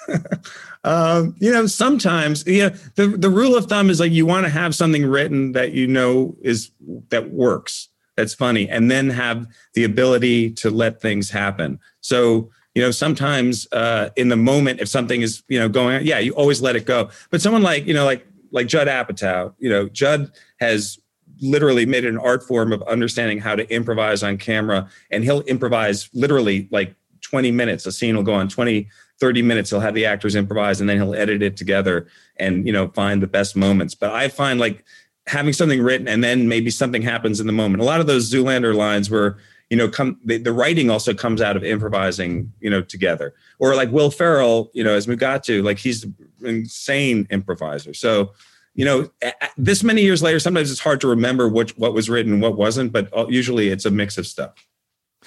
um, 0.85 1.35
you 1.39 1.53
know, 1.53 1.67
sometimes, 1.67 2.45
yeah. 2.47 2.71
The 2.97 3.09
the 3.09 3.31
rule 3.31 3.57
of 3.57 3.67
thumb 3.67 3.91
is 3.91 4.01
like 4.01 4.13
you 4.13 4.27
want 4.27 4.45
to 4.45 4.51
have 4.51 4.75
something 4.75 5.07
written 5.07 5.53
that 5.53 5.73
you 5.73 5.87
know 5.87 6.37
is 6.43 6.71
that 7.11 7.31
works, 7.31 7.89
that's 8.17 8.35
funny, 8.35 8.69
and 8.69 8.91
then 8.91 9.11
have 9.11 9.47
the 9.75 9.85
ability 9.85 10.51
to 10.53 10.71
let 10.71 11.01
things 11.01 11.31
happen. 11.31 11.79
So 12.01 12.51
you 12.75 12.83
know, 12.83 12.91
sometimes 12.91 13.69
uh, 13.73 14.11
in 14.17 14.29
the 14.29 14.37
moment, 14.37 14.81
if 14.81 14.89
something 14.89 15.23
is 15.23 15.43
you 15.49 15.59
know 15.59 15.69
going, 15.69 15.97
on, 15.97 16.05
yeah, 16.05 16.19
you 16.19 16.33
always 16.33 16.61
let 16.61 16.77
it 16.77 16.87
go. 16.87 17.11
But 17.31 17.41
someone 17.41 17.63
like 17.63 17.87
you 17.87 17.95
know, 17.95 18.05
like 18.05 18.27
like 18.51 18.67
Judd 18.67 18.89
Apatow, 18.89 19.55
you 19.59 19.71
know, 19.71 19.89
Judd 19.89 20.33
has 20.61 20.99
literally 21.41 21.87
made 21.87 22.05
it 22.05 22.09
an 22.09 22.19
art 22.19 22.43
form 22.43 22.73
of 22.73 22.83
understanding 22.83 23.39
how 23.39 23.55
to 23.55 23.69
improvise 23.73 24.23
on 24.23 24.39
camera, 24.39 24.89
and 25.11 25.25
he'll 25.25 25.43
improvise 25.43 26.09
literally 26.13 26.69
like 26.71 26.95
20 27.23 27.51
minutes. 27.51 27.87
A 27.87 27.93
scene 27.93 28.17
will 28.17 28.23
go 28.23 28.35
on 28.35 28.49
20 28.49 28.89
30 29.21 29.43
minutes. 29.43 29.71
He'll 29.71 29.81
have 29.81 29.95
the 29.95 30.07
actors 30.07 30.35
improvise 30.35 30.81
and 30.81 30.91
then 30.91 30.97
he'll 30.97 31.15
edit 31.15 31.43
it 31.43 31.57
together 31.57 32.07
and 32.37 32.67
you 32.67 32.73
know 32.73 32.89
find 32.89 33.23
the 33.23 33.27
best 33.27 33.57
moments. 33.57 33.95
But 33.95 34.11
i 34.11 34.29
find 34.29 34.59
like 34.59 34.85
having 35.27 35.53
something 35.53 35.81
written 35.81 36.09
and 36.09 36.23
then 36.23 36.49
maybe 36.49 36.71
something 36.71 37.03
happens 37.03 37.41
in 37.41 37.47
the 37.47 37.53
moment. 37.53 37.83
A 37.83 37.87
lot 37.87 38.01
of 38.01 38.07
those 38.07 38.31
zoolander 38.31 38.75
lines 38.75 39.11
were 39.11 39.39
you 39.71 39.77
know 39.77 39.89
come 39.89 40.19
the, 40.25 40.37
the 40.37 40.53
writing 40.53 40.91
also 40.91 41.15
comes 41.15 41.41
out 41.41 41.57
of 41.57 41.65
improvising 41.65 42.53
you 42.61 42.69
know 42.69 42.83
together. 42.83 43.35
Or 43.59 43.75
like 43.75 43.91
will 43.91 44.11
ferrell 44.11 44.71
you 44.75 44.85
know 44.85 44.95
as 44.95 45.07
Mugatu 45.07 45.63
like 45.63 45.79
he's 45.79 46.05
an 46.05 46.15
insane 46.43 47.27
improviser. 47.31 47.95
So 47.95 48.33
you 48.75 48.85
know 48.85 49.09
this 49.57 49.83
many 49.83 50.03
years 50.03 50.23
later 50.23 50.39
sometimes 50.39 50.71
it's 50.71 50.81
hard 50.81 51.01
to 51.01 51.07
remember 51.07 51.49
which 51.49 51.77
what 51.77 51.95
was 51.95 52.11
written 52.11 52.33
and 52.33 52.43
what 52.43 52.57
wasn't 52.57 52.93
but 52.93 53.09
uh, 53.17 53.27
usually 53.29 53.69
it's 53.69 53.85
a 53.85 53.91
mix 53.91 54.19
of 54.19 54.27
stuff 54.27 54.67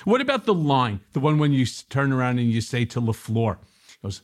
what 0.03 0.21
about 0.21 0.45
the 0.45 0.53
line 0.53 0.99
the 1.13 1.19
one 1.19 1.39
when 1.39 1.53
you 1.53 1.65
turn 1.89 2.11
around 2.11 2.39
and 2.39 2.51
you 2.51 2.61
say 2.61 2.85
to 2.85 3.01
LaFleur 3.01 3.57
goes, 4.03 4.21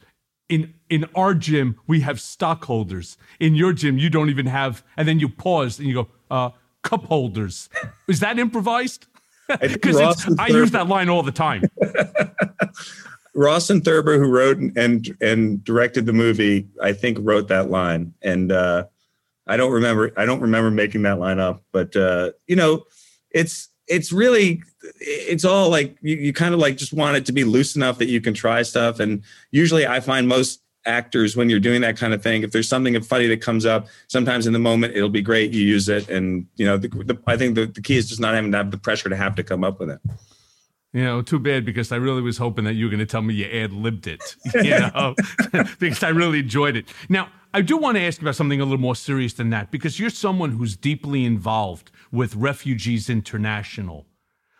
in 0.49 0.74
in 0.89 1.05
our 1.15 1.34
gym 1.34 1.80
we 1.88 2.01
have 2.01 2.19
stockholders. 2.19 3.17
In 3.39 3.55
your 3.55 3.74
gym 3.74 3.97
you 3.97 4.09
don't 4.09 4.30
even 4.30 4.45
have. 4.45 4.84
And 4.97 5.07
then 5.07 5.19
you 5.19 5.30
pause 5.30 5.80
and 5.80 5.88
you 5.88 5.93
go, 5.93 6.07
uh, 6.30 6.49
cup 6.84 7.05
holders. 7.05 7.69
Is 8.07 8.19
that 8.19 8.39
improvised? 8.39 9.07
Because 9.47 9.97
I 10.39 10.47
use 10.47 10.71
that 10.71 10.88
line 10.88 11.09
all 11.09 11.24
the 11.24 11.32
time. 11.32 11.63
Rawson 13.36 13.82
Thurber, 13.82 14.19
who 14.19 14.30
wrote 14.30 14.57
and 14.57 15.17
and 15.19 15.63
directed 15.63 16.05
the 16.05 16.13
movie, 16.13 16.67
I 16.82 16.93
think 16.93 17.17
wrote 17.19 17.47
that 17.47 17.71
line, 17.71 18.13
and 18.21 18.51
uh, 18.51 18.86
I 19.47 19.57
don't 19.57 19.71
remember. 19.71 20.11
I 20.15 20.25
don't 20.25 20.41
remember 20.41 20.71
making 20.71 21.03
that 21.03 21.19
line 21.19 21.39
up, 21.39 21.63
but 21.71 21.95
uh, 21.95 22.31
you 22.47 22.55
know, 22.55 22.85
it's 23.31 23.69
it's 23.87 24.11
really 24.11 24.63
it's 24.99 25.45
all 25.45 25.69
like 25.69 25.97
you, 26.01 26.15
you 26.15 26.33
kind 26.33 26.53
of 26.53 26.59
like 26.59 26.77
just 26.77 26.93
want 26.93 27.17
it 27.17 27.25
to 27.25 27.31
be 27.31 27.43
loose 27.43 27.75
enough 27.75 27.97
that 27.97 28.07
you 28.07 28.21
can 28.21 28.33
try 28.33 28.61
stuff 28.61 28.99
and 28.99 29.21
usually 29.51 29.85
i 29.85 29.99
find 29.99 30.27
most 30.27 30.61
actors 30.85 31.35
when 31.35 31.49
you're 31.49 31.59
doing 31.59 31.81
that 31.81 31.97
kind 31.97 32.13
of 32.13 32.21
thing 32.21 32.43
if 32.43 32.51
there's 32.51 32.67
something 32.67 32.99
funny 33.01 33.27
that 33.27 33.41
comes 33.41 33.65
up 33.65 33.87
sometimes 34.07 34.47
in 34.47 34.53
the 34.53 34.59
moment 34.59 34.95
it'll 34.95 35.09
be 35.09 35.21
great 35.21 35.51
you 35.51 35.61
use 35.61 35.87
it 35.89 36.09
and 36.09 36.45
you 36.55 36.65
know 36.65 36.77
the, 36.77 36.87
the, 36.87 37.17
i 37.27 37.37
think 37.37 37.55
the, 37.55 37.65
the 37.65 37.81
key 37.81 37.95
is 37.97 38.07
just 38.07 38.21
not 38.21 38.33
having 38.33 38.51
to 38.51 38.57
have 38.57 38.71
the 38.71 38.77
pressure 38.77 39.09
to 39.09 39.15
have 39.15 39.35
to 39.35 39.43
come 39.43 39.63
up 39.63 39.79
with 39.79 39.89
it 39.89 39.99
you 40.93 41.03
know, 41.03 41.21
too 41.23 41.39
bad 41.39 41.65
because 41.65 41.91
I 41.91 41.95
really 41.95 42.21
was 42.21 42.37
hoping 42.37 42.65
that 42.65 42.73
you 42.73 42.85
were 42.85 42.91
going 42.91 42.99
to 42.99 43.05
tell 43.05 43.23
me 43.23 43.33
you 43.33 43.45
ad 43.45 43.73
libbed 43.73 44.07
it, 44.07 44.35
you 44.53 44.79
know, 44.79 45.15
because 45.79 46.03
I 46.03 46.09
really 46.09 46.39
enjoyed 46.39 46.75
it. 46.75 46.85
Now, 47.09 47.29
I 47.53 47.61
do 47.61 47.77
want 47.77 47.97
to 47.97 48.03
ask 48.03 48.21
about 48.21 48.35
something 48.35 48.61
a 48.61 48.63
little 48.63 48.79
more 48.79 48.95
serious 48.95 49.33
than 49.33 49.49
that 49.49 49.71
because 49.71 49.99
you're 49.99 50.09
someone 50.11 50.51
who's 50.51 50.75
deeply 50.75 51.25
involved 51.25 51.91
with 52.11 52.35
Refugees 52.35 53.09
International. 53.09 54.05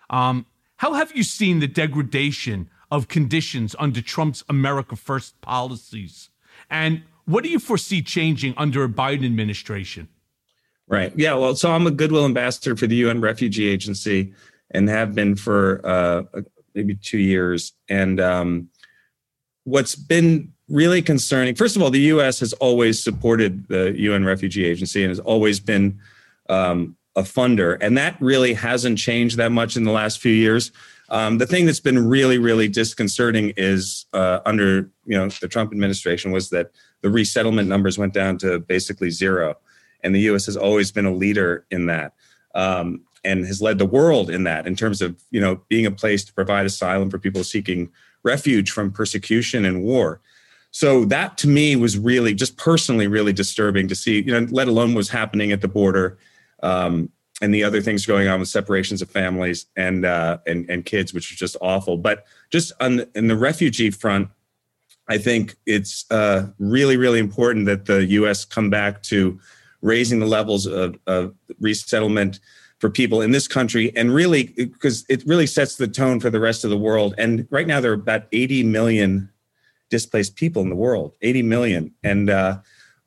Um, 0.10 0.48
how 0.78 0.94
have 0.94 1.16
you 1.16 1.24
seen 1.24 1.60
the 1.60 1.68
degradation 1.68 2.70
of 2.92 3.08
conditions 3.08 3.76
under 3.80 4.02
Trump's 4.02 4.44
America 4.50 4.96
First 4.96 5.40
policies? 5.42 6.30
And 6.70 7.04
what 7.26 7.44
do 7.44 7.50
you 7.50 7.60
foresee 7.60 8.02
changing 8.02 8.54
under 8.58 8.84
a 8.84 8.90
Biden 8.90 9.26
administration? 9.26 10.10
Right. 10.88 11.14
Yeah. 11.16 11.36
Well, 11.36 11.56
so 11.56 11.72
I'm 11.72 11.88
a 11.88 11.92
goodwill 11.92 12.26
ambassador 12.26 12.76
for 12.76 12.88
the 12.88 12.96
UN 12.98 13.22
Refugee 13.22 13.68
Agency 13.68 14.34
and 14.74 14.90
have 14.90 15.14
been 15.16 15.36
for 15.36 15.82
uh, 15.86 16.24
maybe 16.76 16.96
two 16.96 17.20
years. 17.20 17.74
And 17.90 18.20
um, 18.20 18.70
what's 19.64 19.96
been 19.96 20.52
really 20.68 21.02
concerning, 21.02 21.56
first 21.56 21.76
of 21.76 21.82
all, 21.82 21.90
the 21.90 22.00
U.S. 22.02 22.40
has 22.40 22.54
always 22.54 23.02
supported 23.02 23.68
the 23.68 23.94
UN 23.98 24.26
Refugee 24.26 24.66
Agency 24.66 25.04
and 25.04 25.10
has 25.10 25.20
always 25.20 25.60
been 25.60 26.00
um, 26.50 26.96
a 27.16 27.22
funder, 27.22 27.78
and 27.80 27.98
that 27.98 28.20
really 28.20 28.54
hasn't 28.54 28.98
changed 28.98 29.38
that 29.38 29.52
much 29.52 29.78
in 29.78 29.84
the 29.84 29.92
last 29.92 30.20
few 30.20 30.34
years. 30.34 30.72
Um, 31.10 31.38
the 31.38 31.46
thing 31.46 31.66
that's 31.66 31.80
been 31.80 32.08
really, 32.08 32.40
really 32.40 32.68
disconcerting 32.68 33.54
is 33.56 34.06
uh, 34.14 34.40
under 34.46 34.90
you 35.06 35.18
know 35.18 35.30
the 35.30 35.48
Trump 35.48 35.72
administration 35.72 36.32
was 36.32 36.50
that 36.50 36.72
the 37.02 37.10
resettlement 37.10 37.70
numbers 37.70 37.98
went 37.98 38.14
down 38.14 38.38
to 38.40 38.60
basically 38.60 39.12
zero, 39.12 39.56
and 40.02 40.16
the 40.16 40.22
U.S. 40.22 40.46
has 40.48 40.58
always 40.58 40.92
been 40.92 41.06
a 41.06 41.14
leader 41.14 41.66
in 41.70 41.86
that. 41.86 42.14
Um, 42.56 43.02
and 43.24 43.46
has 43.46 43.62
led 43.62 43.78
the 43.78 43.86
world 43.86 44.30
in 44.30 44.44
that 44.44 44.68
in 44.68 44.76
terms 44.76 45.02
of 45.02 45.22
you 45.32 45.40
know 45.40 45.62
being 45.70 45.86
a 45.86 45.92
place 45.92 46.24
to 46.26 46.34
provide 46.34 46.66
asylum 46.66 47.10
for 47.10 47.20
people 47.20 47.44
seeking 47.44 47.90
refuge 48.24 48.72
from 48.72 48.92
persecution 48.92 49.66
and 49.66 49.84
war. 49.84 50.22
So 50.72 51.06
that 51.06 51.38
to 51.40 51.48
me 51.48 51.76
was 51.76 51.98
really 51.98 52.34
just 52.34 52.58
personally 52.58 53.08
really 53.08 53.34
disturbing 53.34 53.88
to 53.88 53.96
see 53.96 54.22
you 54.22 54.32
know 54.40 54.48
let 54.52 54.68
alone 54.68 54.94
what's 54.94 55.10
happening 55.10 55.52
at 55.52 55.62
the 55.62 55.68
border 55.68 56.18
um, 56.62 57.10
and 57.42 57.54
the 57.54 57.64
other 57.64 57.82
things 57.82 58.06
going 58.06 58.28
on 58.28 58.40
with 58.40 58.50
separations 58.50 59.02
of 59.02 59.10
families 59.10 59.66
and 59.76 60.06
uh, 60.06 60.38
and 60.48 60.70
and 60.70 60.86
kids 60.86 61.14
which 61.14 61.32
is 61.32 61.38
just 61.38 61.58
awful. 61.62 61.98
But 61.98 62.26
just 62.50 62.72
on 62.80 62.98
the, 62.98 63.10
in 63.16 63.28
the 63.28 63.36
refugee 63.36 63.90
front 63.90 64.30
i 65.10 65.18
think 65.18 65.56
it's 65.66 66.06
uh, 66.12 66.48
really 66.60 66.98
really 66.98 67.20
important 67.20 67.66
that 67.66 67.86
the 67.86 68.04
us 68.06 68.46
come 68.46 68.70
back 68.70 69.04
to 69.04 69.40
raising 69.82 70.20
the 70.20 70.26
levels 70.26 70.66
of, 70.66 70.98
of 71.08 71.36
resettlement 71.60 72.40
for 72.84 72.90
people 72.90 73.22
in 73.22 73.32
this 73.32 73.48
country 73.48 73.96
and 73.96 74.14
really 74.14 74.44
because 74.58 75.06
it 75.08 75.24
really 75.26 75.48
sets 75.48 75.78
the 75.78 75.88
tone 75.88 76.20
for 76.20 76.30
the 76.30 76.42
rest 76.42 76.66
of 76.66 76.70
the 76.70 76.78
world. 76.78 77.16
And 77.18 77.48
right 77.50 77.66
now 77.66 77.80
there 77.80 77.92
are 77.92 77.94
about 77.94 78.24
80 78.34 78.64
million 78.64 79.30
displaced 79.90 80.36
people 80.36 80.62
in 80.62 80.68
the 80.68 80.76
world 80.76 81.14
80 81.22 81.44
million. 81.44 81.94
And 82.04 82.30
uh, 82.30 82.58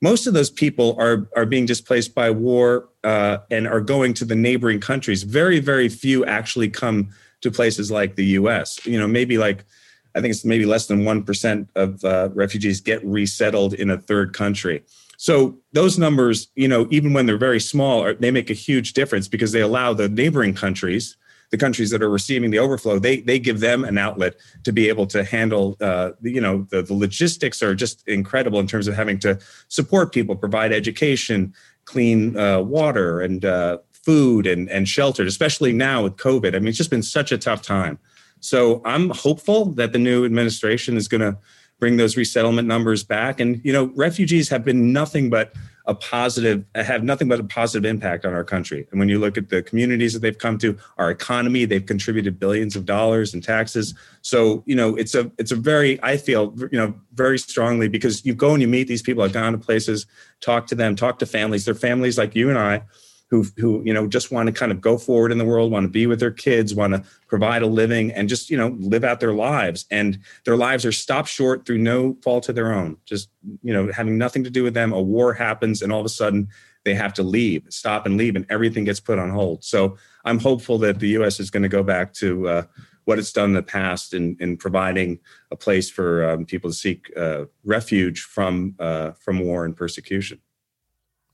most 0.00 0.26
of 0.26 0.32
those 0.32 0.48
people 0.48 0.96
are 0.98 1.28
are 1.36 1.44
being 1.44 1.66
displaced 1.66 2.14
by 2.14 2.30
war 2.30 2.88
uh, 3.04 3.36
and 3.50 3.68
are 3.68 3.82
going 3.82 4.14
to 4.14 4.24
the 4.24 4.34
neighboring 4.34 4.80
countries. 4.80 5.24
Very 5.24 5.60
very 5.60 5.90
few 5.90 6.24
actually 6.24 6.70
come 6.70 7.10
to 7.42 7.50
places 7.50 7.90
like 7.90 8.16
the 8.16 8.24
us 8.24 8.84
you 8.86 8.98
know 8.98 9.06
maybe 9.06 9.36
like 9.36 9.66
i 10.14 10.20
think 10.22 10.32
it's 10.32 10.44
maybe 10.44 10.64
less 10.64 10.86
than 10.86 11.02
1% 11.02 11.68
of 11.74 12.02
uh, 12.02 12.30
refugees 12.32 12.80
get 12.80 13.04
resettled 13.04 13.74
in 13.74 13.90
a 13.90 13.98
third 13.98 14.32
country 14.32 14.82
so 15.16 15.56
those 15.72 15.98
numbers, 15.98 16.48
you 16.54 16.68
know, 16.68 16.86
even 16.90 17.12
when 17.12 17.26
they're 17.26 17.38
very 17.38 17.60
small, 17.60 18.02
are, 18.02 18.14
they 18.14 18.30
make 18.30 18.50
a 18.50 18.54
huge 18.54 18.92
difference 18.92 19.28
because 19.28 19.52
they 19.52 19.60
allow 19.60 19.92
the 19.92 20.08
neighboring 20.08 20.54
countries, 20.54 21.16
the 21.50 21.56
countries 21.56 21.90
that 21.90 22.02
are 22.02 22.10
receiving 22.10 22.50
the 22.50 22.58
overflow, 22.58 22.98
they 22.98 23.20
they 23.20 23.38
give 23.38 23.60
them 23.60 23.84
an 23.84 23.98
outlet 23.98 24.34
to 24.64 24.72
be 24.72 24.88
able 24.88 25.06
to 25.06 25.24
handle. 25.24 25.76
Uh, 25.80 26.10
you 26.22 26.40
know, 26.40 26.66
the, 26.70 26.82
the 26.82 26.94
logistics 26.94 27.62
are 27.62 27.74
just 27.74 28.06
incredible 28.08 28.60
in 28.60 28.66
terms 28.66 28.88
of 28.88 28.94
having 28.94 29.18
to 29.20 29.38
support 29.68 30.12
people, 30.12 30.36
provide 30.36 30.72
education, 30.72 31.54
clean 31.84 32.36
uh, 32.36 32.60
water, 32.60 33.20
and 33.20 33.44
uh, 33.44 33.78
food 33.92 34.46
and 34.46 34.68
and 34.70 34.88
shelter. 34.88 35.24
Especially 35.24 35.72
now 35.72 36.02
with 36.02 36.16
COVID, 36.16 36.54
I 36.54 36.58
mean, 36.58 36.68
it's 36.68 36.78
just 36.78 36.90
been 36.90 37.02
such 37.02 37.32
a 37.32 37.38
tough 37.38 37.62
time. 37.62 37.98
So 38.40 38.82
I'm 38.84 39.10
hopeful 39.10 39.66
that 39.72 39.92
the 39.92 39.98
new 39.98 40.24
administration 40.24 40.96
is 40.96 41.08
going 41.08 41.22
to 41.22 41.38
bring 41.78 41.96
those 41.96 42.16
resettlement 42.16 42.66
numbers 42.66 43.04
back. 43.04 43.40
And 43.40 43.60
you 43.64 43.72
know, 43.72 43.92
refugees 43.94 44.48
have 44.48 44.64
been 44.64 44.92
nothing 44.92 45.30
but 45.30 45.52
a 45.88 45.94
positive, 45.94 46.64
have 46.74 47.04
nothing 47.04 47.28
but 47.28 47.38
a 47.38 47.44
positive 47.44 47.88
impact 47.88 48.24
on 48.24 48.34
our 48.34 48.42
country. 48.42 48.88
And 48.90 48.98
when 48.98 49.08
you 49.08 49.20
look 49.20 49.38
at 49.38 49.50
the 49.50 49.62
communities 49.62 50.14
that 50.14 50.18
they've 50.18 50.36
come 50.36 50.58
to, 50.58 50.76
our 50.98 51.10
economy, 51.10 51.64
they've 51.64 51.84
contributed 51.84 52.40
billions 52.40 52.74
of 52.74 52.86
dollars 52.86 53.34
in 53.34 53.40
taxes. 53.40 53.94
So 54.22 54.64
you 54.66 54.74
know, 54.74 54.96
it's 54.96 55.14
a 55.14 55.30
it's 55.38 55.52
a 55.52 55.56
very 55.56 56.02
I 56.02 56.16
feel 56.16 56.54
you 56.72 56.78
know 56.78 56.94
very 57.14 57.38
strongly 57.38 57.88
because 57.88 58.24
you 58.24 58.34
go 58.34 58.52
and 58.52 58.60
you 58.60 58.68
meet 58.68 58.88
these 58.88 59.02
people. 59.02 59.22
I've 59.22 59.32
gone 59.32 59.52
to 59.52 59.58
places, 59.58 60.06
talk 60.40 60.66
to 60.68 60.74
them, 60.74 60.96
talk 60.96 61.18
to 61.20 61.26
families. 61.26 61.64
They're 61.64 61.74
families 61.74 62.18
like 62.18 62.34
you 62.34 62.48
and 62.48 62.58
I 62.58 62.82
who 63.30 63.44
who 63.56 63.82
you 63.84 63.92
know 63.92 64.06
just 64.06 64.30
want 64.30 64.46
to 64.46 64.52
kind 64.52 64.70
of 64.70 64.80
go 64.80 64.98
forward 64.98 65.32
in 65.32 65.38
the 65.38 65.44
world, 65.44 65.72
want 65.72 65.84
to 65.84 65.90
be 65.90 66.06
with 66.06 66.20
their 66.20 66.30
kids, 66.30 66.74
want 66.74 66.94
to 66.94 67.02
provide 67.28 67.62
a 67.62 67.66
living, 67.66 68.12
and 68.12 68.28
just 68.28 68.50
you 68.50 68.56
know 68.56 68.76
live 68.78 69.04
out 69.04 69.20
their 69.20 69.34
lives. 69.34 69.86
And 69.90 70.18
their 70.44 70.56
lives 70.56 70.84
are 70.84 70.92
stopped 70.92 71.28
short 71.28 71.66
through 71.66 71.78
no 71.78 72.16
fault 72.22 72.48
of 72.48 72.54
their 72.54 72.72
own, 72.72 72.96
just 73.04 73.28
you 73.62 73.72
know 73.72 73.90
having 73.92 74.18
nothing 74.18 74.44
to 74.44 74.50
do 74.50 74.62
with 74.62 74.74
them. 74.74 74.92
A 74.92 75.00
war 75.00 75.34
happens, 75.34 75.82
and 75.82 75.92
all 75.92 76.00
of 76.00 76.06
a 76.06 76.10
sudden 76.10 76.48
they 76.84 76.94
have 76.94 77.12
to 77.14 77.22
leave, 77.22 77.64
stop 77.68 78.06
and 78.06 78.16
leave, 78.16 78.36
and 78.36 78.46
everything 78.48 78.84
gets 78.84 79.00
put 79.00 79.18
on 79.18 79.30
hold. 79.30 79.64
So 79.64 79.96
I'm 80.24 80.38
hopeful 80.38 80.78
that 80.78 81.00
the 81.00 81.08
U.S. 81.08 81.40
is 81.40 81.50
going 81.50 81.64
to 81.64 81.68
go 81.68 81.82
back 81.82 82.12
to 82.14 82.48
uh, 82.48 82.62
what 83.06 83.18
it's 83.18 83.32
done 83.32 83.50
in 83.50 83.54
the 83.54 83.62
past 83.62 84.14
in, 84.14 84.36
in 84.38 84.56
providing 84.56 85.18
a 85.50 85.56
place 85.56 85.90
for 85.90 86.28
um, 86.28 86.44
people 86.44 86.70
to 86.70 86.76
seek 86.76 87.10
uh, 87.16 87.46
refuge 87.64 88.20
from 88.20 88.76
uh, 88.78 89.12
from 89.12 89.40
war 89.40 89.64
and 89.64 89.76
persecution. 89.76 90.40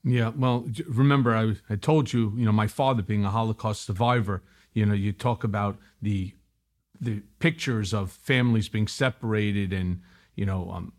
Yeah, 0.03 0.31
well, 0.35 0.67
remember 0.87 1.35
I, 1.35 1.55
I 1.69 1.75
told 1.77 2.11
you, 2.11 2.33
you 2.35 2.45
know, 2.45 2.51
my 2.51 2.67
father 2.67 3.01
being 3.01 3.23
a 3.23 3.29
Holocaust 3.29 3.85
survivor, 3.85 4.43
you 4.73 4.85
know, 4.85 4.93
you 4.93 5.13
talk 5.13 5.43
about 5.43 5.77
the 6.01 6.33
the 6.99 7.21
pictures 7.39 7.93
of 7.93 8.11
families 8.11 8.69
being 8.69 8.87
separated 8.87 9.73
and 9.73 10.01
you 10.35 10.45
know 10.45 10.69
um, 10.71 10.93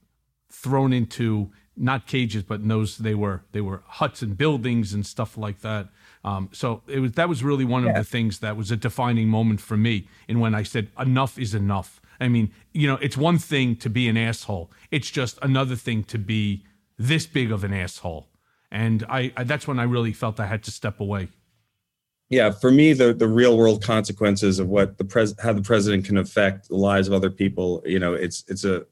thrown 0.51 0.93
into 0.93 1.51
not 1.76 2.06
cages, 2.06 2.43
but 2.43 2.60
in 2.60 2.68
those 2.68 2.98
they 2.98 3.14
were 3.14 3.43
they 3.52 3.60
were 3.60 3.82
huts 3.86 4.22
and 4.22 4.36
buildings 4.39 4.94
and 4.94 5.05
stuff 5.05 5.36
like 5.36 5.60
that. 5.60 5.89
Um, 6.22 6.48
so 6.52 6.82
it 6.86 7.01
was 7.01 7.12
that 7.12 7.28
was 7.28 7.43
really 7.43 7.64
one 7.64 7.85
yeah. 7.85 7.90
of 7.90 7.97
the 7.97 8.05
things 8.05 8.39
that 8.39 8.56
was 8.56 8.70
a 8.70 8.76
defining 8.76 9.28
moment 9.28 9.60
for 9.60 9.76
me. 9.76 10.09
And 10.28 10.40
when 10.40 10.55
I 10.55 10.62
said 10.62 10.89
enough 10.98 11.39
is 11.39 11.55
enough. 11.55 12.01
I 12.20 12.28
mean, 12.28 12.52
you 12.72 12.86
know, 12.86 12.97
it's 13.02 13.16
one 13.16 13.39
thing 13.39 13.74
to 13.76 13.90
be 13.90 14.09
an 14.09 14.16
asshole. 14.16 14.70
It's 14.90 15.10
just 15.10 15.39
another 15.43 15.74
thing 15.74 16.05
to 16.05 16.18
be 16.18 16.64
this 16.97 17.26
big 17.26 17.51
of 17.51 17.64
an 17.64 17.74
asshole. 17.74 18.28
And 18.70 19.05
I, 19.09 19.32
I 19.36 19.45
that's 19.45 19.66
when 19.66 19.78
I 19.78 19.85
really 19.85 20.12
felt 20.12 20.41
I 20.41 20.47
had 20.47 20.62
to 20.65 20.70
step 20.70 21.01
away. 21.01 21.28
Yeah 22.31 22.51
for 22.51 22.70
me 22.70 22.93
the 22.93 23.12
the 23.12 23.28
real 23.28 23.57
world 23.57 23.82
consequences 23.82 24.59
of 24.59 24.69
what 24.69 24.99
the 24.99 25.05
pres 25.05 25.35
how 25.43 25.53
the 25.53 25.62
president 25.62 26.05
can 26.07 26.16
affect 26.16 26.69
the 26.69 26.77
lives 26.77 27.07
of 27.07 27.15
other 27.15 27.31
people 27.31 27.82
you 27.85 27.99
know 27.99 28.15
it's 28.15 28.45
it's 28.49 28.65
a 28.65 28.85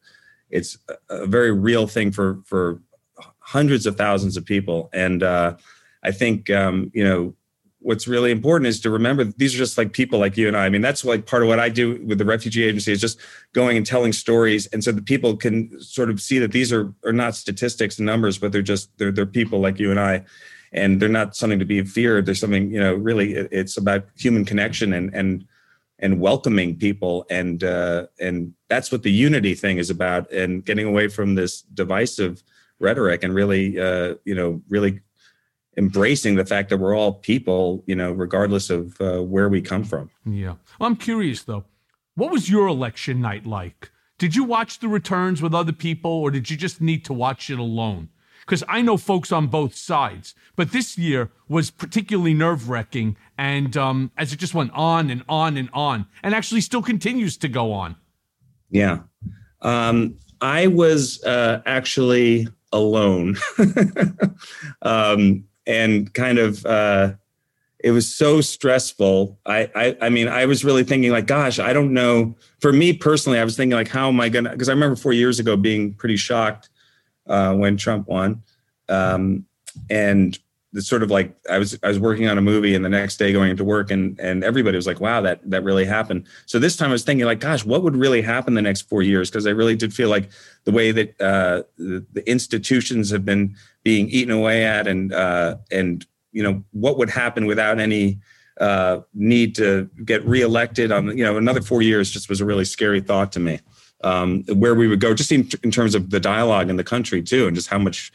it's 0.50 0.76
a 1.08 1.26
very 1.26 1.50
real 1.50 1.86
thing 1.86 2.12
for 2.12 2.40
for 2.44 2.80
hundreds 3.38 3.86
of 3.86 3.96
thousands 3.96 4.36
of 4.36 4.44
people. 4.44 4.90
And 4.92 5.22
uh, 5.22 5.56
i 6.04 6.10
think 6.10 6.50
um, 6.50 6.90
you 6.94 7.04
know 7.04 7.34
what's 7.82 8.06
really 8.06 8.30
important 8.30 8.68
is 8.68 8.80
to 8.80 8.90
remember 8.90 9.24
these 9.24 9.54
are 9.54 9.58
just 9.58 9.76
like 9.76 9.92
people 9.92 10.18
like 10.18 10.36
you 10.36 10.48
and 10.48 10.56
I. 10.56 10.66
I 10.66 10.68
mean, 10.68 10.82
that's 10.82 11.04
like 11.04 11.26
part 11.26 11.42
of 11.42 11.48
what 11.48 11.58
I 11.58 11.68
do 11.68 12.02
with 12.06 12.18
the 12.18 12.24
refugee 12.24 12.64
agency 12.64 12.92
is 12.92 13.00
just 13.00 13.18
going 13.52 13.76
and 13.76 13.84
telling 13.84 14.12
stories. 14.12 14.66
And 14.68 14.82
so 14.82 14.92
the 14.92 15.02
people 15.02 15.36
can 15.36 15.80
sort 15.80 16.10
of 16.10 16.20
see 16.20 16.38
that 16.38 16.52
these 16.52 16.72
are, 16.72 16.92
are 17.04 17.12
not 17.12 17.34
statistics 17.34 17.98
and 17.98 18.06
numbers, 18.06 18.38
but 18.38 18.52
they're 18.52 18.62
just, 18.62 18.96
they're, 18.98 19.12
they're 19.12 19.26
people 19.26 19.60
like 19.60 19.78
you 19.78 19.90
and 19.90 20.00
I 20.00 20.24
and 20.72 21.00
they're 21.00 21.08
not 21.08 21.36
something 21.36 21.58
to 21.58 21.64
be 21.64 21.82
feared. 21.84 22.26
There's 22.26 22.40
something, 22.40 22.70
you 22.70 22.80
know, 22.80 22.94
really 22.94 23.32
it's 23.34 23.76
about 23.76 24.06
human 24.16 24.44
connection 24.44 24.92
and 24.92 25.14
and 25.14 25.44
and 25.98 26.20
welcoming 26.20 26.76
people 26.76 27.24
and 27.30 27.62
uh, 27.62 28.06
and 28.18 28.54
that's 28.68 28.90
what 28.90 29.02
the 29.02 29.12
unity 29.12 29.54
thing 29.54 29.78
is 29.78 29.90
about 29.90 30.30
and 30.32 30.64
getting 30.64 30.86
away 30.86 31.08
from 31.08 31.34
this 31.34 31.62
divisive 31.62 32.42
rhetoric 32.80 33.22
and 33.22 33.34
really 33.34 33.78
uh, 33.78 34.14
you 34.24 34.34
know 34.34 34.60
really 34.68 35.00
embracing 35.76 36.34
the 36.34 36.44
fact 36.44 36.68
that 36.68 36.78
we're 36.78 36.96
all 36.96 37.14
people 37.14 37.82
you 37.86 37.94
know 37.94 38.12
regardless 38.12 38.70
of 38.70 39.00
uh, 39.00 39.22
where 39.22 39.48
we 39.48 39.60
come 39.60 39.84
from. 39.84 40.10
Yeah. 40.24 40.54
Well, 40.78 40.88
i'm 40.88 40.96
curious 40.96 41.42
though. 41.42 41.64
What 42.14 42.30
was 42.30 42.50
your 42.50 42.66
election 42.66 43.20
night 43.20 43.46
like? 43.46 43.90
Did 44.18 44.36
you 44.36 44.44
watch 44.44 44.78
the 44.78 44.88
returns 44.88 45.40
with 45.40 45.54
other 45.54 45.72
people 45.72 46.10
or 46.10 46.30
did 46.30 46.50
you 46.50 46.56
just 46.56 46.80
need 46.80 47.04
to 47.06 47.12
watch 47.12 47.50
it 47.50 47.58
alone? 47.58 48.10
Because 48.40 48.62
I 48.68 48.82
know 48.82 48.96
folks 48.96 49.32
on 49.32 49.46
both 49.46 49.74
sides. 49.74 50.34
But 50.56 50.72
this 50.72 50.98
year 50.98 51.30
was 51.48 51.70
particularly 51.70 52.34
nerve 52.34 52.68
wracking, 52.68 53.16
and 53.38 53.76
um, 53.76 54.10
as 54.16 54.32
it 54.32 54.38
just 54.38 54.54
went 54.54 54.72
on 54.74 55.10
and 55.10 55.24
on 55.28 55.56
and 55.56 55.70
on, 55.72 56.06
and 56.22 56.34
actually 56.34 56.60
still 56.60 56.82
continues 56.82 57.36
to 57.38 57.48
go 57.48 57.72
on. 57.72 57.96
Yeah, 58.70 59.00
um, 59.60 60.16
I 60.40 60.66
was 60.66 61.22
uh, 61.24 61.62
actually 61.66 62.48
alone, 62.72 63.36
um, 64.82 65.44
and 65.66 66.12
kind 66.14 66.38
of. 66.38 66.64
Uh, 66.64 67.12
it 67.82 67.90
was 67.90 68.14
so 68.14 68.40
stressful. 68.40 69.40
I, 69.44 69.68
I, 69.74 69.96
I 70.02 70.08
mean, 70.08 70.28
I 70.28 70.46
was 70.46 70.64
really 70.64 70.84
thinking 70.84 71.10
like, 71.10 71.26
gosh, 71.26 71.58
I 71.58 71.72
don't 71.72 71.92
know. 71.92 72.36
For 72.60 72.72
me 72.72 72.92
personally, 72.92 73.40
I 73.40 73.44
was 73.44 73.56
thinking 73.56 73.74
like, 73.74 73.88
how 73.88 74.06
am 74.06 74.20
I 74.20 74.28
gonna? 74.28 74.50
Because 74.50 74.68
I 74.68 74.72
remember 74.72 74.94
four 74.94 75.12
years 75.12 75.40
ago 75.40 75.56
being 75.56 75.94
pretty 75.94 76.16
shocked 76.16 76.68
uh, 77.26 77.54
when 77.54 77.76
Trump 77.76 78.06
won, 78.06 78.42
um, 78.88 79.46
and 79.90 80.38
it's 80.74 80.88
sort 80.88 81.02
of 81.02 81.10
like 81.10 81.34
I 81.50 81.58
was 81.58 81.78
I 81.82 81.88
was 81.88 81.98
working 81.98 82.28
on 82.28 82.38
a 82.38 82.40
movie 82.40 82.74
and 82.74 82.84
the 82.84 82.88
next 82.88 83.18
day 83.18 83.32
going 83.32 83.50
into 83.50 83.64
work 83.64 83.90
and 83.90 84.18
and 84.18 84.42
everybody 84.42 84.76
was 84.76 84.86
like, 84.86 85.00
wow, 85.00 85.20
that 85.20 85.40
that 85.50 85.64
really 85.64 85.84
happened. 85.84 86.26
So 86.46 86.58
this 86.58 86.76
time 86.76 86.90
I 86.90 86.92
was 86.92 87.04
thinking 87.04 87.26
like, 87.26 87.40
gosh, 87.40 87.64
what 87.64 87.82
would 87.82 87.96
really 87.96 88.22
happen 88.22 88.54
the 88.54 88.62
next 88.62 88.82
four 88.82 89.02
years? 89.02 89.30
Because 89.30 89.46
I 89.46 89.50
really 89.50 89.76
did 89.76 89.92
feel 89.92 90.08
like 90.08 90.30
the 90.64 90.72
way 90.72 90.90
that 90.92 91.20
uh, 91.20 91.62
the, 91.76 92.04
the, 92.12 92.30
institutions 92.30 93.10
have 93.10 93.24
been 93.24 93.54
being 93.82 94.08
eaten 94.08 94.32
away 94.32 94.64
at 94.64 94.86
and 94.86 95.12
uh, 95.12 95.56
and 95.70 96.06
you 96.32 96.42
know 96.42 96.62
what 96.72 96.98
would 96.98 97.10
happen 97.10 97.46
without 97.46 97.78
any 97.78 98.18
uh, 98.60 99.00
need 99.14 99.54
to 99.56 99.88
get 100.04 100.24
reelected 100.24 100.92
on 100.92 101.16
you 101.16 101.24
know 101.24 101.36
another 101.36 101.60
four 101.60 101.82
years 101.82 102.10
just 102.10 102.28
was 102.28 102.40
a 102.40 102.44
really 102.44 102.64
scary 102.64 103.00
thought 103.00 103.32
to 103.32 103.40
me 103.40 103.60
um, 104.04 104.42
where 104.44 104.74
we 104.74 104.88
would 104.88 105.00
go, 105.00 105.14
just 105.14 105.32
in, 105.32 105.48
in, 105.62 105.70
terms 105.70 105.94
of 105.94 106.10
the 106.10 106.20
dialogue 106.20 106.68
in 106.70 106.76
the 106.76 106.84
country 106.84 107.22
too, 107.22 107.46
and 107.46 107.54
just 107.54 107.68
how 107.68 107.78
much 107.78 108.12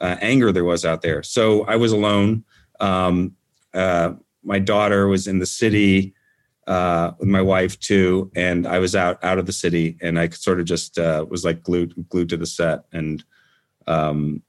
uh, 0.00 0.16
anger 0.20 0.52
there 0.52 0.64
was 0.64 0.84
out 0.84 1.02
there. 1.02 1.22
So 1.22 1.64
I 1.64 1.76
was 1.76 1.92
alone. 1.92 2.44
Um, 2.78 3.36
uh, 3.74 4.14
my 4.42 4.58
daughter 4.58 5.08
was 5.08 5.26
in 5.26 5.38
the 5.38 5.46
city 5.46 6.14
uh, 6.66 7.12
with 7.18 7.28
my 7.28 7.42
wife 7.42 7.78
too, 7.80 8.30
and 8.34 8.66
I 8.66 8.78
was 8.78 8.94
out 8.94 9.22
out 9.24 9.38
of 9.38 9.46
the 9.46 9.52
city, 9.52 9.96
and 10.00 10.18
I 10.18 10.28
sort 10.28 10.60
of 10.60 10.66
just 10.66 10.98
uh, 10.98 11.24
was 11.28 11.44
like 11.44 11.62
glued 11.62 11.94
glued 12.08 12.28
to 12.30 12.36
the 12.36 12.46
set, 12.46 12.84
and 12.92 13.24
um, 13.86 14.42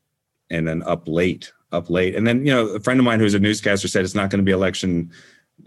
and 0.51 0.67
then 0.67 0.83
up 0.83 1.07
late, 1.07 1.51
up 1.71 1.89
late, 1.89 2.15
and 2.15 2.27
then 2.27 2.45
you 2.45 2.53
know 2.53 2.67
a 2.67 2.79
friend 2.79 2.99
of 2.99 3.05
mine 3.05 3.19
who's 3.19 3.33
a 3.33 3.39
newscaster 3.39 3.87
said 3.87 4.05
it's 4.05 4.13
not 4.13 4.29
going 4.29 4.39
to 4.39 4.45
be 4.45 4.51
election 4.51 5.11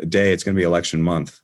day; 0.09 0.32
it's 0.32 0.44
going 0.44 0.55
to 0.55 0.61
be 0.61 0.65
election 0.65 1.02
month 1.02 1.40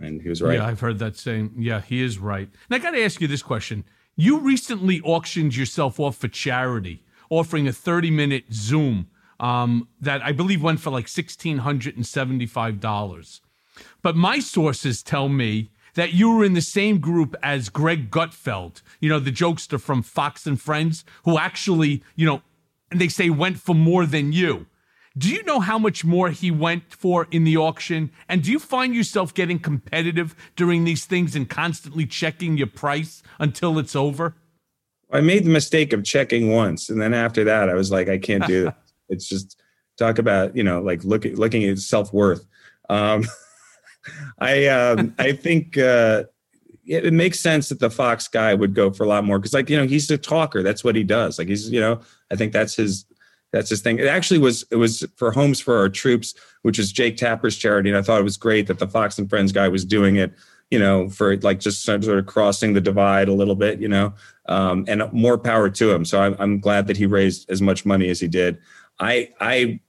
and 0.00 0.22
he 0.22 0.28
was 0.28 0.42
right. 0.42 0.54
Yeah, 0.54 0.66
I've 0.66 0.80
heard 0.80 0.98
that 0.98 1.16
saying. 1.16 1.52
Yeah, 1.56 1.80
he 1.80 2.02
is 2.02 2.18
right. 2.18 2.48
And 2.48 2.74
I 2.74 2.78
got 2.78 2.92
to 2.92 3.02
ask 3.02 3.20
you 3.20 3.28
this 3.28 3.42
question: 3.42 3.84
You 4.16 4.40
recently 4.40 5.00
auctioned 5.02 5.56
yourself 5.56 6.00
off 6.00 6.16
for 6.16 6.28
charity, 6.28 7.04
offering 7.28 7.68
a 7.68 7.72
30-minute 7.72 8.44
Zoom 8.52 9.08
um, 9.38 9.88
that 10.00 10.22
I 10.22 10.32
believe 10.32 10.62
went 10.62 10.80
for 10.80 10.90
like 10.90 11.08
sixteen 11.08 11.58
hundred 11.58 11.96
and 11.96 12.06
seventy-five 12.06 12.80
dollars. 12.80 13.40
But 14.02 14.16
my 14.16 14.40
sources 14.40 15.02
tell 15.02 15.28
me 15.28 15.70
that 15.94 16.12
you 16.12 16.34
were 16.34 16.44
in 16.44 16.54
the 16.54 16.60
same 16.60 16.98
group 16.98 17.34
as 17.42 17.68
Greg 17.68 18.10
Gutfeld, 18.10 18.82
you 19.00 19.08
know, 19.08 19.18
the 19.18 19.32
jokester 19.32 19.80
from 19.80 20.02
Fox 20.02 20.46
and 20.46 20.60
Friends, 20.60 21.04
who 21.24 21.36
actually, 21.36 22.04
you 22.14 22.26
know, 22.26 22.42
and 22.90 23.00
they 23.00 23.08
say 23.08 23.30
went 23.30 23.58
for 23.58 23.74
more 23.74 24.06
than 24.06 24.32
you. 24.32 24.66
Do 25.18 25.28
you 25.28 25.42
know 25.42 25.58
how 25.58 25.78
much 25.78 26.04
more 26.04 26.30
he 26.30 26.50
went 26.50 26.94
for 26.94 27.26
in 27.30 27.44
the 27.44 27.56
auction? 27.56 28.10
And 28.28 28.42
do 28.42 28.52
you 28.52 28.60
find 28.60 28.94
yourself 28.94 29.34
getting 29.34 29.58
competitive 29.58 30.36
during 30.54 30.84
these 30.84 31.04
things 31.04 31.34
and 31.34 31.48
constantly 31.48 32.06
checking 32.06 32.56
your 32.56 32.68
price 32.68 33.22
until 33.38 33.78
it's 33.78 33.96
over? 33.96 34.36
I 35.12 35.20
made 35.20 35.44
the 35.44 35.50
mistake 35.50 35.92
of 35.92 36.04
checking 36.04 36.52
once, 36.52 36.88
and 36.88 37.02
then 37.02 37.12
after 37.12 37.42
that, 37.44 37.68
I 37.68 37.74
was 37.74 37.90
like, 37.90 38.08
I 38.08 38.18
can't 38.18 38.46
do 38.46 38.68
it. 38.68 38.74
it's 39.08 39.28
just 39.28 39.60
talk 39.98 40.18
about 40.18 40.56
you 40.56 40.62
know 40.62 40.80
like 40.80 41.02
looking 41.04 41.34
looking 41.36 41.64
at 41.64 41.78
self 41.78 42.12
worth. 42.12 42.46
Um, 42.88 43.24
I 44.38 44.66
um, 44.68 45.14
I 45.18 45.32
think 45.32 45.76
uh, 45.76 46.24
it, 46.86 47.06
it, 47.06 47.12
makes 47.12 47.40
sense 47.40 47.68
that 47.68 47.78
the 47.78 47.90
Fox 47.90 48.28
guy 48.28 48.54
would 48.54 48.74
go 48.74 48.90
for 48.90 49.04
a 49.04 49.08
lot 49.08 49.24
more 49.24 49.38
because 49.38 49.54
like 49.54 49.70
you 49.70 49.76
know 49.76 49.86
he's 49.86 50.10
a 50.10 50.18
talker. 50.18 50.62
That's 50.62 50.84
what 50.84 50.96
he 50.96 51.04
does. 51.04 51.38
Like 51.38 51.48
he's 51.48 51.70
you 51.70 51.80
know 51.80 52.00
I 52.30 52.36
think 52.36 52.52
that's 52.52 52.74
his 52.74 53.06
that's 53.52 53.70
his 53.70 53.80
thing. 53.80 53.98
It 53.98 54.06
actually 54.06 54.38
was 54.38 54.64
it 54.70 54.76
was 54.76 55.04
for 55.16 55.30
Homes 55.32 55.60
for 55.60 55.78
Our 55.78 55.88
Troops, 55.88 56.34
which 56.62 56.78
is 56.78 56.92
Jake 56.92 57.16
Tapper's 57.16 57.56
charity, 57.56 57.90
and 57.90 57.98
I 57.98 58.02
thought 58.02 58.20
it 58.20 58.24
was 58.24 58.36
great 58.36 58.66
that 58.68 58.78
the 58.78 58.88
Fox 58.88 59.18
and 59.18 59.28
Friends 59.28 59.52
guy 59.52 59.68
was 59.68 59.84
doing 59.84 60.16
it. 60.16 60.32
You 60.70 60.78
know, 60.78 61.08
for 61.08 61.36
like 61.38 61.58
just 61.58 61.82
sort 61.82 62.04
of 62.04 62.26
crossing 62.26 62.74
the 62.74 62.80
divide 62.80 63.26
a 63.26 63.32
little 63.32 63.56
bit. 63.56 63.80
You 63.80 63.88
know, 63.88 64.14
um, 64.46 64.84
and 64.86 65.02
more 65.12 65.36
power 65.36 65.68
to 65.68 65.90
him. 65.90 66.04
So 66.04 66.20
I'm, 66.22 66.36
I'm 66.38 66.60
glad 66.60 66.86
that 66.86 66.96
he 66.96 67.06
raised 67.06 67.50
as 67.50 67.60
much 67.60 67.84
money 67.84 68.08
as 68.08 68.20
he 68.20 68.28
did. 68.28 68.58
I 69.00 69.30
I 69.40 69.80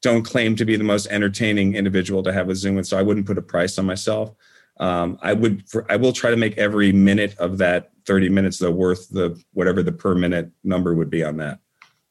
don't 0.00 0.22
claim 0.22 0.56
to 0.56 0.64
be 0.64 0.76
the 0.76 0.84
most 0.84 1.08
entertaining 1.08 1.74
individual 1.74 2.22
to 2.22 2.32
have 2.32 2.48
a 2.48 2.54
Zoom 2.54 2.76
with, 2.76 2.86
so 2.86 2.98
I 2.98 3.02
wouldn't 3.02 3.26
put 3.26 3.36
a 3.36 3.42
price 3.42 3.78
on 3.78 3.84
myself. 3.84 4.34
Um, 4.78 5.18
I 5.22 5.32
would 5.32 5.68
for, 5.68 5.84
I 5.90 5.96
will 5.96 6.12
try 6.12 6.30
to 6.30 6.36
make 6.36 6.56
every 6.56 6.92
minute 6.92 7.36
of 7.38 7.58
that 7.58 7.90
30 8.06 8.28
minutes 8.28 8.58
though 8.58 8.70
worth 8.70 9.08
the 9.08 9.40
whatever 9.52 9.82
the 9.82 9.92
per 9.92 10.14
minute 10.14 10.50
number 10.62 10.94
would 10.94 11.10
be 11.10 11.24
on 11.24 11.36
that 11.38 11.60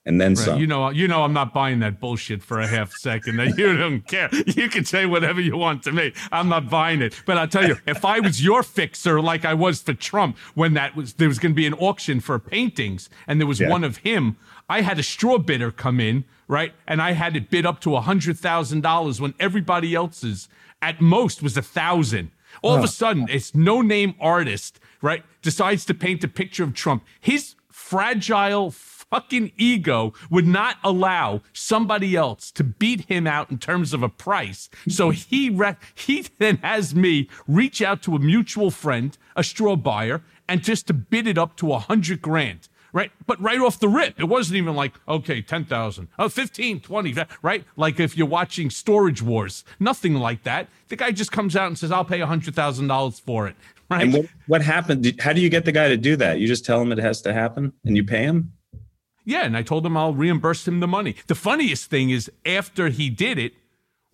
and 0.07 0.21
then 0.21 0.33
right. 0.33 0.45
some. 0.45 0.59
You 0.59 0.67
know, 0.67 0.89
you 0.89 1.07
know, 1.07 1.23
I'm 1.23 1.33
not 1.33 1.53
buying 1.53 1.79
that 1.81 1.99
bullshit 1.99 2.41
for 2.41 2.61
a 2.61 2.65
half 2.65 2.93
second. 2.93 3.35
That 3.35 3.57
you 3.57 3.75
don't 3.75 4.07
care. 4.07 4.29
You 4.31 4.69
can 4.69 4.85
say 4.85 5.05
whatever 5.05 5.41
you 5.41 5.57
want 5.57 5.83
to 5.83 5.91
me. 5.91 6.13
I'm 6.31 6.47
not 6.47 6.69
buying 6.69 7.01
it. 7.01 7.21
But 7.25 7.37
I'll 7.37 7.47
tell 7.47 7.67
you, 7.67 7.77
if 7.85 8.05
I 8.05 8.21
was 8.21 8.43
your 8.43 8.63
fixer, 8.63 9.21
like 9.21 9.43
I 9.43 9.53
was 9.53 9.81
for 9.81 9.93
Trump, 9.93 10.37
when 10.55 10.73
that 10.75 10.95
was 10.95 11.13
there 11.13 11.27
was 11.27 11.39
going 11.39 11.51
to 11.51 11.55
be 11.55 11.67
an 11.67 11.73
auction 11.73 12.21
for 12.21 12.39
paintings, 12.39 13.09
and 13.27 13.39
there 13.39 13.47
was 13.47 13.59
yeah. 13.59 13.69
one 13.69 13.83
of 13.83 13.97
him, 13.97 14.37
I 14.69 14.81
had 14.81 14.97
a 14.97 15.03
straw 15.03 15.37
bidder 15.37 15.71
come 15.71 15.99
in, 15.99 16.23
right, 16.47 16.71
and 16.87 17.01
I 17.01 17.11
had 17.11 17.35
it 17.35 17.49
bid 17.49 17.65
up 17.65 17.81
to 17.81 17.95
a 17.97 18.01
hundred 18.01 18.39
thousand 18.39 18.81
dollars 18.81 19.19
when 19.19 19.33
everybody 19.39 19.93
else's 19.93 20.47
at 20.81 21.01
most 21.01 21.43
was 21.43 21.57
a 21.57 21.61
thousand. 21.61 22.31
All 22.61 22.75
of 22.75 22.83
a 22.83 22.87
sudden, 22.87 23.27
it's 23.29 23.55
no 23.55 23.81
name 23.81 24.15
artist, 24.19 24.79
right, 25.01 25.23
decides 25.41 25.85
to 25.85 25.93
paint 25.93 26.23
a 26.23 26.27
picture 26.27 26.63
of 26.63 26.73
Trump. 26.73 27.03
His 27.19 27.55
fragile 27.69 28.71
fucking 28.71 29.51
ego 29.57 30.13
would 30.29 30.47
not 30.47 30.77
allow 30.83 31.41
somebody 31.53 32.15
else 32.15 32.51
to 32.51 32.63
beat 32.63 33.05
him 33.05 33.25
out 33.25 33.49
in 33.49 33.57
terms 33.57 33.93
of 33.93 34.03
a 34.03 34.09
price. 34.09 34.69
So 34.89 35.11
he 35.11 35.49
re- 35.49 35.77
he 35.95 36.25
then 36.39 36.57
has 36.57 36.93
me 36.93 37.29
reach 37.47 37.81
out 37.81 38.01
to 38.03 38.15
a 38.15 38.19
mutual 38.19 38.71
friend, 38.71 39.17
a 39.35 39.43
straw 39.43 39.75
buyer, 39.75 40.23
and 40.47 40.63
just 40.63 40.87
to 40.87 40.93
bid 40.93 41.27
it 41.27 41.37
up 41.37 41.55
to 41.57 41.71
a 41.73 41.79
hundred 41.79 42.21
grand. 42.21 42.67
Right. 42.93 43.11
But 43.25 43.41
right 43.41 43.59
off 43.59 43.79
the 43.79 43.89
rip, 43.89 44.19
it 44.19 44.25
wasn't 44.25 44.57
even 44.57 44.75
like, 44.75 44.93
okay, 45.07 45.41
10,000, 45.41 46.07
oh, 46.17 46.25
uh, 46.25 46.29
15, 46.29 46.79
20, 46.79 47.15
right? 47.41 47.63
Like 47.75 47.99
if 47.99 48.17
you're 48.17 48.27
watching 48.27 48.69
Storage 48.69 49.21
Wars, 49.21 49.63
nothing 49.79 50.15
like 50.15 50.43
that. 50.43 50.67
The 50.87 50.95
guy 50.95 51.11
just 51.11 51.31
comes 51.31 51.55
out 51.55 51.67
and 51.67 51.77
says, 51.77 51.91
I'll 51.91 52.05
pay 52.05 52.19
$100,000 52.19 53.21
for 53.21 53.47
it. 53.47 53.55
Right. 53.89 54.01
And 54.01 54.13
what, 54.13 54.25
what 54.47 54.61
happened? 54.61 55.15
How 55.21 55.31
do 55.31 55.39
you 55.39 55.47
get 55.47 55.63
the 55.63 55.71
guy 55.71 55.87
to 55.87 55.95
do 55.95 56.17
that? 56.17 56.39
You 56.39 56.47
just 56.47 56.65
tell 56.65 56.81
him 56.81 56.91
it 56.91 56.97
has 56.97 57.21
to 57.21 57.33
happen 57.33 57.71
and 57.85 57.95
you 57.95 58.03
pay 58.03 58.23
him? 58.23 58.51
Yeah, 59.23 59.45
and 59.45 59.55
I 59.55 59.61
told 59.61 59.85
him 59.85 59.95
I'll 59.95 60.13
reimburse 60.13 60.67
him 60.67 60.81
the 60.81 60.87
money. 60.87 61.15
The 61.27 61.35
funniest 61.35 61.89
thing 61.89 62.09
is 62.09 62.29
after 62.45 62.89
he 62.89 63.09
did 63.09 63.37
it, 63.37 63.53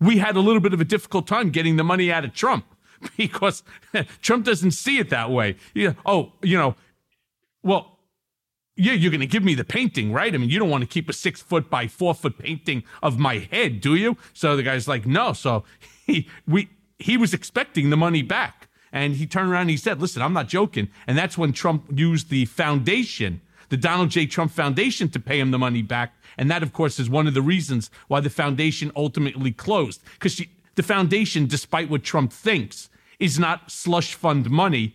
we 0.00 0.18
had 0.18 0.36
a 0.36 0.40
little 0.40 0.60
bit 0.60 0.74
of 0.74 0.80
a 0.80 0.84
difficult 0.84 1.26
time 1.26 1.50
getting 1.50 1.74
the 1.74 1.82
money 1.82 2.12
out 2.12 2.24
of 2.24 2.34
Trump 2.34 2.66
because 3.16 3.62
Trump 4.22 4.44
doesn't 4.44 4.72
see 4.72 4.98
it 4.98 5.10
that 5.10 5.30
way. 5.30 5.56
Yeah. 5.74 5.94
Oh, 6.06 6.32
you 6.42 6.56
know, 6.56 6.76
well, 7.64 7.93
yeah, 8.76 8.92
you're 8.92 9.10
going 9.10 9.20
to 9.20 9.26
give 9.26 9.44
me 9.44 9.54
the 9.54 9.64
painting, 9.64 10.12
right? 10.12 10.34
I 10.34 10.36
mean, 10.36 10.50
you 10.50 10.58
don't 10.58 10.70
want 10.70 10.82
to 10.82 10.88
keep 10.88 11.08
a 11.08 11.12
six 11.12 11.40
foot 11.40 11.70
by 11.70 11.86
four 11.86 12.14
foot 12.14 12.38
painting 12.38 12.82
of 13.02 13.18
my 13.18 13.38
head, 13.38 13.80
do 13.80 13.94
you? 13.94 14.16
So 14.32 14.56
the 14.56 14.62
guy's 14.62 14.88
like, 14.88 15.06
no. 15.06 15.32
So 15.32 15.64
he 16.06 16.28
we 16.46 16.68
he 16.98 17.16
was 17.16 17.34
expecting 17.34 17.90
the 17.90 17.96
money 17.96 18.22
back. 18.22 18.68
And 18.92 19.16
he 19.16 19.26
turned 19.26 19.50
around 19.50 19.62
and 19.62 19.70
he 19.70 19.76
said, 19.76 20.00
Listen, 20.00 20.22
I'm 20.22 20.32
not 20.32 20.48
joking. 20.48 20.88
And 21.06 21.18
that's 21.18 21.36
when 21.36 21.52
Trump 21.52 21.86
used 21.92 22.30
the 22.30 22.44
foundation, 22.44 23.40
the 23.68 23.76
Donald 23.76 24.10
J. 24.10 24.26
Trump 24.26 24.52
Foundation, 24.52 25.08
to 25.08 25.18
pay 25.18 25.40
him 25.40 25.50
the 25.50 25.58
money 25.58 25.82
back. 25.82 26.14
And 26.38 26.48
that, 26.48 26.62
of 26.62 26.72
course, 26.72 27.00
is 27.00 27.10
one 27.10 27.26
of 27.26 27.34
the 27.34 27.42
reasons 27.42 27.90
why 28.06 28.20
the 28.20 28.30
foundation 28.30 28.92
ultimately 28.94 29.50
closed. 29.50 30.00
Because 30.12 30.40
the 30.76 30.82
foundation, 30.84 31.46
despite 31.46 31.90
what 31.90 32.04
Trump 32.04 32.32
thinks, 32.32 32.88
is 33.18 33.36
not 33.36 33.70
slush 33.70 34.14
fund 34.14 34.48
money. 34.48 34.94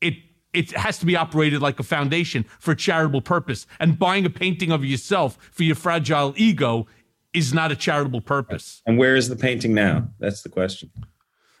It 0.00 0.14
it 0.54 0.70
has 0.72 0.98
to 0.98 1.06
be 1.06 1.16
operated 1.16 1.60
like 1.60 1.78
a 1.80 1.82
foundation 1.82 2.44
for 2.58 2.72
a 2.72 2.76
charitable 2.76 3.20
purpose. 3.20 3.66
And 3.80 3.98
buying 3.98 4.24
a 4.24 4.30
painting 4.30 4.70
of 4.70 4.84
yourself 4.84 5.36
for 5.52 5.64
your 5.64 5.76
fragile 5.76 6.32
ego 6.36 6.86
is 7.32 7.52
not 7.52 7.72
a 7.72 7.76
charitable 7.76 8.20
purpose. 8.20 8.80
And 8.86 8.96
where 8.96 9.16
is 9.16 9.28
the 9.28 9.36
painting 9.36 9.74
now? 9.74 10.08
That's 10.18 10.42
the 10.42 10.48
question. 10.48 10.90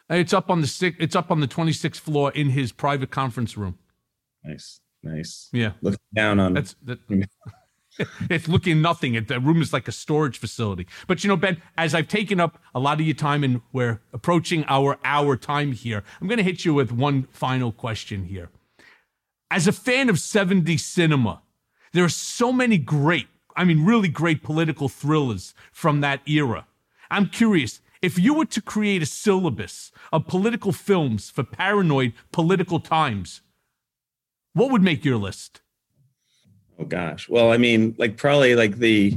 It's 0.08 0.32
up 0.32 0.50
on 0.50 0.60
the 0.60 0.66
six, 0.66 0.96
It's 1.00 1.16
up 1.16 1.30
on 1.30 1.40
the 1.40 1.48
26th 1.48 1.96
floor 1.96 2.30
in 2.32 2.50
his 2.50 2.72
private 2.72 3.10
conference 3.10 3.56
room. 3.56 3.78
Nice, 4.44 4.80
nice. 5.02 5.48
Yeah, 5.52 5.72
looking 5.80 5.98
down 6.14 6.38
on. 6.38 6.54
That's 6.54 6.76
that. 6.84 6.98
it's 8.30 8.48
looking 8.48 8.82
nothing. 8.82 9.12
The 9.24 9.40
room 9.40 9.62
is 9.62 9.72
like 9.72 9.88
a 9.88 9.92
storage 9.92 10.38
facility. 10.38 10.86
But 11.06 11.22
you 11.22 11.28
know, 11.28 11.36
Ben, 11.36 11.62
as 11.76 11.94
I've 11.94 12.08
taken 12.08 12.40
up 12.40 12.58
a 12.74 12.80
lot 12.80 13.00
of 13.00 13.06
your 13.06 13.14
time 13.14 13.44
and 13.44 13.60
we're 13.72 14.00
approaching 14.12 14.64
our 14.68 14.98
hour 15.04 15.36
time 15.36 15.72
here, 15.72 16.02
I'm 16.20 16.26
going 16.26 16.38
to 16.38 16.44
hit 16.44 16.64
you 16.64 16.74
with 16.74 16.92
one 16.92 17.24
final 17.30 17.72
question 17.72 18.24
here. 18.24 18.50
As 19.54 19.68
a 19.68 19.72
fan 19.72 20.08
of 20.08 20.16
70s 20.16 20.80
cinema, 20.80 21.40
there 21.92 22.02
are 22.02 22.08
so 22.08 22.52
many 22.52 22.76
great, 22.76 23.28
I 23.56 23.62
mean, 23.62 23.84
really 23.84 24.08
great 24.08 24.42
political 24.42 24.88
thrillers 24.88 25.54
from 25.70 26.00
that 26.00 26.28
era. 26.28 26.66
I'm 27.08 27.28
curious, 27.28 27.80
if 28.02 28.18
you 28.18 28.34
were 28.34 28.46
to 28.46 28.60
create 28.60 29.00
a 29.00 29.06
syllabus 29.06 29.92
of 30.12 30.26
political 30.26 30.72
films 30.72 31.30
for 31.30 31.44
paranoid 31.44 32.14
political 32.32 32.80
times, 32.80 33.42
what 34.54 34.72
would 34.72 34.82
make 34.82 35.04
your 35.04 35.18
list? 35.18 35.60
Oh 36.76 36.84
gosh. 36.84 37.28
Well, 37.28 37.52
I 37.52 37.56
mean, 37.56 37.94
like 37.96 38.16
probably 38.16 38.56
like 38.56 38.78
the 38.78 39.16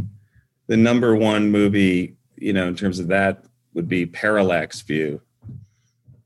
the 0.67 0.77
number 0.77 1.15
one 1.15 1.49
movie, 1.49 2.15
you 2.35 2.53
know, 2.53 2.67
in 2.67 2.75
terms 2.75 2.99
of 2.99 3.07
that 3.07 3.43
would 3.73 3.89
be 3.89 4.05
Parallax 4.05 4.81
View. 4.81 5.19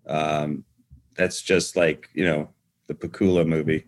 Um, 0.05 0.65
that's 1.15 1.41
just 1.41 1.77
like, 1.77 2.09
you 2.13 2.25
know, 2.25 2.49
the 2.87 2.93
Pakula 2.93 3.47
movie. 3.47 3.85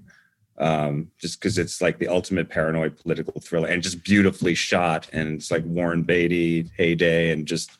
Um, 0.59 1.09
just 1.17 1.39
because 1.39 1.57
it's 1.57 1.81
like 1.81 1.97
the 1.97 2.07
ultimate 2.07 2.47
paranoid 2.47 2.95
political 2.97 3.41
thriller 3.41 3.67
and 3.67 3.81
just 3.81 4.03
beautifully 4.03 4.53
shot 4.53 5.09
and 5.11 5.34
it's 5.34 5.49
like 5.49 5.65
Warren 5.65 6.03
Beatty 6.03 6.69
heyday 6.77 7.31
and 7.31 7.47
just 7.47 7.71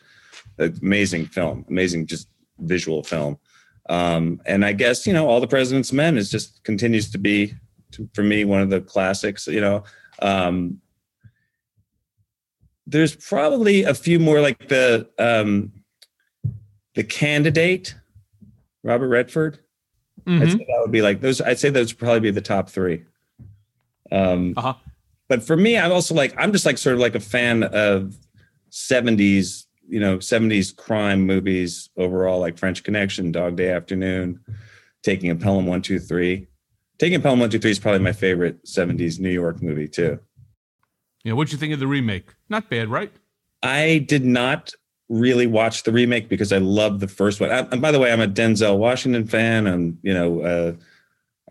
amazing 0.58 1.28
film, 1.28 1.66
amazing 1.70 2.08
just 2.08 2.30
visual 2.60 3.04
film. 3.04 3.38
Um, 3.90 4.42
and 4.46 4.64
I 4.66 4.74
guess 4.74 5.06
you 5.06 5.14
know 5.14 5.28
all 5.28 5.42
the 5.42 5.48
President's 5.48 5.92
Men 5.92 6.18
is 6.18 6.30
just 6.30 6.64
continues 6.64 7.12
to 7.12 7.18
be 7.18 7.54
to, 7.92 8.10
for 8.14 8.24
me 8.24 8.46
one 8.46 8.62
of 8.62 8.70
the 8.70 8.82
classics. 8.82 9.48
You 9.48 9.62
know, 9.62 9.84
um, 10.22 10.80
there's 12.88 13.16
probably 13.16 13.84
a 13.84 13.94
few 13.94 14.20
more 14.20 14.40
like 14.42 14.68
the 14.70 15.10
um, 15.20 15.74
the 16.96 17.04
Candidate, 17.04 17.96
Robert 18.84 19.10
Redford. 19.10 19.60
Mm-hmm. 20.26 20.42
I'd 20.42 20.52
say 20.52 20.58
that 20.58 20.82
would 20.82 20.92
be 20.92 21.02
like 21.02 21.22
those. 21.22 21.42
I'd 21.42 21.60
say 21.60 21.70
those 21.70 21.94
would 21.94 22.00
probably 22.00 22.20
be 22.20 22.32
the 22.32 22.42
top 22.42 22.70
three. 22.70 23.04
Um, 24.12 24.54
uh-huh. 24.56 24.76
But 25.28 25.44
for 25.44 25.58
me, 25.58 25.78
I'm 25.78 25.92
also 25.92 26.14
like 26.14 26.34
I'm 26.38 26.52
just 26.52 26.66
like 26.66 26.78
sort 26.78 26.96
of 26.96 27.00
like 27.00 27.16
a 27.16 27.20
fan 27.20 27.64
of 27.64 28.16
70s 28.72 29.66
you 29.88 30.00
know 30.00 30.18
70s 30.18 30.76
crime 30.76 31.26
movies 31.26 31.90
overall 31.98 32.40
like 32.40 32.58
french 32.58 32.84
connection 32.84 33.32
dog 33.32 33.56
day 33.56 33.70
afternoon 33.70 34.40
taking 35.04 35.30
a 35.30 35.36
pelham 35.36 35.66
123 35.66 36.48
taking 36.98 37.16
a 37.16 37.20
pelham 37.20 37.40
123 37.40 37.72
is 37.72 37.80
probably 37.80 38.00
my 38.00 38.12
favorite 38.12 38.64
70s 38.66 39.20
new 39.20 39.30
york 39.30 39.62
movie 39.62 39.88
too 39.88 40.20
yeah 41.24 41.34
what'd 41.34 41.52
you 41.52 41.58
think 41.58 41.74
of 41.74 41.80
the 41.80 41.88
remake 41.88 42.34
not 42.50 42.70
bad 42.70 42.90
right 42.90 43.12
i 43.62 44.04
did 44.08 44.26
not 44.26 44.74
really 45.14 45.48
watch 45.48 45.84
the 45.84 45.92
remake 45.92 46.30
because 46.30 46.52
i 46.52 46.58
love 46.58 47.00
the 47.00 47.08
first 47.08 47.40
one 47.40 47.52
I, 47.52 47.60
and 47.72 47.82
by 47.82 47.92
the 47.92 48.00
way 48.00 48.12
i'm 48.12 48.22
a 48.22 48.28
denzel 48.28 48.78
washington 48.78 49.28
fan 49.28 49.68
i'm 49.68 50.00
you 50.02 50.14
know 50.14 50.42
uh 50.42 50.74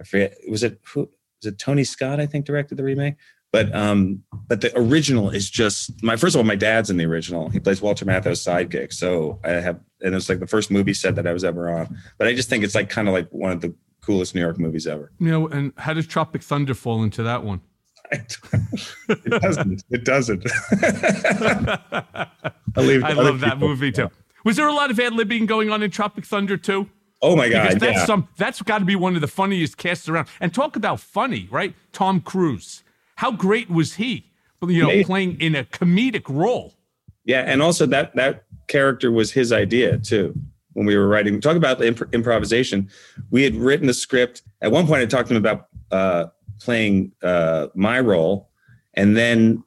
i 0.01 0.05
forget 0.05 0.37
was 0.49 0.63
it 0.63 0.81
who 0.85 1.01
was 1.41 1.53
it 1.53 1.59
tony 1.59 1.85
scott 1.85 2.21
i 2.21 2.27
think 2.27 2.45
directed 2.45 2.77
the 2.77 2.85
remake 2.85 3.17
but 3.53 3.73
um, 3.75 4.25
but 4.49 4.63
the 4.63 4.77
original 4.77 5.29
is 5.29 5.51
just 5.51 6.03
my 6.03 6.17
first 6.17 6.35
of 6.35 6.39
all, 6.39 6.45
my 6.45 6.57
dad's 6.57 6.89
in 6.89 6.97
the 6.97 7.05
original. 7.05 7.51
He 7.51 7.61
plays 7.61 7.83
Walter 7.83 8.07
Matthau's 8.07 8.43
sidekick. 8.43 8.95
So 8.95 9.39
I 9.45 9.51
have 9.51 9.79
and 10.01 10.15
it's 10.15 10.29
like 10.31 10.41
the 10.41 10.47
first 10.47 10.71
movie 10.71 10.95
set 10.95 11.17
that 11.17 11.27
I 11.27 11.35
was 11.35 11.45
ever 11.45 11.71
on. 11.71 11.99
But 12.17 12.29
I 12.29 12.35
just 12.35 12.49
think 12.49 12.65
it's 12.65 12.75
like 12.75 12.89
kind 12.89 13.09
of 13.09 13.15
like 13.15 13.29
one 13.29 13.53
of 13.53 13.61
the 13.61 13.75
coolest 14.01 14.35
New 14.35 14.41
York 14.41 14.59
movies 14.59 14.87
ever. 14.87 15.13
You 15.21 15.31
know, 15.31 15.49
and 15.49 15.75
how 15.77 15.93
does 15.93 16.07
Tropic 16.07 16.43
Thunder 16.43 16.73
fall 16.73 17.03
into 17.03 17.23
that 17.25 17.45
one? 17.45 17.61
it 19.09 19.41
doesn't. 19.41 19.85
It 19.91 20.05
doesn't. 20.05 20.45
I, 22.77 22.81
leave 22.81 23.05
I 23.05 23.13
love 23.13 23.41
that 23.41 23.59
movie 23.59 23.93
too. 23.93 24.11
Was 24.45 24.57
there 24.57 24.69
a 24.69 24.73
lot 24.73 24.91
of 24.91 24.99
ad 24.99 25.13
libbing 25.13 25.47
going 25.47 25.71
on 25.71 25.83
in 25.83 25.91
Tropic 25.91 26.25
Thunder 26.25 26.57
too? 26.57 26.89
Oh 27.21 27.37
my 27.37 27.49
god! 27.49 27.69
Because 27.69 27.81
that's 27.81 27.99
yeah. 27.99 28.05
some 28.05 28.29
that's 28.37 28.61
got 28.63 28.79
to 28.79 28.85
be 28.85 28.97
one 28.97 29.15
of 29.15 29.21
the 29.21 29.29
funniest 29.29 29.77
casts 29.77 30.09
around. 30.09 30.29
And 30.41 30.53
talk 30.53 30.77
about 30.77 31.01
funny, 31.01 31.49
right? 31.51 31.75
Tom 31.93 32.21
Cruise. 32.21 32.83
How 33.17 33.31
great 33.31 33.71
was 33.71 33.95
he? 33.95 34.27
You 34.61 34.83
know, 34.83 34.89
Amazing. 34.89 35.07
playing 35.07 35.41
in 35.41 35.55
a 35.57 35.65
comedic 35.65 36.29
role. 36.29 36.75
Yeah, 37.25 37.41
and 37.41 37.63
also 37.63 37.87
that 37.87 38.15
that 38.17 38.45
character 38.69 39.11
was 39.11 39.33
his 39.33 39.53
idea 39.53 39.99
too. 39.99 40.35
When 40.75 40.87
we 40.87 40.97
were 40.97 41.07
writing, 41.07 41.41
talk 41.41 41.57
about 41.57 41.79
the 41.79 41.87
imp- 41.87 42.15
improvisation. 42.15 42.89
We 43.31 43.43
had 43.43 43.55
written 43.55 43.87
the 43.87 43.95
script. 43.95 44.43
At 44.63 44.73
one 44.73 44.87
point, 44.87 45.03
I 45.03 45.07
talked 45.07 45.29
to 45.29 45.35
him 45.35 45.45
about 45.45 45.69
uh, 45.91 46.27
playing 46.65 47.13
uh, 47.23 47.69
my 47.75 48.01
role, 48.01 48.51
and 48.95 49.17
then 49.17 49.63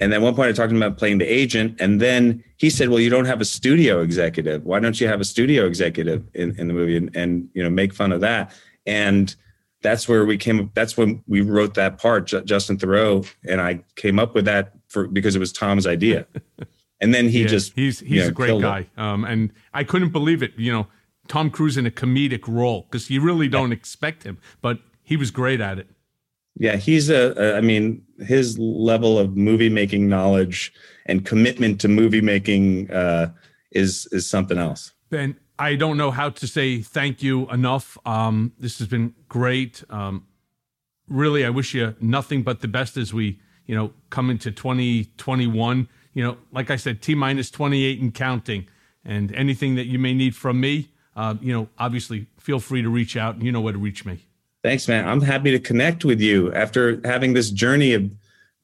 and 0.00 0.12
then 0.12 0.22
one 0.22 0.34
point 0.34 0.48
I 0.48 0.52
talked 0.52 0.70
to 0.70 0.76
him 0.76 0.82
about 0.82 0.98
playing 0.98 1.18
the 1.18 1.26
agent, 1.26 1.80
and 1.80 2.00
then 2.00 2.42
he 2.56 2.70
said, 2.70 2.88
"Well, 2.88 3.00
you 3.00 3.10
don't 3.10 3.26
have 3.26 3.40
a 3.40 3.44
studio 3.44 4.00
executive. 4.00 4.64
Why 4.64 4.80
don't 4.80 5.00
you 5.00 5.08
have 5.08 5.20
a 5.20 5.24
studio 5.24 5.66
executive 5.66 6.28
in, 6.34 6.58
in 6.58 6.68
the 6.68 6.74
movie 6.74 6.96
and, 6.96 7.14
and 7.16 7.48
you 7.54 7.62
know 7.62 7.70
make 7.70 7.94
fun 7.94 8.12
of 8.12 8.20
that?" 8.20 8.52
And 8.86 9.34
that's 9.82 10.08
where 10.08 10.24
we 10.24 10.36
came 10.36 10.60
up 10.60 10.74
that's 10.74 10.96
when 10.96 11.22
we 11.26 11.40
wrote 11.40 11.74
that 11.74 11.98
part 11.98 12.26
J- 12.26 12.42
justin 12.44 12.76
theroux 12.76 13.32
and 13.46 13.60
i 13.60 13.80
came 13.96 14.18
up 14.18 14.34
with 14.34 14.44
that 14.46 14.72
for 14.88 15.06
because 15.06 15.36
it 15.36 15.38
was 15.38 15.52
tom's 15.52 15.86
idea 15.86 16.26
and 17.00 17.14
then 17.14 17.28
he 17.28 17.42
yeah, 17.42 17.48
just 17.48 17.72
he's 17.74 18.00
he's 18.00 18.10
you 18.10 18.20
know, 18.22 18.28
a 18.28 18.32
great 18.32 18.60
guy 18.60 18.86
um, 18.96 19.24
and 19.24 19.52
i 19.74 19.84
couldn't 19.84 20.10
believe 20.10 20.42
it 20.42 20.52
you 20.56 20.72
know 20.72 20.86
tom 21.28 21.50
cruise 21.50 21.76
in 21.76 21.86
a 21.86 21.90
comedic 21.90 22.46
role 22.48 22.86
because 22.90 23.10
you 23.10 23.20
really 23.20 23.48
don't 23.48 23.70
yeah. 23.70 23.76
expect 23.76 24.24
him 24.24 24.38
but 24.60 24.78
he 25.02 25.16
was 25.16 25.30
great 25.30 25.60
at 25.60 25.78
it 25.78 25.88
yeah 26.58 26.76
he's 26.76 27.08
a, 27.08 27.32
a 27.36 27.56
i 27.56 27.60
mean 27.60 28.02
his 28.18 28.58
level 28.58 29.18
of 29.18 29.36
movie 29.36 29.68
making 29.70 30.08
knowledge 30.08 30.72
and 31.06 31.24
commitment 31.24 31.80
to 31.80 31.88
movie 31.88 32.20
making 32.20 32.90
uh, 32.90 33.30
is 33.72 34.06
is 34.12 34.28
something 34.28 34.58
else 34.58 34.92
ben 35.10 35.36
I 35.58 35.74
don't 35.74 35.96
know 35.96 36.12
how 36.12 36.30
to 36.30 36.46
say 36.46 36.80
thank 36.80 37.22
you 37.22 37.50
enough. 37.50 37.98
Um, 38.06 38.52
this 38.58 38.78
has 38.78 38.86
been 38.86 39.14
great. 39.28 39.82
Um, 39.90 40.26
really, 41.08 41.44
I 41.44 41.50
wish 41.50 41.74
you 41.74 41.96
nothing 42.00 42.42
but 42.42 42.60
the 42.60 42.68
best 42.68 42.96
as 42.96 43.12
we, 43.12 43.40
you 43.66 43.74
know, 43.74 43.92
come 44.10 44.30
into 44.30 44.52
2021. 44.52 45.88
You 46.14 46.24
know, 46.24 46.36
like 46.52 46.70
I 46.70 46.76
said, 46.76 47.02
T 47.02 47.14
minus 47.14 47.50
28 47.50 48.00
and 48.00 48.14
counting. 48.14 48.68
And 49.04 49.34
anything 49.34 49.74
that 49.74 49.86
you 49.86 49.98
may 49.98 50.14
need 50.14 50.36
from 50.36 50.60
me, 50.60 50.90
uh, 51.16 51.34
you 51.40 51.52
know, 51.52 51.68
obviously 51.78 52.26
feel 52.38 52.60
free 52.60 52.82
to 52.82 52.88
reach 52.88 53.16
out. 53.16 53.42
You 53.42 53.50
know 53.50 53.60
where 53.60 53.72
to 53.72 53.78
reach 53.78 54.04
me. 54.04 54.26
Thanks, 54.68 54.86
man. 54.86 55.08
I'm 55.08 55.22
happy 55.22 55.50
to 55.50 55.58
connect 55.58 56.04
with 56.04 56.20
you 56.20 56.52
after 56.52 57.00
having 57.02 57.32
this 57.32 57.50
journey 57.50 57.94
of 57.94 58.10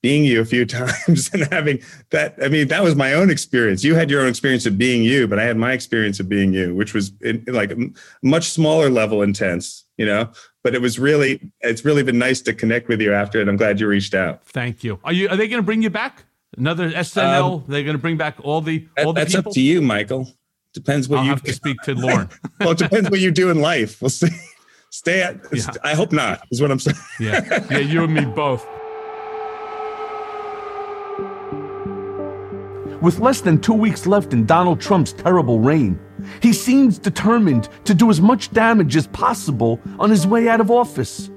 being 0.03 0.23
you 0.23 0.43
a 0.43 0.45
few 0.45 0.67
times 0.67 1.31
and 1.33 1.51
having 1.51 1.81
that. 2.11 2.35
I 2.43 2.49
mean, 2.49 2.69
that 2.69 2.83
was 2.83 2.95
my 2.95 3.15
own 3.15 3.31
experience. 3.31 3.83
You 3.83 3.95
had 3.95 4.11
your 4.11 4.21
own 4.21 4.29
experience 4.29 4.67
of 4.67 4.77
being 4.77 5.03
you, 5.03 5.27
but 5.27 5.39
I 5.39 5.45
had 5.45 5.57
my 5.57 5.73
experience 5.73 6.21
of 6.21 6.29
being 6.29 6.53
you, 6.53 6.75
which 6.75 6.93
was 6.93 7.13
in, 7.23 7.43
like 7.49 7.71
a 7.71 7.79
much 8.23 8.51
smaller 8.51 8.91
level 8.91 9.23
intense, 9.23 9.87
you 9.97 10.05
know. 10.05 10.31
But 10.63 10.75
it 10.75 10.83
was 10.83 10.99
really, 10.99 11.41
it's 11.63 11.87
really 11.87 12.03
been 12.03 12.19
nice 12.19 12.43
to 12.43 12.53
connect 12.53 12.89
with 12.89 13.01
you 13.01 13.15
after 13.15 13.41
it. 13.41 13.49
I'm 13.49 13.57
glad 13.57 13.81
you 13.81 13.87
reached 13.87 14.13
out. 14.13 14.45
Thank 14.45 14.85
you. 14.85 15.01
Are 15.05 15.13
you? 15.15 15.31
Are 15.31 15.39
they 15.39 15.49
going 15.49 15.63
to 15.63 15.67
bring 15.67 15.81
you 15.81 15.89
back? 15.89 16.25
Another 16.59 16.91
SNL? 16.91 17.61
Um, 17.61 17.65
They're 17.67 17.83
going 17.83 17.97
to 17.97 18.03
bring 18.03 18.19
back 18.19 18.37
all 18.43 18.61
the 18.61 18.87
all 18.99 19.15
the 19.15 19.23
that's 19.23 19.35
people? 19.35 19.53
up 19.53 19.55
to 19.55 19.63
you, 19.63 19.81
Michael. 19.81 20.29
Depends 20.75 21.09
what 21.09 21.21
I'll 21.21 21.25
you 21.25 21.31
have 21.31 21.43
to 21.45 21.53
speak 21.55 21.81
to 21.85 21.95
Lauren. 21.95 22.29
well, 22.61 22.73
it 22.73 22.79
depends 22.79 23.09
what 23.09 23.21
you 23.21 23.31
do 23.31 23.49
in 23.49 23.63
life. 23.63 24.03
We'll 24.03 24.11
see. 24.11 24.29
Stay 24.95 25.23
at. 25.23 25.41
Yeah. 25.53 25.73
I 25.83 25.95
hope 25.97 26.13
not. 26.13 26.47
Is 26.53 26.63
what 26.63 26.71
I'm 26.71 26.79
saying. 26.79 26.97
yeah, 27.19 27.67
yeah. 27.69 27.79
You 27.79 28.05
and 28.05 28.15
me 28.15 28.25
both. 28.37 28.65
With 33.03 33.19
less 33.19 33.41
than 33.41 33.61
two 33.61 33.73
weeks 33.75 34.07
left 34.07 34.33
in 34.33 34.47
Donald 34.47 34.81
Trump's 34.81 35.13
terrible 35.13 35.59
reign, 35.59 35.99
he 36.41 36.53
seems 36.53 36.97
determined 36.97 37.69
to 37.87 37.93
do 37.93 38.09
as 38.09 38.21
much 38.21 38.53
damage 38.53 38.95
as 38.95 39.09
possible 39.09 39.81
on 39.99 40.11
his 40.11 40.29
way 40.29 40.49
out 40.49 40.61
of 40.61 40.71
office. 40.71 41.29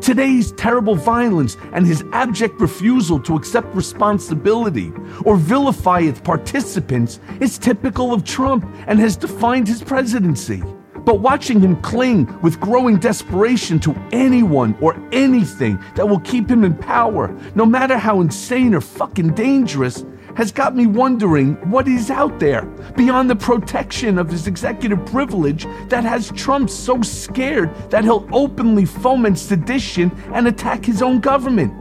Today's 0.00 0.50
terrible 0.52 0.96
violence 0.96 1.56
and 1.74 1.86
his 1.86 2.02
abject 2.12 2.60
refusal 2.60 3.20
to 3.20 3.36
accept 3.36 3.72
responsibility 3.72 4.92
or 5.24 5.36
vilify 5.36 6.00
its 6.00 6.20
participants 6.20 7.20
is 7.38 7.56
typical 7.56 8.12
of 8.12 8.24
Trump 8.24 8.66
and 8.88 8.98
has 8.98 9.16
defined 9.16 9.68
his 9.68 9.80
presidency. 9.80 10.60
But 11.06 11.20
watching 11.20 11.60
him 11.60 11.80
cling 11.82 12.26
with 12.42 12.58
growing 12.58 12.98
desperation 12.98 13.78
to 13.78 13.94
anyone 14.10 14.76
or 14.80 15.00
anything 15.12 15.78
that 15.94 16.06
will 16.06 16.18
keep 16.18 16.50
him 16.50 16.64
in 16.64 16.74
power, 16.74 17.32
no 17.54 17.64
matter 17.64 17.96
how 17.96 18.20
insane 18.20 18.74
or 18.74 18.80
fucking 18.80 19.34
dangerous, 19.34 20.04
has 20.34 20.50
got 20.50 20.74
me 20.74 20.88
wondering 20.88 21.54
what 21.70 21.86
is 21.86 22.10
out 22.10 22.40
there 22.40 22.62
beyond 22.96 23.30
the 23.30 23.36
protection 23.36 24.18
of 24.18 24.28
his 24.28 24.48
executive 24.48 25.06
privilege 25.06 25.64
that 25.88 26.02
has 26.02 26.32
Trump 26.32 26.68
so 26.68 27.00
scared 27.02 27.72
that 27.88 28.02
he'll 28.02 28.28
openly 28.32 28.84
foment 28.84 29.38
sedition 29.38 30.10
and 30.34 30.48
attack 30.48 30.84
his 30.84 31.02
own 31.02 31.20
government. 31.20 31.72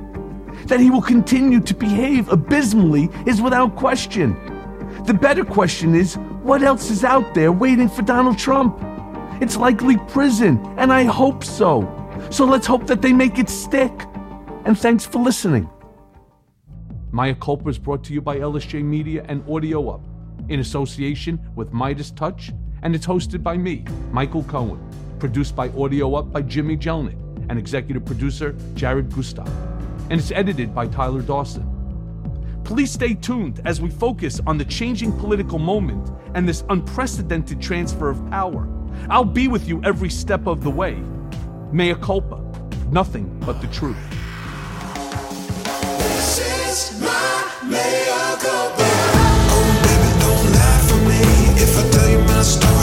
That 0.67 0.79
he 0.79 0.91
will 0.91 1.01
continue 1.01 1.61
to 1.61 1.73
behave 1.73 2.29
abysmally 2.29 3.09
is 3.25 3.41
without 3.41 3.75
question. 3.75 4.35
The 5.05 5.15
better 5.15 5.43
question 5.43 5.95
is 5.95 6.13
what 6.43 6.61
else 6.61 6.91
is 6.91 7.03
out 7.03 7.33
there 7.33 7.51
waiting 7.51 7.89
for 7.89 8.03
Donald 8.03 8.37
Trump? 8.37 8.94
It's 9.41 9.57
likely 9.57 9.97
prison, 9.97 10.59
and 10.77 10.93
I 10.93 11.03
hope 11.03 11.43
so. 11.43 11.83
So 12.31 12.45
let's 12.45 12.65
hope 12.65 12.87
that 12.87 13.01
they 13.01 13.11
make 13.11 13.37
it 13.37 13.49
stick. 13.49 13.91
And 14.63 14.79
thanks 14.79 15.05
for 15.05 15.19
listening. 15.19 15.69
Mea 17.11 17.35
Culpa 17.35 17.69
is 17.69 17.77
brought 17.77 18.03
to 18.05 18.13
you 18.13 18.21
by 18.21 18.37
LSJ 18.37 18.83
Media 18.83 19.25
and 19.27 19.43
Audio 19.49 19.89
Up 19.89 20.01
in 20.47 20.61
association 20.61 21.39
with 21.55 21.73
Midas 21.73 22.11
Touch, 22.11 22.51
and 22.81 22.95
it's 22.95 23.05
hosted 23.05 23.43
by 23.43 23.57
me, 23.57 23.83
Michael 24.11 24.43
Cohen. 24.43 24.79
Produced 25.19 25.55
by 25.55 25.69
Audio 25.69 26.15
Up 26.15 26.31
by 26.31 26.41
Jimmy 26.41 26.77
Jelnick 26.77 27.17
and 27.49 27.59
executive 27.59 28.05
producer 28.05 28.55
Jared 28.73 29.09
Gutstadt. 29.09 29.49
And 30.09 30.19
it's 30.19 30.31
edited 30.31 30.73
by 30.73 30.87
Tyler 30.87 31.21
Dawson. 31.21 31.71
Please 32.63 32.91
stay 32.91 33.13
tuned 33.13 33.61
as 33.65 33.81
we 33.81 33.89
focus 33.89 34.39
on 34.47 34.57
the 34.57 34.65
changing 34.65 35.11
political 35.19 35.59
moment 35.59 36.09
and 36.35 36.47
this 36.47 36.63
unprecedented 36.69 37.61
transfer 37.61 38.09
of 38.09 38.29
power. 38.29 38.67
I'll 39.09 39.25
be 39.25 39.47
with 39.47 39.67
you 39.67 39.81
every 39.83 40.09
step 40.09 40.47
of 40.47 40.63
the 40.63 40.69
way. 40.69 40.97
Mea 41.71 41.95
culpa, 41.95 42.41
nothing 42.91 43.39
but 43.45 43.61
the 43.61 43.67
truth. 43.67 43.97
Oh, 49.57 49.63
baby, 49.83 50.09
don't 50.21 50.47
lie 50.53 50.81
for 50.87 50.99
me 51.09 51.21
if 51.61 51.77
I 51.77 51.83
tell 51.91 52.09
you 52.09 52.19
my 52.19 52.41
story. 52.41 52.74